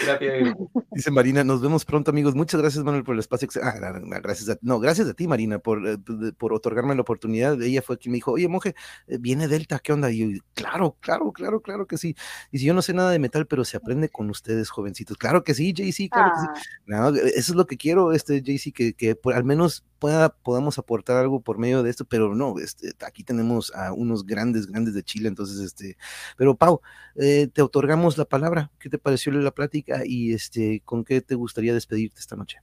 Terapia 0.00 0.32
de 0.32 0.40
grupo. 0.40 0.70
Dice 1.00 1.10
Marina, 1.10 1.42
nos 1.44 1.62
vemos 1.62 1.86
pronto, 1.86 2.10
amigos. 2.10 2.34
Muchas 2.34 2.60
gracias, 2.60 2.84
Manuel, 2.84 3.04
por 3.04 3.14
el 3.14 3.20
espacio. 3.20 3.48
Ah, 3.62 3.72
gracias 4.20 4.50
a, 4.50 4.58
no, 4.60 4.78
gracias 4.78 5.08
a 5.08 5.14
ti, 5.14 5.26
Marina, 5.26 5.58
por, 5.58 5.88
eh, 5.88 5.96
por 6.36 6.52
otorgarme 6.52 6.94
la 6.94 7.00
oportunidad. 7.00 7.62
Ella 7.62 7.80
fue 7.80 7.96
quien 7.96 8.12
me 8.12 8.16
dijo, 8.16 8.32
oye, 8.32 8.46
monje, 8.48 8.74
eh, 9.06 9.16
viene 9.18 9.48
Delta, 9.48 9.78
¿qué 9.78 9.94
onda? 9.94 10.10
Y 10.10 10.34
yo, 10.34 10.42
claro, 10.52 10.98
claro, 11.00 11.32
claro, 11.32 11.62
claro 11.62 11.86
que 11.86 11.96
sí. 11.96 12.14
Y 12.52 12.58
si 12.58 12.66
yo 12.66 12.74
no 12.74 12.82
sé 12.82 12.92
nada 12.92 13.12
de 13.12 13.18
metal, 13.18 13.46
pero 13.46 13.64
se 13.64 13.78
aprende 13.78 14.10
con 14.10 14.28
ustedes, 14.28 14.68
jovencitos. 14.68 15.16
Claro 15.16 15.42
que 15.42 15.54
sí, 15.54 15.72
JC, 15.72 16.10
claro 16.10 16.32
ah. 16.34 16.52
que 16.52 16.60
sí. 16.60 16.66
No, 16.84 17.08
eso 17.08 17.52
es 17.52 17.54
lo 17.54 17.66
que 17.66 17.78
quiero, 17.78 18.12
este 18.12 18.42
JC, 18.42 18.70
que, 18.70 18.92
que 18.92 19.14
por, 19.14 19.32
al 19.32 19.44
menos 19.44 19.86
pueda, 20.00 20.30
podamos 20.30 20.78
aportar 20.78 21.18
algo 21.18 21.40
por 21.40 21.58
medio 21.58 21.84
de 21.84 21.90
esto, 21.90 22.04
pero 22.04 22.34
no, 22.34 22.58
este, 22.58 22.92
aquí 23.06 23.22
tenemos 23.22 23.72
a 23.74 23.92
unos 23.92 24.26
grandes, 24.26 24.66
grandes 24.66 24.94
de 24.94 25.04
Chile, 25.04 25.28
entonces, 25.28 25.60
este, 25.60 25.96
pero 26.36 26.56
Pau, 26.56 26.80
eh, 27.14 27.48
te 27.52 27.62
otorgamos 27.62 28.18
la 28.18 28.24
palabra, 28.24 28.72
¿qué 28.80 28.88
te 28.88 28.98
pareció 28.98 29.30
la 29.30 29.52
plática 29.52 30.02
y 30.04 30.32
este, 30.32 30.82
con 30.90 31.04
qué 31.04 31.20
te 31.20 31.36
gustaría 31.36 31.72
despedirte 31.72 32.18
esta 32.18 32.34
noche? 32.34 32.58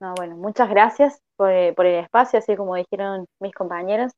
No, 0.00 0.12
bueno, 0.16 0.36
muchas 0.36 0.68
gracias 0.68 1.18
por, 1.34 1.50
por 1.74 1.86
el 1.86 2.04
espacio, 2.04 2.38
así 2.38 2.54
como 2.56 2.76
dijeron 2.76 3.24
mis 3.40 3.54
compañeros. 3.54 4.12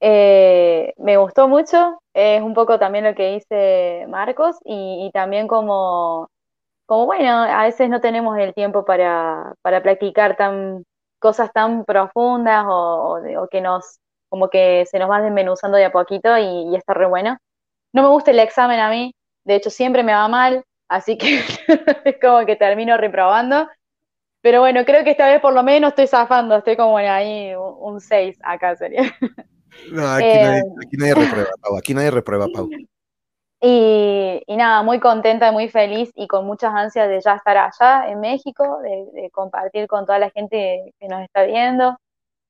Eh, 0.00 0.92
me 0.98 1.16
gustó 1.16 1.48
mucho, 1.48 1.98
es 2.12 2.42
un 2.42 2.52
poco 2.52 2.78
también 2.78 3.04
lo 3.04 3.14
que 3.14 3.32
dice 3.36 4.06
Marcos 4.10 4.56
y, 4.66 5.10
también 5.14 5.48
como, 5.48 6.28
como, 6.84 7.06
bueno, 7.06 7.44
a 7.44 7.62
veces 7.64 7.88
no 7.88 8.02
tenemos 8.02 8.36
el 8.36 8.52
tiempo 8.52 8.84
para, 8.84 9.54
para 9.62 9.82
practicar 9.82 10.36
tan, 10.36 10.84
cosas 11.18 11.50
tan 11.54 11.86
profundas 11.86 12.66
o, 12.68 13.48
que 13.50 13.62
nos, 13.62 13.98
como 14.28 14.50
que 14.50 14.84
se 14.90 14.98
nos 14.98 15.10
va 15.10 15.22
desmenuzando 15.22 15.78
de 15.78 15.86
a 15.86 15.92
poquito 15.92 16.36
y, 16.36 16.70
y 16.70 16.76
está 16.76 16.92
re 16.92 17.06
bueno. 17.06 17.38
No 17.94 18.02
me 18.02 18.08
gusta 18.08 18.30
el 18.32 18.40
examen 18.40 18.80
a 18.80 18.90
mí, 18.90 19.14
de 19.44 19.54
hecho 19.56 19.70
siempre 19.70 20.02
me 20.02 20.12
va 20.12 20.28
mal, 20.28 20.64
así 20.88 21.18
que 21.18 21.38
es 21.38 22.16
como 22.20 22.44
que 22.46 22.56
termino 22.56 22.96
reprobando. 22.96 23.68
Pero 24.40 24.60
bueno, 24.60 24.84
creo 24.84 25.02
que 25.02 25.10
esta 25.10 25.26
vez 25.26 25.40
por 25.40 25.54
lo 25.54 25.62
menos 25.62 25.90
estoy 25.90 26.06
zafando, 26.06 26.56
estoy 26.56 26.76
como 26.76 26.96
ahí 26.98 27.52
un 27.56 28.00
6 28.00 28.38
acá 28.42 28.76
sería. 28.76 29.02
No, 29.92 30.10
aquí, 30.10 30.24
eh, 30.24 30.42
nadie, 30.42 30.62
aquí, 30.86 30.96
nadie, 30.96 31.14
reprueba, 31.14 31.50
Pau. 31.60 31.76
Aquí 31.76 31.94
nadie 31.94 32.10
reprueba, 32.10 32.46
Pau. 32.48 32.68
Y, 33.60 34.42
y, 34.46 34.56
nada, 34.56 34.82
muy 34.82 35.00
contenta, 35.00 35.52
muy 35.52 35.68
feliz 35.68 36.10
y 36.14 36.26
con 36.26 36.46
muchas 36.46 36.74
ansias 36.74 37.08
de 37.08 37.20
ya 37.20 37.34
estar 37.34 37.56
allá 37.56 38.08
en 38.08 38.20
México, 38.20 38.80
de, 38.82 39.06
de 39.12 39.30
compartir 39.30 39.86
con 39.86 40.06
toda 40.06 40.18
la 40.18 40.30
gente 40.30 40.94
que 40.98 41.08
nos 41.08 41.22
está 41.22 41.44
viendo. 41.44 41.98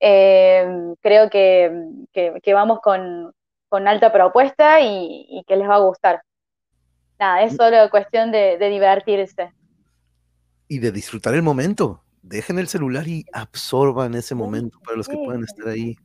Eh, 0.01 0.95
creo 1.01 1.31
que, 1.31 1.71
que, 2.13 2.39
que, 2.43 2.55
vamos 2.55 2.81
con, 2.81 3.33
con 3.69 3.89
alta 3.89 4.13
propuesta 4.13 4.81
y, 4.81 5.27
y, 5.29 5.45
que 5.45 5.57
les 5.57 5.69
va 5.69 5.77
a 5.77 5.81
gustar. 5.81 6.23
Nada, 7.19 7.43
es 7.43 7.57
solo 7.57 7.89
cuestión 7.91 8.31
de, 8.31 8.59
de 8.59 8.69
divertirse. 8.69 9.53
Y 10.69 10.79
de 10.79 10.93
disfrutar 10.93 11.35
el 11.35 11.43
momento. 11.43 12.03
Dejen 12.23 12.59
el 12.59 12.69
celular 12.69 13.07
y 13.07 13.25
absorban 13.33 14.15
ese 14.15 14.35
momento 14.35 14.81
para 14.85 14.97
los 14.97 15.09
que 15.09 15.17
puedan 15.17 15.45
estar 15.45 15.69
ahí 15.69 15.97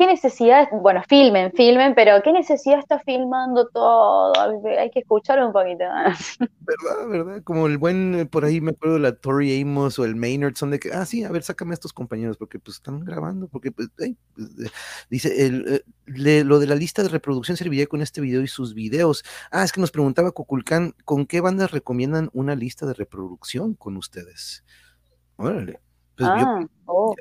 ¿qué 0.00 0.06
necesidad? 0.06 0.66
Bueno, 0.72 1.02
filmen, 1.06 1.52
filmen, 1.52 1.94
pero 1.94 2.22
¿qué 2.22 2.32
necesidad 2.32 2.78
está 2.78 2.98
filmando 3.00 3.68
todo? 3.68 4.32
Hay 4.78 4.90
que 4.90 5.00
escucharlo 5.00 5.46
un 5.46 5.52
poquito 5.52 5.84
más. 5.84 6.38
¿Verdad? 6.60 7.06
¿Verdad? 7.06 7.42
Como 7.44 7.66
el 7.66 7.76
buen, 7.76 8.26
por 8.32 8.46
ahí 8.46 8.62
me 8.62 8.70
acuerdo 8.70 8.94
de 8.94 9.00
la 9.00 9.14
Tori 9.14 9.60
Amos 9.60 9.98
o 9.98 10.06
el 10.06 10.16
Maynard, 10.16 10.54
son 10.56 10.70
de 10.70 10.78
que, 10.78 10.90
ah, 10.90 11.04
sí, 11.04 11.22
a 11.22 11.30
ver, 11.30 11.42
sácame 11.42 11.72
a 11.72 11.74
estos 11.74 11.92
compañeros, 11.92 12.38
porque 12.38 12.58
pues 12.58 12.78
están 12.78 13.04
grabando, 13.04 13.46
porque 13.48 13.72
pues, 13.72 13.90
hey, 13.98 14.16
dice, 15.10 15.46
el, 15.46 15.68
eh, 15.68 15.82
le, 16.06 16.44
lo 16.44 16.60
de 16.60 16.66
la 16.66 16.76
lista 16.76 17.02
de 17.02 17.10
reproducción 17.10 17.58
serviría 17.58 17.86
con 17.86 18.00
este 18.00 18.22
video 18.22 18.40
y 18.40 18.48
sus 18.48 18.72
videos. 18.72 19.22
Ah, 19.50 19.64
es 19.64 19.72
que 19.72 19.82
nos 19.82 19.90
preguntaba 19.90 20.32
Coculcán, 20.32 20.94
¿con 21.04 21.26
qué 21.26 21.42
bandas 21.42 21.72
recomiendan 21.72 22.30
una 22.32 22.54
lista 22.54 22.86
de 22.86 22.94
reproducción 22.94 23.74
con 23.74 23.98
ustedes? 23.98 24.64
Órale. 25.36 25.78
Pues 26.16 26.30
ah, 26.30 26.58
yo, 26.60 26.68
oh. 26.86 27.14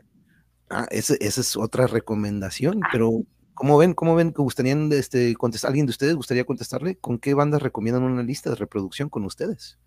Ah, 0.69 0.87
esa, 0.91 1.15
esa 1.19 1.41
es 1.41 1.57
otra 1.57 1.87
recomendación, 1.87 2.81
pero 2.91 3.21
¿cómo 3.53 3.77
ven? 3.77 3.93
¿Cómo 3.93 4.15
ven 4.15 4.33
que 4.33 4.41
gustarían 4.41 4.91
este, 4.93 5.35
contestar? 5.35 5.69
¿Alguien 5.69 5.85
de 5.85 5.91
ustedes 5.91 6.15
gustaría 6.15 6.45
contestarle? 6.45 6.95
¿Con 6.95 7.19
qué 7.19 7.33
bandas 7.33 7.61
recomiendan 7.61 8.03
una 8.03 8.23
lista 8.23 8.49
de 8.49 8.55
reproducción 8.55 9.09
con 9.09 9.25
ustedes? 9.25 9.79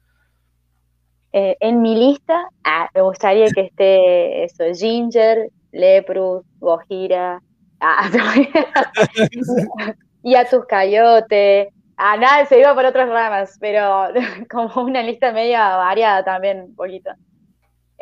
Eh, 1.33 1.57
en 1.61 1.81
mi 1.81 1.97
lista, 1.97 2.49
ah, 2.65 2.89
me 2.95 3.01
gustaría 3.03 3.49
que 3.51 3.63
esté 3.63 4.45
eso, 4.45 4.65
Ginger, 4.75 5.51
Leprus, 5.73 6.45
Gojira, 6.59 7.41
Ah, 7.83 8.09
y 10.23 10.37
a 10.37 10.49
tus 10.49 10.65
cayotes. 10.67 11.69
Ah, 11.97 12.17
nada, 12.17 12.47
se 12.47 12.61
iba 12.61 12.75
por 12.75 12.85
otras 12.85 13.09
ramas, 13.09 13.59
pero 13.61 14.07
como 14.51 14.85
una 14.85 15.03
lista 15.03 15.33
media 15.33 15.77
variada 15.77 16.25
también, 16.25 16.63
un 16.63 16.75
poquito. 16.77 17.11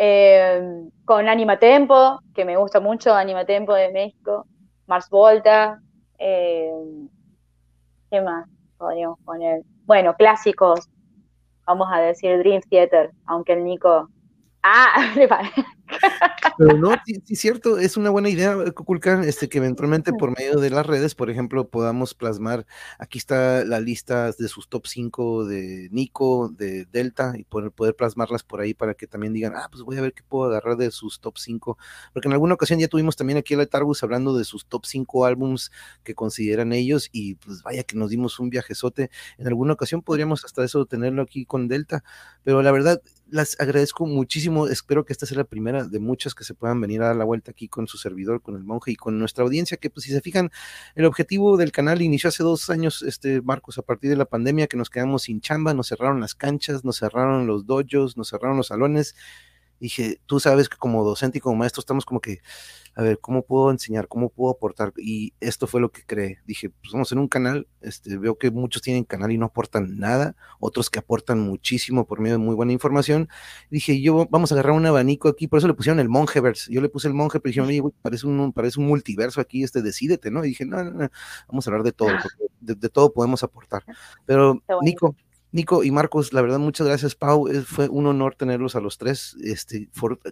Eh, 0.02 0.88
con 1.04 1.28
Anima 1.28 1.58
Tempo, 1.58 2.20
que 2.34 2.46
me 2.46 2.56
gusta 2.56 2.80
mucho, 2.80 3.12
Anima 3.12 3.44
Tempo 3.44 3.74
de 3.74 3.92
México, 3.92 4.46
Mars 4.86 5.10
Volta, 5.10 5.78
eh, 6.18 6.72
¿qué 8.10 8.22
más 8.22 8.48
podríamos 8.78 9.18
poner? 9.26 9.60
Bueno, 9.84 10.14
clásicos, 10.14 10.88
vamos 11.66 11.88
a 11.92 12.00
decir 12.00 12.38
Dream 12.38 12.62
Theater, 12.62 13.10
aunque 13.26 13.52
el 13.52 13.62
Nico... 13.62 14.08
Ah, 14.62 15.12
le 15.16 15.28
pero 16.58 16.76
no, 16.76 16.94
sí, 17.04 17.22
es 17.28 17.40
cierto, 17.40 17.78
es 17.78 17.96
una 17.96 18.10
buena 18.10 18.28
idea, 18.28 18.54
Kukulkan, 18.74 19.24
este, 19.24 19.48
que 19.48 19.58
eventualmente 19.58 20.12
por 20.12 20.36
medio 20.36 20.60
de 20.60 20.70
las 20.70 20.86
redes, 20.86 21.14
por 21.14 21.30
ejemplo, 21.30 21.68
podamos 21.68 22.14
plasmar, 22.14 22.66
aquí 22.98 23.18
está 23.18 23.64
la 23.64 23.80
lista 23.80 24.32
de 24.32 24.48
sus 24.48 24.68
top 24.68 24.86
5 24.86 25.46
de 25.46 25.88
Nico, 25.90 26.50
de 26.50 26.84
Delta, 26.86 27.32
y 27.36 27.44
poder, 27.44 27.72
poder 27.72 27.96
plasmarlas 27.96 28.42
por 28.42 28.60
ahí 28.60 28.74
para 28.74 28.94
que 28.94 29.06
también 29.06 29.32
digan, 29.32 29.54
ah, 29.56 29.68
pues 29.70 29.82
voy 29.82 29.96
a 29.96 30.02
ver 30.02 30.12
qué 30.12 30.22
puedo 30.22 30.50
agarrar 30.50 30.76
de 30.76 30.90
sus 30.90 31.20
top 31.20 31.38
5, 31.38 31.78
porque 32.12 32.28
en 32.28 32.32
alguna 32.34 32.54
ocasión 32.54 32.78
ya 32.78 32.88
tuvimos 32.88 33.16
también 33.16 33.38
aquí 33.38 33.54
a 33.54 33.66
Tarbus 33.66 34.02
hablando 34.02 34.36
de 34.36 34.44
sus 34.44 34.66
top 34.66 34.84
5 34.86 35.24
álbums 35.24 35.72
que 36.04 36.14
consideran 36.14 36.72
ellos, 36.72 37.08
y 37.12 37.36
pues 37.36 37.62
vaya 37.62 37.84
que 37.84 37.96
nos 37.96 38.10
dimos 38.10 38.38
un 38.38 38.50
viajezote, 38.50 39.10
en 39.38 39.46
alguna 39.46 39.72
ocasión 39.72 40.02
podríamos 40.02 40.44
hasta 40.44 40.62
eso 40.64 40.84
tenerlo 40.86 41.22
aquí 41.22 41.46
con 41.46 41.68
Delta, 41.68 42.04
pero 42.44 42.62
la 42.62 42.70
verdad, 42.70 43.00
las 43.30 43.58
agradezco 43.60 44.06
muchísimo. 44.06 44.66
Espero 44.68 45.04
que 45.04 45.12
esta 45.12 45.26
sea 45.26 45.38
la 45.38 45.44
primera 45.44 45.84
de 45.84 45.98
muchas 45.98 46.34
que 46.34 46.44
se 46.44 46.54
puedan 46.54 46.80
venir 46.80 47.02
a 47.02 47.06
dar 47.06 47.16
la 47.16 47.24
vuelta 47.24 47.50
aquí 47.50 47.68
con 47.68 47.86
su 47.86 47.98
servidor, 47.98 48.42
con 48.42 48.56
el 48.56 48.64
monje 48.64 48.92
y 48.92 48.96
con 48.96 49.18
nuestra 49.18 49.44
audiencia, 49.44 49.76
que 49.76 49.90
pues 49.90 50.04
si 50.04 50.12
se 50.12 50.20
fijan, 50.20 50.50
el 50.94 51.04
objetivo 51.04 51.56
del 51.56 51.72
canal 51.72 52.02
inició 52.02 52.28
hace 52.28 52.42
dos 52.42 52.70
años, 52.70 53.02
este 53.02 53.40
Marcos, 53.42 53.78
a 53.78 53.82
partir 53.82 54.10
de 54.10 54.16
la 54.16 54.24
pandemia 54.24 54.66
que 54.66 54.76
nos 54.76 54.90
quedamos 54.90 55.22
sin 55.22 55.40
chamba, 55.40 55.74
nos 55.74 55.88
cerraron 55.88 56.20
las 56.20 56.34
canchas, 56.34 56.84
nos 56.84 56.98
cerraron 56.98 57.46
los 57.46 57.66
dojos, 57.66 58.16
nos 58.16 58.28
cerraron 58.28 58.56
los 58.56 58.68
salones. 58.68 59.14
Dije, 59.78 60.20
tú 60.26 60.40
sabes 60.40 60.68
que 60.68 60.76
como 60.76 61.04
docente 61.04 61.38
y 61.38 61.40
como 61.40 61.56
maestro 61.56 61.80
estamos 61.80 62.04
como 62.04 62.20
que 62.20 62.40
a 62.94 63.02
ver, 63.02 63.18
¿cómo 63.20 63.42
puedo 63.42 63.70
enseñar? 63.70 64.08
¿Cómo 64.08 64.28
puedo 64.28 64.52
aportar? 64.52 64.92
Y 64.96 65.32
esto 65.40 65.66
fue 65.66 65.80
lo 65.80 65.90
que 65.90 66.04
creé. 66.04 66.38
Dije, 66.44 66.70
pues 66.70 66.92
vamos 66.92 67.10
en 67.12 67.18
un 67.18 67.28
canal, 67.28 67.66
este, 67.80 68.18
veo 68.18 68.36
que 68.36 68.50
muchos 68.50 68.82
tienen 68.82 69.04
canal 69.04 69.30
y 69.30 69.38
no 69.38 69.46
aportan 69.46 69.98
nada, 69.98 70.36
otros 70.58 70.90
que 70.90 70.98
aportan 70.98 71.40
muchísimo 71.40 72.06
por 72.06 72.20
medio 72.20 72.34
de 72.34 72.44
muy 72.44 72.54
buena 72.54 72.72
información. 72.72 73.28
Dije, 73.70 74.00
yo 74.00 74.26
vamos 74.30 74.50
a 74.50 74.54
agarrar 74.54 74.72
un 74.72 74.86
abanico 74.86 75.28
aquí, 75.28 75.46
por 75.46 75.58
eso 75.58 75.68
le 75.68 75.74
pusieron 75.74 76.00
el 76.00 76.08
Mongeverse. 76.08 76.72
Yo 76.72 76.80
le 76.80 76.88
puse 76.88 77.08
el 77.08 77.14
Monje, 77.14 77.40
pero 77.40 77.50
dijeron, 77.50 77.68
oye, 77.68 77.82
parece 78.02 78.26
un, 78.26 78.52
parece 78.52 78.80
un 78.80 78.86
multiverso 78.86 79.40
aquí, 79.40 79.62
este, 79.62 79.82
decídete, 79.82 80.30
¿no? 80.30 80.44
Y 80.44 80.48
dije, 80.48 80.66
no, 80.66 80.82
no, 80.82 80.90
no, 80.90 81.10
vamos 81.48 81.66
a 81.66 81.70
hablar 81.70 81.84
de 81.84 81.92
todo, 81.92 82.10
de, 82.60 82.88
todo 82.88 83.12
podemos 83.12 83.42
aportar. 83.42 83.84
Pero, 84.26 84.62
Nico, 84.82 85.14
Nico 85.52 85.82
y 85.82 85.90
Marcos, 85.90 86.32
la 86.32 86.42
verdad, 86.42 86.60
muchas 86.60 86.86
gracias, 86.86 87.16
Pau. 87.16 87.48
Fue 87.64 87.88
un 87.88 88.06
honor 88.06 88.36
tenerlos 88.36 88.76
a 88.76 88.80
los 88.80 88.98
tres. 88.98 89.36
Este, 89.42 89.88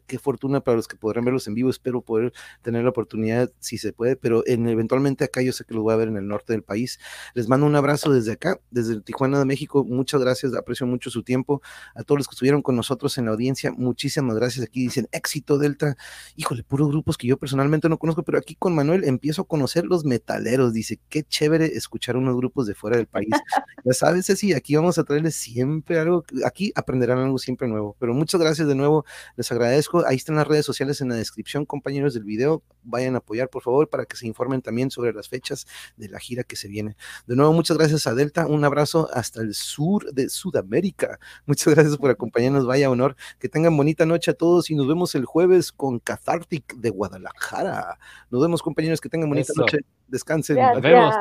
qué 0.06 0.18
fortuna 0.20 0.60
para 0.60 0.76
los 0.76 0.86
que 0.86 0.96
podrán 0.96 1.24
verlos 1.24 1.48
en 1.48 1.54
vivo. 1.54 1.70
Espero 1.70 2.02
poder 2.02 2.32
tener 2.62 2.84
la 2.84 2.90
oportunidad, 2.90 3.50
si 3.58 3.78
se 3.78 3.92
puede, 3.92 4.14
pero 4.14 4.44
en, 4.46 4.68
eventualmente 4.68 5.24
acá 5.24 5.42
yo 5.42 5.52
sé 5.52 5.64
que 5.64 5.74
los 5.74 5.82
voy 5.82 5.92
a 5.92 5.96
ver 5.96 6.06
en 6.06 6.18
el 6.18 6.28
norte 6.28 6.52
del 6.52 6.62
país. 6.62 7.00
Les 7.34 7.48
mando 7.48 7.66
un 7.66 7.74
abrazo 7.74 8.12
desde 8.12 8.30
acá, 8.30 8.60
desde 8.70 9.00
Tijuana 9.00 9.40
de 9.40 9.44
México. 9.44 9.84
Muchas 9.84 10.20
gracias, 10.20 10.54
aprecio 10.54 10.86
mucho 10.86 11.10
su 11.10 11.24
tiempo. 11.24 11.62
A 11.96 12.04
todos 12.04 12.20
los 12.20 12.28
que 12.28 12.34
estuvieron 12.34 12.62
con 12.62 12.76
nosotros 12.76 13.18
en 13.18 13.24
la 13.24 13.32
audiencia, 13.32 13.72
muchísimas 13.72 14.36
gracias. 14.36 14.66
Aquí 14.66 14.82
dicen 14.82 15.08
éxito 15.10 15.58
Delta. 15.58 15.96
Híjole, 16.36 16.62
puros 16.62 16.90
grupos 16.90 17.18
que 17.18 17.26
yo 17.26 17.36
personalmente 17.38 17.88
no 17.88 17.98
conozco, 17.98 18.22
pero 18.22 18.38
aquí 18.38 18.54
con 18.54 18.72
Manuel 18.72 19.02
empiezo 19.02 19.42
a 19.42 19.48
conocer 19.48 19.84
los 19.84 20.04
metaleros. 20.04 20.72
Dice, 20.72 21.00
qué 21.08 21.24
chévere 21.24 21.66
escuchar 21.66 22.16
unos 22.16 22.36
grupos 22.36 22.68
de 22.68 22.74
fuera 22.74 22.96
del 22.96 23.06
país. 23.06 23.30
ya 23.84 23.92
sabes, 23.92 24.26
sí, 24.26 24.52
aquí 24.52 24.76
vamos 24.76 24.96
a 24.98 25.07
traerles 25.08 25.34
siempre 25.34 25.98
algo, 25.98 26.24
aquí 26.44 26.72
aprenderán 26.74 27.18
algo 27.18 27.38
siempre 27.38 27.66
nuevo. 27.66 27.96
Pero 27.98 28.14
muchas 28.14 28.40
gracias 28.40 28.68
de 28.68 28.74
nuevo, 28.74 29.04
les 29.36 29.50
agradezco. 29.50 30.06
Ahí 30.06 30.16
están 30.16 30.36
las 30.36 30.46
redes 30.46 30.66
sociales 30.66 31.00
en 31.00 31.08
la 31.08 31.16
descripción, 31.16 31.64
compañeros 31.64 32.14
del 32.14 32.24
video. 32.24 32.62
Vayan 32.84 33.14
a 33.14 33.18
apoyar, 33.18 33.48
por 33.48 33.62
favor, 33.62 33.88
para 33.88 34.04
que 34.04 34.16
se 34.16 34.26
informen 34.26 34.62
también 34.62 34.90
sobre 34.90 35.12
las 35.12 35.28
fechas 35.28 35.66
de 35.96 36.08
la 36.08 36.18
gira 36.20 36.44
que 36.44 36.56
se 36.56 36.68
viene. 36.68 36.96
De 37.26 37.36
nuevo, 37.36 37.52
muchas 37.52 37.76
gracias 37.78 38.06
a 38.06 38.14
Delta. 38.14 38.46
Un 38.46 38.64
abrazo 38.64 39.08
hasta 39.12 39.40
el 39.40 39.54
sur 39.54 40.12
de 40.12 40.28
Sudamérica. 40.28 41.18
Muchas 41.46 41.74
gracias 41.74 41.96
por 41.96 42.10
acompañarnos. 42.10 42.66
Vaya 42.66 42.90
honor. 42.90 43.16
Que 43.38 43.48
tengan 43.48 43.76
bonita 43.76 44.04
noche 44.06 44.30
a 44.30 44.34
todos 44.34 44.70
y 44.70 44.74
nos 44.74 44.86
vemos 44.86 45.14
el 45.14 45.24
jueves 45.24 45.72
con 45.72 45.98
Cathartic 45.98 46.74
de 46.76 46.90
Guadalajara. 46.90 47.98
Nos 48.30 48.42
vemos, 48.42 48.62
compañeros. 48.62 49.00
Que 49.00 49.08
tengan 49.08 49.28
bonita 49.28 49.52
noche. 49.56 49.78
Descansen. 50.06 50.56
Nos 50.56 50.82
vemos. 50.82 51.14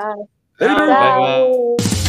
Bye, 0.60 0.68
bye. 0.68 2.07